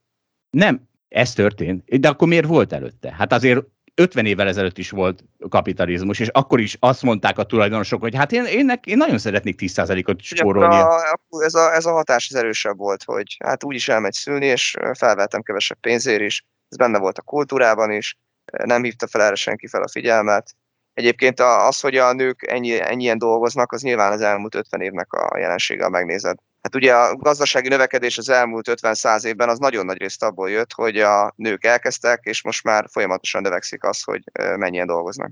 Nem, 0.50 0.88
ez 1.08 1.32
történt. 1.32 2.00
De 2.00 2.08
akkor 2.08 2.28
miért 2.28 2.46
volt 2.46 2.72
előtte? 2.72 3.14
Hát 3.18 3.32
azért 3.32 3.64
50 3.94 4.26
évvel 4.26 4.48
ezelőtt 4.48 4.78
is 4.78 4.90
volt 4.90 5.24
kapitalizmus, 5.48 6.18
és 6.18 6.28
akkor 6.28 6.60
is 6.60 6.76
azt 6.80 7.02
mondták 7.02 7.38
a 7.38 7.44
tulajdonosok, 7.44 8.00
hogy 8.00 8.14
hát 8.14 8.32
én, 8.32 8.44
én, 8.44 8.80
én 8.84 8.96
nagyon 8.96 9.18
szeretnék 9.18 9.58
10%-ot 9.62 10.20
spórolni. 10.20 10.74
A, 10.74 11.18
ez, 11.44 11.54
a, 11.54 11.74
ez 11.74 11.86
a 11.86 11.92
hatás 11.92 12.28
az 12.30 12.36
erősebb 12.36 12.76
volt, 12.76 13.04
hogy 13.04 13.36
hát 13.44 13.64
úgyis 13.64 13.88
elmegy 13.88 14.12
szülni, 14.12 14.46
és 14.46 14.76
felvettem 14.92 15.42
kevesebb 15.42 15.78
pénzért 15.80 16.20
is, 16.20 16.44
ez 16.68 16.76
benne 16.76 16.98
volt 16.98 17.18
a 17.18 17.22
kultúrában 17.22 17.90
is, 17.90 18.18
nem 18.64 18.82
hívta 18.82 19.06
fel 19.06 19.22
erre 19.22 19.34
senki 19.34 19.66
fel 19.66 19.82
a 19.82 19.88
figyelmet. 19.88 20.54
Egyébként 20.94 21.40
az, 21.40 21.80
hogy 21.80 21.96
a 21.96 22.12
nők 22.12 22.46
ennyi, 22.50 22.80
ennyien 22.80 23.18
dolgoznak, 23.18 23.72
az 23.72 23.82
nyilván 23.82 24.12
az 24.12 24.20
elmúlt 24.20 24.54
50 24.54 24.80
évnek 24.80 25.12
a 25.12 25.38
jelensége, 25.38 25.88
megnézed. 25.88 26.36
Hát 26.62 26.74
ugye 26.74 26.94
a 26.94 27.16
gazdasági 27.16 27.68
növekedés 27.68 28.18
az 28.18 28.28
elmúlt 28.28 28.70
50-100 28.80 29.24
évben 29.24 29.48
az 29.48 29.58
nagyon 29.58 29.84
nagy 29.84 29.98
részt 29.98 30.24
abból 30.24 30.50
jött, 30.50 30.72
hogy 30.72 30.96
a 30.96 31.32
nők 31.36 31.64
elkezdtek, 31.64 32.20
és 32.22 32.42
most 32.42 32.64
már 32.64 32.84
folyamatosan 32.90 33.42
növekszik 33.42 33.84
az, 33.84 34.02
hogy 34.02 34.22
mennyien 34.56 34.86
dolgoznak. 34.86 35.30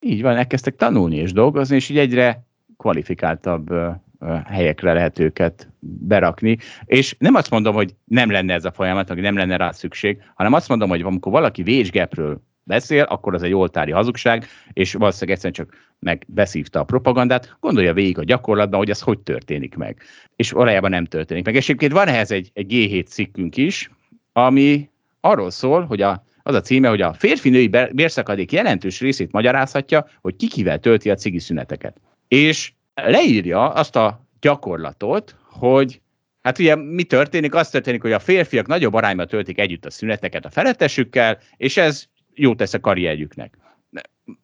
Így 0.00 0.22
van, 0.22 0.36
elkezdtek 0.36 0.76
tanulni 0.76 1.16
és 1.16 1.32
dolgozni, 1.32 1.76
és 1.76 1.88
így 1.88 1.98
egyre 1.98 2.42
kvalifikáltabb 2.76 3.68
helyekre 4.44 4.92
lehet 4.92 5.18
őket 5.18 5.68
berakni. 5.80 6.58
És 6.84 7.16
nem 7.18 7.34
azt 7.34 7.50
mondom, 7.50 7.74
hogy 7.74 7.94
nem 8.04 8.30
lenne 8.30 8.54
ez 8.54 8.64
a 8.64 8.72
folyamat, 8.72 9.08
hogy 9.08 9.20
nem 9.20 9.36
lenne 9.36 9.56
rá 9.56 9.70
szükség, 9.70 10.22
hanem 10.34 10.52
azt 10.52 10.68
mondom, 10.68 10.88
hogy 10.88 11.02
amikor 11.02 11.32
valaki 11.32 11.62
wage 11.62 12.08
beszél, 12.62 13.02
akkor 13.02 13.34
az 13.34 13.42
egy 13.42 13.54
oltári 13.54 13.90
hazugság, 13.90 14.46
és 14.72 14.92
valószínűleg 14.92 15.34
egyszerűen 15.34 15.66
csak 15.68 15.88
megbeszívta 15.98 16.80
a 16.80 16.84
propagandát, 16.84 17.56
gondolja 17.60 17.92
végig 17.92 18.18
a 18.18 18.24
gyakorlatban, 18.24 18.78
hogy 18.78 18.90
ez 18.90 19.00
hogy 19.00 19.18
történik 19.18 19.74
meg. 19.76 20.02
És 20.36 20.50
valójában 20.50 20.90
nem 20.90 21.04
történik 21.04 21.44
meg. 21.44 21.54
És 21.54 21.64
egyébként 21.64 21.92
van 21.92 22.08
ehhez 22.08 22.30
egy, 22.30 22.50
egy 22.52 22.66
G7 22.70 23.06
cikkünk 23.06 23.56
is, 23.56 23.90
ami 24.32 24.90
arról 25.20 25.50
szól, 25.50 25.84
hogy 25.84 26.02
a, 26.02 26.24
az 26.42 26.54
a 26.54 26.60
címe, 26.60 26.88
hogy 26.88 27.00
a 27.00 27.12
férfi-női 27.12 27.70
bérszakadék 27.92 28.52
jelentős 28.52 29.00
részét 29.00 29.32
magyarázhatja, 29.32 30.06
hogy 30.20 30.36
ki 30.36 30.48
kivel 30.48 30.78
tölti 30.78 31.10
a 31.10 31.14
cigi 31.14 31.38
szüneteket. 31.38 32.00
És 32.28 32.72
leírja 33.06 33.68
azt 33.68 33.96
a 33.96 34.26
gyakorlatot, 34.40 35.36
hogy 35.48 36.00
Hát 36.42 36.58
ugye 36.58 36.76
mi 36.76 37.02
történik? 37.02 37.54
Az 37.54 37.70
történik, 37.70 38.02
hogy 38.02 38.12
a 38.12 38.18
férfiak 38.18 38.66
nagyobb 38.66 38.94
arányban 38.94 39.26
töltik 39.26 39.58
együtt 39.58 39.84
a 39.84 39.90
szüneteket 39.90 40.44
a 40.44 40.50
felettesükkel, 40.50 41.38
és 41.56 41.76
ez 41.76 42.04
jót 42.34 42.56
tesz 42.56 42.74
a 42.74 42.80
karrierjüknek. 42.80 43.58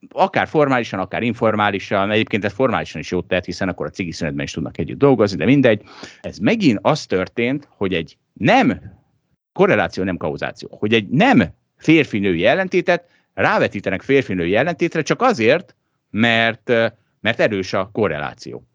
Akár 0.09 0.49
formálisan, 0.49 1.01
akár 1.01 1.23
informálisan, 1.23 2.11
egyébként 2.11 2.45
ez 2.45 2.53
formálisan 2.53 3.01
is 3.01 3.11
jót 3.11 3.29
tett, 3.29 3.45
hiszen 3.45 3.69
akkor 3.69 3.87
a 3.87 3.91
cigi 3.91 4.13
szünetben 4.13 4.45
is 4.45 4.53
tudnak 4.53 4.79
együtt 4.79 4.99
dolgozni, 4.99 5.37
de 5.37 5.45
mindegy. 5.45 5.83
Ez 6.21 6.39
megint 6.39 6.79
az 6.83 7.07
történt, 7.07 7.69
hogy 7.71 7.95
egy 7.95 8.17
nem 8.33 8.81
korreláció, 9.53 10.05
nem 10.05 10.17
kauzáció, 10.17 10.69
hogy 10.79 10.95
egy 10.95 11.09
nem 11.09 11.43
férfi-női 11.77 12.47
ellentétet 12.47 13.09
rávetítenek 13.35 14.03
férfi-női 14.03 14.57
ellentétre 14.57 15.03
csak 15.03 15.23
azért, 15.23 15.75
mert 16.11 16.73
mert 17.27 17.41
erős 17.41 17.73
a 17.73 17.91
korreláció. 17.93 18.67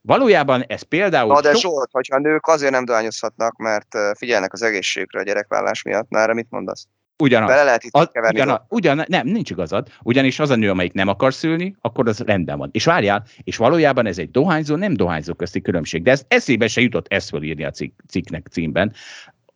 Valójában 0.00 0.62
ez 0.62 0.82
például... 0.82 1.32
Na 1.32 1.40
de 1.40 1.52
so... 1.52 1.58
Zsolt, 1.58 1.88
hogyha 1.92 2.16
a 2.16 2.18
nők 2.18 2.46
azért 2.46 2.72
nem 2.72 2.84
dohányozhatnak, 2.84 3.56
mert 3.56 3.88
figyelnek 4.16 4.52
az 4.52 4.62
egészségre 4.62 5.20
a 5.20 5.22
gyerekvállás 5.22 5.82
miatt, 5.82 6.08
már 6.08 6.32
mit 6.32 6.46
mondasz? 6.50 6.86
Ugyanaz. 7.18 7.48
Bele 7.48 7.62
lehet 7.62 7.84
itt 7.84 7.94
az, 7.94 8.08
keverni. 8.12 8.40
ugyan, 8.40 8.66
ugyan, 8.68 9.04
nem, 9.08 9.26
nincs 9.26 9.50
igazad. 9.50 9.88
Ugyanis 10.02 10.38
az 10.38 10.50
a 10.50 10.56
nő, 10.56 10.70
amelyik 10.70 10.92
nem 10.92 11.08
akar 11.08 11.34
szülni, 11.34 11.76
akkor 11.80 12.08
az 12.08 12.18
rendben 12.18 12.58
van. 12.58 12.68
És 12.72 12.84
várjál, 12.84 13.24
és 13.42 13.56
valójában 13.56 14.06
ez 14.06 14.18
egy 14.18 14.30
dohányzó, 14.30 14.76
nem 14.76 14.94
dohányzó 14.94 15.34
közti 15.34 15.60
különbség. 15.60 16.02
De 16.02 16.10
ez 16.10 16.22
eszébe 16.28 16.68
se 16.68 16.80
jutott 16.80 17.06
ezt 17.08 17.28
fölírni 17.28 17.64
a 17.64 17.70
cikk, 17.70 17.98
cikknek 18.08 18.46
címben. 18.50 18.92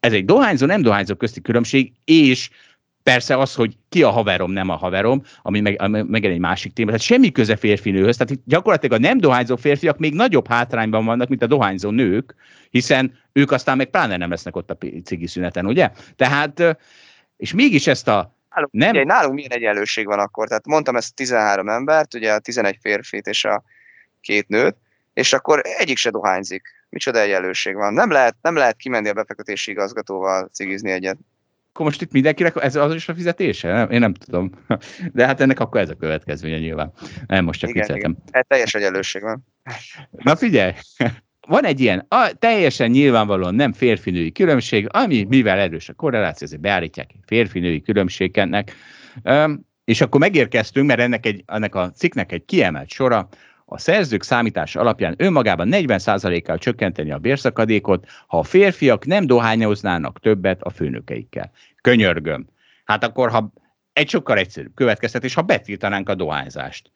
Ez 0.00 0.12
egy 0.12 0.24
dohányzó, 0.24 0.66
nem 0.66 0.82
dohányzó 0.82 1.14
közti 1.14 1.40
különbség, 1.40 1.92
és 2.04 2.50
Persze 3.02 3.38
az, 3.38 3.54
hogy 3.54 3.76
ki 3.88 4.02
a 4.02 4.10
haverom, 4.10 4.52
nem 4.52 4.68
a 4.68 4.76
haverom, 4.76 5.22
ami 5.42 5.60
meg, 5.60 6.06
meg 6.08 6.24
egy 6.24 6.38
másik 6.38 6.72
téma. 6.72 6.86
Tehát 6.86 7.04
semmi 7.04 7.32
köze 7.32 7.56
férfi 7.56 7.90
nőhöz. 7.90 8.16
Tehát 8.16 8.32
itt 8.32 8.42
gyakorlatilag 8.44 8.98
a 8.98 9.02
nem 9.02 9.18
dohányzó 9.18 9.56
férfiak 9.56 9.98
még 9.98 10.14
nagyobb 10.14 10.48
hátrányban 10.48 11.04
vannak, 11.04 11.28
mint 11.28 11.42
a 11.42 11.46
dohányzó 11.46 11.90
nők, 11.90 12.34
hiszen 12.70 13.18
ők 13.32 13.50
aztán 13.50 13.76
meg 13.76 13.90
pláne 13.90 14.16
nem 14.16 14.30
lesznek 14.30 14.56
ott 14.56 14.70
a 14.70 14.76
cigi 15.04 15.26
szüneten, 15.26 15.66
ugye? 15.66 15.90
Tehát, 16.16 16.78
és 17.36 17.52
mégis 17.52 17.86
ezt 17.86 18.08
a 18.08 18.36
nálunk, 18.50 18.72
nem... 18.72 18.90
ugye, 18.90 19.04
nálunk 19.04 19.34
milyen 19.34 19.50
egyenlőség 19.50 20.06
van 20.06 20.18
akkor? 20.18 20.48
Tehát 20.48 20.66
mondtam 20.66 20.96
ezt 20.96 21.14
13 21.14 21.68
embert, 21.68 22.14
ugye 22.14 22.32
a 22.32 22.38
11 22.38 22.78
férfit 22.80 23.26
és 23.26 23.44
a 23.44 23.62
két 24.20 24.48
nőt, 24.48 24.76
és 25.14 25.32
akkor 25.32 25.60
egyik 25.62 25.96
se 25.96 26.10
dohányzik. 26.10 26.62
Micsoda 26.88 27.20
egyenlőség 27.20 27.74
van. 27.74 27.92
Nem 27.92 28.10
lehet, 28.10 28.36
nem 28.42 28.56
lehet 28.56 28.76
kimenni 28.76 29.08
a 29.08 29.12
befektetési 29.12 29.70
igazgatóval 29.70 30.48
cigizni 30.52 30.90
egyet 30.90 31.16
akkor 31.72 31.86
most 31.86 32.02
itt 32.02 32.12
mindenkinek 32.12 32.56
ez 32.62 32.76
az 32.76 32.94
is 32.94 33.08
a 33.08 33.14
fizetése? 33.14 33.72
Nem, 33.72 33.90
én 33.90 33.98
nem 33.98 34.14
tudom. 34.14 34.50
De 35.14 35.26
hát 35.26 35.40
ennek 35.40 35.60
akkor 35.60 35.80
ez 35.80 35.90
a 35.90 35.94
következménye 35.94 36.58
nyilván. 36.58 36.92
Nem, 37.26 37.44
most 37.44 37.60
csak 37.60 37.70
vicceltem. 37.70 38.16
Hát 38.32 38.46
teljes 38.48 38.74
egyenlőség 38.74 39.22
van. 39.22 39.46
Na 40.10 40.36
figyelj, 40.36 40.72
van 41.48 41.64
egy 41.64 41.80
ilyen 41.80 42.06
a, 42.08 42.32
teljesen 42.38 42.90
nyilvánvalóan 42.90 43.54
nem 43.54 43.72
férfinői 43.72 44.32
különbség, 44.32 44.86
ami 44.90 45.24
mivel 45.28 45.58
erős 45.58 45.88
a 45.88 45.94
korreláció, 45.94 46.46
ezért 46.46 46.62
beállítják 46.62 47.10
férfinői 47.26 47.80
különbségnek. 47.80 48.72
Um, 49.24 49.68
és 49.84 50.00
akkor 50.00 50.20
megérkeztünk, 50.20 50.86
mert 50.86 51.00
ennek, 51.00 51.26
egy, 51.26 51.42
ennek 51.46 51.74
a 51.74 51.90
cikknek 51.90 52.32
egy 52.32 52.44
kiemelt 52.44 52.90
sora, 52.90 53.28
a 53.72 53.78
szerzők 53.78 54.22
számítása 54.22 54.80
alapján 54.80 55.14
önmagában 55.16 55.68
40%-kal 55.70 56.58
csökkenteni 56.58 57.10
a 57.10 57.18
bérszakadékot, 57.18 58.06
ha 58.26 58.38
a 58.38 58.42
férfiak 58.42 59.06
nem 59.06 59.26
dohányoznának 59.26 60.20
többet 60.20 60.62
a 60.62 60.70
főnökeikkel. 60.70 61.50
Könyörgöm. 61.80 62.46
Hát 62.84 63.04
akkor, 63.04 63.30
ha 63.30 63.52
egy 63.92 64.08
sokkal 64.08 64.38
egyszerűbb 64.38 64.74
következtetés, 64.74 65.34
ha 65.34 65.42
betiltanánk 65.42 66.08
a 66.08 66.14
dohányzást. 66.14 66.90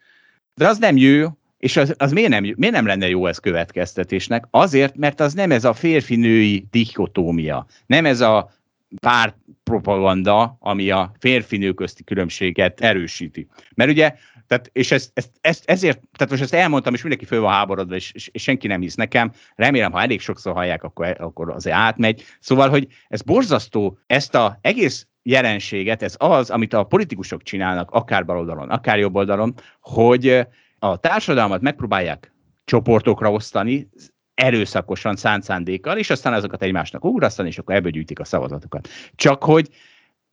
De 0.54 0.68
az 0.68 0.78
nem 0.78 0.96
jó, 0.96 1.28
és 1.58 1.76
az, 1.76 1.94
az 1.98 2.12
miért, 2.12 2.30
nem, 2.30 2.42
miért 2.56 2.74
nem 2.74 2.86
lenne 2.86 3.08
jó 3.08 3.26
ez 3.26 3.38
következtetésnek? 3.38 4.44
Azért, 4.50 4.96
mert 4.96 5.20
az 5.20 5.34
nem 5.34 5.50
ez 5.50 5.64
a 5.64 5.72
férfi-női 5.72 6.66
dichotómia, 6.70 7.66
nem 7.86 8.06
ez 8.06 8.20
a 8.20 8.52
pár 9.00 9.34
propaganda, 9.64 10.56
ami 10.60 10.90
a 10.90 11.12
férfi-nő 11.18 11.72
közti 11.72 12.04
különbséget 12.04 12.80
erősíti. 12.80 13.48
Mert 13.74 13.90
ugye 13.90 14.14
tehát, 14.46 14.70
és 14.72 14.90
ezt, 14.90 15.10
ezt, 15.14 15.30
ezt, 15.40 15.70
ezért, 15.70 16.00
tehát 16.16 16.30
most 16.30 16.42
ezt 16.42 16.54
elmondtam, 16.54 16.94
és 16.94 17.00
mindenki 17.00 17.26
föl 17.26 17.40
van 17.40 17.52
háborodva, 17.52 17.94
és, 17.94 18.12
és, 18.12 18.28
és 18.32 18.42
senki 18.42 18.66
nem 18.66 18.80
hisz 18.80 18.94
nekem. 18.94 19.32
Remélem, 19.54 19.92
ha 19.92 20.00
elég 20.00 20.20
sokszor 20.20 20.52
hallják, 20.52 20.82
akkor, 20.82 21.16
akkor 21.18 21.50
azért 21.50 21.76
átmegy. 21.76 22.24
Szóval, 22.40 22.68
hogy 22.68 22.86
ez 23.08 23.22
borzasztó, 23.22 23.98
ezt 24.06 24.34
a 24.34 24.58
egész 24.60 25.06
jelenséget, 25.22 26.02
ez 26.02 26.14
az, 26.18 26.50
amit 26.50 26.72
a 26.72 26.84
politikusok 26.84 27.42
csinálnak, 27.42 27.90
akár 27.90 28.24
baloldalon, 28.24 28.70
akár 28.70 28.98
jobb 28.98 29.14
oldalon, 29.14 29.54
hogy 29.80 30.46
a 30.78 30.96
társadalmat 30.96 31.60
megpróbálják 31.60 32.32
csoportokra 32.64 33.32
osztani, 33.32 33.88
erőszakosan, 34.34 35.16
szánt 35.16 35.42
szándékkal, 35.42 35.98
és 35.98 36.10
aztán 36.10 36.32
azokat 36.32 36.62
egymásnak 36.62 37.04
ugrasztani, 37.04 37.48
és 37.48 37.58
akkor 37.58 37.74
ebből 37.74 37.90
gyűjtik 37.90 38.20
a 38.20 38.24
szavazatokat. 38.24 38.88
Csak 39.14 39.44
hogy 39.44 39.68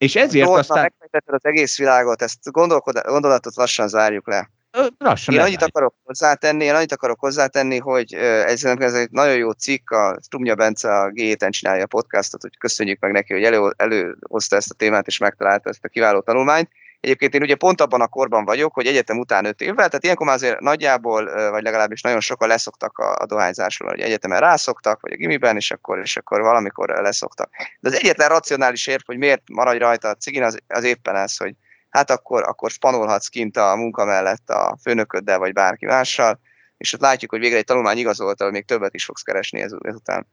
és 0.01 0.15
ezért 0.15 0.45
Dolta, 0.45 0.59
aztán... 0.59 0.81
Megfejtetted 0.81 1.33
az 1.33 1.45
egész 1.45 1.77
világot, 1.77 2.21
ezt 2.21 2.51
gondolatot 2.51 3.55
lassan 3.55 3.87
zárjuk 3.87 4.27
le. 4.27 4.49
Lassan 4.97 5.35
én 5.35 5.41
annyit 5.41 5.61
akarok 5.61 5.93
hozzátenni, 6.03 6.63
én 6.63 6.73
annyit 6.73 6.91
akarok 6.91 7.19
hozzátenni, 7.19 7.77
hogy 7.77 8.13
ez, 8.13 8.63
ez 8.63 8.93
egy 8.93 9.11
nagyon 9.11 9.35
jó 9.35 9.51
cikk, 9.51 9.89
a 9.89 10.17
Strumja 10.21 10.55
Bence 10.55 10.99
a 10.99 11.09
g 11.09 11.49
csinálja 11.49 11.83
a 11.83 11.87
podcastot, 11.87 12.41
hogy 12.41 12.57
köszönjük 12.57 12.99
meg 12.99 13.11
neki, 13.11 13.33
hogy 13.33 13.43
elő, 13.43 13.73
előhozta 13.77 14.55
ezt 14.55 14.71
a 14.71 14.75
témát 14.75 15.07
és 15.07 15.17
megtalálta 15.17 15.69
ezt 15.69 15.85
a 15.85 15.87
kiváló 15.87 16.21
tanulmányt. 16.21 16.69
Egyébként 17.01 17.33
én 17.33 17.41
ugye 17.41 17.55
pont 17.55 17.81
abban 17.81 18.01
a 18.01 18.07
korban 18.07 18.45
vagyok, 18.45 18.73
hogy 18.73 18.87
egyetem 18.87 19.19
után 19.19 19.45
5 19.45 19.61
évvel, 19.61 19.87
tehát 19.87 20.03
ilyenkor 20.03 20.25
már 20.25 20.35
azért 20.35 20.59
nagyjából, 20.59 21.49
vagy 21.51 21.63
legalábbis 21.63 22.01
nagyon 22.01 22.19
sokan 22.19 22.47
leszoktak 22.47 22.97
a, 22.97 23.15
a 23.15 23.25
dohányzásról, 23.25 23.89
hogy 23.89 23.99
egyetemen 23.99 24.39
rászoktak, 24.39 25.01
vagy 25.01 25.11
a 25.11 25.15
gimiben, 25.15 25.55
és 25.55 25.71
akkor, 25.71 25.99
és 25.99 26.17
akkor 26.17 26.41
valamikor 26.41 26.89
leszoktak. 26.89 27.49
De 27.79 27.89
az 27.89 27.95
egyetlen 27.95 28.29
racionális 28.29 28.87
érv, 28.87 29.01
hogy 29.05 29.17
miért 29.17 29.41
maradj 29.49 29.77
rajta 29.77 30.07
a 30.09 30.15
cigin, 30.15 30.43
az, 30.43 30.57
az 30.67 30.83
éppen 30.83 31.15
ez, 31.15 31.37
hogy 31.37 31.55
hát 31.89 32.11
akkor, 32.11 32.43
akkor 32.43 32.71
spanolhatsz 32.71 33.27
kint 33.27 33.57
a 33.57 33.75
munka 33.75 34.05
mellett 34.05 34.49
a 34.49 34.77
főnököddel, 34.81 35.39
vagy 35.39 35.53
bárki 35.53 35.85
mással, 35.85 36.39
és 36.77 36.93
ott 36.93 37.01
látjuk, 37.01 37.31
hogy 37.31 37.39
végre 37.39 37.57
egy 37.57 37.63
tanulmány 37.63 37.97
igazolta, 37.97 38.43
hogy 38.43 38.53
még 38.53 38.65
többet 38.65 38.93
is 38.93 39.05
fogsz 39.05 39.21
keresni 39.21 39.61
ez, 39.61 39.71
ezután. 39.81 40.27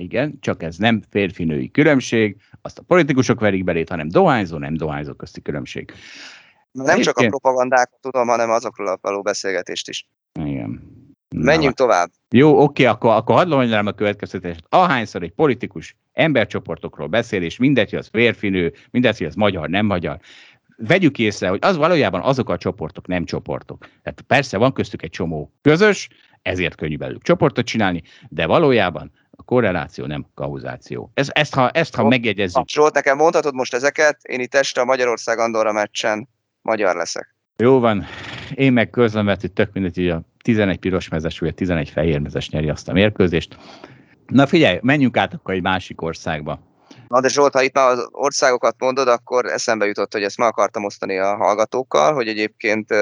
Igen, 0.00 0.38
csak 0.40 0.62
ez 0.62 0.76
nem 0.76 1.02
férfi-női 1.10 1.70
különbség, 1.70 2.36
azt 2.62 2.78
a 2.78 2.82
politikusok 2.82 3.40
verik 3.40 3.64
belét, 3.64 3.88
hanem 3.88 4.08
dohányzó, 4.08 4.58
nem 4.58 4.76
dohányzó 4.76 5.12
közti 5.12 5.42
különbség. 5.42 5.92
Nem 6.72 6.86
Egyébként... 6.86 7.04
csak 7.04 7.18
a 7.18 7.28
propagandákat 7.28 7.98
tudom, 8.00 8.28
hanem 8.28 8.50
azokról 8.50 8.98
való 9.00 9.22
beszélgetést 9.22 9.88
is. 9.88 10.06
Igen. 10.44 10.98
Menjünk 11.36 11.78
Na, 11.78 11.84
tovább. 11.84 12.10
Jó, 12.30 12.62
oké, 12.62 12.84
akkor, 12.84 13.10
akkor 13.10 13.34
hadd 13.34 13.48
mondjam 13.48 13.86
a 13.86 13.92
következtetést. 13.92 14.64
Ahányszor 14.68 15.22
egy 15.22 15.32
politikus 15.32 15.96
embercsoportokról 16.12 17.06
beszél, 17.06 17.42
és 17.42 17.56
mindegy, 17.56 17.90
hogy 17.90 17.98
az 17.98 18.08
férfinő, 18.12 18.72
mindegy, 18.90 19.18
hogy 19.18 19.26
az 19.26 19.34
magyar, 19.34 19.68
nem 19.68 19.86
magyar, 19.86 20.20
vegyük 20.76 21.18
észre, 21.18 21.48
hogy 21.48 21.58
az 21.62 21.76
valójában 21.76 22.20
azok 22.20 22.48
a 22.48 22.58
csoportok 22.58 23.06
nem 23.06 23.24
csoportok. 23.24 23.88
Tehát 24.02 24.20
persze 24.26 24.56
van 24.56 24.72
köztük 24.72 25.02
egy 25.02 25.10
csomó 25.10 25.52
közös, 25.62 26.08
ezért 26.42 26.74
könnyű 26.74 26.96
belőlük 26.96 27.22
csoportot 27.22 27.66
csinálni, 27.66 28.02
de 28.28 28.46
valójában 28.46 29.12
a 29.40 29.42
korreláció 29.42 30.06
nem 30.06 30.26
kauzáció. 30.34 31.10
Ez, 31.14 31.28
ezt, 31.32 31.54
ha, 31.54 31.70
ezt, 31.70 31.94
ha 31.94 32.08
megjegyezzük. 32.08 32.68
Zsolt, 32.68 32.94
nekem 32.94 33.16
mondhatod 33.16 33.54
most 33.54 33.74
ezeket, 33.74 34.18
én 34.22 34.40
itt 34.40 34.54
este 34.54 34.80
a 34.80 34.84
Magyarország-Andorra 34.84 35.72
meccsen 35.72 36.28
magyar 36.62 36.96
leszek. 36.96 37.34
Jó 37.56 37.80
van, 37.80 38.04
én 38.54 38.72
meg 38.72 38.90
közlemet, 38.90 39.40
hogy 39.40 39.52
tök 39.52 39.72
mindegy, 39.72 39.96
hogy 39.96 40.08
a 40.08 40.22
11 40.42 40.78
pirosmezes 40.78 41.38
vagy 41.38 41.48
a 41.48 41.52
11 41.52 41.90
fehérmezes 41.90 42.50
nyeri 42.50 42.68
azt 42.68 42.88
a 42.88 42.92
mérkőzést. 42.92 43.56
Na 44.26 44.46
figyelj, 44.46 44.78
menjünk 44.82 45.16
át 45.16 45.34
akkor 45.34 45.54
egy 45.54 45.62
másik 45.62 46.02
országba. 46.02 46.60
Na 47.08 47.20
de 47.20 47.28
Zsolt, 47.28 47.52
ha 47.52 47.62
itt 47.62 47.74
már 47.74 47.90
az 47.90 48.08
országokat 48.10 48.74
mondod, 48.78 49.08
akkor 49.08 49.46
eszembe 49.46 49.86
jutott, 49.86 50.12
hogy 50.12 50.22
ezt 50.22 50.38
meg 50.38 50.48
akartam 50.48 50.84
osztani 50.84 51.18
a 51.18 51.36
hallgatókkal, 51.36 52.14
hogy 52.14 52.28
egyébként 52.28 52.94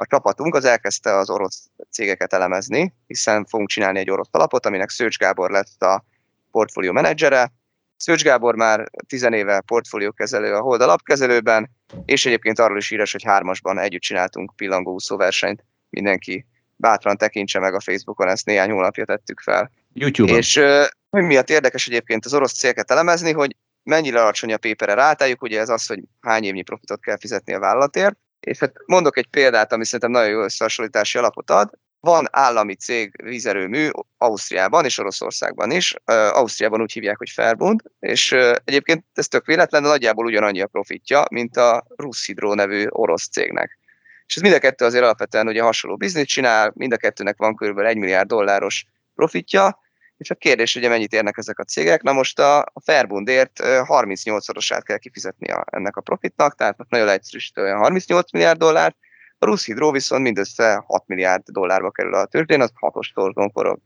a 0.00 0.06
csapatunk 0.06 0.54
az 0.54 0.64
elkezdte 0.64 1.16
az 1.16 1.30
orosz 1.30 1.68
cégeket 1.90 2.32
elemezni, 2.32 2.94
hiszen 3.06 3.44
fogunk 3.44 3.68
csinálni 3.68 3.98
egy 3.98 4.10
orosz 4.10 4.28
alapot, 4.30 4.66
aminek 4.66 4.88
Szőcs 4.88 5.18
Gábor 5.18 5.50
lett 5.50 5.82
a 5.82 6.04
portfólió 6.50 6.92
menedzsere. 6.92 7.52
Szőcs 7.96 8.22
Gábor 8.22 8.54
már 8.54 8.90
tizenéve 9.06 9.60
portfóliókezelő 9.60 10.54
a 10.54 10.60
Hold 10.60 10.80
alapkezelőben, 10.80 11.70
és 12.04 12.26
egyébként 12.26 12.58
arról 12.58 12.76
is 12.76 12.88
híres, 12.88 13.12
hogy 13.12 13.24
hármasban 13.24 13.78
együtt 13.78 14.00
csináltunk 14.00 14.52
pillangóúszó 14.56 15.16
versenyt. 15.16 15.64
Mindenki 15.90 16.46
bátran 16.76 17.16
tekintse 17.16 17.58
meg 17.58 17.74
a 17.74 17.80
Facebookon, 17.80 18.28
ezt 18.28 18.46
néhány 18.46 18.70
hónapja 18.70 19.04
tettük 19.04 19.40
fel. 19.40 19.70
YouTube-on. 19.92 20.36
És 20.36 20.56
uh, 20.56 20.86
miatt 21.10 21.50
érdekes 21.50 21.86
egyébként 21.86 22.24
az 22.24 22.34
orosz 22.34 22.52
cégeket 22.52 22.90
elemezni, 22.90 23.32
hogy 23.32 23.56
mennyire 23.82 24.20
alacsony 24.20 24.52
a 24.52 24.56
pépere 24.56 24.94
rátájuk, 24.94 25.42
ugye 25.42 25.60
ez 25.60 25.68
az, 25.68 25.86
hogy 25.86 26.00
hány 26.20 26.44
évnyi 26.44 26.62
profitot 26.62 27.00
kell 27.00 27.18
fizetni 27.18 27.54
a 27.54 27.58
vállalatért, 27.58 28.16
és 28.40 28.58
hát 28.58 28.72
mondok 28.86 29.18
egy 29.18 29.26
példát, 29.26 29.72
ami 29.72 29.84
szerintem 29.84 30.10
nagyon 30.10 30.30
jó 30.30 30.42
összehasonlítási 30.42 31.18
alapot 31.18 31.50
ad. 31.50 31.70
Van 32.00 32.26
állami 32.30 32.74
cég 32.74 33.22
vízerőmű 33.22 33.88
Ausztriában 34.16 34.84
és 34.84 34.98
Oroszországban 34.98 35.70
is. 35.70 35.94
Ausztriában 36.04 36.80
úgy 36.80 36.92
hívják, 36.92 37.16
hogy 37.16 37.32
Verbund, 37.34 37.80
és 37.98 38.32
egyébként 38.64 39.04
ez 39.14 39.28
tök 39.28 39.46
véletlen, 39.46 39.82
de 39.82 39.88
nagyjából 39.88 40.26
ugyanannyi 40.26 40.60
a 40.60 40.66
profitja, 40.66 41.24
mint 41.30 41.56
a 41.56 41.86
Hydro 42.26 42.54
nevű 42.54 42.86
orosz 42.88 43.28
cégnek. 43.28 43.78
És 44.26 44.36
ez 44.36 44.42
mind 44.42 44.54
a 44.54 44.58
kettő 44.58 44.84
azért 44.84 45.04
alapvetően 45.04 45.48
ugye 45.48 45.62
hasonló 45.62 45.96
bizniszt 45.96 46.28
csinál, 46.28 46.72
mind 46.74 46.92
a 46.92 46.96
kettőnek 46.96 47.36
van 47.36 47.54
kb. 47.54 47.78
1 47.78 47.96
milliárd 47.96 48.28
dolláros 48.28 48.84
profitja, 49.14 49.80
és 50.18 50.30
a 50.30 50.34
kérdés, 50.34 50.76
ugye 50.76 50.88
mennyit 50.88 51.12
érnek 51.12 51.36
ezek 51.36 51.58
a 51.58 51.64
cégek. 51.64 52.02
Na 52.02 52.12
most 52.12 52.38
a, 52.38 52.58
a 52.60 52.80
Fairbundért 52.84 53.60
38-szorosát 53.62 54.82
kell 54.82 54.98
kifizetni 54.98 55.50
a, 55.50 55.64
ennek 55.70 55.96
a 55.96 56.00
profitnak, 56.00 56.54
tehát 56.54 56.76
nagyon 56.88 57.06
leegyszerűsítő 57.06 57.62
olyan 57.62 57.78
38 57.78 58.32
milliárd 58.32 58.58
dollár, 58.58 58.94
a 59.38 59.46
Rusz 59.46 59.64
Hydro 59.64 59.90
viszont 59.90 60.22
mindössze 60.22 60.82
6 60.86 61.06
milliárd 61.06 61.42
dollárba 61.48 61.90
kerül 61.90 62.14
a 62.14 62.26
tőzsdén, 62.26 62.60
az 62.60 62.70
hatos 62.74 63.12
torzon 63.12 63.50
forog. 63.50 63.78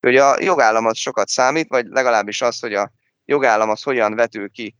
Hogy 0.00 0.16
a 0.16 0.36
jogállam 0.40 0.86
az 0.86 0.98
sokat 0.98 1.28
számít, 1.28 1.68
vagy 1.68 1.86
legalábbis 1.86 2.42
az, 2.42 2.60
hogy 2.60 2.74
a 2.74 2.92
jogállam 3.24 3.70
az 3.70 3.82
hogyan 3.82 4.14
vetül 4.14 4.50
ki 4.50 4.76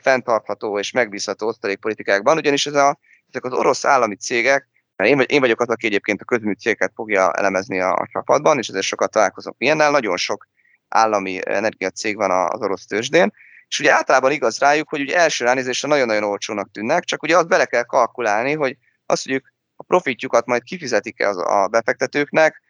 fenntartható 0.00 0.78
és 0.78 0.90
megbízható 0.90 1.46
osztalékpolitikákban, 1.46 2.36
ugyanis 2.36 2.66
ez 2.66 2.74
a, 2.74 2.98
ezek 3.28 3.44
az 3.44 3.52
orosz 3.52 3.84
állami 3.84 4.16
cégek 4.16 4.68
én, 4.96 5.20
én 5.20 5.40
vagyok 5.40 5.60
az, 5.60 5.68
aki 5.68 5.86
egyébként 5.86 6.20
a 6.20 6.24
közműcégeket 6.24 6.92
fogja 6.94 7.32
elemezni 7.32 7.80
a, 7.80 7.92
a 7.92 8.08
csapatban, 8.12 8.58
és 8.58 8.68
ezért 8.68 8.84
sokat 8.84 9.10
találkozok 9.10 9.54
ilyennel. 9.58 9.90
Nagyon 9.90 10.16
sok 10.16 10.48
állami 10.88 11.40
energiacég 11.44 12.16
van 12.16 12.30
az 12.30 12.60
orosz 12.60 12.86
tőzsdén, 12.86 13.32
és 13.68 13.80
ugye 13.80 13.92
általában 13.92 14.30
igaz 14.30 14.58
rájuk, 14.58 14.88
hogy 14.88 15.00
ugye 15.00 15.16
első 15.16 15.44
ránézésre 15.44 15.88
nagyon-nagyon 15.88 16.24
olcsónak 16.24 16.70
tűnnek, 16.70 17.04
csak 17.04 17.22
ugye 17.22 17.36
azt 17.36 17.48
bele 17.48 17.64
kell 17.64 17.82
kalkulálni, 17.82 18.52
hogy 18.54 18.76
azt, 19.06 19.28
hogy 19.28 19.42
a 19.76 19.82
profitjukat 19.82 20.46
majd 20.46 20.62
kifizetik-e 20.62 21.28
az 21.28 21.36
a 21.36 21.68
befektetőknek, 21.70 22.62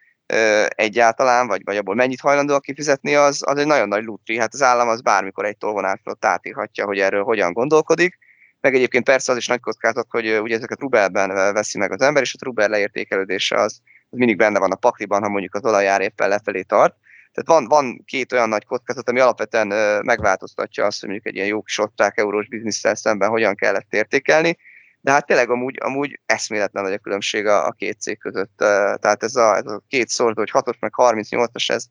egyáltalán, 0.67 1.47
vagy, 1.47 1.61
vagy 1.63 1.77
abból 1.77 1.95
mennyit 1.95 2.19
hajlandóak 2.19 2.61
kifizetni, 2.61 3.15
az, 3.15 3.41
az 3.45 3.57
egy 3.57 3.65
nagyon 3.65 3.87
nagy 3.87 4.03
lutri. 4.03 4.39
Hát 4.39 4.53
az 4.53 4.61
állam 4.61 4.87
az 4.87 5.01
bármikor 5.01 5.45
egy 5.45 5.57
tolvonásról 5.57 6.15
átírhatja, 6.19 6.85
hogy 6.85 6.99
erről 6.99 7.23
hogyan 7.23 7.53
gondolkodik. 7.53 8.17
Meg 8.63 8.75
egyébként 8.75 9.03
persze 9.03 9.31
az 9.31 9.37
is 9.37 9.47
nagy 9.47 9.59
kockázat, 9.59 10.07
hogy 10.09 10.39
ugye 10.39 10.55
ezeket 10.55 10.79
rubelben 10.79 11.53
veszi 11.53 11.77
meg 11.77 11.91
az 11.91 12.01
ember, 12.01 12.21
és 12.21 12.33
a 12.33 12.45
rubel 12.45 12.69
leértékelődése 12.69 13.59
az, 13.59 13.79
az 14.09 14.17
mindig 14.17 14.37
benne 14.37 14.59
van 14.59 14.71
a 14.71 14.75
pakliban, 14.75 15.21
ha 15.21 15.29
mondjuk 15.29 15.55
az 15.55 15.65
olajár 15.65 16.01
éppen 16.01 16.29
lefelé 16.29 16.61
tart. 16.61 16.95
Tehát 17.31 17.59
van, 17.59 17.67
van 17.67 18.03
két 18.05 18.31
olyan 18.31 18.49
nagy 18.49 18.65
kockázat, 18.65 19.09
ami 19.09 19.19
alapvetően 19.19 19.67
megváltoztatja 20.05 20.85
azt, 20.85 20.99
hogy 20.99 21.09
mondjuk 21.09 21.33
egy 21.33 21.35
ilyen 21.35 21.47
jó 21.47 21.61
kis 21.61 21.77
ották 21.77 22.17
eurós 22.17 22.47
biznisztel 22.47 22.95
szemben 22.95 23.29
hogyan 23.29 23.55
kellett 23.55 23.93
értékelni. 23.93 24.57
De 25.01 25.11
hát 25.11 25.25
tényleg 25.25 25.49
amúgy, 25.49 25.77
amúgy 25.79 26.19
eszméletlen 26.25 26.83
nagy 26.83 26.93
a 26.93 26.97
különbség 26.97 27.45
a, 27.45 27.65
a 27.65 27.71
két 27.71 28.01
cég 28.01 28.19
között. 28.19 28.53
Tehát 29.01 29.23
ez 29.23 29.35
a, 29.35 29.55
ez 29.55 29.65
a 29.65 29.81
két 29.87 30.07
szorzó, 30.07 30.39
hogy 30.39 30.51
6-os 30.53 30.79
meg 30.79 30.91
38-as, 30.95 31.69
ez, 31.69 31.85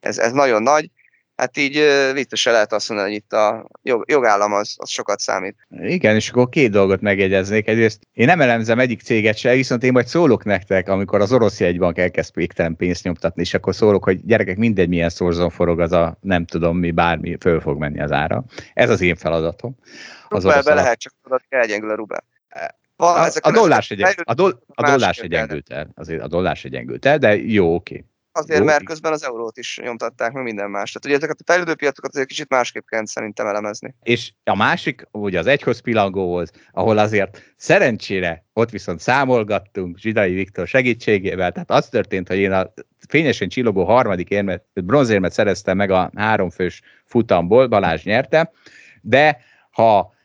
ez, 0.00 0.18
ez 0.18 0.32
nagyon 0.32 0.62
nagy 0.62 0.90
hát 1.38 1.56
így 1.56 1.84
viccesen 2.12 2.52
lehet 2.52 2.72
azt 2.72 2.88
mondani, 2.88 3.10
hogy 3.10 3.18
itt 3.18 3.32
a 3.32 3.68
jog, 3.82 4.04
jogállam 4.10 4.52
az, 4.52 4.74
az 4.78 4.90
sokat 4.90 5.18
számít. 5.18 5.56
Igen, 5.70 6.14
és 6.14 6.30
akkor 6.30 6.48
két 6.48 6.70
dolgot 6.70 7.00
megjegyeznék. 7.00 7.68
Egyrészt 7.68 8.00
én 8.12 8.26
nem 8.26 8.40
elemzem 8.40 8.78
egyik 8.78 9.00
céget 9.00 9.36
se, 9.36 9.54
viszont 9.54 9.82
én 9.82 9.92
majd 9.92 10.06
szólok 10.06 10.44
nektek, 10.44 10.88
amikor 10.88 11.20
az 11.20 11.32
orosz 11.32 11.60
jegybank 11.60 11.98
elkezd 11.98 12.34
végtelen 12.34 12.76
pénzt 12.76 13.04
nyomtatni, 13.04 13.42
és 13.42 13.54
akkor 13.54 13.74
szólok, 13.74 14.04
hogy 14.04 14.24
gyerekek, 14.24 14.56
mindegy 14.56 14.88
milyen 14.88 15.08
szorzon 15.08 15.50
forog 15.50 15.80
az 15.80 15.92
a 15.92 16.18
nem 16.20 16.44
tudom 16.44 16.78
mi, 16.78 16.90
bármi, 16.90 17.36
föl 17.40 17.60
fog 17.60 17.78
menni 17.78 18.00
az 18.00 18.12
ára. 18.12 18.44
Ez 18.74 18.90
az 18.90 19.00
én 19.00 19.16
feladatom. 19.16 19.76
Az 20.28 20.42
Rubelbe 20.42 20.74
lehet, 20.74 20.98
csak 20.98 21.12
tudod, 21.22 21.40
elgyengül 21.48 21.90
a 21.90 21.94
rubel. 21.94 22.24
Van, 22.96 23.16
a, 23.16 23.28
a, 23.40 23.50
dollár 23.50 23.82
se 25.14 25.26
gyengült, 25.26 25.70
el, 25.70 25.90
azért 25.94 26.22
a 26.22 26.26
dollár 26.26 26.56
se 26.56 26.68
gyengült 26.68 27.06
el, 27.06 27.18
de 27.18 27.36
jó, 27.36 27.74
oké. 27.74 28.04
Azért, 28.38 28.64
mert 28.64 28.84
közben 28.84 29.12
az 29.12 29.24
eurót 29.24 29.56
is 29.56 29.78
nyomtatták, 29.82 30.32
meg 30.32 30.42
minden 30.42 30.70
más. 30.70 30.92
Tehát 30.92 31.06
ugye 31.06 31.16
ezeket 31.16 31.40
a 31.40 31.52
fejlődő 31.52 31.74
piacokat 31.74 32.10
azért 32.10 32.28
kicsit 32.28 32.48
másképp 32.48 32.86
kell 32.86 33.06
szerintem 33.06 33.46
elemezni. 33.46 33.94
És 34.02 34.32
a 34.44 34.56
másik, 34.56 35.06
ugye 35.10 35.38
az 35.38 35.46
egyhoz 35.46 35.80
pilangóhoz, 35.80 36.50
ahol 36.72 36.98
azért 36.98 37.42
szerencsére 37.56 38.44
ott 38.52 38.70
viszont 38.70 39.00
számolgattunk 39.00 39.98
Zsidai 39.98 40.34
Viktor 40.34 40.66
segítségével, 40.66 41.52
tehát 41.52 41.70
az 41.70 41.88
történt, 41.88 42.28
hogy 42.28 42.38
én 42.38 42.52
a 42.52 42.72
fényesen 43.08 43.48
csillogó 43.48 43.84
harmadik 43.84 44.30
érmet, 44.30 44.64
bronzérmet 44.74 45.32
szereztem 45.32 45.76
meg 45.76 45.90
a 45.90 46.10
háromfős 46.16 46.80
futamból, 47.04 47.66
Balázs 47.66 48.02
nyerte, 48.02 48.52
de 49.00 49.40
ha 49.70 50.16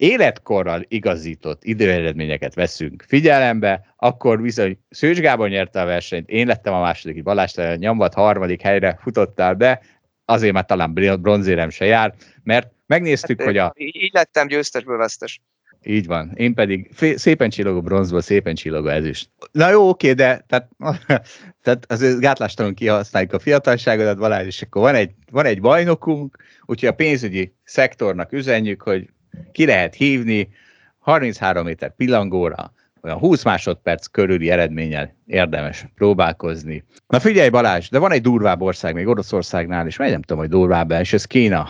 életkorral 0.00 0.84
igazított 0.88 1.64
időeredményeket 1.64 2.54
veszünk 2.54 3.04
figyelembe, 3.08 3.94
akkor 3.96 4.40
bizony 4.40 4.78
Szőcs 4.90 5.18
Gábor 5.18 5.48
nyerte 5.48 5.80
a 5.80 5.84
versenyt, 5.84 6.28
én 6.28 6.46
lettem 6.46 6.74
a 6.74 6.80
második, 6.80 7.22
Balázs 7.22 7.54
nyomvat 7.76 8.14
harmadik 8.14 8.60
helyre 8.60 8.98
futottál 9.02 9.54
be, 9.54 9.80
azért 10.24 10.52
már 10.52 10.64
talán 10.64 10.92
bronzérem 11.20 11.70
se 11.70 11.84
jár, 11.84 12.14
mert 12.42 12.72
megnéztük, 12.86 13.38
hát, 13.38 13.46
hogy 13.46 13.56
a... 13.56 13.72
Így 13.76 14.10
lettem 14.12 14.46
győztesből 14.46 14.96
vesztes. 14.96 15.40
Így 15.82 16.06
van. 16.06 16.32
Én 16.34 16.54
pedig 16.54 16.90
szépen 17.16 17.50
csillogó 17.50 17.82
bronzból, 17.82 18.20
szépen 18.20 18.54
csillogó 18.54 18.88
ezüst. 18.88 19.30
Na 19.52 19.70
jó, 19.70 19.88
oké, 19.88 20.12
de 20.12 20.44
tehát, 20.46 20.68
tehát 21.62 21.84
az 21.88 22.18
gátlástalan 22.18 22.74
kihasználjuk 22.74 23.32
a 23.32 23.38
fiatalságodat, 23.38 24.18
Balázs, 24.18 24.46
és 24.46 24.62
akkor 24.62 24.82
van 24.82 24.94
egy, 24.94 25.10
van 25.30 25.44
egy 25.44 25.60
bajnokunk, 25.60 26.36
úgyhogy 26.64 26.88
a 26.88 26.94
pénzügyi 26.94 27.54
szektornak 27.64 28.32
üzenjük, 28.32 28.82
hogy 28.82 29.08
ki 29.52 29.66
lehet 29.66 29.94
hívni, 29.94 30.48
33 30.98 31.64
méter 31.64 31.94
pillangóra, 31.94 32.72
olyan 33.02 33.18
20 33.18 33.42
másodperc 33.44 34.06
körüli 34.06 34.50
eredménnyel 34.50 35.14
érdemes 35.26 35.84
próbálkozni. 35.94 36.84
Na 37.06 37.20
figyelj 37.20 37.48
Balázs, 37.48 37.88
de 37.88 37.98
van 37.98 38.12
egy 38.12 38.22
durvább 38.22 38.60
ország 38.60 38.94
még 38.94 39.06
Oroszországnál 39.06 39.86
is, 39.86 39.96
vagy 39.96 40.10
nem 40.10 40.22
tudom, 40.22 40.38
hogy 40.38 40.48
durvább 40.48 40.90
és 40.90 41.12
ez 41.12 41.24
Kína. 41.24 41.68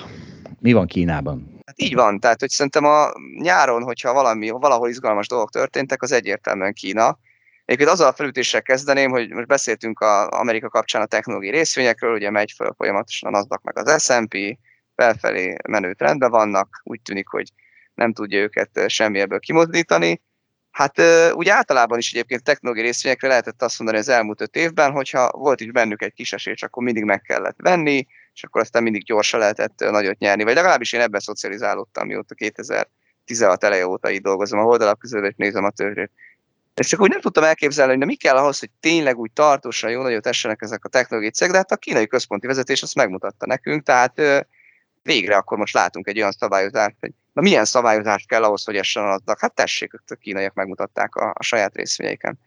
Mi 0.61 0.73
van 0.73 0.87
Kínában? 0.87 1.59
Hát 1.67 1.81
így 1.81 1.95
van, 1.95 2.21
tehát 2.21 2.41
hogy 2.41 2.49
szerintem 2.49 2.85
a 2.85 3.13
nyáron, 3.41 3.83
hogyha 3.83 4.13
valami, 4.13 4.51
valahol 4.51 4.89
izgalmas 4.89 5.27
dolgok 5.27 5.51
történtek, 5.51 6.03
az 6.03 6.13
egyértelműen 6.13 6.73
Kína. 6.73 7.19
Egyébként 7.65 7.91
azzal 7.91 8.09
a 8.09 8.13
felütéssel 8.13 8.63
kezdeném, 8.63 9.11
hogy 9.11 9.31
most 9.31 9.47
beszéltünk 9.47 10.01
a 10.01 10.29
Amerika 10.29 10.69
kapcsán 10.69 11.03
a 11.03 11.07
technológiai 11.07 11.53
részvényekről, 11.53 12.15
ugye 12.15 12.31
megy 12.31 12.53
föl 12.57 12.75
folyamatosan 12.77 13.35
a 13.35 13.37
NASDAQ 13.37 13.61
meg 13.65 13.79
az 13.79 14.03
S&P, 14.05 14.59
felfelé 15.01 15.57
menő 15.69 15.95
trendben 15.95 16.31
vannak, 16.31 16.81
úgy 16.85 17.01
tűnik, 17.01 17.29
hogy 17.29 17.49
nem 17.95 18.13
tudja 18.13 18.39
őket 18.39 18.85
semmi 18.87 19.21
ebből 19.21 19.39
kimozdítani. 19.39 20.23
Hát 20.71 21.03
úgy 21.33 21.49
általában 21.49 21.99
is 21.99 22.13
egyébként 22.13 22.43
technológiai 22.43 22.87
részvényekre 22.87 23.29
lehetett 23.29 23.63
azt 23.63 23.79
mondani 23.79 24.01
az 24.01 24.09
elmúlt 24.09 24.41
öt 24.41 24.57
évben, 24.57 24.93
hogyha 24.93 25.31
volt 25.31 25.61
is 25.61 25.71
bennük 25.71 26.03
egy 26.03 26.13
kis 26.13 26.33
esély, 26.33 26.55
akkor 26.61 26.83
mindig 26.83 27.05
meg 27.05 27.21
kellett 27.21 27.57
venni, 27.59 28.07
és 28.35 28.45
akkor 28.45 28.61
aztán 28.61 28.83
mindig 28.83 29.05
gyorsan 29.05 29.41
lehetett 29.41 29.79
nagyot 29.79 30.19
nyerni. 30.19 30.45
Vagy 30.45 30.55
legalábbis 30.55 30.93
én 30.93 31.01
ebben 31.01 31.21
szocializálódtam, 31.21 32.07
mióta 32.07 32.35
2016 32.35 33.65
eleje 33.65 33.87
óta 33.87 34.11
így 34.11 34.23
dolgozom 34.23 34.59
a 34.59 34.65
oldalak 34.65 34.99
közül, 34.99 35.27
és 35.27 35.35
nézem 35.37 35.65
a 35.65 35.71
törzsét. 35.71 36.11
És 36.75 36.87
csak 36.87 37.01
úgy 37.01 37.11
nem 37.11 37.21
tudtam 37.21 37.45
elképzelni, 37.45 37.91
hogy 37.91 38.01
na 38.01 38.07
mi 38.07 38.15
kell 38.15 38.37
ahhoz, 38.37 38.59
hogy 38.59 38.71
tényleg 38.81 39.19
úgy 39.19 39.33
tartósan 39.33 39.91
jó 39.91 40.03
nagyot 40.03 40.27
essenek 40.27 40.63
ezek 40.63 40.85
a 40.85 40.89
technológiai 40.89 41.33
cégek, 41.33 41.53
de 41.53 41.59
hát 41.59 41.73
a 41.73 41.77
kínai 41.77 42.07
központi 42.07 42.47
vezetés 42.47 42.83
azt 42.83 42.95
megmutatta 42.95 43.47
nekünk, 43.47 43.83
tehát 43.83 44.47
végre 45.03 45.37
akkor 45.37 45.59
most 45.59 45.75
látunk 45.75 46.07
egy 46.07 46.19
olyan 46.19 46.33
szabályozást, 46.33 46.97
hogy 47.01 47.11
na 47.33 47.43
milyen 47.43 47.65
szabályozást 47.65 48.29
kell 48.29 48.43
ahhoz, 48.43 48.65
hogy 48.65 48.77
essen 48.77 49.05
adnak. 49.05 49.41
Hát 49.41 49.55
tessék, 49.55 49.93
a 50.07 50.15
kínaiak 50.15 50.55
megmutatták 50.55 51.15
a, 51.15 51.33
a 51.39 51.43
saját 51.43 51.75
részvényeiken. 51.75 52.39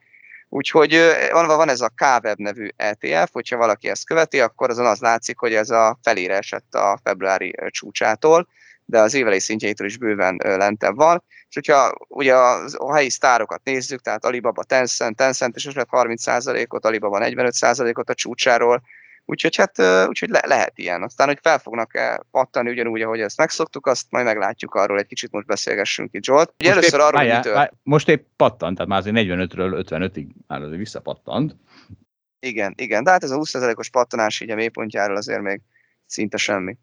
Úgyhogy 0.50 1.00
van, 1.32 1.48
van 1.48 1.70
ez 1.70 1.82
a 1.82 1.94
KWeb 1.96 2.40
nevű 2.40 2.68
ETF, 2.76 3.32
hogyha 3.32 3.58
valaki 3.58 3.90
ezt 3.90 4.06
követi, 4.06 4.40
akkor 4.40 4.70
azon 4.70 4.86
az 4.86 5.00
látszik, 5.00 5.38
hogy 5.38 5.54
ez 5.54 5.70
a 5.70 6.00
felére 6.02 6.38
esett 6.38 6.74
a 6.74 7.00
februári 7.04 7.56
csúcsától, 7.70 8.48
de 8.86 9.00
az 9.00 9.14
évelei 9.14 9.40
szintjeitől 9.40 9.88
is 9.88 9.98
bőven 9.98 10.40
lentebb 10.44 10.96
van. 10.96 11.24
És 11.50 11.56
hogyha 11.56 11.94
ugye 12.08 12.36
a, 12.36 12.94
helyi 12.94 13.10
sztárokat 13.10 13.64
nézzük, 13.64 14.02
tehát 14.02 14.26
Alibaba, 14.26 14.64
Tencent, 14.64 15.16
Tencent 15.16 15.56
és 15.56 15.70
30%-ot, 15.74 16.86
Alibaba 16.86 17.20
45%-ot 17.22 18.10
a 18.10 18.14
csúcsáról, 18.14 18.82
Úgyhogy 19.26 19.56
hát 19.56 20.08
úgyhogy 20.08 20.30
le, 20.30 20.42
lehet 20.46 20.78
ilyen. 20.78 21.04
Aztán, 21.04 21.28
hogy 21.28 21.40
fel 21.42 21.60
fognak-e 21.60 22.24
pattani 22.32 22.70
ugyanúgy, 22.70 23.02
ahogy 23.02 23.20
ezt 23.20 23.38
megszoktuk, 23.38 23.88
azt 23.88 24.06
majd 24.10 24.26
meglátjuk 24.26 24.76
arról, 24.76 25.00
egy 25.00 25.06
kicsit 25.06 25.32
most 25.32 25.46
beszélgessünk 25.46 26.14
itt, 26.14 26.24
Zsolt. 26.24 26.54
Ugye 26.60 26.74
most 26.74 26.78
először 26.78 27.00
épp, 27.00 27.06
arról, 27.06 27.22
hogy 27.22 27.36
mitől... 27.36 27.70
Most 27.84 28.10
épp 28.10 28.26
pattant, 28.36 28.76
tehát 28.76 28.90
már 28.90 29.00
azért 29.00 29.16
45-ről 29.20 29.86
55-ig 29.90 30.28
már 30.48 30.62
azért 30.62 30.78
visszapattant. 30.78 31.56
Igen, 32.40 32.74
igen, 32.78 33.04
de 33.04 33.12
hát 33.12 33.24
ez 33.24 33.32
a 33.32 33.38
20%-os 33.38 33.90
pattanás 33.90 34.42
így 34.42 34.50
a 34.50 34.56
mélypontjáról 34.56 35.16
azért 35.16 35.42
még 35.42 35.62
szinte 36.06 36.38
semmi. 36.38 36.78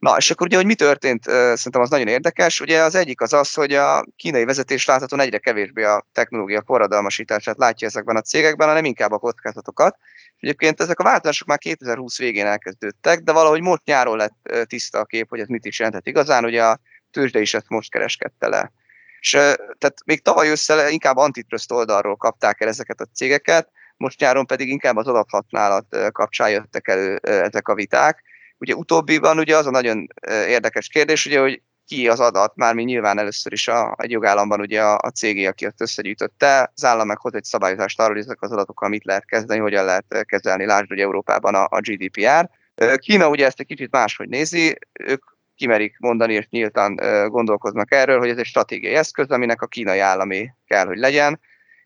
Na, 0.00 0.16
és 0.16 0.30
akkor 0.30 0.46
ugye, 0.46 0.56
hogy 0.56 0.66
mi 0.66 0.74
történt, 0.74 1.24
szerintem 1.24 1.80
az 1.80 1.90
nagyon 1.90 2.08
érdekes. 2.08 2.60
Ugye 2.60 2.82
az 2.82 2.94
egyik 2.94 3.20
az 3.20 3.32
az, 3.32 3.54
hogy 3.54 3.72
a 3.72 4.04
kínai 4.16 4.44
vezetés 4.44 4.86
láthatóan 4.86 5.20
egyre 5.20 5.38
kevésbé 5.38 5.82
a 5.82 6.06
technológia 6.12 6.62
forradalmasítását 6.66 7.58
látja 7.58 7.86
ezekben 7.86 8.16
a 8.16 8.20
cégekben, 8.20 8.68
hanem 8.68 8.84
inkább 8.84 9.12
a 9.12 9.18
kockázatokat. 9.18 9.96
Egyébként 10.38 10.80
ezek 10.80 10.98
a 10.98 11.02
változások 11.02 11.48
már 11.48 11.58
2020 11.58 12.18
végén 12.18 12.46
elkezdődtek, 12.46 13.20
de 13.20 13.32
valahogy 13.32 13.60
most 13.60 13.84
nyáron 13.84 14.16
lett 14.16 14.66
tiszta 14.66 14.98
a 14.98 15.04
kép, 15.04 15.28
hogy 15.28 15.40
ez 15.40 15.48
mit 15.48 15.64
is 15.64 15.78
jelentett 15.78 16.06
igazán, 16.06 16.44
ugye 16.44 16.64
a 16.64 16.80
tőzsde 17.10 17.40
is 17.40 17.54
ezt 17.54 17.68
most 17.68 17.90
kereskedte 17.90 18.48
le. 18.48 18.72
És 19.20 19.30
tehát 19.78 19.94
még 20.04 20.22
tavaly 20.22 20.48
össze 20.48 20.90
inkább 20.90 21.16
antitrust 21.16 21.72
oldalról 21.72 22.16
kapták 22.16 22.60
el 22.60 22.68
ezeket 22.68 23.00
a 23.00 23.06
cégeket, 23.14 23.68
most 23.96 24.20
nyáron 24.20 24.46
pedig 24.46 24.68
inkább 24.68 24.96
az 24.96 25.06
adathasználat 25.06 25.96
kapcsán 26.12 26.50
jöttek 26.50 26.88
elő 26.88 27.16
ezek 27.22 27.68
a 27.68 27.74
viták. 27.74 28.22
Ugye 28.60 28.74
utóbbiban 28.74 29.38
ugye 29.38 29.56
az 29.56 29.66
a 29.66 29.70
nagyon 29.70 30.06
érdekes 30.28 30.88
kérdés, 30.88 31.26
ugye, 31.26 31.40
hogy 31.40 31.62
ki 31.86 32.08
az 32.08 32.20
adat, 32.20 32.56
már 32.56 32.74
mi 32.74 32.82
nyilván 32.82 33.18
először 33.18 33.52
is 33.52 33.68
a, 33.68 33.94
egy 33.98 34.10
jogállamban 34.10 34.60
ugye 34.60 34.82
a, 34.82 34.98
a 35.02 35.10
cégé, 35.10 35.46
aki 35.46 35.66
azt 35.66 35.80
összegyűjtötte, 35.80 36.70
az 36.74 36.84
állam 36.84 37.06
meghoz 37.06 37.34
egy 37.34 37.44
szabályozást 37.44 38.00
arról, 38.00 38.14
hogy 38.14 38.22
ezek 38.22 38.42
az 38.42 38.52
adatokkal 38.52 38.88
mit 38.88 39.04
lehet 39.04 39.24
kezdeni, 39.24 39.60
hogyan 39.60 39.84
lehet 39.84 40.24
kezelni, 40.24 40.64
lásd 40.66 40.92
ugye 40.92 41.02
Európában 41.02 41.54
a, 41.54 41.64
a 41.70 41.80
GDPR. 41.80 42.50
Kína 42.94 43.28
ugye 43.28 43.46
ezt 43.46 43.60
egy 43.60 43.66
kicsit 43.66 43.90
máshogy 43.90 44.28
nézi, 44.28 44.78
ők 44.92 45.24
kimerik 45.54 45.98
mondani, 45.98 46.34
és 46.34 46.46
nyíltan 46.48 46.94
gondolkoznak 47.28 47.92
erről, 47.92 48.18
hogy 48.18 48.28
ez 48.28 48.38
egy 48.38 48.44
stratégiai 48.44 48.94
eszköz, 48.94 49.30
aminek 49.30 49.62
a 49.62 49.66
kínai 49.66 49.98
állami 49.98 50.50
kell, 50.66 50.86
hogy 50.86 50.98
legyen. 50.98 51.40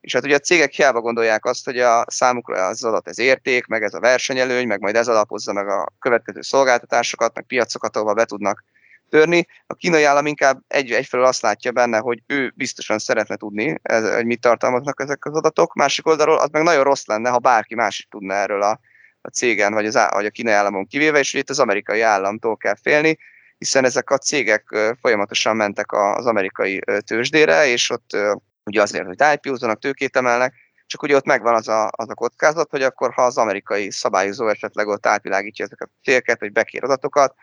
És 0.04 0.12
hát 0.12 0.24
ugye 0.24 0.34
a 0.34 0.38
cégek 0.38 0.72
hiába 0.72 1.00
gondolják 1.00 1.44
azt, 1.44 1.64
hogy 1.64 1.78
a 1.78 2.04
számukra 2.08 2.66
az 2.66 2.84
adat 2.84 3.08
ez 3.08 3.18
érték, 3.18 3.66
meg 3.66 3.82
ez 3.82 3.94
a 3.94 4.00
versenyelőny, 4.00 4.66
meg 4.66 4.80
majd 4.80 4.96
ez 4.96 5.08
alapozza 5.08 5.52
meg 5.52 5.68
a 5.68 5.92
következő 5.98 6.40
szolgáltatásokat, 6.40 7.34
meg 7.34 7.44
piacokat, 7.44 7.96
ahova 7.96 8.14
be 8.14 8.24
tudnak 8.24 8.64
törni. 9.10 9.46
A 9.66 9.74
kínai 9.74 10.02
állam 10.02 10.26
inkább 10.26 10.62
egy, 10.66 10.90
egyfelől 10.90 11.26
azt 11.26 11.42
látja 11.42 11.72
benne, 11.72 11.98
hogy 11.98 12.22
ő 12.26 12.52
biztosan 12.56 12.98
szeretne 12.98 13.36
tudni, 13.36 13.78
ez, 13.82 14.14
hogy 14.14 14.26
mit 14.26 14.40
tartalmaznak 14.40 15.00
ezek 15.00 15.24
az 15.24 15.34
adatok. 15.34 15.74
Másik 15.74 16.06
oldalról 16.06 16.38
az 16.38 16.48
meg 16.50 16.62
nagyon 16.62 16.84
rossz 16.84 17.06
lenne, 17.06 17.30
ha 17.30 17.38
bárki 17.38 17.74
más 17.74 17.98
is 17.98 18.06
tudna 18.10 18.34
erről 18.34 18.62
a, 18.62 18.80
a 19.20 19.28
cégen, 19.28 19.72
vagy, 19.72 19.86
az, 19.86 19.98
vagy 20.10 20.26
a 20.26 20.30
kínai 20.30 20.54
államon 20.54 20.86
kivéve, 20.86 21.18
és 21.18 21.32
hogy 21.32 21.40
itt 21.40 21.50
az 21.50 21.58
amerikai 21.60 22.00
államtól 22.00 22.56
kell 22.56 22.76
félni, 22.82 23.18
hiszen 23.58 23.84
ezek 23.84 24.10
a 24.10 24.18
cégek 24.18 24.64
folyamatosan 25.00 25.56
mentek 25.56 25.92
az 25.92 26.26
amerikai 26.26 26.80
tőzsdére, 27.06 27.66
és 27.66 27.90
ott 27.90 28.16
ugye 28.64 28.82
azért, 28.82 29.06
hogy 29.06 29.22
IPO-zanak, 29.34 29.78
tőkét 29.78 30.16
emelnek, 30.16 30.54
csak 30.86 31.02
ugye 31.02 31.16
ott 31.16 31.24
megvan 31.24 31.54
az 31.54 31.68
a, 31.68 31.90
az 31.90 32.08
a 32.08 32.14
kockázat, 32.14 32.70
hogy 32.70 32.82
akkor 32.82 33.12
ha 33.12 33.22
az 33.22 33.38
amerikai 33.38 33.90
szabályozó 33.90 34.48
esetleg 34.48 34.88
ott 34.88 35.06
átvilágítja 35.06 35.64
ezeket 35.64 35.88
a 35.92 35.98
cégeket, 36.02 36.40
vagy 36.40 36.52
bekér 36.52 36.84
adatokat, 36.84 37.34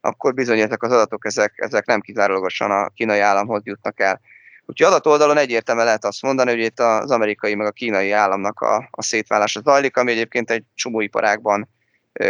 akkor 0.00 0.34
bizony 0.34 0.60
ezek 0.60 0.82
az 0.82 0.92
adatok, 0.92 1.26
ezek, 1.26 1.52
ezek 1.56 1.86
nem 1.86 2.00
kizárólagosan 2.00 2.70
a 2.70 2.88
kínai 2.88 3.18
államhoz 3.18 3.60
jutnak 3.64 4.00
el. 4.00 4.20
Úgyhogy 4.66 4.86
adatoldalon 4.86 5.36
egyértelműen 5.36 5.86
lehet 5.86 6.04
azt 6.04 6.22
mondani, 6.22 6.50
hogy 6.50 6.60
itt 6.60 6.80
az 6.80 7.10
amerikai 7.10 7.54
meg 7.54 7.66
a 7.66 7.70
kínai 7.70 8.10
államnak 8.10 8.60
a, 8.60 8.88
a 8.90 9.02
szétválása 9.02 9.60
zajlik, 9.60 9.96
ami 9.96 10.10
egyébként 10.10 10.50
egy 10.50 10.64
csomó 10.74 11.00
iparágban 11.00 11.68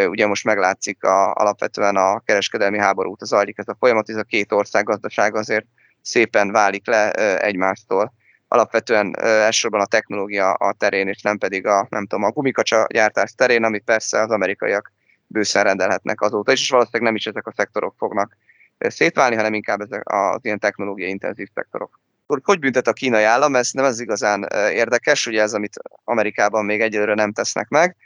ugye 0.09 0.26
most 0.26 0.44
meglátszik 0.44 1.05
a, 1.05 1.32
alapvetően 1.32 1.96
a 1.96 2.20
kereskedelmi 2.20 2.78
háború 2.78 3.16
zajlik 3.20 3.59
ez 3.59 3.68
a 3.68 3.76
folyamat, 3.78 4.09
ez 4.09 4.16
a 4.16 4.22
két 4.22 4.53
ország 4.53 4.84
gazdaság 4.84 5.34
azért 5.34 5.66
szépen 6.03 6.53
válik 6.53 6.86
le 6.86 7.11
egymástól. 7.38 8.12
Alapvetően 8.53 9.16
elsősorban 9.18 9.80
a 9.80 9.86
technológia 9.86 10.53
a 10.53 10.72
terén, 10.72 11.09
és 11.09 11.22
nem 11.22 11.38
pedig 11.38 11.66
a, 11.66 11.86
nem 11.90 12.07
tudom, 12.07 12.24
a 12.24 12.30
gumikacsa 12.30 12.86
gyártás 12.92 13.32
terén, 13.34 13.64
amit 13.64 13.84
persze 13.84 14.20
az 14.20 14.30
amerikaiak 14.30 14.92
bőszen 15.26 15.64
rendelhetnek 15.64 16.20
azóta 16.20 16.53
is, 16.53 16.61
és 16.61 16.70
valószínűleg 16.70 17.07
nem 17.07 17.16
is 17.16 17.26
ezek 17.26 17.46
a 17.46 17.53
szektorok 17.57 17.94
fognak 17.98 18.36
szétválni, 18.78 19.36
hanem 19.36 19.55
inkább 19.55 19.80
ezek 19.80 20.03
az 20.05 20.38
ilyen 20.42 20.59
technológiai 20.59 21.11
intenzív 21.11 21.48
szektorok. 21.55 22.01
Hogy 22.26 22.59
büntet 22.59 22.86
a 22.86 22.92
kínai 22.92 23.22
állam, 23.22 23.57
ez 23.57 23.70
nem 23.70 23.84
ez 23.84 24.01
igazán 24.01 24.48
érdekes, 24.72 25.26
ugye 25.26 25.42
ez, 25.42 25.53
amit 25.53 25.76
Amerikában 26.05 26.64
még 26.64 26.80
egyelőre 26.80 27.14
nem 27.14 27.32
tesznek 27.32 27.68
meg, 27.68 27.96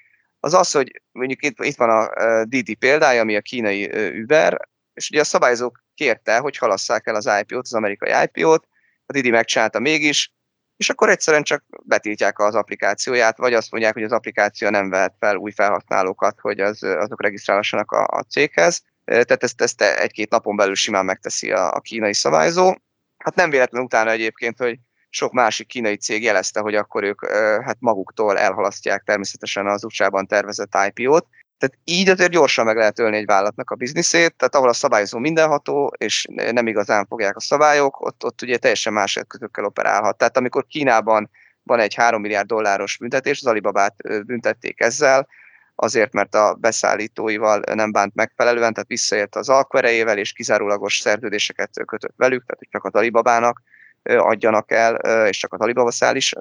az 0.40 0.54
az, 0.54 0.70
hogy 0.70 1.02
mondjuk 1.12 1.42
itt, 1.42 1.64
itt 1.64 1.76
van 1.76 1.90
a 1.90 2.10
Didi 2.44 2.74
példája, 2.74 3.20
ami 3.20 3.36
a 3.36 3.40
kínai 3.40 3.84
Uber, 4.22 4.68
és 4.94 5.10
ugye 5.10 5.20
a 5.20 5.24
szabályozók 5.24 5.84
kérte, 5.94 6.38
hogy 6.38 6.56
halasszák 6.56 7.06
el 7.06 7.14
az 7.14 7.30
IPO-t, 7.40 7.64
az 7.64 7.74
amerikai 7.74 8.12
IPO-t, 8.24 8.68
a 9.06 9.12
Didi 9.12 9.30
megcsinálta 9.30 9.78
mégis, 9.78 10.33
és 10.76 10.90
akkor 10.90 11.08
egyszerűen 11.08 11.42
csak 11.42 11.64
betiltják 11.84 12.38
az 12.38 12.54
applikációját, 12.54 13.36
vagy 13.36 13.54
azt 13.54 13.70
mondják, 13.70 13.94
hogy 13.94 14.02
az 14.02 14.12
applikáció 14.12 14.68
nem 14.68 14.90
vehet 14.90 15.14
fel 15.18 15.36
új 15.36 15.50
felhasználókat, 15.50 16.40
hogy 16.40 16.60
az, 16.60 16.82
azok 16.82 17.22
regisztrálhassanak 17.22 17.92
a, 17.92 18.06
a 18.06 18.22
céghez. 18.22 18.82
Tehát 19.04 19.42
ezt, 19.42 19.62
ezt 19.62 19.82
egy-két 19.82 20.30
napon 20.30 20.56
belül 20.56 20.74
simán 20.74 21.04
megteszi 21.04 21.52
a, 21.52 21.72
a 21.72 21.80
kínai 21.80 22.14
szabályzó. 22.14 22.74
Hát 23.18 23.34
nem 23.34 23.50
véletlen 23.50 23.82
utána 23.82 24.10
egyébként, 24.10 24.58
hogy 24.58 24.78
sok 25.08 25.32
másik 25.32 25.66
kínai 25.66 25.96
cég 25.96 26.22
jelezte, 26.22 26.60
hogy 26.60 26.74
akkor 26.74 27.02
ők 27.02 27.26
hát 27.64 27.76
maguktól 27.78 28.38
elhalasztják 28.38 29.02
természetesen 29.02 29.66
az 29.66 29.84
USA-ban 29.84 30.26
tervezett 30.26 30.76
IPO-t. 30.86 31.26
Tehát 31.64 31.78
így 31.84 32.08
azért 32.08 32.30
gyorsan 32.30 32.64
meg 32.64 32.76
lehet 32.76 32.98
ölni 32.98 33.16
egy 33.16 33.26
vállalatnak 33.26 33.70
a 33.70 33.74
bizniszét, 33.74 34.34
tehát 34.34 34.54
ahol 34.54 34.68
a 34.68 34.72
szabályozó 34.72 35.18
mindenható, 35.18 35.92
és 35.96 36.26
nem 36.30 36.66
igazán 36.66 37.06
fogják 37.06 37.36
a 37.36 37.40
szabályok, 37.40 38.00
ott, 38.00 38.24
ott 38.24 38.42
ugye 38.42 38.56
teljesen 38.56 38.92
más 38.92 39.16
eszközökkel 39.16 39.64
operálhat. 39.64 40.18
Tehát 40.18 40.36
amikor 40.36 40.66
Kínában 40.66 41.30
van 41.62 41.80
egy 41.80 41.94
3 41.94 42.20
milliárd 42.20 42.46
dolláros 42.46 42.96
büntetés, 42.96 43.40
az 43.40 43.46
Alibabát 43.46 43.94
büntették 44.26 44.80
ezzel, 44.80 45.28
azért, 45.74 46.12
mert 46.12 46.34
a 46.34 46.54
beszállítóival 46.54 47.62
nem 47.74 47.92
bánt 47.92 48.14
megfelelően, 48.14 48.72
tehát 48.72 48.88
visszaért 48.88 49.36
az 49.36 49.48
alkverejével, 49.48 50.18
és 50.18 50.32
kizárólagos 50.32 50.98
szerződéseket 50.98 51.70
kötött 51.84 52.14
velük, 52.16 52.44
tehát 52.46 52.62
csak 52.70 52.84
az 52.84 53.00
Alibabának 53.00 53.62
adjanak 54.02 54.70
el, 54.70 54.94
és 55.28 55.38
csak 55.38 55.52
az 55.52 55.60
Alibaba 55.60 55.90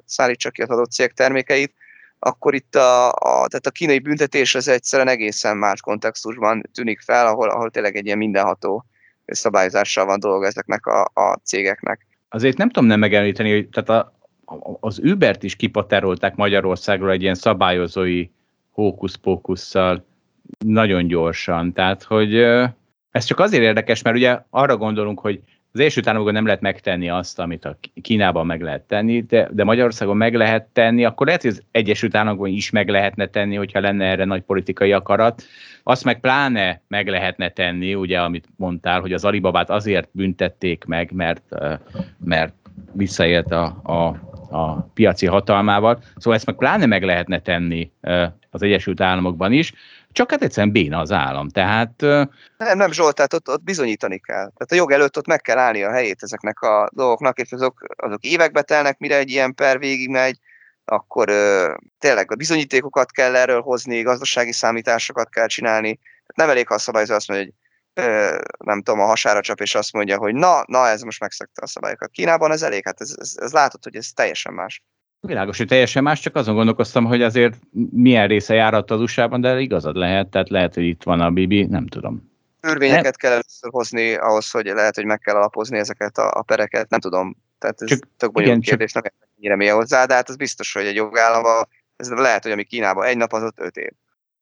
szállítsa 0.06 0.50
ki 0.50 0.62
az 0.62 0.68
adott 0.68 0.90
cég 0.90 1.12
termékeit, 1.12 1.74
akkor 2.24 2.54
itt 2.54 2.74
a, 2.74 3.08
a, 3.08 3.46
tehát 3.48 3.66
a 3.66 3.70
kínai 3.70 3.98
büntetés 3.98 4.54
az 4.54 4.68
egyszerűen 4.68 5.08
egészen 5.08 5.56
más 5.56 5.80
kontextusban 5.80 6.62
tűnik 6.74 7.00
fel, 7.00 7.26
ahol, 7.26 7.48
ahol 7.48 7.70
tényleg 7.70 7.96
egy 7.96 8.06
ilyen 8.06 8.18
mindenható 8.18 8.84
szabályozással 9.26 10.04
van 10.04 10.20
dolga 10.20 10.46
ezeknek 10.46 10.86
a, 10.86 11.02
a 11.14 11.40
cégeknek. 11.42 12.06
Azért 12.28 12.56
nem 12.56 12.68
tudom 12.68 12.88
nem 12.88 12.98
megemlíteni, 12.98 13.52
hogy 13.52 13.68
tehát 13.68 13.88
a, 13.88 14.12
az 14.80 14.98
Ubert 14.98 15.42
is 15.42 15.56
kipaterolták 15.56 16.36
Magyarországról 16.36 17.10
egy 17.10 17.22
ilyen 17.22 17.34
szabályozói 17.34 18.28
hókusz-pókusszal 18.70 20.04
nagyon 20.58 21.06
gyorsan. 21.06 21.72
Tehát, 21.72 22.02
hogy 22.02 22.34
ez 23.10 23.24
csak 23.24 23.38
azért 23.38 23.62
érdekes, 23.62 24.02
mert 24.02 24.16
ugye 24.16 24.38
arra 24.50 24.76
gondolunk, 24.76 25.20
hogy 25.20 25.40
az 25.74 25.80
Egyesült 25.80 26.06
Államokban 26.06 26.34
nem 26.34 26.44
lehet 26.44 26.60
megtenni 26.60 27.08
azt, 27.08 27.38
amit 27.38 27.64
a 27.64 27.76
Kínában 28.02 28.46
meg 28.46 28.62
lehet 28.62 28.82
tenni, 28.82 29.22
de, 29.22 29.48
de 29.52 29.64
Magyarországon 29.64 30.16
meg 30.16 30.34
lehet 30.34 30.66
tenni, 30.72 31.04
akkor 31.04 31.26
lehet, 31.26 31.42
hogy 31.42 31.50
az 31.50 31.62
Egyesült 31.70 32.14
Államokban 32.16 32.48
is 32.48 32.70
meg 32.70 32.88
lehetne 32.88 33.26
tenni, 33.26 33.56
hogyha 33.56 33.80
lenne 33.80 34.04
erre 34.04 34.24
nagy 34.24 34.42
politikai 34.42 34.92
akarat. 34.92 35.42
Azt 35.82 36.04
meg 36.04 36.20
pláne 36.20 36.80
meg 36.88 37.08
lehetne 37.08 37.48
tenni, 37.48 37.94
ugye, 37.94 38.20
amit 38.20 38.48
mondtál, 38.56 39.00
hogy 39.00 39.12
az 39.12 39.24
Alibabát 39.24 39.70
azért 39.70 40.08
büntették 40.12 40.84
meg, 40.84 41.10
mert, 41.12 41.42
mert 42.24 42.54
visszaélt 42.92 43.50
a, 43.50 43.80
a, 43.82 44.06
a 44.56 44.90
piaci 44.94 45.26
hatalmával. 45.26 46.02
Szóval 46.16 46.34
ezt 46.34 46.46
meg 46.46 46.56
pláne 46.56 46.86
meg 46.86 47.02
lehetne 47.02 47.38
tenni 47.40 47.90
az 48.50 48.62
Egyesült 48.62 49.00
Államokban 49.00 49.52
is, 49.52 49.72
csak 50.14 50.30
hát 50.30 50.42
egyszerűen 50.42 50.72
béna 50.72 50.98
az 50.98 51.12
állam. 51.12 51.48
Tehát, 51.48 52.00
nem, 52.56 52.76
nem 52.76 52.92
Zsolt, 52.92 53.14
tehát 53.14 53.32
ott, 53.32 53.48
ott 53.48 53.62
bizonyítani 53.62 54.18
kell. 54.18 54.50
Tehát 54.50 54.72
a 54.72 54.74
jog 54.74 54.90
előtt 54.90 55.16
ott 55.16 55.26
meg 55.26 55.40
kell 55.40 55.58
állni 55.58 55.82
a 55.82 55.90
helyét 55.90 56.22
ezeknek 56.22 56.60
a 56.60 56.88
dolgoknak, 56.92 57.38
és 57.38 57.52
azok, 57.52 57.80
azok 57.96 58.24
évekbe 58.24 58.62
telnek, 58.62 58.98
mire 58.98 59.16
egy 59.16 59.30
ilyen 59.30 59.54
per 59.54 59.78
végigmegy, 59.78 60.38
akkor 60.84 61.28
ö, 61.28 61.74
tényleg 61.98 62.32
a 62.32 62.34
bizonyítékokat 62.34 63.10
kell 63.10 63.36
erről 63.36 63.60
hozni, 63.60 64.02
gazdasági 64.02 64.52
számításokat 64.52 65.28
kell 65.28 65.46
csinálni. 65.46 65.94
Tehát 65.96 66.36
nem 66.36 66.50
elég, 66.50 66.66
ha 66.66 66.74
a 66.74 66.78
szabályozó 66.78 67.14
azt 67.14 67.28
mondja, 67.28 67.46
hogy 67.46 67.54
ö, 68.04 68.38
nem 68.64 68.82
tudom, 68.82 69.00
a 69.00 69.06
hasára 69.06 69.40
csap, 69.40 69.60
és 69.60 69.74
azt 69.74 69.92
mondja, 69.92 70.18
hogy 70.18 70.34
na, 70.34 70.62
na, 70.66 70.88
ez 70.88 71.02
most 71.02 71.20
megszegte 71.20 71.62
a 71.62 71.66
szabályokat. 71.66 72.10
Kínában 72.10 72.50
ez 72.50 72.62
elég, 72.62 72.84
hát 72.84 73.00
ez, 73.00 73.14
ez, 73.18 73.32
ez 73.36 73.52
látod, 73.52 73.84
hogy 73.84 73.96
ez 73.96 74.08
teljesen 74.14 74.52
más. 74.52 74.82
Világos, 75.26 75.58
hogy 75.58 75.66
teljesen 75.66 76.02
más, 76.02 76.20
csak 76.20 76.36
azon 76.36 76.54
gondolkoztam, 76.54 77.04
hogy 77.04 77.22
azért 77.22 77.54
milyen 77.90 78.28
része 78.28 78.54
járat 78.54 78.90
az 78.90 79.00
USA-ban, 79.00 79.40
de 79.40 79.60
igazad 79.60 79.96
lehet, 79.96 80.28
tehát 80.28 80.48
lehet, 80.48 80.74
hogy 80.74 80.84
itt 80.84 81.02
van 81.02 81.20
a 81.20 81.30
Bibi, 81.30 81.64
nem 81.64 81.86
tudom. 81.86 82.32
Törvényeket 82.60 83.02
nem. 83.02 83.12
kell 83.12 83.30
először 83.30 83.70
hozni 83.70 84.14
ahhoz, 84.14 84.50
hogy 84.50 84.64
lehet, 84.64 84.94
hogy 84.94 85.04
meg 85.04 85.18
kell 85.18 85.34
alapozni 85.34 85.78
ezeket 85.78 86.18
a, 86.18 86.30
a 86.30 86.42
pereket, 86.42 86.88
nem 86.88 87.00
tudom. 87.00 87.36
Tehát 87.58 87.82
ez 87.82 87.88
csak, 87.88 87.98
tök 88.16 88.32
bonyolult 88.32 88.64
kérdés, 88.64 88.92
csak... 88.92 89.02
nem 89.02 89.12
ennyire 89.36 89.56
mély 89.56 89.68
hozzá, 89.68 90.04
de 90.04 90.14
hát 90.14 90.28
az 90.28 90.36
biztos, 90.36 90.72
hogy 90.72 90.86
egy 90.86 90.94
jogállamban, 90.94 91.68
ez 91.96 92.08
lehet, 92.08 92.42
hogy 92.42 92.52
ami 92.52 92.64
Kínában 92.64 93.04
egy 93.04 93.16
nap, 93.16 93.32
az 93.32 93.42
ott 93.42 93.60
öt 93.60 93.76
év. 93.76 93.90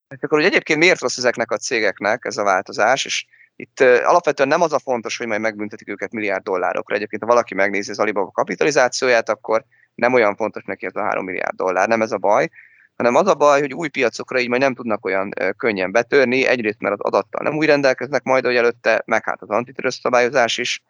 És 0.09 0.23
akkor 0.23 0.39
hogy 0.39 0.47
egyébként 0.47 0.79
miért 0.79 1.01
rossz 1.01 1.17
ezeknek 1.17 1.51
a 1.51 1.57
cégeknek 1.57 2.25
ez 2.25 2.37
a 2.37 2.43
változás, 2.43 3.05
és 3.05 3.27
itt 3.57 3.81
alapvetően 3.81 4.49
nem 4.49 4.61
az 4.61 4.73
a 4.73 4.79
fontos, 4.79 5.17
hogy 5.17 5.27
majd 5.27 5.41
megbüntetik 5.41 5.89
őket 5.89 6.13
milliárd 6.13 6.43
dollárokra. 6.43 6.95
Egyébként, 6.95 7.23
ha 7.23 7.29
valaki 7.29 7.55
megnézi 7.55 7.91
az 7.91 7.99
Alibaba 7.99 8.31
kapitalizációját, 8.31 9.29
akkor 9.29 9.65
nem 9.95 10.13
olyan 10.13 10.37
fontos 10.37 10.65
neki 10.65 10.87
ez 10.87 10.97
a 10.97 11.03
3 11.03 11.25
milliárd 11.25 11.57
dollár, 11.57 11.89
nem 11.89 12.03
ez 12.03 12.13
a 12.13 12.19
baj, 12.19 12.49
hanem 12.97 13.15
az 13.15 13.27
a 13.27 13.35
baj, 13.35 13.61
hogy 13.61 13.75
új 13.75 13.89
piacokra 13.89 14.39
így 14.39 14.49
majd 14.49 14.61
nem 14.61 14.75
tudnak 14.75 15.05
olyan 15.05 15.33
könnyen 15.57 15.93
betörni, 15.93 16.47
egyrészt 16.47 16.81
mert 16.81 16.95
az 16.95 17.01
adattal 17.01 17.43
nem 17.43 17.57
úgy 17.57 17.67
rendelkeznek 17.67 18.23
majd, 18.23 18.45
hogy 18.45 18.57
előtte, 18.57 19.03
meg 19.07 19.25
hát 19.25 19.43
az 19.43 19.49
antitrust 19.49 20.01
szabályozás 20.01 20.59
is 20.59 20.83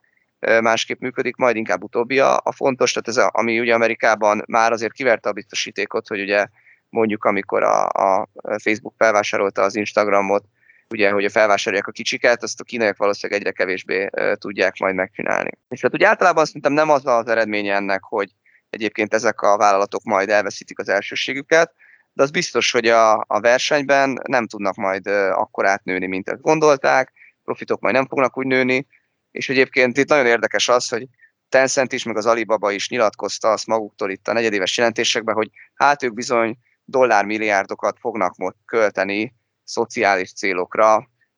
másképp 0.61 1.01
működik, 1.01 1.37
majd 1.37 1.57
inkább 1.57 1.83
utóbbi 1.83 2.19
a, 2.19 2.41
a 2.45 2.53
fontos, 2.53 2.93
tehát 2.93 3.09
ez 3.09 3.17
a, 3.17 3.31
ami 3.33 3.61
ugye 3.61 3.75
Amerikában 3.75 4.43
már 4.47 4.73
azért 4.73 4.93
kiverte 4.93 5.29
a 5.29 5.33
biztosítékot, 5.33 6.09
hogy 6.09 6.21
ugye 6.21 6.47
mondjuk 6.89 7.25
amikor 7.25 7.63
a, 7.63 7.89
a 7.89 8.29
Facebook 8.63 8.95
felvásárolta 8.97 9.63
az 9.63 9.77
Instagramot, 9.77 10.45
ugye, 10.91 11.11
hogy 11.11 11.25
a 11.25 11.31
felvásárolják 11.31 11.87
a 11.87 11.93
kicsiket, 11.93 12.43
azt 12.43 12.61
a 12.61 12.65
kínaiak 12.65 12.97
valószínűleg 12.97 13.41
egyre 13.41 13.53
kevésbé 13.53 14.09
uh, 14.13 14.33
tudják 14.33 14.79
majd 14.79 14.95
megcsinálni. 14.95 15.51
És 15.69 15.81
hát 15.81 15.95
ugye 15.95 16.09
általában 16.09 16.45
szerintem 16.45 16.73
nem 16.73 16.91
az 16.91 17.07
az 17.07 17.29
eredménye 17.29 17.75
ennek, 17.75 18.03
hogy 18.03 18.31
egyébként 18.73 19.15
ezek 19.15 19.41
a 19.41 19.57
vállalatok 19.57 20.03
majd 20.03 20.29
elveszítik 20.29 20.79
az 20.79 20.89
elsőségüket, 20.89 21.73
de 22.13 22.23
az 22.23 22.31
biztos, 22.31 22.71
hogy 22.71 22.89
a, 22.89 23.25
a 23.27 23.41
versenyben 23.41 24.21
nem 24.23 24.47
tudnak 24.47 24.75
majd 24.75 25.07
akkor 25.33 25.67
átnőni, 25.67 26.07
mint 26.07 26.29
ezt 26.29 26.41
gondolták, 26.41 27.13
profitok 27.45 27.81
majd 27.81 27.95
nem 27.95 28.07
fognak 28.07 28.39
úgy 28.39 28.47
nőni, 28.47 28.87
és 29.31 29.49
egyébként 29.49 29.97
itt 29.97 30.09
nagyon 30.09 30.27
érdekes 30.27 30.69
az, 30.69 30.89
hogy 30.89 31.07
Tencent 31.49 31.93
is, 31.93 32.05
meg 32.05 32.17
az 32.17 32.27
Alibaba 32.27 32.71
is 32.71 32.89
nyilatkozta 32.89 33.51
azt 33.51 33.67
maguktól 33.67 34.11
itt 34.11 34.29
a 34.29 34.33
negyedéves 34.33 34.77
jelentésekben, 34.77 35.35
hogy 35.35 35.51
hát 35.75 36.03
ők 36.03 36.15
bizony 36.15 36.59
dollármilliárdokat 36.85 37.99
fognak 38.01 38.37
most 38.37 38.57
költeni 38.67 39.35
szociális 39.65 40.33
célokra, 40.33 40.91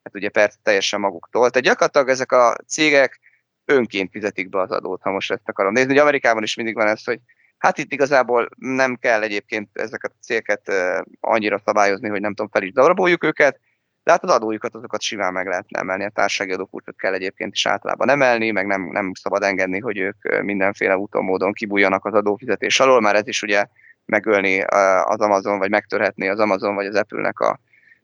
hát 0.03 0.15
ugye 0.15 0.29
persze 0.29 0.59
teljesen 0.63 1.01
maguktól. 1.01 1.51
Tehát 1.51 1.67
gyakorlatilag 1.67 2.09
ezek 2.09 2.33
a 2.33 2.57
cégek 2.67 3.21
önként 3.65 4.11
fizetik 4.11 4.49
be 4.49 4.61
az 4.61 4.71
adót, 4.71 5.03
ha 5.03 5.11
most 5.11 5.33
ezt 5.33 5.49
akarom 5.49 5.73
nézni. 5.73 5.93
Ugye 5.93 6.01
Amerikában 6.01 6.43
is 6.43 6.55
mindig 6.55 6.75
van 6.75 6.87
ez, 6.87 7.05
hogy 7.05 7.21
hát 7.59 7.79
itt 7.79 7.93
igazából 7.93 8.49
nem 8.57 8.97
kell 8.97 9.23
egyébként 9.23 9.69
ezeket 9.73 10.13
a 10.15 10.23
cégeket 10.23 10.73
annyira 11.21 11.61
szabályozni, 11.65 12.09
hogy 12.09 12.21
nem 12.21 12.35
tudom, 12.35 12.51
fel 12.51 12.63
is 12.63 12.73
daraboljuk 12.73 13.25
őket, 13.25 13.61
de 14.05 14.11
hát 14.11 14.25
az 14.25 14.31
adójukat 14.31 14.75
azokat 14.75 15.01
simán 15.01 15.33
meg 15.33 15.47
lehetne 15.47 15.79
emelni, 15.79 16.05
a 16.05 16.09
társasági 16.09 16.53
adókulcsot 16.53 16.97
kell 16.97 17.13
egyébként 17.13 17.55
is 17.55 17.67
általában 17.67 18.11
emelni, 18.11 18.51
meg 18.51 18.67
nem, 18.67 18.83
nem 18.83 19.13
szabad 19.15 19.43
engedni, 19.43 19.79
hogy 19.79 19.99
ők 19.99 20.43
mindenféle 20.43 20.97
úton, 20.97 21.25
módon 21.25 21.53
kibújjanak 21.53 22.05
az 22.05 22.15
adófizetés 22.15 22.81
alól, 22.81 23.01
már 23.01 23.15
ez 23.15 23.29
is 23.29 23.43
ugye 23.43 23.65
megölni 24.05 24.61
az 25.03 25.21
Amazon, 25.21 25.59
vagy 25.59 25.71
megtörhetni 25.71 26.29
az 26.29 26.39
Amazon, 26.39 26.75
vagy 26.75 26.87
az 26.87 26.95
Apple-nek 26.95 27.41
a, 27.41 27.61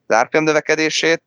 az 0.07 0.17
árfolyam 0.17 0.45
növekedését. 0.45 1.23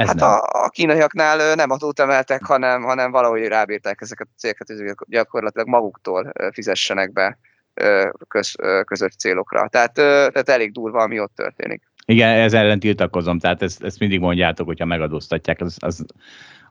Ez 0.00 0.06
hát 0.06 0.16
nem. 0.16 0.28
A, 0.28 0.64
a 0.64 0.68
kínaiaknál 0.68 1.54
nem 1.54 1.70
adót 1.70 2.00
emeltek, 2.00 2.44
hanem, 2.44 2.82
hanem 2.82 3.10
valahogy 3.10 3.46
rábírták 3.46 4.00
ezeket 4.00 4.26
a 4.30 4.38
célokat, 4.38 4.68
hogy 4.68 5.08
gyakorlatilag 5.08 5.68
maguktól 5.68 6.32
fizessenek 6.52 7.12
be 7.12 7.38
köz, 8.28 8.54
közös 8.84 9.16
célokra. 9.16 9.68
Tehát, 9.68 9.92
tehát 9.92 10.48
elég 10.48 10.72
durva, 10.72 11.02
ami 11.02 11.20
ott 11.20 11.34
történik. 11.34 11.82
Igen, 12.04 12.28
ez 12.28 12.52
ellen 12.52 12.80
tiltakozom, 12.80 13.38
tehát 13.38 13.62
ezt, 13.62 13.82
ezt 13.82 13.98
mindig 13.98 14.20
mondjátok, 14.20 14.66
hogyha 14.66 14.84
megadóztatják, 14.84 15.60
az, 15.60 15.76
az 15.78 16.04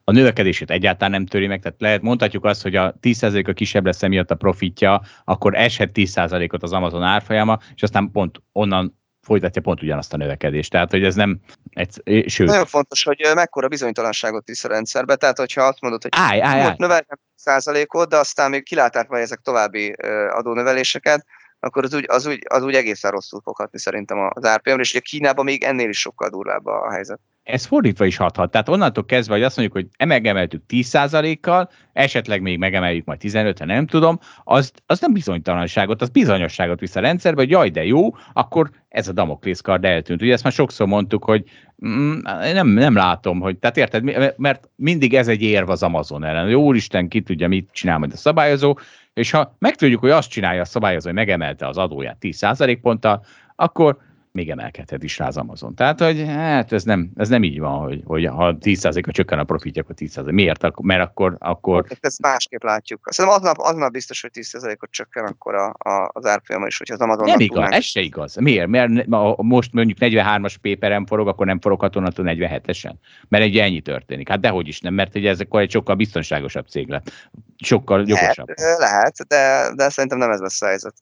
a 0.03 0.11
növekedését 0.11 0.71
egyáltalán 0.71 1.11
nem 1.11 1.25
töri 1.25 1.47
meg, 1.47 1.61
tehát 1.61 1.81
lehet, 1.81 2.01
mondhatjuk 2.01 2.45
azt, 2.45 2.61
hogy 2.61 2.75
a 2.75 2.93
10%-a 3.01 3.51
kisebb 3.51 3.85
lesz 3.85 4.03
emiatt 4.03 4.31
a 4.31 4.35
profitja, 4.35 5.01
akkor 5.23 5.55
eshet 5.55 5.91
10%-ot 5.93 6.63
az 6.63 6.73
Amazon 6.73 7.03
árfolyama, 7.03 7.57
és 7.75 7.83
aztán 7.83 8.11
pont 8.11 8.41
onnan 8.51 8.98
folytatja 9.21 9.61
pont 9.61 9.81
ugyanazt 9.81 10.13
a 10.13 10.17
növekedést. 10.17 10.71
Tehát, 10.71 10.91
hogy 10.91 11.03
ez 11.03 11.15
nem... 11.15 11.39
Egy, 11.69 12.23
sőt. 12.27 12.47
Nagyon 12.47 12.65
fontos, 12.65 13.03
hogy 13.03 13.31
mekkora 13.33 13.67
bizonytalanságot 13.67 14.47
visz 14.47 14.63
a 14.63 14.67
rendszerbe, 14.67 15.15
tehát 15.15 15.37
hogyha 15.37 15.63
azt 15.63 15.81
mondod, 15.81 16.01
hogy 16.01 16.11
állj, 16.15 16.41
állj, 16.41 16.61
állj. 16.61 16.73
növeltem 16.77 17.17
százalékot, 17.35 18.09
de 18.09 18.17
aztán 18.17 18.49
még 18.49 18.63
kilátás 18.63 19.05
majd 19.07 19.23
ezek 19.23 19.39
további 19.39 19.95
adónöveléseket, 20.29 21.25
akkor 21.59 21.83
az 21.83 21.93
úgy, 21.93 22.05
az, 22.07 22.25
úgy, 22.25 22.45
az 22.49 22.63
úgy 22.63 22.75
egészen 22.75 23.11
rosszul 23.11 23.41
fog 23.43 23.55
hatni 23.55 23.79
szerintem 23.79 24.29
az 24.33 24.45
árpm 24.45 24.79
és 24.79 24.91
ugye 24.91 24.99
Kínában 24.99 25.45
még 25.45 25.63
ennél 25.63 25.89
is 25.89 25.99
sokkal 25.99 26.29
durvább 26.29 26.65
a 26.65 26.91
helyzet 26.91 27.19
ez 27.43 27.65
fordítva 27.65 28.05
is 28.05 28.17
hathat. 28.17 28.51
Tehát 28.51 28.69
onnantól 28.69 29.05
kezdve, 29.05 29.33
hogy 29.33 29.43
azt 29.43 29.57
mondjuk, 29.57 29.77
hogy 29.97 30.07
megemeltük 30.07 30.63
10%-kal, 30.69 31.69
esetleg 31.93 32.41
még 32.41 32.57
megemeljük 32.57 33.05
majd 33.05 33.19
15 33.19 33.65
nem 33.65 33.87
tudom, 33.87 34.19
az, 34.43 34.71
az 34.85 34.99
nem 34.99 35.13
bizonytalanságot, 35.13 36.01
az 36.01 36.09
bizonyosságot 36.09 36.79
visz 36.79 36.95
a 36.95 36.99
rendszerbe, 36.99 37.41
hogy 37.41 37.49
jaj, 37.49 37.69
de 37.69 37.85
jó, 37.85 38.15
akkor 38.33 38.69
ez 38.89 39.07
a 39.07 39.11
Damoklész 39.11 39.61
kard 39.61 39.85
eltűnt. 39.85 40.21
Ugye 40.21 40.33
ezt 40.33 40.43
már 40.43 40.53
sokszor 40.53 40.87
mondtuk, 40.87 41.23
hogy 41.23 41.43
mm, 41.85 42.19
nem, 42.53 42.67
nem 42.67 42.95
látom, 42.95 43.39
hogy, 43.39 43.57
tehát 43.57 43.77
érted, 43.77 44.33
mert 44.37 44.69
mindig 44.75 45.13
ez 45.13 45.27
egy 45.27 45.41
érv 45.41 45.69
az 45.69 45.83
Amazon 45.83 46.23
ellen. 46.23 46.49
Jó 46.49 46.73
Isten, 46.73 47.07
ki 47.07 47.21
tudja, 47.21 47.47
mit 47.47 47.69
csinál 47.71 47.97
majd 47.97 48.13
a 48.13 48.17
szabályozó, 48.17 48.77
és 49.13 49.31
ha 49.31 49.55
megtudjuk, 49.59 49.99
hogy 49.99 50.09
azt 50.09 50.29
csinálja 50.29 50.61
a 50.61 50.65
szabályozó, 50.65 51.05
hogy 51.05 51.15
megemelte 51.15 51.67
az 51.67 51.77
adóját 51.77 52.17
10% 52.21 52.77
ponttal, 52.81 53.25
akkor 53.55 53.97
még 54.31 54.49
emelkedhet 54.49 55.03
is 55.03 55.17
rá 55.17 55.27
az 55.27 55.37
Amazon. 55.37 55.75
Tehát, 55.75 55.99
hogy 55.99 56.23
hát 56.27 56.71
ez 56.71 56.83
nem, 56.83 57.09
ez 57.15 57.29
nem 57.29 57.43
így 57.43 57.59
van, 57.59 57.79
hogy, 57.79 58.01
hogy 58.05 58.25
ha 58.25 58.57
10%-a 58.59 59.11
csökken 59.11 59.39
a 59.39 59.43
profitja, 59.43 59.81
akkor 59.81 59.95
10%. 59.97 60.31
Miért? 60.31 60.81
Mert 60.81 61.01
akkor... 61.01 61.35
akkor... 61.39 61.85
Hát 61.89 61.97
ezt 62.01 62.21
másképp 62.21 62.63
látjuk. 62.63 63.07
Szerintem 63.11 63.41
aznap, 63.41 63.57
aznap 63.57 63.91
biztos, 63.91 64.21
hogy 64.21 64.31
10%-ot 64.33 64.91
csökken 64.91 65.25
akkor 65.25 65.55
a, 65.55 65.67
a, 65.67 66.09
az 66.13 66.25
árfolyama 66.25 66.67
is, 66.67 66.77
hogyha 66.77 66.93
az 66.93 67.01
Amazon. 67.01 67.25
Nem 67.25 67.39
igaz, 67.39 67.59
meg... 67.59 67.73
ez 67.73 67.83
se 67.83 68.01
igaz. 68.01 68.35
Miért? 68.35 68.67
Mert 68.67 69.07
most 69.37 69.73
mondjuk 69.73 69.97
43-as 70.01 70.55
péperen 70.61 71.05
forog, 71.05 71.27
akkor 71.27 71.45
nem 71.45 71.59
foroghat 71.59 71.95
onnantól 71.95 72.25
47-esen. 72.27 72.93
Mert 73.27 73.43
egy 73.43 73.57
ennyi 73.57 73.81
történik. 73.81 74.29
Hát 74.29 74.39
dehogy 74.39 74.67
is 74.67 74.79
nem, 74.79 74.93
mert 74.93 75.15
ugye 75.15 75.29
ez 75.29 75.39
akkor 75.39 75.61
egy 75.61 75.71
sokkal 75.71 75.95
biztonságosabb 75.95 76.67
cég 76.67 76.87
lett. 76.87 77.11
Sokkal 77.57 78.03
jogosabb. 78.07 78.47
Lehet, 78.55 78.79
lehet 78.79 79.15
de, 79.27 79.71
de 79.75 79.89
szerintem 79.89 80.17
nem 80.17 80.31
ez 80.31 80.39
lesz 80.39 80.61
a 80.61 80.65
helyzet. 80.65 80.93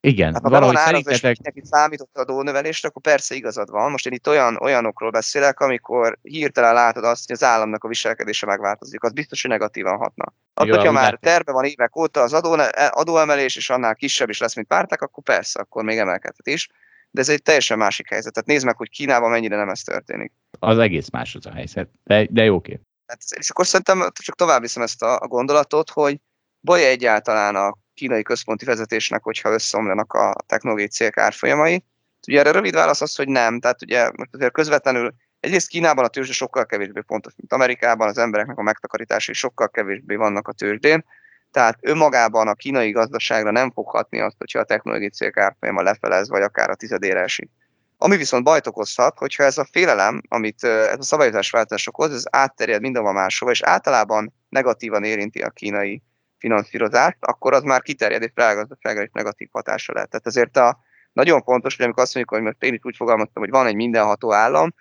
Igen, 0.00 0.32
hát, 0.32 0.42
ha 0.42 0.48
valahogy 0.48 0.76
szerintetek... 0.76 1.14
és 1.14 1.22
mindenki 1.22 1.62
számított 1.70 2.16
a 2.16 2.20
adónövelésre, 2.20 2.88
akkor 2.88 3.02
persze 3.02 3.34
igazad 3.34 3.70
van. 3.70 3.90
Most 3.90 4.06
én 4.06 4.12
itt 4.12 4.28
olyan, 4.28 4.56
olyanokról 4.56 5.10
beszélek, 5.10 5.60
amikor 5.60 6.18
hirtelen 6.22 6.74
látod 6.74 7.04
azt, 7.04 7.26
hogy 7.26 7.36
az 7.36 7.42
államnak 7.42 7.84
a 7.84 7.88
viselkedése 7.88 8.46
megváltozik, 8.46 9.02
az 9.02 9.12
biztos, 9.12 9.42
hogy 9.42 9.50
negatívan 9.50 9.96
hatna. 9.96 10.32
Hát, 10.54 10.68
hogyha 10.68 10.92
már 10.92 11.18
terve 11.20 11.52
van 11.52 11.64
évek 11.64 11.96
óta 11.96 12.20
az 12.20 12.32
adó, 12.32 12.56
adóemelés, 12.90 13.56
és 13.56 13.70
annál 13.70 13.94
kisebb 13.94 14.28
is 14.28 14.40
lesz, 14.40 14.54
mint 14.54 14.66
párták, 14.66 15.02
akkor 15.02 15.24
persze, 15.24 15.60
akkor 15.60 15.84
még 15.84 15.98
emelkedhet 15.98 16.46
is. 16.46 16.68
De 17.10 17.20
ez 17.20 17.28
egy 17.28 17.42
teljesen 17.42 17.78
másik 17.78 18.08
helyzet. 18.08 18.32
Tehát 18.32 18.48
nézd 18.48 18.64
meg, 18.64 18.76
hogy 18.76 18.88
Kínában 18.88 19.30
mennyire 19.30 19.56
nem 19.56 19.68
ez 19.68 19.80
történik. 19.80 20.32
Az 20.58 20.78
egész 20.78 21.10
más 21.10 21.34
az 21.34 21.46
a 21.46 21.52
helyzet, 21.52 21.88
de, 22.04 22.26
de 22.30 22.44
jó 22.44 22.60
kép. 22.60 22.80
Hát, 23.06 23.18
és 23.36 23.50
akkor 23.50 23.66
szerintem 23.66 24.10
csak 24.22 24.36
tovább 24.36 24.60
viszem 24.60 24.82
ezt 24.82 25.02
a, 25.02 25.20
a 25.20 25.26
gondolatot, 25.26 25.90
hogy 25.90 26.20
baj 26.60 26.86
egyáltalán 26.86 27.56
a 27.56 27.76
kínai 27.98 28.22
központi 28.22 28.64
vezetésnek, 28.64 29.22
hogyha 29.22 29.52
összeomlanak 29.52 30.12
a 30.12 30.34
technológiai 30.46 30.88
cégek 30.88 31.16
árfolyamai. 31.16 31.84
Ugye 32.28 32.38
erre 32.38 32.50
rövid 32.50 32.74
válasz 32.74 33.00
az, 33.00 33.16
hogy 33.16 33.28
nem. 33.28 33.60
Tehát 33.60 33.82
ugye 33.82 34.10
azért 34.30 34.52
közvetlenül 34.52 35.14
egyrészt 35.40 35.68
Kínában 35.68 36.04
a 36.04 36.08
tőzsde 36.08 36.32
sokkal 36.32 36.66
kevésbé 36.66 37.00
fontos, 37.06 37.32
mint 37.36 37.52
Amerikában, 37.52 38.08
az 38.08 38.18
embereknek 38.18 38.58
a 38.58 38.62
megtakarításai 38.62 39.34
sokkal 39.34 39.68
kevésbé 39.68 40.14
vannak 40.14 40.48
a 40.48 40.52
tőzsdén. 40.52 41.04
Tehát 41.50 41.78
önmagában 41.80 42.48
a 42.48 42.54
kínai 42.54 42.90
gazdaságra 42.90 43.50
nem 43.50 43.70
fog 43.70 43.96
azt, 44.10 44.36
hogyha 44.38 44.58
a 44.58 44.64
technológiai 44.64 45.10
cégek 45.10 45.36
árfolyama 45.36 45.82
lefelez, 45.82 46.28
vagy 46.28 46.42
akár 46.42 46.70
a 46.70 46.74
tizedére 46.74 47.20
esik. 47.20 47.50
Ami 47.96 48.16
viszont 48.16 48.44
bajt 48.44 48.66
okozhat, 48.66 49.18
hogyha 49.18 49.42
ez 49.42 49.58
a 49.58 49.68
félelem, 49.72 50.22
amit 50.28 50.64
ez 50.64 50.98
a 50.98 51.02
szabályozás 51.02 51.50
változás 51.50 51.86
okoz, 51.86 52.12
ez 52.12 52.22
átterjed 52.30 52.80
mindenhova 52.80 53.12
máshova, 53.12 53.50
és 53.50 53.62
általában 53.62 54.34
negatívan 54.48 55.04
érinti 55.04 55.40
a 55.40 55.50
kínai 55.50 56.02
finanszírozást, 56.38 57.16
akkor 57.20 57.52
az 57.52 57.62
már 57.62 57.82
kiterjed 57.82 58.22
és 58.22 58.32
rágazdaságra 58.34 59.02
is 59.02 59.10
negatív 59.12 59.48
hatása 59.52 59.92
lehet. 59.92 60.10
Tehát 60.10 60.26
ezért 60.26 60.56
a, 60.56 60.78
nagyon 61.12 61.42
fontos, 61.42 61.76
hogy 61.76 61.84
amikor 61.84 62.02
azt 62.02 62.14
mondjuk, 62.14 62.38
hogy 62.38 62.46
most 62.46 62.62
én 62.62 62.74
is 62.74 62.80
úgy 62.82 62.96
fogalmaztam, 62.96 63.42
hogy 63.42 63.50
van 63.50 63.66
egy 63.66 63.74
mindenható 63.74 64.32
állam, 64.32 64.74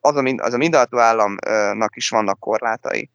az 0.00 0.16
a, 0.16 0.34
az 0.36 0.52
a 0.52 0.56
mindenható 0.56 0.98
államnak 0.98 1.96
is 1.96 2.08
vannak 2.08 2.38
korlátai. 2.38 3.10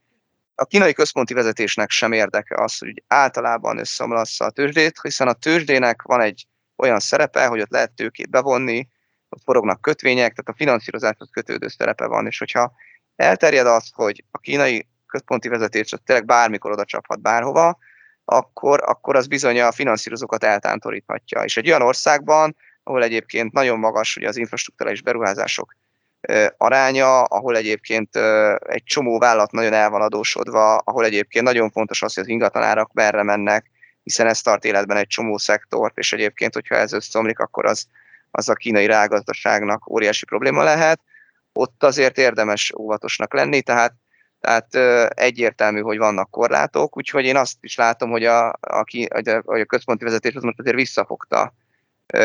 A 0.56 0.66
kínai 0.66 0.94
központi 0.94 1.34
vezetésnek 1.34 1.90
sem 1.90 2.12
érdeke 2.12 2.64
az, 2.64 2.78
hogy 2.78 3.04
általában 3.08 3.78
összeomlassza 3.78 4.46
a 4.46 4.50
tőzsdét, 4.50 5.00
hiszen 5.02 5.28
a 5.28 5.34
tőzsdének 5.34 6.02
van 6.02 6.22
egy 6.22 6.48
olyan 6.76 7.00
szerepe, 7.00 7.46
hogy 7.46 7.62
ott 7.62 7.72
lehet 7.72 7.92
tőkét 7.92 8.30
bevonni, 8.30 8.88
ott 9.30 9.44
forognak 9.44 9.82
kötvények, 9.82 10.30
tehát 10.30 10.50
a 10.50 10.56
finanszírozáshoz 10.58 11.30
kötődő 11.32 11.68
szerepe 11.68 12.06
van, 12.06 12.26
és 12.26 12.38
hogyha 12.38 12.74
elterjed 13.16 13.68
az, 13.68 13.90
hogy 13.94 14.24
a 14.32 14.38
kínai 14.38 14.88
központi 15.08 15.48
vezetés 15.48 15.94
az 15.94 16.00
tényleg 16.06 16.26
bármikor 16.26 16.72
oda 16.72 16.86
csaphat 16.86 17.22
bárhova, 17.22 17.78
akkor, 18.26 18.82
akkor 18.86 19.16
az 19.16 19.28
bizony 19.28 19.60
a 19.60 19.72
finanszírozókat 19.72 20.44
eltántoríthatja. 20.44 21.44
És 21.44 21.58
egy 21.58 21.68
olyan 21.68 21.82
országban, 21.82 22.56
ahol 22.84 23.04
egyébként 23.04 23.52
nagyon 23.52 23.80
magas 23.80 24.18
ugye 24.18 24.28
az 24.28 24.38
infrastruktúrális 24.38 25.02
beruházások 25.02 25.76
aránya, 26.58 27.22
ahol 27.22 27.56
egyébként 27.58 28.16
egy 28.60 28.84
csomó 28.84 29.20
vállalat 29.20 29.52
nagyon 29.52 29.74
el 29.74 29.90
van 29.90 30.02
adósodva, 30.02 30.76
ahol 30.76 31.06
egyébként 31.06 31.46
nagyon 31.46 31.72
fontos 31.72 32.02
az, 32.02 32.14
hogy 32.14 32.24
az 32.24 32.30
ingatlanárak 32.30 32.94
merre 32.94 33.24
mennek, 33.24 33.72
hiszen 34.04 34.28
ez 34.28 34.42
tart 34.42 34.66
életben 34.66 34.98
egy 34.98 35.08
csomó 35.08 35.38
szektort, 35.38 35.98
és 35.98 36.14
egyébként, 36.14 36.54
hogyha 36.54 36.76
ez 36.76 36.94
összeomlik, 36.94 37.40
akkor 37.40 37.66
az, 37.66 37.86
az 38.32 38.50
a 38.50 38.54
kínai 38.54 38.86
rágazdaságnak 38.86 39.90
óriási 39.90 40.26
probléma 40.26 40.64
lehet. 40.64 41.00
Ott 41.54 41.84
azért 41.84 42.18
érdemes 42.18 42.74
óvatosnak 42.78 43.34
lenni, 43.34 43.62
tehát 43.62 43.94
tehát 44.46 44.76
egyértelmű, 45.18 45.82
hogy 45.82 45.98
vannak 45.98 46.30
korlátok, 46.30 46.98
úgyhogy 46.98 47.26
én 47.26 47.36
azt 47.36 47.58
is 47.62 47.76
látom, 47.76 48.10
hogy 48.10 48.26
a, 48.26 48.48
a, 48.48 48.84
a, 49.10 49.42
a 49.46 49.66
központi 49.66 50.04
vezetés 50.04 50.36
az 50.36 50.44
most 50.44 50.60
azért 50.60 50.76
visszafogta 50.76 51.54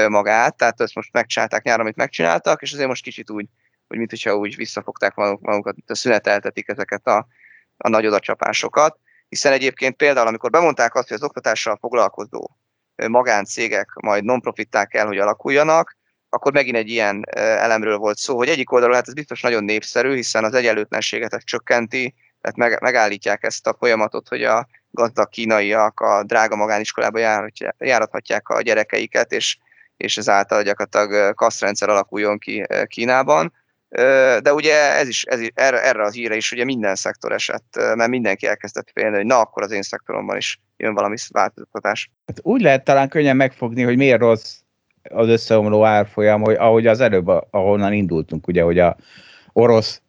magát, 0.08 0.56
tehát 0.56 0.80
ezt 0.80 0.94
most 0.94 1.12
megcsinálták 1.12 1.62
nyáron, 1.62 1.80
amit 1.80 1.96
megcsináltak, 1.96 2.62
és 2.62 2.72
azért 2.72 2.88
most 2.88 3.02
kicsit 3.02 3.30
úgy, 3.30 3.46
hogy 3.88 3.98
mint 3.98 4.10
hogyha 4.10 4.36
úgy 4.36 4.56
visszafogták 4.56 5.14
mint 5.14 5.90
a 5.90 5.94
szüneteltetik 5.94 6.68
ezeket 6.68 7.06
a, 7.06 7.26
a 7.76 7.88
nagy 7.88 8.06
odacsapásokat, 8.06 8.98
hiszen 9.28 9.52
egyébként 9.52 9.96
például, 9.96 10.26
amikor 10.26 10.50
bemondták 10.50 10.94
azt, 10.94 11.08
hogy 11.08 11.16
az 11.16 11.22
oktatással 11.22 11.76
foglalkozó 11.80 12.50
magáncégek 13.08 13.88
majd 13.94 14.24
non-profitták 14.24 14.88
kell, 14.88 15.06
hogy 15.06 15.18
alakuljanak, 15.18 15.96
akkor 16.30 16.52
megint 16.52 16.76
egy 16.76 16.88
ilyen 16.88 17.24
elemről 17.34 17.96
volt 17.96 18.16
szó, 18.16 18.36
hogy 18.36 18.48
egyik 18.48 18.72
oldalról 18.72 18.96
hát 18.96 19.08
ez 19.08 19.14
biztos 19.14 19.40
nagyon 19.40 19.64
népszerű, 19.64 20.14
hiszen 20.14 20.44
az 20.44 20.54
egyenlőtlenséget 20.54 21.44
csökkenti, 21.44 22.14
tehát 22.40 22.56
meg, 22.56 22.80
megállítják 22.80 23.42
ezt 23.42 23.66
a 23.66 23.76
folyamatot, 23.78 24.28
hogy 24.28 24.42
a 24.42 24.66
gazdag 24.90 25.28
kínaiak 25.28 26.00
a 26.00 26.24
drága 26.24 26.56
magániskolába 26.56 27.18
járathatják 27.78 28.48
a 28.48 28.60
gyerekeiket, 28.60 29.32
és, 29.32 29.58
és 29.96 30.16
ezáltal 30.16 30.62
gyakorlatilag 30.62 31.34
kasztrendszer 31.34 31.88
alakuljon 31.88 32.38
ki 32.38 32.66
Kínában. 32.86 33.52
De 34.42 34.52
ugye 34.52 34.74
ez 34.74 35.08
is, 35.08 35.24
ez 35.24 35.40
is 35.40 35.50
erre, 35.54 35.82
erre 35.82 36.02
az 36.02 36.14
híre 36.14 36.36
is 36.36 36.52
ugye 36.52 36.64
minden 36.64 36.94
szektor 36.94 37.32
esett, 37.32 37.76
mert 37.94 38.10
mindenki 38.10 38.46
elkezdett 38.46 38.90
félni, 38.92 39.16
hogy 39.16 39.26
na, 39.26 39.40
akkor 39.40 39.62
az 39.62 39.70
én 39.70 39.82
szektoromban 39.82 40.36
is 40.36 40.60
jön 40.76 40.94
valami 40.94 41.16
változtatás. 41.28 42.10
Hát 42.26 42.38
úgy 42.42 42.60
lehet 42.60 42.84
talán 42.84 43.08
könnyen 43.08 43.36
megfogni, 43.36 43.82
hogy 43.82 43.96
miért 43.96 44.20
rossz 44.20 44.58
az 45.10 45.28
összeomló 45.28 45.84
árfolyam, 45.84 46.42
hogy 46.42 46.54
ahogy 46.54 46.86
az 46.86 47.00
előbb, 47.00 47.26
ahonnan 47.50 47.92
indultunk, 47.92 48.46
ugye, 48.46 48.62
hogy 48.62 48.78
a 48.78 48.96
orosz 49.52 50.02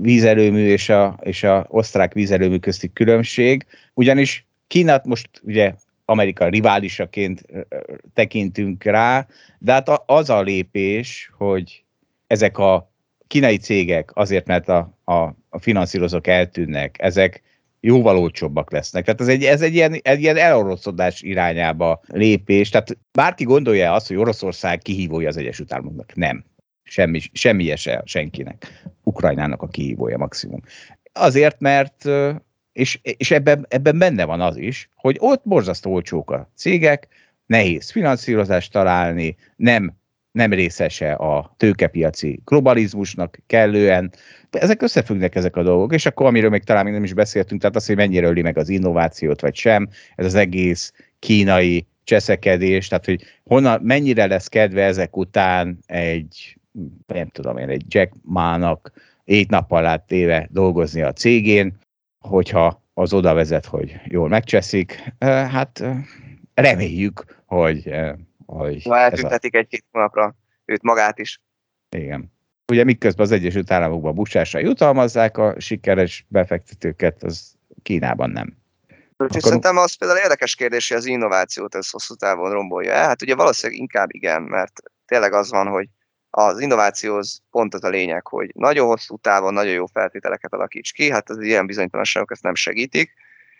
vízelőmű 0.00 0.66
és 0.66 0.88
a, 0.88 1.18
és 1.22 1.42
a 1.42 1.66
osztrák 1.68 2.12
vízelőmű 2.12 2.58
közti 2.58 2.92
különbség, 2.92 3.66
ugyanis 3.94 4.46
Kínát 4.66 5.06
most 5.06 5.28
ugye 5.42 5.74
Amerika 6.04 6.48
riválisaként 6.48 7.42
tekintünk 8.14 8.84
rá, 8.84 9.26
de 9.58 9.72
hát 9.72 10.02
az 10.06 10.30
a 10.30 10.40
lépés, 10.40 11.30
hogy 11.36 11.84
ezek 12.26 12.58
a 12.58 12.90
kínai 13.26 13.56
cégek 13.56 14.10
azért, 14.14 14.46
mert 14.46 14.68
a, 14.68 14.98
a, 15.04 15.14
a 15.48 15.58
finanszírozók 15.58 16.26
eltűnnek, 16.26 16.96
ezek 16.98 17.42
jóval 17.80 18.16
olcsóbbak 18.16 18.70
lesznek. 18.70 19.04
Tehát 19.04 19.20
ez 19.20 19.28
egy, 19.28 19.44
ez 19.44 19.62
egy 19.62 19.74
ilyen, 19.74 19.94
egy 20.02 20.20
ilyen 20.20 20.36
eloroszodás 20.36 21.22
irányába 21.22 22.00
lépés. 22.06 22.68
Tehát 22.68 22.98
bárki 23.12 23.44
gondolja 23.44 23.92
azt, 23.92 24.08
hogy 24.08 24.16
Oroszország 24.16 24.78
kihívója 24.78 25.28
az 25.28 25.36
Egyesült 25.36 25.72
Államoknak. 25.72 26.14
Nem. 26.14 26.44
semmi, 26.82 27.20
semmi 27.32 27.76
se 27.76 28.02
senkinek. 28.04 28.82
Ukrajnának 29.02 29.62
a 29.62 29.68
kihívója 29.68 30.16
maximum. 30.16 30.60
Azért, 31.12 31.60
mert 31.60 32.08
és, 32.72 32.98
és 33.02 33.30
ebben, 33.30 33.66
ebben 33.68 33.98
benne 33.98 34.24
van 34.24 34.40
az 34.40 34.56
is, 34.56 34.90
hogy 34.94 35.16
ott 35.18 35.42
borzasztó 35.44 35.92
olcsók 35.92 36.30
a 36.30 36.50
cégek, 36.56 37.08
nehéz 37.46 37.90
finanszírozást 37.90 38.72
találni, 38.72 39.36
nem, 39.56 39.99
nem 40.32 40.52
részese 40.52 41.12
a 41.12 41.54
tőkepiaci 41.56 42.40
globalizmusnak 42.44 43.38
kellően. 43.46 44.12
Ezek 44.50 44.82
összefüggnek 44.82 45.34
ezek 45.34 45.56
a 45.56 45.62
dolgok, 45.62 45.94
és 45.94 46.06
akkor 46.06 46.26
amiről 46.26 46.50
még 46.50 46.64
talán 46.64 46.84
még 46.84 46.92
nem 46.92 47.04
is 47.04 47.12
beszéltünk, 47.12 47.60
tehát 47.60 47.76
az, 47.76 47.86
hogy 47.86 47.96
mennyire 47.96 48.26
öli 48.26 48.42
meg 48.42 48.58
az 48.58 48.68
innovációt, 48.68 49.40
vagy 49.40 49.54
sem, 49.54 49.88
ez 50.14 50.24
az 50.24 50.34
egész 50.34 50.92
kínai 51.18 51.86
cseszekedés, 52.04 52.88
tehát 52.88 53.04
hogy 53.04 53.24
honnan, 53.44 53.80
mennyire 53.82 54.26
lesz 54.26 54.48
kedve 54.48 54.84
ezek 54.84 55.16
után 55.16 55.78
egy, 55.86 56.56
nem 57.06 57.28
tudom 57.28 57.56
én, 57.56 57.68
egy 57.68 57.84
Jack 57.88 58.12
Ma-nak 58.22 58.92
ét 59.24 59.50
nappal 59.50 59.86
át 59.86 60.06
téve 60.06 60.48
dolgozni 60.50 61.02
a 61.02 61.12
cégén, 61.12 61.78
hogyha 62.18 62.82
az 62.94 63.12
oda 63.12 63.34
vezet, 63.34 63.66
hogy 63.66 64.00
jól 64.04 64.28
megcseszik, 64.28 65.12
hát 65.18 65.84
reméljük, 66.54 67.42
hogy... 67.46 67.90
hogy 68.56 68.82
Ma 68.84 68.98
eltüntetik 68.98 69.54
a... 69.54 69.58
egy-két 69.58 69.84
hónapra 69.90 70.34
őt 70.64 70.82
magát 70.82 71.18
is. 71.18 71.40
Igen. 71.96 72.32
Ugye 72.72 72.84
miközben 72.84 73.26
az 73.26 73.32
Egyesült 73.32 73.70
Államokban 73.70 74.14
busásra 74.14 74.58
jutalmazzák 74.58 75.38
a 75.38 75.60
sikeres 75.60 76.26
befektetőket, 76.28 77.22
az 77.22 77.54
Kínában 77.82 78.30
nem. 78.30 78.58
Úgyhogy 78.88 79.26
Akkor... 79.26 79.40
szerintem 79.40 79.76
az 79.76 79.94
például 79.94 80.20
érdekes 80.20 80.54
kérdés, 80.54 80.88
hogy 80.88 80.96
az 80.96 81.06
innovációt 81.06 81.74
ez 81.74 81.90
hosszú 81.90 82.14
távon 82.14 82.52
rombolja 82.52 82.92
el. 82.92 83.06
Hát 83.06 83.22
ugye 83.22 83.34
valószínűleg 83.34 83.80
inkább 83.80 84.08
igen, 84.14 84.42
mert 84.42 84.72
tényleg 85.06 85.32
az 85.32 85.50
van, 85.50 85.66
hogy 85.66 85.88
az 86.30 86.60
innovációhoz 86.60 87.42
pont 87.50 87.74
az 87.74 87.84
a 87.84 87.88
lényeg, 87.88 88.26
hogy 88.26 88.50
nagyon 88.54 88.86
hosszú 88.86 89.16
távon 89.16 89.52
nagyon 89.52 89.72
jó 89.72 89.86
feltételeket 89.86 90.52
alakíts 90.52 90.92
ki, 90.92 91.10
hát 91.10 91.30
az 91.30 91.40
ilyen 91.40 91.66
bizonytalanságok 91.66 92.30
ezt 92.30 92.42
nem 92.42 92.54
segítik. 92.54 93.12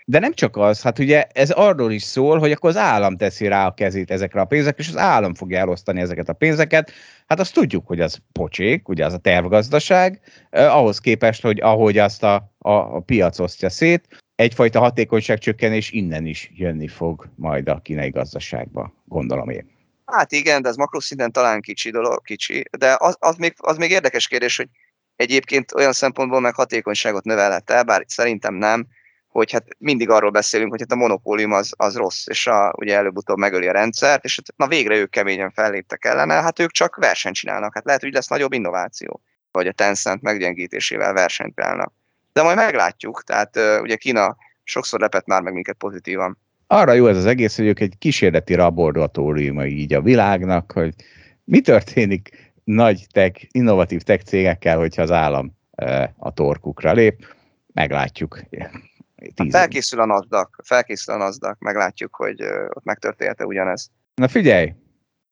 De 0.04 0.18
nem 0.18 0.32
csak 0.32 0.56
az, 0.56 0.82
hát 0.82 0.98
ugye 0.98 1.24
ez 1.32 1.50
arról 1.50 1.92
is 1.92 2.02
szól, 2.02 2.38
hogy 2.38 2.52
akkor 2.52 2.70
az 2.70 2.76
állam 2.76 3.16
teszi 3.16 3.46
rá 3.46 3.66
a 3.66 3.74
kezét 3.74 4.10
ezekre 4.10 4.40
a 4.40 4.44
pénzekre, 4.44 4.82
és 4.82 4.88
az 4.88 4.96
állam 4.96 5.34
fogja 5.34 5.58
elosztani 5.58 6.00
ezeket 6.00 6.28
a 6.28 6.32
pénzeket. 6.32 6.92
Hát 7.26 7.40
azt 7.40 7.54
tudjuk, 7.54 7.86
hogy 7.86 8.00
az 8.00 8.18
pocsék, 8.32 8.88
ugye 8.88 9.04
az 9.04 9.12
a 9.12 9.18
tervgazdaság, 9.18 10.20
eh, 10.50 10.76
ahhoz 10.76 10.98
képest, 10.98 11.42
hogy 11.42 11.60
ahogy 11.60 11.98
azt 11.98 12.22
a, 12.22 12.52
a, 12.58 12.70
a 12.70 13.00
piac 13.00 13.38
osztja 13.38 13.70
szét, 13.70 14.22
egyfajta 14.34 14.80
hatékonyságcsökkenés 14.80 15.90
innen 15.90 16.26
is 16.26 16.50
jönni 16.54 16.88
fog 16.88 17.28
majd 17.36 17.68
a 17.68 17.80
kínai 17.82 18.10
gazdaságba, 18.10 18.92
gondolom 19.04 19.48
én. 19.48 19.78
Hát 20.04 20.32
igen, 20.32 20.62
de 20.62 20.68
ez 20.68 20.76
makroszinten 20.76 21.32
talán 21.32 21.60
kicsi 21.60 21.90
dolog, 21.90 22.22
kicsi, 22.22 22.64
de 22.78 22.96
az, 22.98 23.16
az, 23.18 23.36
még, 23.36 23.54
az 23.56 23.76
még 23.76 23.90
érdekes 23.90 24.28
kérdés, 24.28 24.56
hogy 24.56 24.68
egyébként 25.16 25.72
olyan 25.74 25.92
szempontból 25.92 26.40
meg 26.40 26.54
hatékonyságot 26.54 27.24
növelhet 27.24 27.70
el, 27.70 27.84
bár 27.84 28.04
szerintem 28.06 28.54
nem, 28.54 28.86
hogy 29.30 29.52
hát 29.52 29.66
mindig 29.78 30.10
arról 30.10 30.30
beszélünk, 30.30 30.70
hogy 30.70 30.80
hát 30.80 30.92
a 30.92 31.00
monopólium 31.00 31.52
az, 31.52 31.72
az 31.76 31.96
rossz, 31.96 32.26
és 32.26 32.46
a, 32.46 32.72
ugye 32.76 32.96
előbb-utóbb 32.96 33.38
megöli 33.38 33.66
a 33.66 33.72
rendszert, 33.72 34.24
és 34.24 34.36
hát, 34.36 34.56
na 34.56 34.76
végre 34.76 34.96
ők 34.96 35.10
keményen 35.10 35.50
felléptek 35.50 36.04
ellene, 36.04 36.34
hát 36.34 36.58
ők 36.58 36.70
csak 36.70 36.96
versenyt 36.96 37.34
csinálnak, 37.34 37.74
hát 37.74 37.84
lehet, 37.84 38.00
hogy 38.00 38.12
lesz 38.12 38.28
nagyobb 38.28 38.52
innováció, 38.52 39.20
vagy 39.52 39.66
a 39.66 39.72
Tencent 39.72 40.22
meggyengítésével 40.22 41.12
versenyt 41.12 41.60
állnak. 41.60 41.92
De 42.32 42.42
majd 42.42 42.56
meglátjuk, 42.56 43.22
tehát 43.22 43.58
ugye 43.82 43.96
Kína 43.96 44.36
sokszor 44.64 45.00
lepett 45.00 45.26
már 45.26 45.42
meg 45.42 45.52
minket 45.52 45.76
pozitívan 45.76 46.38
arra 46.72 46.92
jó 46.92 47.06
ez 47.06 47.16
az 47.16 47.26
egész, 47.26 47.56
hogy 47.56 47.66
ők 47.66 47.80
egy 47.80 47.98
kísérleti 47.98 48.54
laboratóriuma 48.54 49.66
így 49.66 49.94
a 49.94 50.00
világnak, 50.00 50.72
hogy 50.72 50.94
mi 51.44 51.60
történik 51.60 52.52
nagy 52.64 53.06
tech, 53.12 53.46
innovatív 53.50 54.02
tech 54.02 54.24
cégekkel, 54.24 54.78
hogyha 54.78 55.02
az 55.02 55.10
állam 55.10 55.56
a 56.16 56.32
torkukra 56.32 56.92
lép. 56.92 57.26
Meglátjuk. 57.72 58.40
Hát 59.36 59.50
felkészül 59.50 60.00
a 60.00 60.04
NASDAQ, 60.04 60.62
felkészül 60.64 61.14
a 61.14 61.16
NASDAQ, 61.16 61.56
meglátjuk, 61.58 62.14
hogy 62.14 62.42
ott 62.68 62.84
megtörtént-e 62.84 63.44
ugyanez. 63.44 63.90
Na 64.14 64.28
figyelj, 64.28 64.72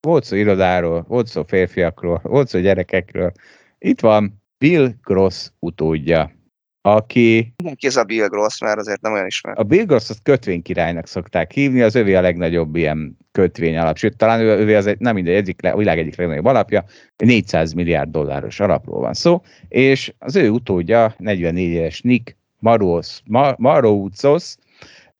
volt 0.00 0.24
szó 0.24 0.36
irodáról, 0.36 1.04
volt 1.08 1.26
szó 1.26 1.42
férfiakról, 1.42 2.20
volt 2.22 2.48
szó 2.48 2.58
gyerekekről. 2.58 3.32
Itt 3.78 4.00
van 4.00 4.42
Bill 4.58 4.90
Gross 5.02 5.50
utódja, 5.58 6.32
aki... 6.80 7.54
Ki 7.74 7.86
ez 7.86 7.96
a 7.96 8.04
Bill 8.04 8.26
Gross, 8.26 8.60
mert 8.60 8.78
azért 8.78 9.00
nem 9.00 9.12
olyan 9.12 9.26
ismert. 9.26 9.58
A 9.58 9.62
Bill 9.62 9.84
Gross 9.84 10.10
azt 10.10 10.22
kötvénykirálynak 10.22 11.06
szokták 11.06 11.52
hívni, 11.52 11.80
az 11.80 11.94
övé 11.94 12.14
a 12.14 12.20
legnagyobb 12.20 12.76
ilyen 12.76 13.16
kötvény 13.32 13.76
alap, 13.76 13.96
sőt, 13.96 14.16
talán 14.16 14.40
övé 14.40 14.74
az 14.74 14.86
egy, 14.86 14.98
nem 14.98 15.14
mindegy, 15.14 15.34
egyik, 15.34 15.64
a 15.64 15.76
világ 15.76 15.98
egyik 15.98 16.16
legnagyobb 16.16 16.44
alapja, 16.44 16.84
400 17.16 17.72
milliárd 17.72 18.10
dolláros 18.10 18.60
alapról 18.60 19.00
van 19.00 19.14
szó, 19.14 19.42
és 19.68 20.14
az 20.18 20.36
ő 20.36 20.50
utódja, 20.50 21.14
44 21.18 21.68
éves 21.68 22.00
Nick 22.00 22.36
Maros, 22.58 23.22
Marouzos, 23.56 24.54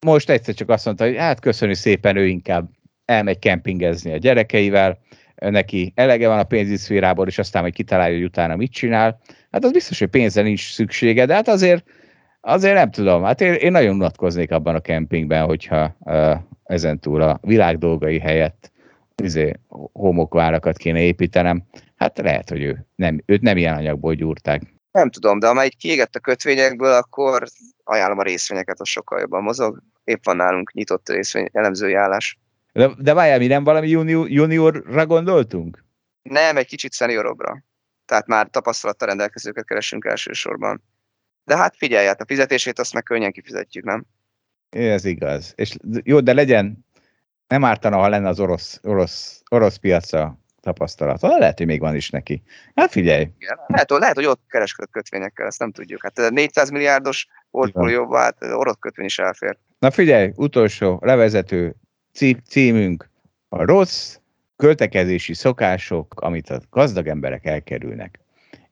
most 0.06 0.30
egyszer 0.30 0.54
csak 0.54 0.68
azt 0.68 0.84
mondta, 0.84 1.04
hogy 1.04 1.16
hát 1.16 1.40
köszönjük 1.40 1.76
szépen, 1.76 2.16
ő 2.16 2.26
inkább 2.26 2.70
elmegy 3.04 3.38
kempingezni 3.38 4.12
a 4.12 4.16
gyerekeivel, 4.16 4.98
neki 5.34 5.92
elege 5.94 6.28
van 6.28 6.38
a 6.38 6.44
pénzügyi 6.44 6.76
szférából, 6.76 7.26
és 7.26 7.38
aztán 7.38 7.62
majd 7.62 7.74
kitalálja, 7.74 8.14
hogy 8.14 8.24
utána 8.24 8.56
mit 8.56 8.72
csinál. 8.72 9.20
Hát 9.50 9.64
az 9.64 9.72
biztos, 9.72 9.98
hogy 9.98 10.08
pénzre 10.08 10.42
nincs 10.42 10.72
szüksége, 10.72 11.26
de 11.26 11.34
hát 11.34 11.48
azért, 11.48 11.84
azért 12.40 12.74
nem 12.74 12.90
tudom. 12.90 13.22
Hát 13.22 13.40
én, 13.40 13.52
én 13.52 13.72
nagyon 13.72 13.94
unatkoznék 13.94 14.50
abban 14.50 14.74
a 14.74 14.80
kempingben, 14.80 15.44
hogyha 15.44 15.96
uh, 15.98 16.36
ezen 16.64 16.98
túl 17.00 17.22
a 17.22 17.38
világ 17.42 17.78
dolgai 17.78 18.18
helyett 18.18 18.72
izé, 19.22 19.52
homokvárakat 19.92 20.76
kéne 20.76 21.00
építenem. 21.00 21.62
Hát 21.96 22.18
lehet, 22.18 22.48
hogy 22.48 22.62
ő 22.62 22.86
nem, 22.94 23.22
őt 23.26 23.42
nem 23.42 23.56
ilyen 23.56 23.74
anyagból 23.74 24.14
gyúrták. 24.14 24.62
Nem 24.90 25.10
tudom, 25.10 25.38
de 25.38 25.48
amely 25.48 25.68
kiégett 25.68 26.14
a 26.14 26.20
kötvényekből, 26.20 26.92
akkor 26.92 27.44
ajánlom 27.84 28.18
a 28.18 28.22
részvényeket, 28.22 28.80
az 28.80 28.88
sokkal 28.88 29.20
jobban 29.20 29.42
mozog. 29.42 29.82
Épp 30.04 30.24
van 30.24 30.36
nálunk 30.36 30.72
nyitott 30.72 31.08
részvény 31.08 31.48
elemzői 31.52 31.94
állás. 31.94 32.38
De, 32.72 32.90
de 32.98 33.14
várjál, 33.14 33.38
mi 33.38 33.46
nem 33.46 33.64
valami 33.64 33.88
junior, 33.88 34.30
juniorra 34.30 35.06
gondoltunk? 35.06 35.84
Nem, 36.22 36.56
egy 36.56 36.66
kicsit 36.66 36.92
szeniorabbra. 36.92 37.64
Tehát 38.04 38.26
már 38.26 38.48
tapasztalattal 38.50 39.08
rendelkezőket 39.08 39.64
keresünk 39.64 40.04
elsősorban. 40.04 40.82
De 41.44 41.56
hát 41.56 41.76
figyelj, 41.76 42.06
hát 42.06 42.20
a 42.20 42.26
fizetését 42.26 42.78
azt 42.78 42.94
meg 42.94 43.02
könnyen 43.02 43.32
kifizetjük, 43.32 43.84
nem? 43.84 44.06
Ez 44.70 45.04
igaz. 45.04 45.52
És 45.56 45.76
jó, 46.02 46.20
de 46.20 46.32
legyen, 46.32 46.86
nem 47.46 47.64
ártana, 47.64 47.96
ha 47.96 48.08
lenne 48.08 48.28
az 48.28 48.40
orosz, 48.40 48.80
orosz, 48.82 49.42
orosz 49.48 49.76
piacra 49.76 50.38
tapasztalat. 50.60 51.20
Lehet, 51.20 51.58
hogy 51.58 51.66
még 51.66 51.80
van 51.80 51.94
is 51.94 52.10
neki. 52.10 52.42
Hát 52.74 52.90
figyelj. 52.90 53.20
Igen, 53.38 53.58
lehet, 53.66 53.90
lehet, 53.90 54.14
hogy 54.14 54.26
ott 54.26 54.40
kereskedett 54.48 54.90
kötvényekkel, 54.90 55.46
ezt 55.46 55.58
nem 55.58 55.72
tudjuk. 55.72 56.02
Hát 56.02 56.30
400 56.30 56.70
milliárdos 56.70 57.26
portfólióban 57.50 58.20
hát 58.20 58.42
orosz 58.42 58.76
kötvény 58.80 59.06
is 59.06 59.18
elfér. 59.18 59.56
Na 59.78 59.90
figyelj, 59.90 60.32
utolsó 60.34 60.98
levezető 61.02 61.74
címünk 62.44 63.10
a 63.48 63.64
rossz 63.64 64.16
költekezési 64.56 65.34
szokások, 65.34 66.20
amit 66.20 66.50
a 66.50 66.60
gazdag 66.70 67.06
emberek 67.06 67.46
elkerülnek. 67.46 68.20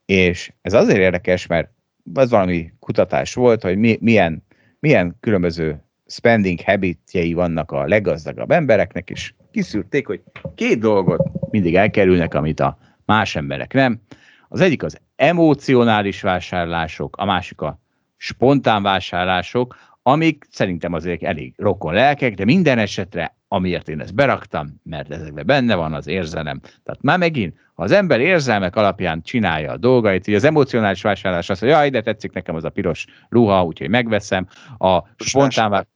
És 0.05 0.53
ez 0.63 0.73
azért 0.73 0.99
érdekes, 0.99 1.47
mert 1.47 1.71
az 2.15 2.31
valami 2.31 2.73
kutatás 2.79 3.35
volt, 3.35 3.63
hogy 3.63 3.79
mi, 3.79 3.99
milyen, 4.01 4.45
milyen 4.81 5.17
különböző 5.21 5.86
spending 6.07 6.61
habitjei 6.61 7.33
vannak 7.33 7.71
a 7.71 7.87
leggazdagabb 7.87 8.51
embereknek, 8.51 9.11
és 9.11 9.35
kiszűrték, 9.51 10.07
hogy 10.07 10.23
két 10.55 10.79
dolgot 10.79 11.51
mindig 11.51 11.75
elkerülnek, 11.75 12.35
amit 12.35 12.61
a 12.61 12.79
más 13.05 13.37
emberek 13.37 13.73
nem. 13.73 14.01
Az 14.49 14.61
egyik 14.61 14.83
az 14.83 14.99
emocionális 15.17 16.21
vásárlások, 16.21 17.17
a 17.17 17.25
másik 17.25 17.61
a 17.61 17.81
spontán 18.17 18.83
vásárlások, 18.83 19.77
amik 20.03 20.47
szerintem 20.51 20.93
azért 20.93 21.23
elég 21.23 21.55
rokon 21.57 21.95
lelkek, 21.95 22.35
de 22.35 22.45
minden 22.45 22.79
esetre 22.79 23.36
amiért 23.49 23.89
én 23.89 24.01
ezt 24.01 24.15
beraktam, 24.15 24.81
mert 24.83 25.11
ezekben 25.11 25.47
benne 25.47 25.75
van 25.75 25.93
az 25.93 26.07
érzelem. 26.07 26.61
Tehát 26.61 27.03
már 27.03 27.19
megint, 27.19 27.57
ha 27.75 27.83
az 27.83 27.91
ember 27.91 28.21
érzelmek 28.21 28.77
alapján 28.77 29.23
csinálja 29.23 29.73
a 29.73 29.77
dolgait, 29.77 30.25
hogy 30.25 30.35
az 30.35 30.45
emocionális 30.45 31.03
vásárlás 31.03 31.51
az, 31.51 31.59
hogy 31.59 31.69
jaj, 31.69 31.91
de 31.91 32.01
tetszik 32.01 32.33
nekem 32.33 32.55
az 32.55 32.65
a 32.65 32.71
piros 32.71 33.07
ruha, 33.29 33.65
úgyhogy 33.65 33.89
megveszem, 33.89 34.47
a 34.79 35.03
spontán. 35.17 35.89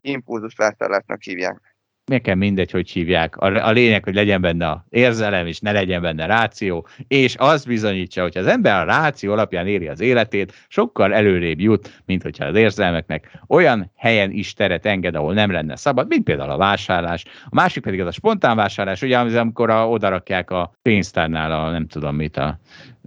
Impulzus 0.00 0.54
vásárlásnak 0.54 1.22
hívják 1.22 1.75
nekem 2.06 2.38
mindegy, 2.38 2.70
hogy 2.70 2.90
hívják. 2.90 3.36
A, 3.36 3.66
a 3.66 3.70
lényeg, 3.70 4.04
hogy 4.04 4.14
legyen 4.14 4.40
benne 4.40 4.68
a 4.68 4.84
érzelem, 4.88 5.46
és 5.46 5.60
ne 5.60 5.72
legyen 5.72 6.02
benne 6.02 6.26
ráció, 6.26 6.86
és 7.08 7.34
az 7.38 7.64
bizonyítsa, 7.64 8.22
hogy 8.22 8.38
az 8.38 8.46
ember 8.46 8.80
a 8.80 8.84
ráció 8.84 9.32
alapján 9.32 9.66
éri 9.66 9.88
az 9.88 10.00
életét, 10.00 10.52
sokkal 10.68 11.14
előrébb 11.14 11.60
jut, 11.60 12.02
mint 12.04 12.22
hogyha 12.22 12.44
az 12.44 12.54
érzelmeknek 12.54 13.40
olyan 13.48 13.92
helyen 13.96 14.30
is 14.30 14.52
teret 14.52 14.86
enged, 14.86 15.14
ahol 15.14 15.34
nem 15.34 15.50
lenne 15.50 15.76
szabad, 15.76 16.08
mint 16.08 16.24
például 16.24 16.50
a 16.50 16.56
vásárlás. 16.56 17.24
A 17.44 17.54
másik 17.54 17.82
pedig 17.82 18.00
az 18.00 18.06
a 18.06 18.12
spontán 18.12 18.56
vásárlás, 18.56 19.02
ugye, 19.02 19.18
amikor 19.18 19.70
a, 19.70 19.88
odarakják 19.88 20.50
a 20.50 20.72
pénztárnál 20.82 21.52
a 21.52 21.70
nem 21.70 21.86
tudom 21.86 22.16
mit, 22.16 22.36
a 22.36 22.58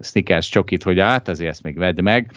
Snickers 0.02 0.50
csokit, 0.50 0.84
hogy 0.84 1.00
át, 1.00 1.28
azért 1.28 1.50
ezt 1.50 1.64
még 1.64 1.78
vedd 1.78 2.02
meg. 2.02 2.32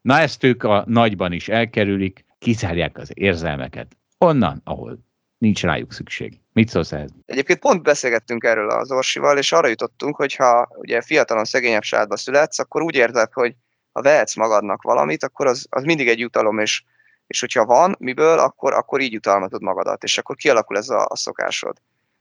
Na 0.00 0.18
ezt 0.18 0.44
ők 0.44 0.62
a 0.62 0.84
nagyban 0.86 1.32
is 1.32 1.48
elkerülik, 1.48 2.24
kizárják 2.38 2.98
az 2.98 3.10
érzelmeket. 3.14 3.96
Onnan, 4.18 4.60
ahol 4.64 5.06
nincs 5.38 5.62
rájuk 5.62 5.92
szükség. 5.92 6.40
Mit 6.52 6.68
szólsz 6.68 6.92
ehhez? 6.92 7.10
Egyébként 7.26 7.58
pont 7.58 7.82
beszélgettünk 7.82 8.44
erről 8.44 8.70
az 8.70 8.90
Orsival, 8.92 9.38
és 9.38 9.52
arra 9.52 9.68
jutottunk, 9.68 10.16
hogy 10.16 10.34
ha 10.34 10.68
ugye 10.74 11.00
fiatalon 11.00 11.44
szegényebb 11.44 11.82
családba 11.82 12.16
születsz, 12.16 12.58
akkor 12.58 12.82
úgy 12.82 12.94
érzed, 12.94 13.32
hogy 13.32 13.54
ha 13.92 14.02
vehetsz 14.02 14.36
magadnak 14.36 14.82
valamit, 14.82 15.24
akkor 15.24 15.46
az, 15.46 15.66
az 15.70 15.82
mindig 15.82 16.08
egy 16.08 16.18
jutalom, 16.18 16.58
és, 16.58 16.82
és 17.26 17.40
hogyha 17.40 17.64
van 17.64 17.96
miből, 17.98 18.38
akkor, 18.38 18.72
akkor 18.72 19.00
így 19.00 19.12
jutalmatod 19.12 19.62
magadat, 19.62 20.02
és 20.02 20.18
akkor 20.18 20.36
kialakul 20.36 20.76
ez 20.76 20.88
a, 20.88 21.06
a 21.08 21.16
szokásod. 21.16 21.76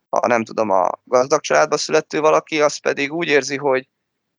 Ha 0.10 0.27
nem 0.27 0.44
tudom, 0.44 0.69
a 0.69 0.89
gazdag 1.03 1.41
családba 1.41 1.77
születő 1.77 2.19
valaki, 2.19 2.61
az 2.61 2.77
pedig 2.77 3.14
úgy 3.14 3.27
érzi, 3.27 3.57
hogy 3.57 3.88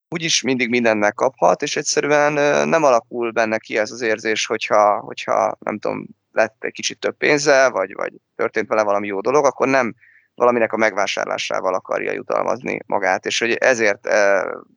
úgyis 0.08 0.42
mindig 0.42 0.68
mindent 0.68 1.00
megkaphat, 1.00 1.62
és 1.62 1.76
egyszerűen 1.76 2.32
nem 2.68 2.82
alakul 2.82 3.30
benne 3.30 3.58
ki 3.58 3.78
ez 3.78 3.90
az 3.90 4.00
érzés, 4.00 4.46
hogyha, 4.46 4.98
hogyha 4.98 5.56
nem 5.58 5.78
tudom, 5.78 6.06
lett 6.32 6.56
egy 6.58 6.72
kicsit 6.72 6.98
több 6.98 7.16
pénze, 7.16 7.68
vagy, 7.68 7.94
vagy 7.94 8.12
történt 8.36 8.68
vele 8.68 8.82
valami 8.82 9.06
jó 9.06 9.20
dolog, 9.20 9.44
akkor 9.44 9.68
nem 9.68 9.94
valaminek 10.34 10.72
a 10.72 10.76
megvásárlásával 10.76 11.74
akarja 11.74 12.12
jutalmazni 12.12 12.78
magát, 12.86 13.26
és 13.26 13.38
hogy 13.38 13.52
ezért, 13.52 14.06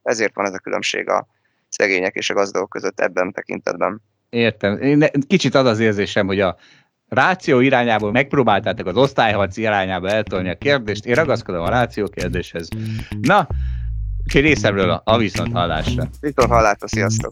ezért 0.03 0.35
van 0.35 0.45
ez 0.45 0.53
a 0.53 0.59
különbség 0.59 1.09
a 1.09 1.27
szegények 1.69 2.15
és 2.15 2.29
a 2.29 2.33
gazdagok 2.33 2.69
között 2.69 2.99
ebben 2.99 3.31
tekintetben. 3.31 4.01
Értem. 4.29 4.81
Én 4.81 5.09
kicsit 5.27 5.55
az 5.55 5.65
az 5.65 5.79
érzésem, 5.79 6.27
hogy 6.27 6.39
a 6.39 6.57
ráció 7.07 7.59
irányából 7.59 8.11
megpróbáltátok 8.11 8.87
az 8.87 8.97
osztályharc 8.97 9.57
irányába 9.57 10.09
eltolni 10.09 10.49
a 10.49 10.57
kérdést, 10.57 11.05
én 11.05 11.15
ragaszkodom 11.15 11.61
a 11.61 11.69
ráció 11.69 12.07
kérdéshez. 12.07 12.67
Na, 13.21 13.47
úgyhogy 14.23 14.41
részemről 14.41 14.89
a, 14.89 15.01
a 15.05 15.17
viszont 15.17 15.53
hallásra. 15.53 16.03
Viszont 16.19 16.49
hallásra, 16.49 16.87
sziasztok! 16.87 17.31